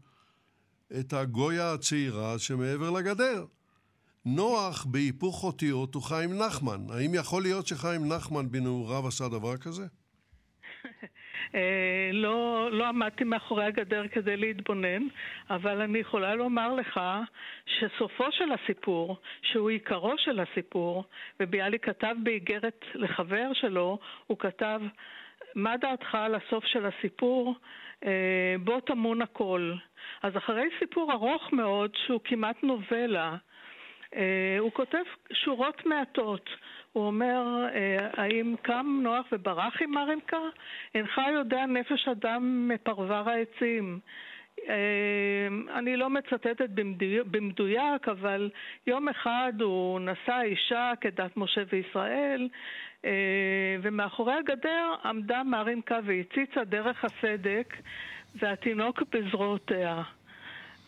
את 1.01 1.13
הגויה 1.13 1.73
הצעירה 1.73 2.39
שמעבר 2.39 2.91
לגדר. 2.91 3.45
נוח 4.25 4.85
בהיפוך 4.85 5.45
אותיות 5.45 5.95
הוא 5.95 6.03
חיים 6.03 6.39
נחמן. 6.39 6.87
האם 6.91 7.15
יכול 7.15 7.43
להיות 7.43 7.67
שחיים 7.67 8.13
נחמן 8.13 8.51
בנעוריו 8.51 9.09
עשה 9.09 9.29
דבר 9.29 9.57
כזה? 9.57 9.87
אה, 11.55 12.11
לא, 12.13 12.69
לא 12.73 12.87
עמדתי 12.87 13.25
מאחורי 13.25 13.65
הגדר 13.65 14.09
כדי 14.09 14.37
להתבונן, 14.37 15.03
אבל 15.51 15.81
אני 15.81 15.99
יכולה 15.99 16.35
לומר 16.35 16.75
לך 16.75 17.01
שסופו 17.67 18.33
של 18.33 18.53
הסיפור, 18.53 19.17
שהוא 19.43 19.71
עיקרו 19.71 20.15
של 20.19 20.41
הסיפור, 20.41 21.05
וביאליק 21.41 21.87
כתב 21.87 22.15
באיגרת 22.23 22.85
לחבר 22.95 23.53
שלו, 23.53 23.99
הוא 24.27 24.39
כתב, 24.39 24.81
מה 25.55 25.77
דעתך 25.77 26.15
על 26.15 26.35
הסוף 26.35 26.65
של 26.65 26.87
הסיפור? 26.87 27.55
אה, 28.05 28.55
בוא 28.65 28.81
טמון 28.81 29.23
הכל. 29.23 29.73
אז 30.23 30.37
אחרי 30.37 30.69
סיפור 30.79 31.13
ארוך 31.13 31.53
מאוד, 31.53 31.91
שהוא 32.07 32.21
כמעט 32.25 32.63
נובלה, 32.63 33.37
אה, 34.17 34.57
הוא 34.59 34.73
כותב 34.73 35.03
שורות 35.33 35.87
מעטות. 35.87 36.51
הוא 36.99 37.07
אומר, 37.07 37.67
אה, 37.75 38.09
האם 38.17 38.55
קם 38.63 39.01
נוח 39.03 39.27
וברח 39.33 39.83
עם 39.83 39.97
הרמקה? 39.97 40.41
אינך 40.95 41.21
יודע 41.35 41.67
נפש 41.67 42.09
אדם 42.09 42.69
מפרבר 42.69 43.31
העצים. 43.31 44.01
אה, 44.69 45.49
אני 45.79 45.97
לא 45.97 46.11
מצטטת 46.11 46.71
במדויק, 47.31 48.09
אבל 48.09 48.51
יום 48.87 49.09
אחד 49.09 49.53
הוא 49.61 50.01
נשא 50.01 50.41
אישה 50.43 50.93
כדת 51.01 51.37
משה 51.37 51.63
וישראל, 51.73 52.49
אה, 53.05 53.77
ומאחורי 53.83 54.35
הגדר 54.35 54.95
עמדה 55.05 55.43
מרינקה 55.43 55.99
והציצה 56.05 56.65
דרך 56.65 57.05
הסדק 57.05 57.75
והתינוק 58.35 59.03
בזרועותיה. 59.13 60.03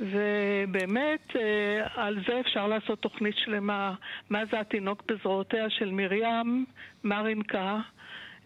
ובאמת 0.00 1.36
אה, 1.36 1.86
על 1.94 2.18
זה 2.28 2.40
אפשר 2.40 2.66
לעשות 2.66 2.98
תוכנית 3.02 3.36
שלמה, 3.36 3.94
מה 4.30 4.42
זה 4.50 4.60
התינוק 4.60 5.02
בזרועותיה 5.06 5.70
של 5.70 5.90
מרים 5.90 6.64
מרינקה. 7.04 7.80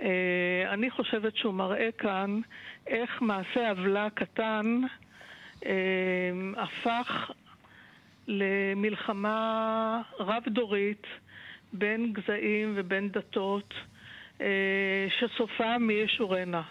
אה, 0.00 0.64
אני 0.68 0.90
חושבת 0.90 1.36
שהוא 1.36 1.54
מראה 1.54 1.88
כאן 1.98 2.40
איך 2.86 3.22
מעשה 3.22 3.70
עוולה 3.70 4.08
קטן 4.10 4.80
הפך 6.56 7.30
למלחמה 8.28 10.02
רב-דורית 10.18 11.06
בין 11.72 12.12
גזעים 12.12 12.72
ובין 12.76 13.08
דתות, 13.08 13.74
אה, 14.40 15.06
שסופה 15.18 15.78
מי 15.78 15.92
ישורנה. 15.92 16.62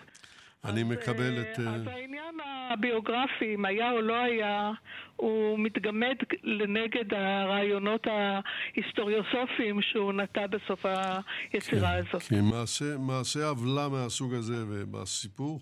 אני 0.65 0.83
מקבל 0.83 1.41
את... 1.41 1.59
אה, 1.59 1.75
אז 1.75 1.87
העניין 1.87 2.35
הביוגרפי, 2.69 3.55
אם 3.55 3.65
היה 3.65 3.91
או 3.91 4.01
לא 4.01 4.13
היה, 4.13 4.71
הוא 5.15 5.59
מתגמד 5.59 6.15
לנגד 6.43 7.13
הרעיונות 7.13 8.07
ההיסטוריוסופיים 8.07 9.81
שהוא 9.81 10.13
נטע 10.13 10.47
בסוף 10.47 10.85
היצירה 10.85 11.91
כן, 11.91 12.07
הזאת. 12.09 12.23
כי 12.23 12.41
מעשה, 12.41 12.97
מעשה 12.97 13.47
עוולה 13.47 13.89
מהסוג 13.89 14.33
הזה, 14.33 14.63
ובסיפור, 14.67 15.59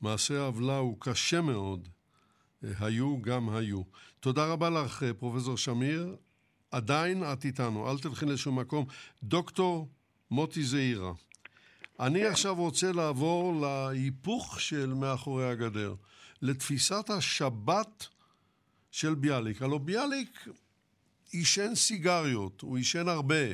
מעשה 0.00 0.40
עוולה 0.40 0.76
הוא 0.76 0.96
קשה 1.00 1.40
מאוד. 1.40 1.88
אה, 2.64 2.70
היו 2.80 3.22
גם 3.22 3.48
היו. 3.56 3.82
תודה 4.20 4.46
רבה 4.52 4.70
לך, 4.70 5.04
פרופסור 5.18 5.56
שמיר. 5.56 6.16
עדיין 6.70 7.22
את 7.32 7.44
איתנו, 7.44 7.90
אל 7.90 7.98
תלכי 7.98 8.26
לשום 8.26 8.58
מקום. 8.58 8.86
דוקטור 9.22 9.88
מוטי 10.30 10.62
זעירה, 10.62 11.12
אני. 12.00 12.24
עכשיו 12.24 12.54
רוצה 12.54 12.92
לעבור 12.92 13.60
להיפוך 13.60 14.60
של 14.60 14.92
מאחורי 15.00 15.50
הגדר, 15.50 15.94
לתפיסת 16.42 17.10
השבת 17.10 18.06
של 18.90 19.14
ביאליק. 19.14 19.62
הלוא 19.62 19.80
ביאליק 19.80 20.48
עישן 21.32 21.74
סיגריות, 21.74 22.60
הוא 22.60 22.76
עישן 22.76 23.08
הרבה, 23.08 23.44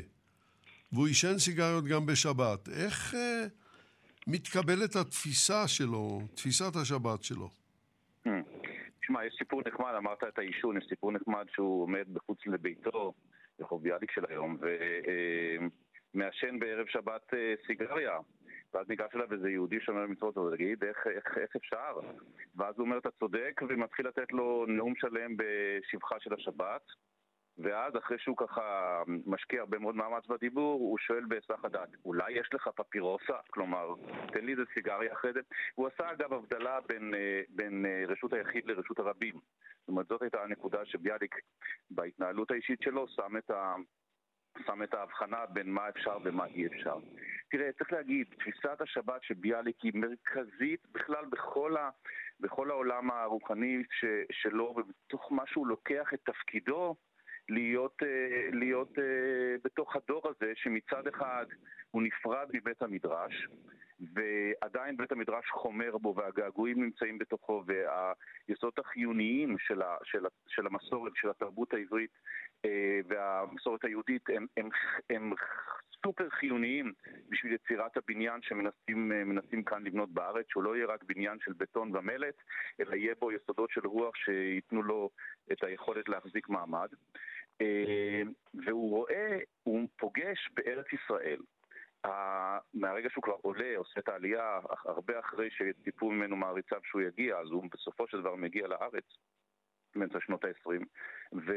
והוא 0.92 1.06
עישן 1.06 1.38
סיגריות 1.38 1.84
גם 1.84 2.06
בשבת. 2.06 2.68
איך 2.68 3.14
אה, 3.14 3.46
מתקבלת 4.26 4.96
התפיסה 4.96 5.68
שלו, 5.68 6.20
תפיסת 6.34 6.76
השבת 6.76 7.22
שלו? 7.22 7.48
Hmm. 8.26 8.30
תשמע, 9.00 9.26
יש 9.26 9.34
סיפור 9.38 9.62
נחמד, 9.66 9.92
אמרת 9.98 10.24
את 10.28 10.38
העישון, 10.38 10.76
יש 10.76 10.84
סיפור 10.88 11.12
נחמד 11.12 11.44
שהוא 11.54 11.82
עומד 11.82 12.04
בחוץ 12.12 12.38
לביתו, 12.46 13.12
רחוב 13.60 13.82
ביאליק 13.82 14.10
של 14.10 14.24
היום, 14.28 14.56
ומעשן 16.14 16.58
בערב 16.58 16.86
שבת 16.86 17.34
אה, 17.34 17.54
סיגריה. 17.66 18.18
ואז 18.74 18.88
ניגש 18.88 19.14
אליו 19.14 19.32
איזה 19.32 19.50
יהודי 19.50 19.80
שומר 19.80 20.06
מצוות, 20.06 20.36
ותגיד, 20.36 20.84
איך, 20.84 21.06
איך, 21.06 21.38
איך 21.38 21.56
אפשר? 21.56 21.98
ואז 22.56 22.74
הוא 22.78 22.84
אומר, 22.84 22.98
אתה 22.98 23.10
צודק, 23.10 23.60
ומתחיל 23.68 24.08
לתת 24.08 24.32
לו 24.32 24.64
נאום 24.68 24.94
שלם 24.96 25.36
בשבחה 25.36 26.20
של 26.20 26.34
השבת. 26.34 26.82
ואז 27.58 27.96
אחרי 27.96 28.18
שהוא 28.18 28.36
ככה 28.36 29.02
משקיע 29.26 29.60
הרבה 29.60 29.78
מאוד 29.78 29.94
מאמץ 29.94 30.26
בדיבור, 30.26 30.80
הוא 30.80 30.98
שואל 30.98 31.24
בהיסח 31.28 31.64
הדעת, 31.64 31.88
אולי 32.04 32.32
יש 32.32 32.48
לך 32.54 32.68
פפירוסה? 32.76 33.36
כלומר, 33.50 33.94
תן 34.32 34.44
לי 34.44 34.52
איזה 34.52 34.62
סיגריה 34.74 35.12
אחרי 35.12 35.32
זה. 35.32 35.40
הוא 35.74 35.86
עשה 35.86 36.12
אגב 36.12 36.32
הבדלה 36.32 36.78
בין, 36.88 37.14
אה, 37.14 37.42
בין 37.48 37.86
אה, 37.86 38.04
רשות 38.08 38.32
היחיד 38.32 38.66
לרשות 38.66 38.98
הרבים. 38.98 39.34
זאת 39.80 39.88
אומרת, 39.88 40.06
זאת 40.06 40.22
הייתה 40.22 40.42
הנקודה 40.42 40.84
שביאליק 40.84 41.34
בהתנהלות 41.90 42.50
האישית 42.50 42.82
שלו 42.82 43.08
שם 43.08 43.36
את, 43.36 43.50
ה, 43.50 43.74
שם 44.66 44.82
את 44.82 44.94
ההבחנה 44.94 45.46
בין 45.46 45.70
מה 45.70 45.88
אפשר 45.88 46.18
ומה 46.24 46.46
אי 46.46 46.66
אפשר. 46.66 46.96
תראה, 47.50 47.72
צריך 47.72 47.92
להגיד, 47.92 48.26
תפיסת 48.38 48.80
השבת 48.80 49.22
של 49.22 49.34
ביאליק 49.34 49.76
היא 49.82 49.92
מרכזית 49.94 50.86
בכלל 50.92 51.24
בכל, 51.24 51.76
ה, 51.76 51.90
בכל 52.40 52.70
העולם 52.70 53.10
הרוחני 53.10 53.82
ש, 53.90 54.04
שלו, 54.30 54.74
ובתוך 54.76 55.32
מה 55.32 55.42
שהוא 55.46 55.66
לוקח 55.66 56.14
את 56.14 56.20
תפקידו 56.24 56.96
להיות, 57.48 58.02
אה, 58.02 58.48
להיות 58.52 58.98
אה, 58.98 59.56
בתוך 59.64 59.96
הדור 59.96 60.22
הזה 60.28 60.52
שמצד 60.54 61.06
אחד 61.06 61.46
הוא 61.90 62.02
נפרד 62.02 62.48
מבית 62.54 62.82
המדרש 62.82 63.48
ועדיין 64.00 64.96
בית 64.96 65.12
המדרש 65.12 65.50
חומר 65.50 65.98
בו 65.98 66.14
והגעגועים 66.16 66.84
נמצאים 66.84 67.18
בתוכו 67.18 67.64
והיסודות 67.66 68.78
החיוניים 68.78 69.56
של, 69.58 69.82
ה, 69.82 69.96
של, 70.04 70.26
של 70.48 70.66
המסורת, 70.66 71.12
של 71.14 71.30
התרבות 71.30 71.74
העברית 71.74 72.18
אה, 72.64 73.00
והמסורת 73.08 73.84
היהודית 73.84 74.22
הם, 74.28 74.46
הם, 74.56 74.68
הם 75.10 75.32
סופר 76.06 76.30
חיוניים 76.30 76.92
בשביל 77.28 77.52
יצירת 77.52 77.96
הבניין 77.96 78.40
שמנסים 78.42 79.64
כאן 79.64 79.84
לבנות 79.84 80.10
בארץ, 80.10 80.46
שהוא 80.48 80.62
לא 80.62 80.76
יהיה 80.76 80.86
רק 80.86 81.02
בניין 81.02 81.38
של 81.40 81.52
בטון 81.56 81.96
ומלט, 81.96 82.34
אלא 82.80 82.94
יהיה 82.94 83.14
בו 83.20 83.32
יסודות 83.32 83.70
של 83.70 83.86
רוח 83.86 84.14
שייתנו 84.16 84.82
לו 84.82 85.10
את 85.52 85.64
היכולת 85.64 86.08
להחזיק 86.08 86.48
מעמד. 86.48 86.88
אה, 87.60 88.22
והוא 88.66 88.90
רואה, 88.90 89.38
הוא 89.62 89.88
פוגש 89.96 90.48
בארץ 90.54 90.86
ישראל. 90.92 91.40
מהרגע 92.74 93.10
שהוא 93.10 93.22
כבר 93.22 93.36
עולה, 93.42 93.76
עושה 93.76 94.00
את 94.00 94.08
העלייה, 94.08 94.60
הרבה 94.84 95.18
אחרי 95.18 95.48
שציפו 95.50 96.10
ממנו 96.10 96.36
מעריציו 96.36 96.80
שהוא 96.84 97.02
יגיע, 97.02 97.38
אז 97.38 97.50
הוא 97.50 97.64
בסופו 97.72 98.08
של 98.08 98.20
דבר 98.20 98.34
מגיע 98.34 98.66
לארץ, 98.66 99.04
באמצע 99.96 100.18
שנות 100.20 100.44
ה-20, 100.44 100.84
ו... 101.46 101.52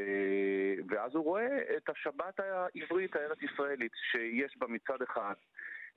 ואז 0.88 1.14
הוא 1.14 1.24
רואה 1.24 1.76
את 1.76 1.88
השבת 1.88 2.40
העברית 2.40 3.16
הארץ-ישראלית, 3.16 3.92
שיש 4.10 4.56
בה 4.58 4.66
מצד 4.66 5.02
אחד 5.02 5.34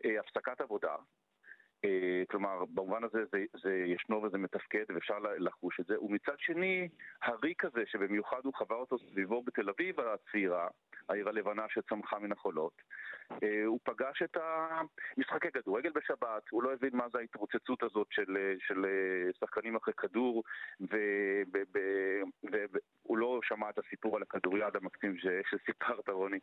אה, 0.06 0.20
הפסקת 0.20 0.62
עבודה, 0.62 0.96
כלומר, 2.30 2.66
במובן 2.66 3.04
הזה 3.04 3.26
זה, 3.32 3.46
זה 3.64 3.76
ישנו 3.86 4.24
וזה 4.24 4.38
מתפקד 4.38 4.84
ואפשר 4.90 5.20
לחוש 5.20 5.80
את 5.80 5.86
זה. 5.86 6.02
ומצד 6.02 6.36
שני, 6.38 6.90
הריק 7.22 7.66
הזה, 7.66 7.84
שבמיוחד 7.86 8.42
הוא 8.44 8.54
חווה 8.54 8.78
אותו 8.78 8.98
סביבו 9.00 9.44
בתל 9.44 9.70
אביב 9.70 10.00
הצעירה, 10.00 10.68
העיר 11.10 11.30
הלבנה 11.30 11.66
שצמחה 11.70 12.20
מן 12.20 12.32
החולות, 12.32 12.82
אה, 13.44 13.66
הוא 13.66 13.80
פגש 13.84 14.22
את 14.22 14.38
המשחקי 14.38 15.52
כדורגל 15.52 15.90
בשבת, 15.90 16.50
הוא 16.50 16.64
לא 16.64 16.74
הבין 16.74 16.96
מה 16.96 17.10
זה 17.10 17.18
ההתרוצצות 17.18 17.84
הזאת 17.84 18.08
של, 18.12 18.56
של 18.60 18.86
אה, 18.86 19.34
שחקנים 19.40 19.76
אחרי 19.76 19.94
כדור, 19.98 20.44
והוא 23.04 23.18
לא 23.18 23.40
שמע 23.44 23.70
את 23.70 23.80
הסיפור 23.80 24.16
על 24.16 24.22
הכדוריד 24.22 24.76
המקסים 24.76 25.16
שסיפרת, 25.50 26.10
רוני, 26.10 26.40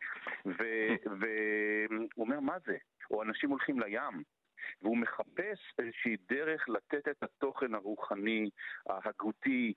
והוא 0.47 2.09
אומר, 2.25 2.41
מה 2.41 2.57
זה? 2.67 2.77
או 3.11 3.23
אנשים 3.23 3.51
הולכים 3.51 3.81
לים. 3.81 4.34
והוא 4.83 4.97
מחפש 4.97 5.59
איזושהי 5.79 6.17
דרך 6.29 6.69
לתת 6.69 7.09
את 7.09 7.23
התוכן 7.23 7.75
הרוחני, 7.75 8.51
ההגותי, 8.87 9.75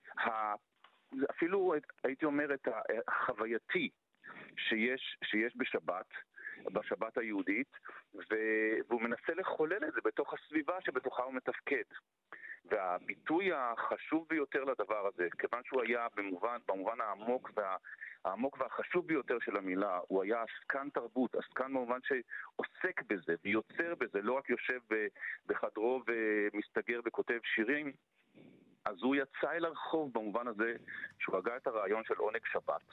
אפילו 1.29 1.73
הייתי 2.03 2.25
אומר 2.25 2.53
את 2.53 2.67
החווייתי 3.07 3.89
שיש, 4.57 5.17
שיש 5.23 5.53
בשבת, 5.57 6.07
בשבת 6.73 7.17
היהודית, 7.17 7.71
והוא 8.89 9.01
מנסה 9.01 9.33
לחולל 9.33 9.83
את 9.87 9.93
זה 9.93 9.99
בתוך 10.05 10.33
הסביבה 10.33 10.81
שבתוכה 10.81 11.23
הוא 11.23 11.33
מתפקד. 11.33 11.83
והביטוי 12.69 13.53
החשוב 13.53 14.25
ביותר 14.29 14.63
לדבר 14.63 15.07
הזה, 15.07 15.27
כיוון 15.39 15.61
שהוא 15.63 15.81
היה 15.81 16.07
במובן, 16.15 16.57
במובן 16.67 17.01
העמוק 17.01 17.51
וה, 17.55 17.75
העמוק 18.25 18.57
והחשוב 18.59 19.07
ביותר 19.07 19.37
של 19.39 19.57
המילה, 19.57 19.99
הוא 20.07 20.23
היה 20.23 20.43
עסקן 20.43 20.89
תרבות, 20.89 21.35
עסקן 21.35 21.73
במובן 21.73 21.99
שעוסק 22.03 23.01
בזה 23.07 23.35
ויוצר 23.45 23.95
בזה, 23.95 24.21
לא 24.21 24.33
רק 24.33 24.49
יושב 24.49 24.79
בחדרו 25.47 26.01
ומסתגר 26.07 26.99
וכותב 27.05 27.39
שירים, 27.43 27.91
אז 28.85 28.95
הוא 29.01 29.15
יצא 29.15 29.51
אל 29.51 29.65
הרחוב 29.65 30.13
במובן 30.13 30.47
הזה 30.47 30.75
שהוא 31.19 31.37
הגה 31.37 31.57
את 31.57 31.67
הרעיון 31.67 32.03
של 32.03 32.15
עונג 32.17 32.45
שבת. 32.45 32.83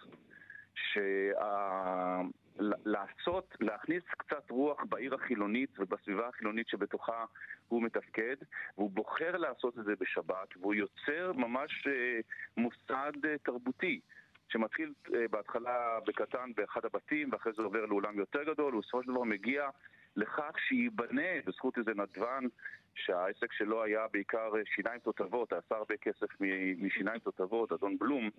לעשות, 2.84 3.56
להכניס 3.60 4.02
קצת 4.18 4.50
רוח 4.50 4.84
בעיר 4.88 5.14
החילונית 5.14 5.80
ובסביבה 5.80 6.28
החילונית 6.28 6.68
שבתוכה 6.68 7.24
הוא 7.68 7.82
מתפקד, 7.82 8.36
והוא 8.76 8.90
בוחר 8.90 9.36
לעשות 9.36 9.78
את 9.78 9.84
זה 9.84 9.92
בשבת, 10.00 10.56
והוא 10.56 10.74
יוצר 10.74 11.32
ממש 11.32 11.86
אה, 11.86 12.20
מוסד 12.56 13.12
אה, 13.24 13.38
תרבותי. 13.38 14.00
שמתחיל 14.48 14.92
אה, 15.14 15.28
בהתחלה 15.30 15.98
בקטן 16.06 16.50
באחד 16.56 16.84
הבתים, 16.84 17.28
ואחרי 17.32 17.52
זה 17.56 17.62
עובר 17.62 17.86
לאולם 17.86 18.18
יותר 18.18 18.42
גדול, 18.42 18.74
ובסופו 18.74 19.02
של 19.02 19.08
דבר 19.08 19.22
מגיע 19.22 19.68
לכך 20.16 20.58
שייבנה 20.68 21.40
בזכות 21.46 21.78
איזה 21.78 21.90
נדבן 21.94 22.44
שהעסק 22.94 23.52
שלו 23.52 23.82
היה 23.82 24.06
בעיקר 24.12 24.52
שיניים 24.64 25.00
תותבות, 25.00 25.52
עשה 25.52 25.74
הרבה 25.76 25.96
כסף 25.96 26.26
משיניים 26.78 27.18
תותבות, 27.18 27.72
אדון 27.72 27.98
בלום, 27.98 28.30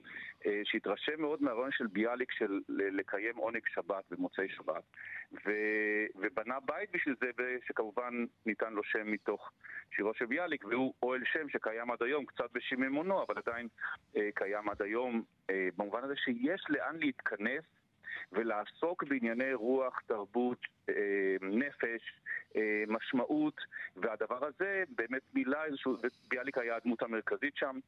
אה, 0.46 0.62
שהתרשם 0.64 1.22
מאוד 1.22 1.44
מהרעיון 1.44 1.72
של 1.72 1.88
ביאליק 1.88 2.32
של 2.32 2.60
לקיים 2.70 3.38
עונג 3.38 3.62
שבת 3.74 4.04
במוצאי 4.12 4.50
שבת, 4.50 4.84
ו, 5.46 5.52
ובנה 6.16 6.60
בית 6.60 6.90
בשביל 6.94 7.16
זה, 7.20 7.32
שכמובן 7.68 8.26
ניתן 8.46 8.74
לו 8.74 8.84
שם 8.84 9.12
מתוך 9.12 9.52
שירו 9.96 10.14
של 10.14 10.26
ביאליק, 10.26 10.66
והוא 10.66 10.94
אוהל 11.04 11.22
שם 11.26 11.50
שקיים 11.50 11.92
עד 11.92 12.04
היום, 12.04 12.26
קצת 12.26 12.52
בשיממונו, 12.54 13.24
אבל 13.24 13.36
עדיין 13.46 13.68
אה, 14.18 14.30
קיים 14.36 14.70
עד 14.70 14.82
היום, 14.82 15.24
אה, 15.50 15.68
במובן 15.78 16.04
הזה 16.04 16.16
שיש 16.16 16.66
לאן 16.70 16.96
להתכנס 17.00 17.64
ולעסוק 18.32 19.04
בענייני 19.04 19.54
רוח, 19.54 20.02
תרבות, 20.06 20.60
אה, 20.90 21.36
נפש, 21.42 22.22
אה, 22.56 22.84
משמעות, 22.88 23.62
והדבר 23.96 24.46
הזה 24.46 24.84
באמת 24.96 25.22
מילא 25.34 25.64
איזשהו, 25.66 25.98
ביאליק 26.28 26.58
היה 26.58 26.76
הדמות 26.76 27.02
המרכזית 27.02 27.56
שם, 27.56 27.80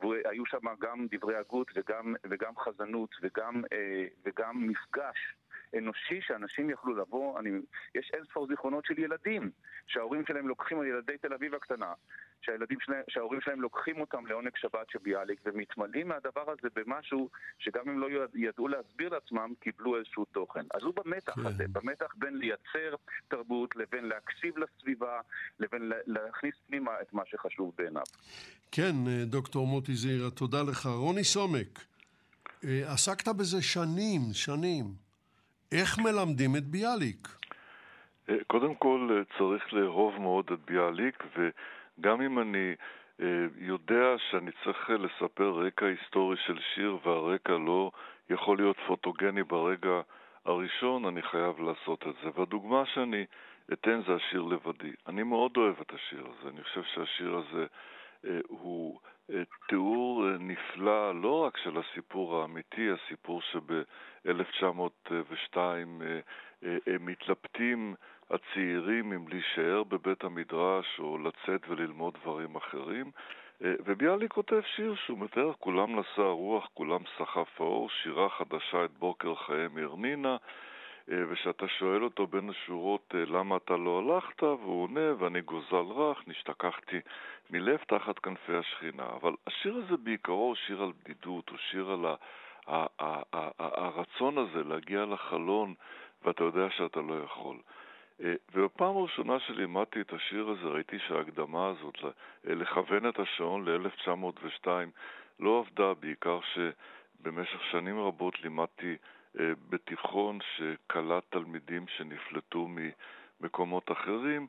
והיו 0.00 0.46
שם 0.46 0.74
גם 0.80 1.06
דברי 1.10 1.36
הגות 1.36 1.70
וגם, 1.74 2.14
וגם 2.30 2.56
חזנות 2.58 3.10
וגם, 3.22 3.62
אה, 3.72 4.06
וגם 4.24 4.66
מפגש. 4.66 5.34
אנושי 5.78 6.20
שאנשים 6.20 6.70
יכלו 6.70 6.96
לבוא, 6.96 7.40
אני, 7.40 7.50
יש 7.94 8.10
אין 8.14 8.24
ספור 8.30 8.46
זיכרונות 8.46 8.84
של 8.84 8.98
ילדים 8.98 9.50
שההורים 9.86 10.22
שלהם 10.28 10.48
לוקחים 10.48 10.82
ילדי 10.82 11.18
תל 11.18 11.32
אביב 11.32 11.54
הקטנה, 11.54 11.92
שהילדים 12.42 12.78
שלהם, 12.80 13.02
שההורים 13.08 13.40
שלהם 13.40 13.60
לוקחים 13.60 14.00
אותם 14.00 14.26
לעונג 14.26 14.56
שבת 14.56 14.90
של 14.90 14.98
ביאליק 15.02 15.40
ומתמלאים 15.44 16.08
מהדבר 16.08 16.50
הזה 16.50 16.68
במשהו 16.74 17.30
שגם 17.58 17.88
אם 17.88 17.98
לא 17.98 18.06
ידעו 18.34 18.68
להסביר 18.68 19.08
לעצמם, 19.08 19.52
קיבלו 19.60 19.98
איזשהו 19.98 20.24
תוכן. 20.24 20.64
אז 20.74 20.82
הוא 20.82 20.94
במתח 20.94 21.34
כן. 21.34 21.46
הזה, 21.46 21.64
במתח 21.72 22.14
בין 22.16 22.36
לייצר 22.36 22.96
תרבות 23.28 23.76
לבין 23.76 24.04
להקשיב 24.04 24.54
לסביבה, 24.58 25.20
לבין 25.58 25.92
להכניס 26.06 26.54
פנימה 26.66 26.90
את 27.02 27.12
מה 27.12 27.22
שחשוב 27.26 27.72
בעיניו. 27.78 28.02
כן, 28.72 28.94
דוקטור 29.24 29.66
מוטי 29.66 29.94
זעירה, 29.94 30.30
תודה 30.30 30.62
לך. 30.62 30.86
רוני 30.86 31.24
סומק, 31.24 31.84
אה, 32.64 32.92
עסקת 32.92 33.28
בזה 33.28 33.62
שנים, 33.62 34.20
שנים. 34.32 35.05
איך 35.72 35.98
מלמדים 35.98 36.56
את 36.56 36.64
ביאליק? 36.64 37.28
אה, 38.28 38.34
קודם 38.46 38.74
כל 38.74 39.08
אה, 39.10 39.38
צריך 39.38 39.72
לאהוב 39.74 40.20
מאוד 40.20 40.50
את 40.52 40.58
ביאליק, 40.64 41.24
וגם 41.36 42.22
אם 42.22 42.38
אני 42.38 42.74
אה, 43.20 43.46
יודע 43.56 44.14
שאני 44.30 44.50
צריך 44.64 44.90
לספר 44.90 45.50
רקע 45.50 45.86
היסטורי 45.86 46.36
של 46.46 46.58
שיר 46.74 46.98
והרקע 47.04 47.52
לא 47.52 47.90
יכול 48.30 48.56
להיות 48.56 48.76
פוטוגני 48.86 49.42
ברגע 49.42 50.00
הראשון, 50.44 51.04
אני 51.04 51.22
חייב 51.22 51.60
לעשות 51.60 52.02
את 52.08 52.14
זה. 52.22 52.30
והדוגמה 52.34 52.82
שאני 52.94 53.24
אתן 53.72 54.00
זה 54.06 54.14
השיר 54.14 54.42
לבדי. 54.42 54.92
אני 55.06 55.22
מאוד 55.22 55.56
אוהב 55.56 55.74
את 55.80 55.92
השיר 55.94 56.26
הזה, 56.26 56.48
אני 56.48 56.62
חושב 56.62 56.82
שהשיר 56.94 57.36
הזה 57.36 57.66
הוא 58.48 59.00
תיאור 59.68 60.24
נפלא 60.38 61.20
לא 61.22 61.44
רק 61.44 61.56
של 61.56 61.78
הסיפור 61.78 62.40
האמיתי, 62.40 62.88
הסיפור 62.90 63.42
שב-1902 63.42 65.56
מתלבטים 67.00 67.94
הצעירים 68.30 69.12
אם 69.12 69.28
להישאר 69.28 69.84
בבית 69.84 70.24
המדרש 70.24 70.98
או 70.98 71.18
לצאת 71.18 71.68
וללמוד 71.68 72.14
דברים 72.22 72.56
אחרים. 72.56 73.10
וביאליק 73.60 74.32
כותב 74.32 74.60
שיר 74.76 74.94
שהוא 74.94 75.18
מתאר, 75.18 75.52
כולם 75.58 76.00
נשא 76.00 76.22
הרוח, 76.22 76.68
כולם 76.74 77.00
סחף 77.18 77.60
האור, 77.60 77.90
שירה 77.90 78.28
חדשה 78.28 78.84
את 78.84 78.90
בוקר 78.98 79.34
חייהם 79.34 79.78
הרנינה. 79.78 80.36
אה, 81.12 81.22
ושאתה 81.28 81.68
שואל 81.68 82.04
אותו 82.04 82.26
בין 82.26 82.50
השורות 82.50 83.14
אה, 83.14 83.24
למה 83.24 83.56
אתה 83.56 83.76
לא 83.76 83.98
הלכת, 83.98 84.42
והוא 84.42 84.82
עונה, 84.82 85.14
ואני 85.18 85.40
גוזל 85.40 85.76
רך, 85.76 86.22
נשתכחתי 86.26 87.00
מלב 87.50 87.78
תחת 87.86 88.18
כנפי 88.18 88.52
השכינה. 88.56 89.06
אבל 89.06 89.32
השיר 89.46 89.76
הזה 89.76 89.96
בעיקרו 89.96 90.34
הוא 90.34 90.54
שיר 90.54 90.82
על 90.82 90.92
בדידות, 91.02 91.48
הוא 91.48 91.58
שיר 91.58 91.90
על 91.90 92.06
הרצון 93.58 94.38
הזה 94.38 94.64
להגיע 94.64 95.04
לחלון, 95.04 95.74
ואתה 96.24 96.44
יודע 96.44 96.70
שאתה 96.70 97.00
לא 97.00 97.14
יכול. 97.24 97.56
אה, 98.24 98.34
ובפעם 98.54 98.96
הראשונה 98.96 99.40
שלימדתי 99.40 100.00
את 100.00 100.12
השיר 100.12 100.48
הזה 100.48 100.68
ראיתי 100.68 100.98
שההקדמה 100.98 101.68
הזאת, 101.68 101.98
לכוון 102.44 103.08
את 103.08 103.18
השעון 103.18 103.68
ל-1902, 103.68 104.66
לא 105.40 105.58
עבדה, 105.58 105.94
בעיקר 105.94 106.38
שבמשך 106.40 107.64
שנים 107.70 108.00
רבות 108.00 108.42
לימדתי 108.42 108.96
בתיכון 109.68 110.38
שקלט 110.56 111.24
תלמידים 111.30 111.88
שנפלטו 111.88 112.68
ממקומות 112.68 113.92
אחרים, 113.92 114.46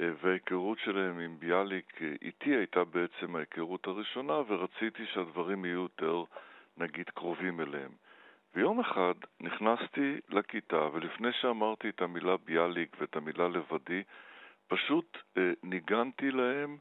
אה, 0.00 0.10
וההיכרות 0.22 0.78
שלהם 0.78 1.18
עם 1.18 1.38
ביאליק 1.38 2.02
אה, 2.02 2.12
איתי 2.22 2.56
הייתה 2.56 2.84
בעצם 2.84 3.36
ההיכרות 3.36 3.86
הראשונה, 3.86 4.32
ורציתי 4.48 5.06
שהדברים 5.06 5.64
יהיו 5.64 5.82
יותר, 5.82 6.24
נגיד, 6.76 7.10
קרובים 7.10 7.60
אליהם. 7.60 7.90
ויום 8.54 8.80
אחד 8.80 9.14
נכנסתי 9.40 10.20
לכיתה, 10.28 10.88
ולפני 10.92 11.32
שאמרתי 11.32 11.88
את 11.88 12.02
המילה 12.02 12.36
ביאליק 12.36 12.96
ואת 13.00 13.16
המילה 13.16 13.48
לבדי, 13.48 14.02
פשוט 14.68 15.18
אה, 15.36 15.52
ניגנתי 15.62 16.30
להם, 16.30 16.78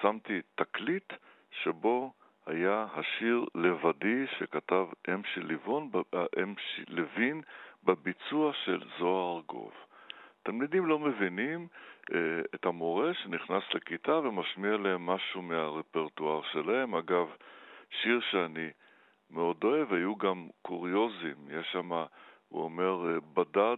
שמתי 0.00 0.40
תקליט 0.54 1.12
שבו 1.50 2.12
היה 2.46 2.86
השיר 2.94 3.44
לבדי 3.54 4.26
שכתב 4.38 4.86
ליבון, 5.36 5.90
אם 6.42 6.54
של 6.56 6.84
לוין 6.88 7.42
בביצוע 7.84 8.52
של 8.64 8.82
זוהר 8.98 9.36
ארגוב. 9.36 9.72
תלמידים 10.42 10.86
לא 10.86 10.98
מבינים 10.98 11.68
אה, 12.14 12.18
את 12.54 12.66
המורה 12.66 13.14
שנכנס 13.14 13.62
לכיתה 13.74 14.12
ומשמיע 14.12 14.76
להם 14.76 15.06
משהו 15.06 15.42
מהרפרטואר 15.42 16.42
שלהם. 16.52 16.94
אגב, 16.94 17.26
שיר 17.90 18.20
שאני 18.30 18.70
מאוד 19.30 19.64
אוהב, 19.64 19.92
היו 19.92 20.16
גם 20.16 20.48
קוריוזים. 20.62 21.36
יש 21.50 21.66
שם, 21.72 21.92
הוא 22.48 22.64
אומר, 22.64 23.06
אה, 23.06 23.18
בדד 23.34 23.76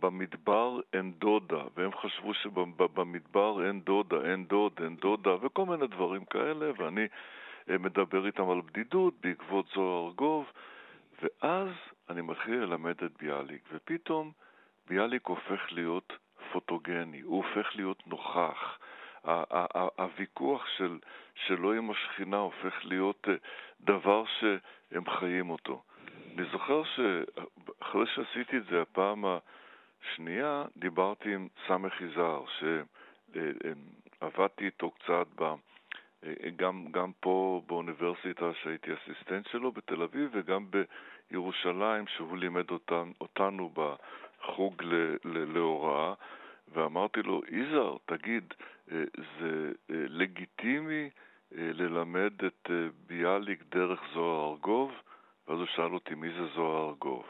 במדבר 0.00 0.80
אין 0.92 1.12
דודה, 1.12 1.62
והם 1.76 1.90
חשבו 1.92 2.34
שבמדבר 2.34 3.66
אין 3.66 3.80
דודה, 3.80 4.16
אין 4.30 4.44
דוד, 4.44 4.72
אין 4.82 4.96
דודה, 4.96 5.34
וכל 5.40 5.66
מיני 5.66 5.86
דברים 5.86 6.24
כאלה, 6.24 6.70
ואני 6.78 7.06
מדבר 7.68 8.26
איתם 8.26 8.50
על 8.50 8.60
בדידות 8.60 9.14
בעקבות 9.20 9.66
זוהר 9.74 10.06
ארגוב, 10.06 10.46
ואז 11.22 11.68
אני 12.10 12.22
מתחיל 12.22 12.54
ללמד 12.54 13.04
את 13.04 13.12
ביאליק, 13.18 13.62
ופתאום 13.72 14.32
ביאליק 14.88 15.26
הופך 15.26 15.72
להיות 15.72 16.12
פוטוגני, 16.52 17.20
הוא 17.20 17.44
הופך 17.44 17.76
להיות 17.76 18.06
נוכח. 18.06 18.78
הוויכוח 19.98 20.66
של, 20.76 20.98
שלו 21.34 21.72
עם 21.72 21.90
השכינה 21.90 22.36
הופך 22.36 22.84
להיות 22.84 23.28
אה, 23.28 23.34
דבר 23.80 24.24
שהם 24.24 25.10
חיים 25.10 25.50
אותו. 25.50 25.82
אני 26.34 26.46
זוכר 26.52 26.82
שאחרי 26.84 28.06
שעשיתי 28.06 28.56
את 28.56 28.64
זה 28.70 28.82
הפעם 28.82 29.24
השנייה, 29.24 30.64
דיברתי 30.76 31.34
עם 31.34 31.48
סמך 31.66 32.00
יזהר, 32.00 32.44
שעבדתי 34.20 34.66
איתו 34.66 34.90
קצת 34.90 35.26
גם, 36.56 36.86
גם 36.90 37.12
פה 37.20 37.62
באוניברסיטה 37.66 38.50
שהייתי 38.62 38.90
אסיסטנט 38.94 39.46
שלו 39.46 39.72
בתל 39.72 40.02
אביב 40.02 40.30
וגם 40.32 40.66
בירושלים 41.30 42.06
שהוא 42.06 42.38
לימד 42.38 42.70
אותן, 42.70 43.10
אותנו 43.20 43.72
בחוג 43.74 44.82
ל, 44.82 44.94
ל, 45.24 45.52
להוראה 45.52 46.14
ואמרתי 46.72 47.22
לו, 47.22 47.42
יזהר, 47.48 47.96
תגיד, 48.06 48.54
אה, 48.92 49.04
זה 49.40 49.72
אה, 49.90 50.04
לגיטימי 50.08 51.10
אה, 51.58 51.70
ללמד 51.72 52.32
את 52.46 52.70
ביאליק 53.06 53.62
דרך 53.70 54.00
זוהר 54.14 54.50
ארגוב? 54.50 54.92
ואז 55.48 55.58
הוא 55.58 55.66
שאל 55.66 55.94
אותי, 55.94 56.14
מי 56.14 56.28
זה 56.30 56.46
זוהר 56.54 56.88
ארגוב? 56.88 57.24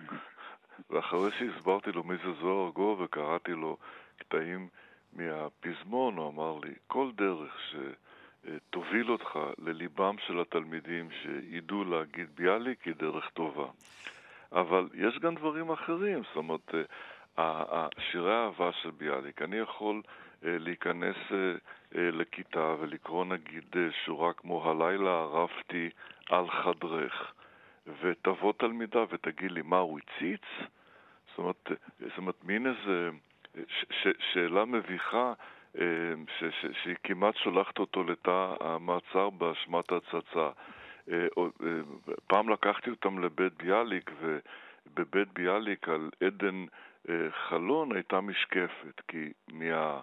ואחרי 0.90 1.30
שהסברתי 1.38 1.92
לו 1.92 2.04
מי 2.04 2.16
זה 2.16 2.32
זוהר 2.40 2.66
ארגוב 2.66 3.00
וקראתי 3.00 3.52
לו 3.52 3.76
קטעים 4.18 4.68
מהפזמון, 5.16 6.16
הוא 6.16 6.28
אמר 6.28 6.58
לי, 6.64 6.74
כל 6.86 7.10
דרך 7.14 7.58
שתוביל 7.70 9.10
אותך 9.10 9.38
לליבם 9.58 10.14
של 10.26 10.40
התלמידים 10.40 11.08
שידעו 11.10 11.84
להגיד 11.84 12.26
ביאליק 12.34 12.82
היא 12.82 12.94
דרך 12.94 13.30
טובה. 13.30 13.66
אבל 14.52 14.88
יש 14.94 15.18
גם 15.18 15.34
דברים 15.34 15.70
אחרים, 15.70 16.22
זאת 16.22 16.36
אומרת, 16.36 16.74
שירי 18.10 18.34
האהבה 18.34 18.72
של 18.72 18.90
ביאליק, 18.90 19.42
אני 19.42 19.56
יכול 19.56 20.02
אה, 20.44 20.58
להיכנס 20.58 21.16
אה, 21.32 21.36
אה, 21.96 22.10
לכיתה 22.10 22.74
ולקרוא 22.80 23.24
נגיד 23.24 23.76
שורה 24.04 24.32
כמו 24.32 24.70
הלילה 24.70 25.10
ערפתי 25.10 25.90
על 26.30 26.50
חדרך, 26.50 27.32
ותבוא 28.02 28.52
תלמידה 28.52 29.04
ותגיד 29.10 29.50
לי, 29.50 29.62
מה, 29.62 29.78
הוא 29.78 29.98
הציץ? 29.98 30.40
זאת 31.28 31.38
אומרת, 31.38 31.68
זאת 32.00 32.18
אומרת 32.18 32.44
מין 32.44 32.66
איזה... 32.66 33.10
ש, 33.90 34.08
שאלה 34.32 34.64
מביכה 34.64 35.32
אה, 35.78 35.84
ש, 36.38 36.44
ש, 36.44 36.66
שהיא 36.82 36.96
כמעט 37.04 37.36
שולחת 37.36 37.78
אותו 37.78 38.04
לתא 38.04 38.54
המעצר 38.60 39.30
באשמת 39.30 39.92
הצצה. 39.92 40.50
אה, 41.10 41.26
אה, 41.38 41.46
פעם 42.26 42.48
לקחתי 42.48 42.90
אותם 42.90 43.18
לבית 43.18 43.52
ביאליק, 43.62 44.10
ובבית 44.20 45.28
ביאליק 45.32 45.88
על 45.88 46.10
עדן 46.24 46.64
חלון 47.48 47.92
הייתה 47.92 48.20
משקפת, 48.20 49.00
כי 49.08 49.32
מה, 49.52 50.00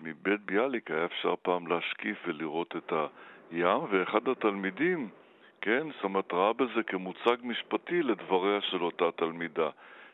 מבית 0.00 0.40
ביאליק 0.40 0.90
היה 0.90 1.04
אפשר 1.04 1.34
פעם 1.42 1.66
להשקיף 1.66 2.18
ולראות 2.26 2.76
את 2.76 2.92
הים, 3.50 3.78
ואחד 3.90 4.28
התלמידים, 4.28 5.08
כן, 5.60 5.86
זאת 5.90 6.04
אומרת, 6.04 6.32
ראה 6.32 6.52
בזה 6.52 6.82
כמוצג 6.86 7.36
משפטי 7.42 8.02
לדבריה 8.02 8.60
של 8.60 8.82
אותה 8.82 9.04
תלמידה. 9.16 9.70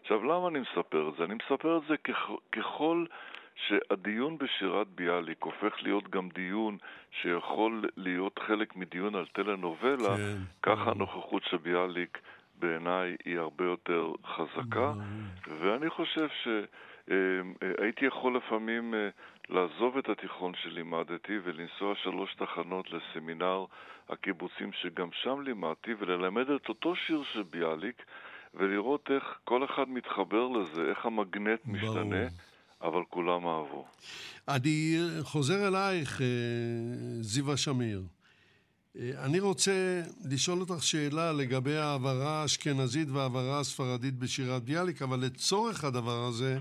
עכשיו, 0.07 0.25
למה 0.25 0.49
אני 0.49 0.59
מספר 0.59 1.09
את 1.09 1.15
זה? 1.19 1.25
אני 1.25 1.35
מספר 1.35 1.77
את 1.77 1.83
זה 1.89 1.97
ככל, 1.97 2.37
ככל 2.53 3.05
שהדיון 3.55 4.39
בשירת 4.39 4.87
ביאליק 4.87 5.43
הופך 5.43 5.83
להיות 5.83 6.11
גם 6.11 6.29
דיון 6.29 6.79
שיכול 7.11 7.85
להיות 7.97 8.39
חלק 8.39 8.77
מדיון 8.77 9.15
על 9.15 9.27
טלנובלה, 9.27 10.17
כן, 10.17 10.37
ככה 10.63 10.85
כן. 10.85 10.91
הנוכחות 10.91 11.43
של 11.45 11.57
ביאליק 11.57 12.19
בעיניי 12.59 13.17
היא 13.25 13.39
הרבה 13.39 13.65
יותר 13.65 14.13
חזקה, 14.25 14.93
ואני 15.61 15.91
חושב 15.91 16.29
שהייתי 16.43 18.07
יכול 18.07 18.37
לפעמים 18.37 18.95
אה, 18.95 19.09
לעזוב 19.49 19.99
את 19.99 20.09
התיכון 20.09 20.53
שלימדתי 20.55 21.39
ולנסוע 21.43 21.95
שלוש 21.95 22.35
תחנות 22.35 22.91
לסמינר 22.91 23.65
הקיבוצים 24.09 24.73
שגם 24.73 25.09
שם 25.13 25.41
לימדתי 25.41 25.95
וללמד 25.99 26.51
את 26.51 26.69
אותו 26.69 26.97
שיר 26.97 27.23
של 27.33 27.43
ביאליק 27.43 28.03
ולראות 28.57 29.09
איך 29.11 29.25
כל 29.45 29.65
אחד 29.65 29.89
מתחבר 29.89 30.49
לזה, 30.49 30.83
איך 30.91 31.07
המגנט 31.07 31.61
משתנה. 31.67 32.27
אבל 32.83 33.03
כולם 33.11 33.47
אהבו. 33.47 33.85
אני 34.49 34.99
חוזר 35.23 35.69
אלייך, 35.69 36.21
אה, 36.21 36.27
זיווה 37.21 37.57
שמיר. 37.57 38.03
אה, 38.99 39.11
אני 39.25 39.41
רוצה 39.41 40.03
לשאול 40.25 40.61
אותך 40.61 40.83
שאלה 40.83 41.33
לגבי 41.33 41.77
העברה 41.77 42.43
האשכנזית 42.43 43.09
והעברה 43.09 43.61
הספרדית 43.61 44.19
בשירת 44.19 44.63
ביאליק, 44.63 45.03
אבל 45.03 45.21
לצורך 45.21 45.85
הדבר 45.85 46.25
הזה, 46.25 46.59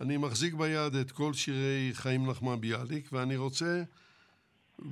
אני 0.00 0.16
מחזיק 0.16 0.54
ביד 0.54 0.94
את 0.94 1.10
כל 1.10 1.32
שירי 1.32 1.90
חיים 1.92 2.30
נחמן 2.30 2.60
ביאליק, 2.60 3.12
ואני 3.12 3.36
רוצה 3.36 3.82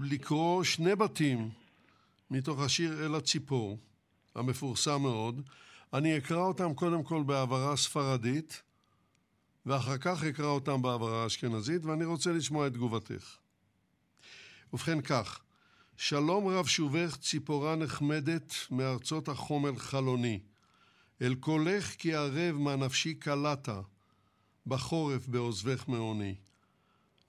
לקרוא 0.00 0.64
שני 0.64 0.96
בתים 0.96 1.50
מתוך 2.30 2.60
השיר 2.60 3.06
אל 3.06 3.14
הציפור, 3.14 3.78
המפורסם 4.34 5.02
מאוד. 5.02 5.40
אני 5.96 6.18
אקרא 6.18 6.38
אותם 6.38 6.74
קודם 6.74 7.02
כל 7.02 7.22
בהעברה 7.22 7.76
ספרדית, 7.76 8.62
ואחר 9.66 9.98
כך 9.98 10.24
אקרא 10.24 10.46
אותם 10.46 10.82
בהעברה 10.82 11.22
האשכנזית, 11.22 11.84
ואני 11.84 12.04
רוצה 12.04 12.32
לשמוע 12.32 12.66
את 12.66 12.72
תגובתך. 12.72 13.36
ובכן 14.72 15.00
כך, 15.00 15.40
שלום 15.96 16.48
רב 16.48 16.66
שובך 16.66 17.16
ציפורה 17.20 17.76
נחמדת 17.76 18.54
מארצות 18.70 19.28
החומל 19.28 19.78
חלוני. 19.78 20.40
אל 21.22 21.34
קולך 21.34 21.94
כי 21.94 22.14
ערב 22.14 22.56
מה 22.56 22.76
נפשי 22.76 23.14
קלעת, 23.14 23.68
בחורף 24.66 25.26
בעוזבך 25.26 25.88
מעוני. 25.88 26.34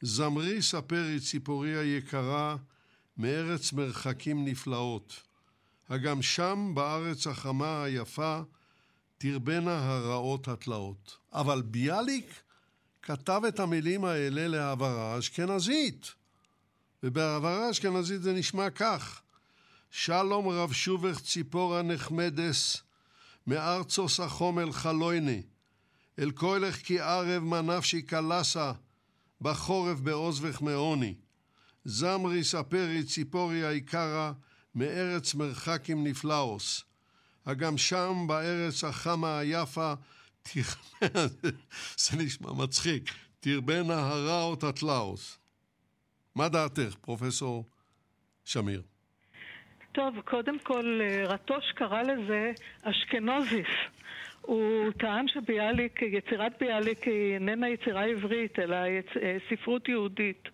זמרי 0.02 0.62
ספרי 0.62 1.20
ציפורי 1.20 1.78
היקרה, 1.78 2.56
מארץ 3.18 3.74
מרחקים 3.74 4.46
נפלאות. 4.46 5.22
הגם 5.90 6.22
שם 6.22 6.72
בארץ 6.76 7.28
החמה 7.28 7.84
היפה, 7.84 8.42
תרבנה 9.18 9.90
הרעות 9.90 10.48
התלאות. 10.48 11.18
אבל 11.34 11.62
ביאליק 11.62 12.42
כתב 13.02 13.42
את 13.48 13.60
המילים 13.60 14.06
האלה 14.06 14.48
להעברה 14.48 15.20
אשכנזית. 15.20 16.14
ובהעברה 17.04 17.72
אשכנזית 17.72 18.22
זה 18.22 18.34
נשמע 18.34 18.70
כך: 18.70 19.22
שלום 19.92 20.48
רב 20.48 20.72
שובך 20.72 21.22
ציפורה 21.22 21.82
נחמדס, 21.82 22.82
מארצוס 23.48 24.20
החומל 24.20 24.72
חלויני, 24.72 25.42
אל 26.20 26.32
כהלך 26.36 26.76
כי 26.76 27.00
ערב 27.00 27.44
מנפשי 27.44 28.02
קלסה, 28.02 28.72
בחורף 29.42 30.00
בעוזבך 30.00 30.62
מעוני. 30.62 31.16
זמרי 31.86 32.44
ספרי 32.44 33.04
ציפורי 33.04 33.66
היקרה, 33.66 34.32
מארץ 34.76 35.34
מרחקים 35.34 36.08
נפלאוס. 36.08 36.84
הגם 37.48 37.78
שם 37.78 38.14
בארץ 38.28 38.84
החמה 38.84 39.40
היפה, 39.40 39.94
זה 42.04 42.18
נשמע 42.18 42.54
מצחיק, 42.64 43.04
תרבנה 43.40 43.94
הרעות 43.94 44.64
התלאוס. 44.64 45.40
מה 46.36 46.50
דעתך, 46.50 46.96
פרופסור 47.02 47.66
שמיר? 48.46 48.82
טוב, 49.92 50.16
קודם 50.26 50.60
כל, 50.60 51.00
רטוש 51.28 51.66
קרא 51.76 52.02
לזה 52.02 52.52
אשכנוזיס. 52.84 53.68
הוא 54.42 54.92
טען 54.92 55.26
שביאליק, 55.28 56.02
יצירת 56.02 56.52
ביאליק 56.60 57.04
היא 57.04 57.34
איננה 57.34 57.70
יצירה 57.70 58.06
עברית, 58.06 58.60
אלא 58.60 58.76
יצ... 58.76 59.06
ספרות 59.50 59.90
יהודית. 59.90 60.48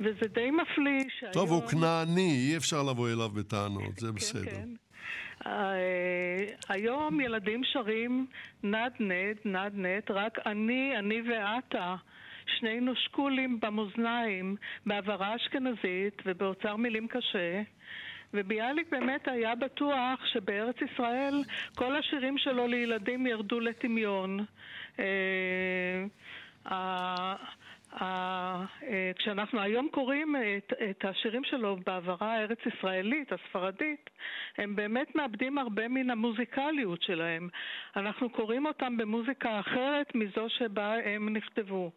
וזה 0.00 0.28
די 0.34 0.50
מפליא 0.50 1.04
שהיום... 1.18 1.32
טוב, 1.32 1.50
הוא 1.50 1.68
כנעני, 1.68 2.48
אי 2.50 2.56
אפשר 2.56 2.82
לבוא 2.82 3.08
אליו 3.08 3.28
בטענות, 3.28 3.98
זה 3.98 4.06
כן, 4.06 4.14
בסדר. 4.14 4.50
כן. 4.50 4.68
אה, 5.46 6.44
היום 6.68 7.20
ילדים 7.20 7.60
שרים 7.64 8.26
נדנד, 8.62 9.36
נדנד, 9.44 10.10
רק 10.10 10.38
אני, 10.46 10.98
אני 10.98 11.22
ואתה. 11.22 11.94
שנינו 12.46 12.96
שקולים 12.96 13.60
במאזניים, 13.60 14.56
בהעברה 14.86 15.36
אשכנזית 15.36 16.22
ובאוצר 16.26 16.76
מילים 16.76 17.08
קשה. 17.08 17.62
וביאליק 18.34 18.88
באמת 18.90 19.28
היה 19.28 19.54
בטוח 19.54 20.26
שבארץ 20.26 20.76
ישראל 20.92 21.34
כל 21.74 21.96
השירים 21.96 22.38
שלו 22.38 22.66
לילדים 22.66 23.26
ירדו 23.26 23.60
לטמיון. 23.60 24.44
אה, 24.98 26.04
כשאנחנו 29.18 29.60
היום 29.60 29.88
קוראים 29.88 30.36
את, 30.36 30.72
את 30.90 31.04
השירים 31.04 31.44
שלו 31.44 31.76
בעברה 31.86 32.34
הארץ-ישראלית, 32.34 33.32
הספרדית, 33.32 34.10
הם 34.58 34.76
באמת 34.76 35.14
מאבדים 35.14 35.58
הרבה 35.58 35.88
מן 35.88 36.10
המוזיקליות 36.10 37.02
שלהם. 37.02 37.48
אנחנו 37.96 38.30
קוראים 38.30 38.66
אותם 38.66 38.96
במוזיקה 38.96 39.60
אחרת 39.60 40.14
מזו 40.14 40.48
שבה 40.48 40.94
הם 41.04 41.36
נכתבו. 41.36 41.90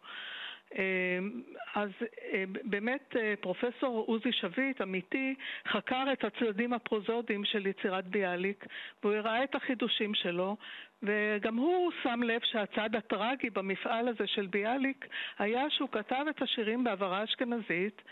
אמ, 0.74 1.42
אז 1.74 1.90
אה, 2.32 2.44
באמת 2.64 3.16
אה, 3.16 3.34
פרופסור 3.40 4.04
עוזי 4.06 4.32
שביט, 4.32 4.80
עמיתי, 4.80 5.34
חקר 5.68 6.04
את 6.12 6.24
הצדדים 6.24 6.72
הפרוזודיים 6.72 7.44
של 7.44 7.66
יצירת 7.66 8.06
ביאליק 8.06 8.66
והוא 9.02 9.14
הראה 9.14 9.44
את 9.44 9.54
החידושים 9.54 10.14
שלו 10.14 10.56
וגם 11.02 11.56
הוא 11.56 11.92
שם 12.02 12.22
לב 12.22 12.40
שהצד 12.44 12.96
הטרגי 12.96 13.50
במפעל 13.50 14.08
הזה 14.08 14.26
של 14.26 14.46
ביאליק 14.46 15.06
היה 15.38 15.70
שהוא 15.70 15.88
כתב 15.92 16.24
את 16.30 16.42
השירים 16.42 16.84
בעברה 16.84 17.24
אשכנזית 17.24 18.02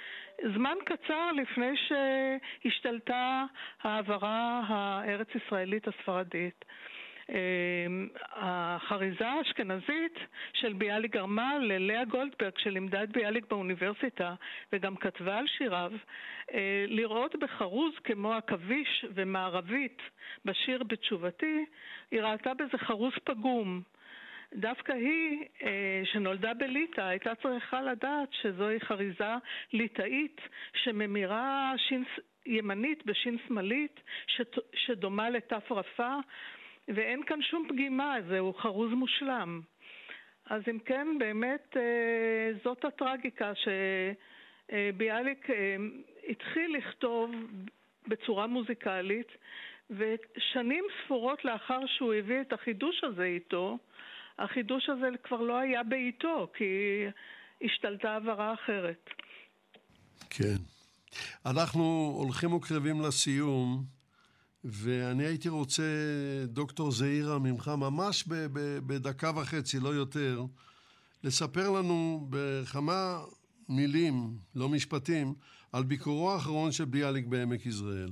זמן 0.54 0.76
קצר 0.84 1.32
לפני 1.32 1.72
שהשתלטה 1.76 3.44
העברה 3.82 4.62
הארץ-ישראלית 4.66 5.88
הספרדית. 5.88 6.64
אמ, 7.28 8.08
החריזה 8.32 9.28
האשכנזית 9.28 10.18
של 10.52 10.72
ביאליק 10.72 11.12
גרמה 11.12 11.58
ללאה 11.58 12.04
גולדברג, 12.04 12.58
שלימדה 12.58 13.02
את 13.02 13.10
ביאליק 13.10 13.44
באוניברסיטה 13.50 14.34
וגם 14.72 14.96
כתבה 14.96 15.38
על 15.38 15.46
שיריו, 15.46 15.92
אה, 16.54 16.84
לראות 16.88 17.36
בחרוז 17.36 17.94
כמו 18.04 18.32
עכביש 18.32 19.04
ומערבית 19.14 20.02
בשיר 20.44 20.82
בתשובתי, 20.82 21.64
היא 22.10 22.22
ראתה 22.22 22.54
בזה 22.54 22.78
חרוז 22.78 23.12
פגום. 23.24 23.82
דווקא 24.54 24.92
היא, 24.92 25.44
אה, 25.62 26.02
שנולדה 26.04 26.54
בליטא, 26.54 27.00
הייתה 27.00 27.34
צריכה 27.34 27.82
לדעת 27.82 28.28
שזוהי 28.32 28.80
חריזה 28.80 29.34
ליטאית 29.72 30.40
שממירה 30.74 31.72
שין 31.76 32.04
ימנית 32.46 33.06
בשין 33.06 33.38
שמאלית, 33.46 34.00
שדומה 34.74 35.30
לתף 35.30 35.72
רפה. 35.72 36.14
ואין 36.88 37.22
כאן 37.26 37.42
שום 37.42 37.66
פגימה, 37.68 38.16
זהו 38.28 38.54
חרוז 38.54 38.92
מושלם. 38.92 39.60
אז 40.50 40.62
אם 40.70 40.78
כן, 40.78 41.06
באמת 41.18 41.76
אה, 41.76 42.52
זאת 42.64 42.84
הטרגיקה 42.84 43.52
שביאליק 44.70 45.50
אה, 45.50 45.76
התחיל 46.28 46.76
לכתוב 46.78 47.30
בצורה 48.08 48.46
מוזיקלית, 48.46 49.28
ושנים 49.90 50.84
ספורות 51.04 51.44
לאחר 51.44 51.80
שהוא 51.86 52.14
הביא 52.14 52.40
את 52.40 52.52
החידוש 52.52 53.04
הזה 53.04 53.24
איתו, 53.24 53.78
החידוש 54.38 54.88
הזה 54.88 55.06
כבר 55.22 55.40
לא 55.40 55.58
היה 55.58 55.82
בעיתו, 55.82 56.48
כי 56.54 56.64
השתלטה 57.62 58.16
הבהרה 58.16 58.54
אחרת. 58.54 59.10
כן. 60.30 60.56
אנחנו 61.46 62.14
הולכים 62.16 62.52
וקרבים 62.52 63.00
לסיום. 63.00 63.93
ואני 64.64 65.24
הייתי 65.24 65.48
רוצה, 65.48 65.82
דוקטור 66.44 66.90
זעירה, 66.90 67.38
ממך, 67.38 67.70
ממש 67.78 68.28
ב- 68.28 68.34
ב- 68.52 68.78
בדקה 68.86 69.30
וחצי, 69.30 69.76
לא 69.80 69.88
יותר, 69.88 70.40
לספר 71.24 71.70
לנו 71.70 72.26
בכמה 72.30 73.18
מילים, 73.68 74.14
לא 74.56 74.68
משפטים, 74.68 75.34
על 75.72 75.82
ביקורו 75.82 76.30
האחרון 76.30 76.72
של 76.72 76.84
ביאליק 76.84 77.26
בעמק 77.26 77.66
יזרעאל. 77.66 78.10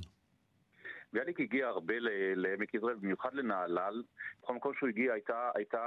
ביאליק 1.13 1.39
הגיע 1.39 1.67
הרבה 1.67 1.93
לעמק 2.35 2.73
יזרעאל, 2.73 2.95
במיוחד 2.95 3.29
לנהלל. 3.33 4.03
בכל 4.43 4.55
מקום 4.55 4.73
שהוא 4.79 4.89
הגיע 4.89 5.13
הייתה, 5.13 5.51
הייתה 5.55 5.81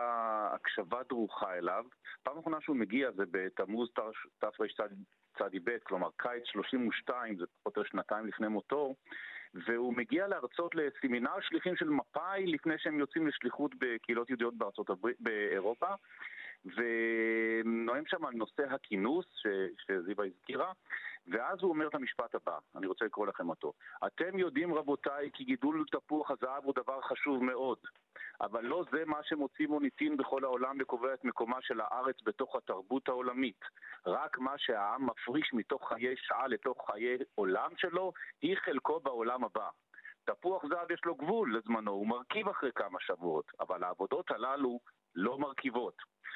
הקשבה 0.55 1.01
דרוכה 1.09 1.55
אליו. 1.55 1.85
פעם 2.23 2.39
אחרונה 2.39 2.57
שהוא 2.61 2.77
מגיע 2.77 3.11
זה 3.17 3.25
בתמוז 3.31 3.89
תרצ"ב, 4.39 5.71
כלומר 5.83 6.09
קיץ 6.17 6.43
32, 6.45 7.37
זה 7.39 7.45
פחות 7.63 7.77
או 7.79 7.85
שנתיים 7.85 8.27
לפני 8.27 8.49
מותו. 8.49 8.95
והוא 9.67 9.95
מגיע 9.97 10.27
להרצות 10.29 10.75
לסמינר 10.75 11.41
שליחים 11.41 11.77
של 11.77 11.89
מפא"י 11.89 12.47
לפני 12.47 12.75
שהם 12.79 12.99
יוצאים 12.99 13.27
לשליחות 13.27 13.73
בקהילות 13.79 14.31
יהודיות 14.31 14.55
בארצות 14.55 14.91
הברית, 14.91 15.17
באירופה. 15.21 15.89
ונואם 16.65 18.03
שם 18.07 18.25
על 18.25 18.35
נושא 18.35 18.63
הכינוס 18.71 19.27
ש, 19.35 19.47
שזיווה 19.87 20.25
הזכירה, 20.27 20.73
ואז 21.29 21.59
הוא 21.63 21.71
אומר 21.71 21.89
את 21.89 21.95
המשפט 21.95 22.35
הבא, 22.35 22.59
אני 22.77 22.87
רוצה 22.87 23.05
לקרוא 23.05 23.27
לכם 23.27 23.49
אותו. 23.49 23.73
אתם 24.07 24.39
יודעים 24.39 24.75
רבותיי 24.75 25.31
כי 25.33 25.45
גידול 25.45 25.85
תפוח 25.91 26.31
הזהב 26.31 26.65
הוא 26.65 26.75
דבר 26.77 27.01
חשוב 27.01 27.45
מאוד, 27.45 27.79
אבל 28.41 28.65
לא 28.65 28.85
זה 28.91 29.05
מה 29.05 29.19
שמוציא 29.23 29.67
מוניטין 29.67 30.17
בכל 30.17 30.45
העולם 30.45 30.77
וקובע 30.81 31.15
את 31.15 31.25
מקומה 31.25 31.57
של 31.61 31.81
הארץ 31.81 32.17
בתוך 32.25 32.57
התרבות 32.57 33.09
העולמית. 33.09 33.61
רק 34.07 34.39
מה 34.39 34.59
שהעם 34.59 35.07
מפריש 35.07 35.53
מתוך 35.53 35.89
חיי 35.89 36.15
שעה 36.17 36.49
לתוך 36.49 36.91
חיי 36.91 37.19
עולם 37.35 37.71
שלו, 37.77 38.13
היא 38.43 38.57
חלקו 38.57 39.01
בעולם 39.01 39.45
הבא. 39.45 39.69
תפוח 40.25 40.67
זהב 40.69 40.91
יש 40.91 41.01
לו 41.05 41.15
גבול 41.15 41.57
לזמנו, 41.57 41.91
הוא 41.91 42.07
מרכיב 42.07 42.49
אחרי 42.49 42.71
כמה 42.75 42.99
שבועות, 43.01 43.53
אבל 43.61 43.85
העבודות 43.85 44.31
הללו 44.31 44.81
לא 45.15 45.39
מרכיבות. 45.39 45.95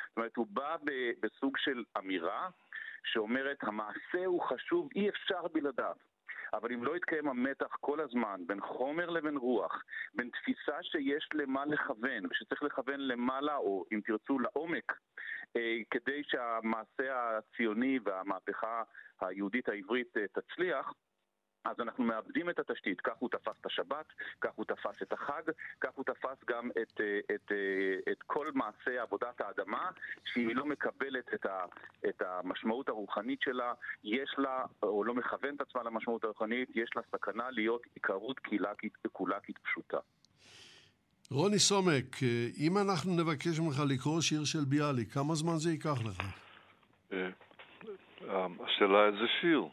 זאת 0.08 0.16
אומרת, 0.16 0.36
הוא 0.36 0.46
בא 0.50 0.76
בסוג 1.20 1.56
של 1.56 1.84
אמירה 1.98 2.48
שאומרת, 3.04 3.58
המעשה 3.62 4.26
הוא 4.26 4.42
חשוב, 4.42 4.88
אי 4.94 5.08
אפשר 5.08 5.48
בלעדיו. 5.52 5.94
אבל 6.52 6.72
אם 6.72 6.84
לא 6.84 6.96
יתקיים 6.96 7.28
המתח 7.28 7.76
כל 7.80 8.00
הזמן 8.00 8.40
בין 8.46 8.60
חומר 8.60 9.10
לבין 9.10 9.36
רוח, 9.36 9.82
בין 10.14 10.30
תפיסה 10.30 10.82
שיש 10.82 11.28
למה 11.34 11.64
לכוון, 11.64 12.26
ושצריך 12.30 12.62
לכוון 12.62 13.00
למעלה, 13.00 13.56
או 13.56 13.84
אם 13.92 14.00
תרצו, 14.04 14.38
לעומק, 14.38 14.92
אה, 15.56 15.78
כדי 15.90 16.22
שהמעשה 16.24 17.38
הציוני 17.38 17.98
והמהפכה 18.04 18.82
היהודית 19.20 19.68
העברית 19.68 20.16
אה, 20.16 20.24
תצליח, 20.32 20.92
אז 21.64 21.80
אנחנו 21.80 22.04
מאבדים 22.04 22.50
את 22.50 22.58
התשתית, 22.58 23.00
כך 23.00 23.12
הוא 23.18 23.28
תפס 23.28 23.54
את 23.60 23.66
השבת, 23.66 24.06
כך 24.40 24.50
הוא 24.54 24.64
תפס 24.64 25.02
את 25.02 25.12
החג, 25.12 25.42
כך 25.80 25.90
הוא 25.94 26.04
תפס 26.04 26.44
גם 26.48 26.70
את, 26.70 27.00
אה, 27.00 27.34
את, 27.34 27.52
אה, 27.52 28.12
את 28.12 28.22
כל 28.26 28.46
מעשה 28.54 29.02
עבודת 29.02 29.40
האדמה, 29.40 29.90
שהיא 30.24 30.56
לא 30.56 30.66
מקבלת 30.66 31.34
את, 31.34 31.46
ה, 31.46 31.64
את 32.08 32.22
המשמעות 32.22 32.88
הרוחנית 32.88 33.42
שלה, 33.42 33.72
יש 34.04 34.34
לה, 34.38 34.64
או 34.82 35.04
לא 35.04 35.14
מכוון 35.14 35.54
את 35.54 35.60
עצמה 35.60 35.82
למשמעות 35.82 36.24
הרוחנית, 36.24 36.68
יש 36.76 36.90
לה 36.96 37.02
סכנה 37.12 37.50
להיות 37.50 37.82
עיקרות 37.94 38.38
קהילקית 38.38 38.92
וקולקית 39.06 39.58
פשוטה. 39.58 39.98
רוני 41.30 41.58
סומק, 41.58 42.22
אה, 42.22 42.46
אם 42.60 42.78
אנחנו 42.78 43.16
נבקש 43.16 43.60
ממך 43.60 43.80
לקרוא 43.88 44.20
שיר 44.20 44.44
של 44.44 44.64
ביאליק, 44.68 45.12
כמה 45.12 45.34
זמן 45.34 45.56
זה 45.56 45.70
ייקח 45.70 45.98
לך? 46.04 46.18
השאלה 48.60 49.06
איזה 49.06 49.26
שיר. 49.40 49.68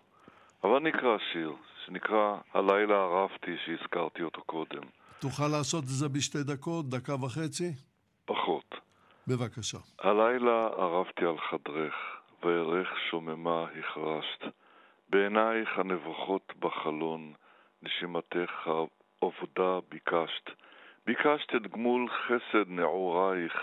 אבל 0.63 0.79
נקרא 0.79 1.17
שיר. 1.33 1.51
שנקרא 1.87 2.37
הלילה 2.53 2.95
ערפתי 2.95 3.51
שהזכרתי 3.65 4.23
אותו 4.23 4.41
קודם. 4.41 4.81
תוכל 5.19 5.47
לעשות 5.47 5.83
את 5.83 5.89
זה 5.89 6.09
בשתי 6.09 6.43
דקות, 6.43 6.89
דקה 6.89 7.15
וחצי? 7.15 7.71
פחות. 8.25 8.75
בבקשה. 9.27 9.77
הלילה 9.99 10.67
ערפתי 10.67 11.25
על 11.25 11.37
חדרך, 11.49 11.95
וערך 12.43 12.87
שוממה 13.11 13.65
החרשת. 13.79 14.43
בעינייך 15.09 15.69
הנבוכות 15.77 16.53
בחלון, 16.59 17.33
נשימתך 17.83 18.69
עובדה 19.19 19.79
ביקשת. 19.89 20.49
ביקשת 21.05 21.55
את 21.55 21.71
גמול 21.71 22.09
חסד 22.09 22.69
נעורייך, 22.69 23.53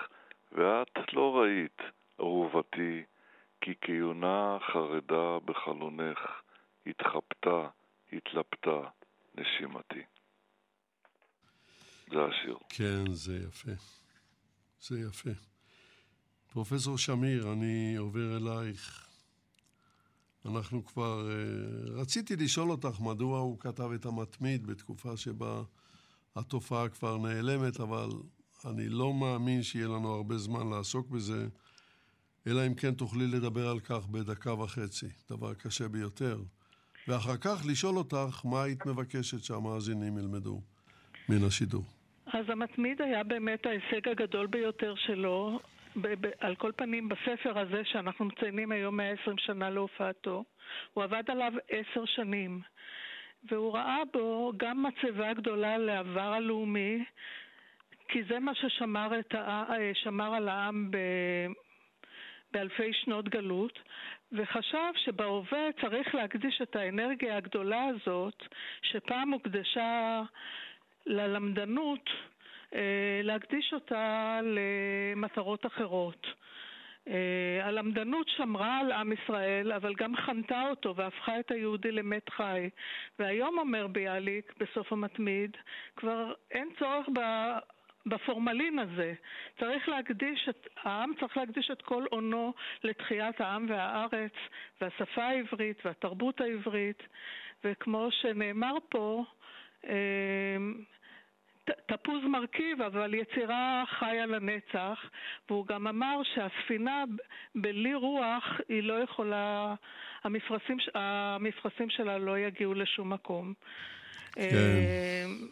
ואת 0.52 1.12
לא 1.12 1.36
ראית, 1.36 1.82
אהובתי, 2.20 3.02
כי 3.60 3.74
כיונה 3.80 4.58
חרדה 4.72 5.38
בחלונך, 5.44 6.18
התחפתה 6.86 7.66
התלבטה 8.16 8.88
נשימתי. 9.34 10.02
זה 12.10 12.16
השיר. 12.30 12.56
כן, 12.68 13.12
זה 13.12 13.36
יפה. 13.48 13.72
זה 14.80 15.00
יפה. 15.00 15.30
פרופסור 16.52 16.98
שמיר, 16.98 17.52
אני 17.52 17.96
עובר 17.96 18.36
אלייך. 18.36 19.08
אנחנו 20.46 20.84
כבר... 20.84 21.30
אה, 21.30 22.00
רציתי 22.00 22.36
לשאול 22.36 22.70
אותך 22.70 23.00
מדוע 23.00 23.38
הוא 23.38 23.58
כתב 23.60 23.90
את 23.94 24.06
המתמיד 24.06 24.66
בתקופה 24.66 25.16
שבה 25.16 25.62
התופעה 26.36 26.88
כבר 26.88 27.18
נעלמת, 27.18 27.80
אבל 27.80 28.08
אני 28.64 28.88
לא 28.88 29.14
מאמין 29.14 29.62
שיהיה 29.62 29.88
לנו 29.88 30.14
הרבה 30.14 30.38
זמן 30.38 30.70
לעסוק 30.70 31.08
בזה, 31.08 31.48
אלא 32.46 32.66
אם 32.66 32.74
כן 32.74 32.94
תוכלי 32.94 33.26
לדבר 33.26 33.68
על 33.68 33.80
כך 33.80 34.06
בדקה 34.06 34.54
וחצי. 34.54 35.08
דבר 35.30 35.54
קשה 35.54 35.88
ביותר. 35.88 36.42
ואחר 37.08 37.36
כך 37.36 37.66
לשאול 37.70 37.96
אותך 37.96 38.40
מה 38.44 38.62
היית 38.62 38.86
מבקשת 38.86 39.44
שהמאזינים 39.44 40.18
ילמדו 40.18 40.60
מן 41.28 41.46
השידור. 41.46 41.84
אז 42.26 42.44
המתמיד 42.48 43.02
היה 43.02 43.22
באמת 43.24 43.66
ההישג 43.66 44.08
הגדול 44.08 44.46
ביותר 44.46 44.94
שלו, 44.96 45.60
ב- 45.96 46.26
ב- 46.26 46.30
על 46.40 46.54
כל 46.54 46.72
פנים 46.76 47.08
בספר 47.08 47.58
הזה 47.58 47.82
שאנחנו 47.84 48.24
מציינים 48.24 48.72
היום 48.72 48.96
120 48.96 49.38
שנה 49.38 49.70
להופעתו, 49.70 50.44
הוא 50.94 51.04
עבד 51.04 51.22
עליו 51.28 51.52
עשר 51.68 52.04
שנים, 52.06 52.60
והוא 53.50 53.74
ראה 53.74 53.98
בו 54.12 54.52
גם 54.56 54.82
מצבה 54.82 55.32
גדולה 55.34 55.78
לעבר 55.78 56.32
הלאומי, 56.32 57.04
כי 58.08 58.24
זה 58.28 58.38
מה 58.38 58.52
ששמר 58.54 59.18
את 59.18 59.34
ה- 59.34 59.64
על 60.34 60.48
העם 60.48 60.90
ב... 60.90 60.96
באלפי 62.52 62.92
שנות 62.92 63.28
גלות, 63.28 63.78
וחשב 64.32 64.92
שבהווה 64.96 65.72
צריך 65.80 66.14
להקדיש 66.14 66.62
את 66.62 66.76
האנרגיה 66.76 67.36
הגדולה 67.36 67.84
הזאת, 67.84 68.42
שפעם 68.82 69.30
הוקדשה 69.30 70.22
ללמדנות, 71.06 72.10
אה, 72.74 73.20
להקדיש 73.22 73.74
אותה 73.74 74.40
למטרות 74.42 75.66
אחרות. 75.66 76.26
Uh, 77.08 77.62
הלמדנות 77.62 78.28
שמרה 78.36 78.78
על 78.78 78.92
עם 78.92 79.12
ישראל, 79.12 79.72
אבל 79.72 79.94
גם 79.94 80.16
חנתה 80.16 80.68
אותו 80.70 80.96
והפכה 80.96 81.40
את 81.40 81.50
היהודי 81.50 81.92
למת 81.92 82.28
חי. 82.28 82.68
והיום 83.18 83.58
אומר 83.58 83.86
ביאליק, 83.86 84.54
בסוף 84.58 84.92
המתמיד, 84.92 85.56
כבר 85.96 86.32
אין 86.50 86.68
צורך 86.78 87.08
בפורמלין 88.06 88.78
הזה. 88.78 89.14
צריך 89.58 89.88
להקדיש, 89.88 90.48
את, 90.48 90.66
העם 90.82 91.12
צריך 91.20 91.36
להקדיש 91.36 91.70
את 91.70 91.82
כל 91.82 92.04
אונו 92.12 92.52
לתחיית 92.84 93.40
העם 93.40 93.66
והארץ, 93.68 94.32
והשפה 94.80 95.24
העברית 95.24 95.86
והתרבות 95.86 96.40
העברית, 96.40 97.02
וכמו 97.64 98.08
שנאמר 98.10 98.74
פה, 98.88 99.24
אמ, 99.86 100.74
תפוז 101.86 102.24
מרכיב, 102.24 102.82
אבל 102.82 103.14
יצירה 103.14 103.84
חיה 103.86 104.26
לנצח, 104.26 105.10
והוא 105.48 105.66
גם 105.66 105.86
אמר 105.86 106.20
שהספינה 106.34 107.04
בלי 107.54 107.94
רוח 107.94 108.60
היא 108.68 108.82
לא 108.82 108.94
יכולה, 108.94 109.74
המפרשים, 110.24 110.76
המפרשים 110.94 111.90
שלה 111.90 112.18
לא 112.18 112.38
יגיעו 112.38 112.74
לשום 112.74 113.12
מקום. 113.12 113.54
כן. 114.34 114.44
אמ, 115.26 115.46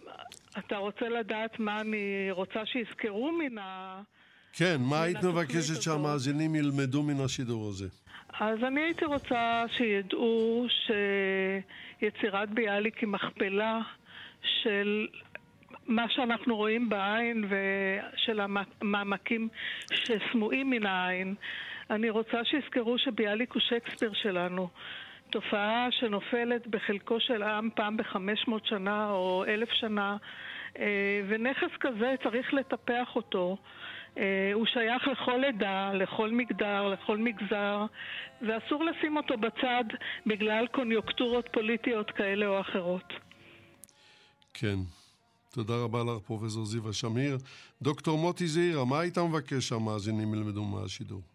אתה 0.58 0.76
רוצה 0.76 1.08
לדעת 1.08 1.58
מה 1.58 1.80
אני 1.80 2.28
רוצה 2.30 2.66
שיזכרו 2.66 3.32
מן 3.32 3.58
ה... 3.58 4.00
כן, 4.52 4.76
מה 4.80 5.02
היית 5.02 5.24
מבקשת 5.24 5.82
שהמאזינים 5.82 6.54
ילמדו 6.54 7.02
מן 7.02 7.24
השידור 7.24 7.68
הזה? 7.68 7.88
אז 8.40 8.58
אני 8.66 8.80
הייתי 8.80 9.04
רוצה 9.04 9.64
שידעו 9.76 10.66
שיצירת 12.00 12.50
ביאליק 12.50 12.98
היא 12.98 13.08
מכפלה 13.08 13.80
של 14.62 15.06
מה 15.86 16.06
שאנחנו 16.08 16.56
רואים 16.56 16.88
בעין 16.88 17.44
ושל 17.44 18.40
המעמקים 18.40 19.48
שסמויים 19.94 20.70
מן 20.70 20.86
העין. 20.86 21.34
אני 21.90 22.10
רוצה 22.10 22.44
שיזכרו 22.44 22.98
שביאליק 22.98 23.52
הוא 23.52 23.60
שייקספיר 23.60 24.12
שלנו. 24.14 24.68
תופעה 25.32 25.88
שנופלת 25.90 26.66
בחלקו 26.66 27.20
של 27.20 27.42
עם 27.42 27.68
פעם 27.74 27.96
בחמש 27.96 28.48
מאות 28.48 28.66
שנה 28.66 29.10
או 29.10 29.44
אלף 29.48 29.68
שנה, 29.72 30.16
אה, 30.78 31.20
ונכס 31.28 31.76
כזה 31.80 32.14
צריך 32.22 32.54
לטפח 32.54 33.08
אותו. 33.16 33.56
אה, 34.18 34.50
הוא 34.54 34.66
שייך 34.66 35.08
לכל 35.08 35.44
עדה, 35.44 35.92
לכל 35.94 36.30
מגדר, 36.30 36.88
לכל 36.88 37.18
מגזר, 37.18 37.86
ואסור 38.42 38.84
לשים 38.84 39.16
אותו 39.16 39.36
בצד 39.36 39.84
בגלל 40.26 40.66
קוניוקטורות 40.66 41.48
פוליטיות 41.52 42.10
כאלה 42.10 42.46
או 42.46 42.60
אחרות. 42.60 43.12
כן. 44.54 44.76
תודה 45.52 45.74
רבה 45.74 45.98
לך, 46.04 46.22
פרופסור 46.26 46.64
זיווה 46.64 46.92
שמיר. 46.92 47.38
דוקטור 47.82 48.18
מוטי 48.18 48.46
זעירה, 48.46 48.84
מה 48.84 49.00
היית 49.00 49.18
מבקש 49.18 49.68
שהמאזינים 49.68 50.34
ילמדו 50.34 50.64
מהשידור? 50.64 51.31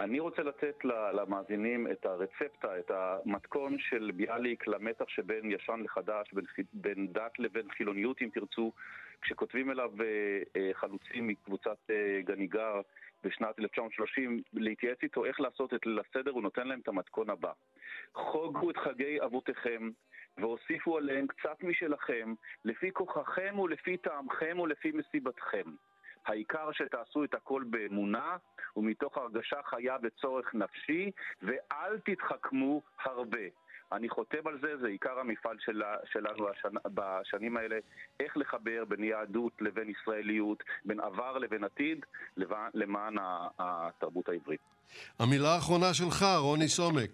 אני 0.00 0.20
רוצה 0.20 0.42
לתת 0.42 0.84
למאזינים 1.12 1.86
את 1.92 2.06
הרצפטה, 2.06 2.78
את 2.78 2.90
המתכון 2.90 3.78
של 3.78 4.10
ביאליק 4.14 4.66
למתח 4.66 5.04
שבין 5.08 5.50
ישן 5.50 5.80
לחדש, 5.84 6.32
בין, 6.32 6.44
בין 6.72 7.12
דת 7.12 7.38
לבין 7.38 7.70
חילוניות 7.70 8.22
אם 8.22 8.28
תרצו, 8.34 8.72
כשכותבים 9.22 9.70
אליו 9.70 9.90
אה, 10.00 10.06
אה, 10.56 10.70
חלוצים 10.74 11.26
מקבוצת 11.26 11.78
אה, 11.90 12.20
גניגר 12.24 12.80
בשנת 13.24 13.58
1930, 13.58 14.42
להתייעץ 14.52 14.98
איתו 15.02 15.24
איך 15.24 15.40
לעשות 15.40 15.74
את 15.74 15.86
ליל 15.86 16.00
הסדר, 16.00 16.30
הוא 16.30 16.42
נותן 16.42 16.68
להם 16.68 16.80
את 16.80 16.88
המתכון 16.88 17.30
הבא. 17.30 17.52
חוגו 18.14 18.70
את 18.70 18.76
חגי 18.76 19.18
אבותיכם, 19.24 19.90
והוסיפו 20.38 20.98
עליהם 20.98 21.26
קצת 21.26 21.62
משלכם, 21.62 22.34
לפי 22.64 22.92
כוחכם 22.92 23.58
ולפי 23.58 23.96
טעמכם 23.96 24.58
ולפי 24.60 24.92
מסיבתכם. 24.94 25.70
העיקר 26.26 26.72
שתעשו 26.72 27.24
את 27.24 27.34
הכל 27.34 27.62
באמונה 27.70 28.36
ומתוך 28.76 29.18
הרגשה 29.18 29.56
חיה 29.64 29.96
וצורך 30.02 30.54
נפשי, 30.54 31.10
ואל 31.42 31.98
תתחכמו 32.04 32.82
הרבה. 33.04 33.38
אני 33.92 34.08
חותם 34.08 34.46
על 34.46 34.58
זה, 34.62 34.76
זה 34.80 34.88
עיקר 34.88 35.18
המפעל 35.18 35.56
של, 35.60 35.82
שלנו 36.12 36.48
השנ, 36.48 36.74
בשנים 36.94 37.56
האלה, 37.56 37.78
איך 38.20 38.36
לחבר 38.36 38.84
בין 38.88 39.04
יהדות 39.04 39.52
לבין 39.60 39.88
ישראליות, 39.90 40.62
בין 40.84 41.00
עבר 41.00 41.38
לבין 41.38 41.64
עתיד, 41.64 42.06
למען 42.74 43.14
התרבות 43.58 44.28
העברית. 44.28 44.60
המילה 45.18 45.54
האחרונה 45.54 45.94
שלך, 45.94 46.24
רוני 46.38 46.68
סומק. 46.68 47.10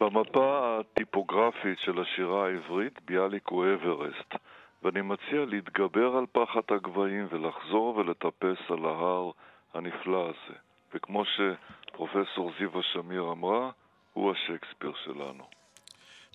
במפה 0.00 0.78
הטיפוגרפית 0.80 1.78
של 1.78 2.00
השירה 2.00 2.46
העברית, 2.46 3.02
ביאליק 3.04 3.48
הוא 3.48 3.64
אברסט. 3.74 4.34
ואני 4.82 5.00
מציע 5.02 5.44
להתגבר 5.46 6.16
על 6.16 6.26
פחד 6.32 6.76
הגבהים 6.76 7.26
ולחזור 7.30 7.96
ולטפס 7.96 8.70
על 8.70 8.84
ההר 8.84 9.30
הנפלא 9.74 10.30
הזה. 10.30 10.58
וכמו 10.94 11.22
שפרופסור 11.24 12.52
זיווה 12.58 12.82
שמיר 12.92 13.22
אמרה, 13.32 13.70
הוא 14.12 14.32
השייקספיר 14.32 14.92
שלנו. 15.04 15.44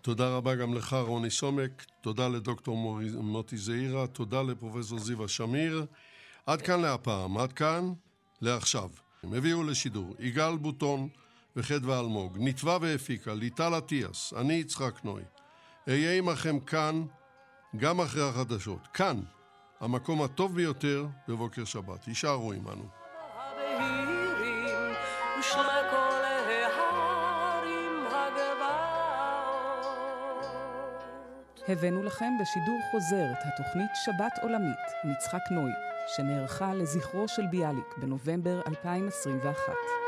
תודה 0.01 0.37
רבה 0.37 0.55
גם 0.55 0.73
לך, 0.73 0.93
רוני 0.93 1.29
סומק, 1.29 1.85
תודה 2.01 2.27
לדוקטור 2.27 2.77
מוטי 3.21 3.57
זעירה, 3.57 4.07
תודה 4.07 4.41
לפרופסור 4.41 4.99
זיווה 4.99 5.27
שמיר. 5.27 5.85
עד 6.45 6.61
כאן 6.61 6.81
להפעם, 6.81 7.37
עד 7.37 7.53
כאן 7.53 7.81
לעכשיו. 8.41 8.89
הם 9.23 9.33
הביאו 9.33 9.63
לשידור 9.63 10.15
יגאל 10.19 10.57
בוטון 10.57 11.09
וחדווה 11.55 11.99
אלמוג, 11.99 12.37
נתבע 12.39 12.77
והפיקה 12.81 13.33
ליטל 13.33 13.77
אטיאס, 13.77 14.33
אני 14.33 14.53
יצחק 14.53 15.03
נוי. 15.03 15.23
אהיה 15.87 16.17
עמכם 16.17 16.59
כאן 16.59 17.03
גם 17.77 18.01
אחרי 18.01 18.29
החדשות. 18.29 18.87
כאן, 18.87 19.19
המקום 19.79 20.21
הטוב 20.21 20.55
ביותר 20.55 21.05
בבוקר 21.27 21.65
שבת. 21.65 22.07
יישארו 22.07 22.51
עמנו. 22.53 22.83
הבאנו 31.67 32.03
לכם 32.03 32.33
בשידור 32.41 32.79
חוזר 32.91 33.31
את 33.31 33.37
התוכנית 33.45 33.89
שבת 34.05 34.39
עולמית 34.41 34.77
עם 35.03 35.11
נוי, 35.51 35.71
שנערכה 36.15 36.73
לזכרו 36.73 37.27
של 37.27 37.47
ביאליק 37.47 37.97
בנובמבר 37.97 38.61
2021. 38.67 40.02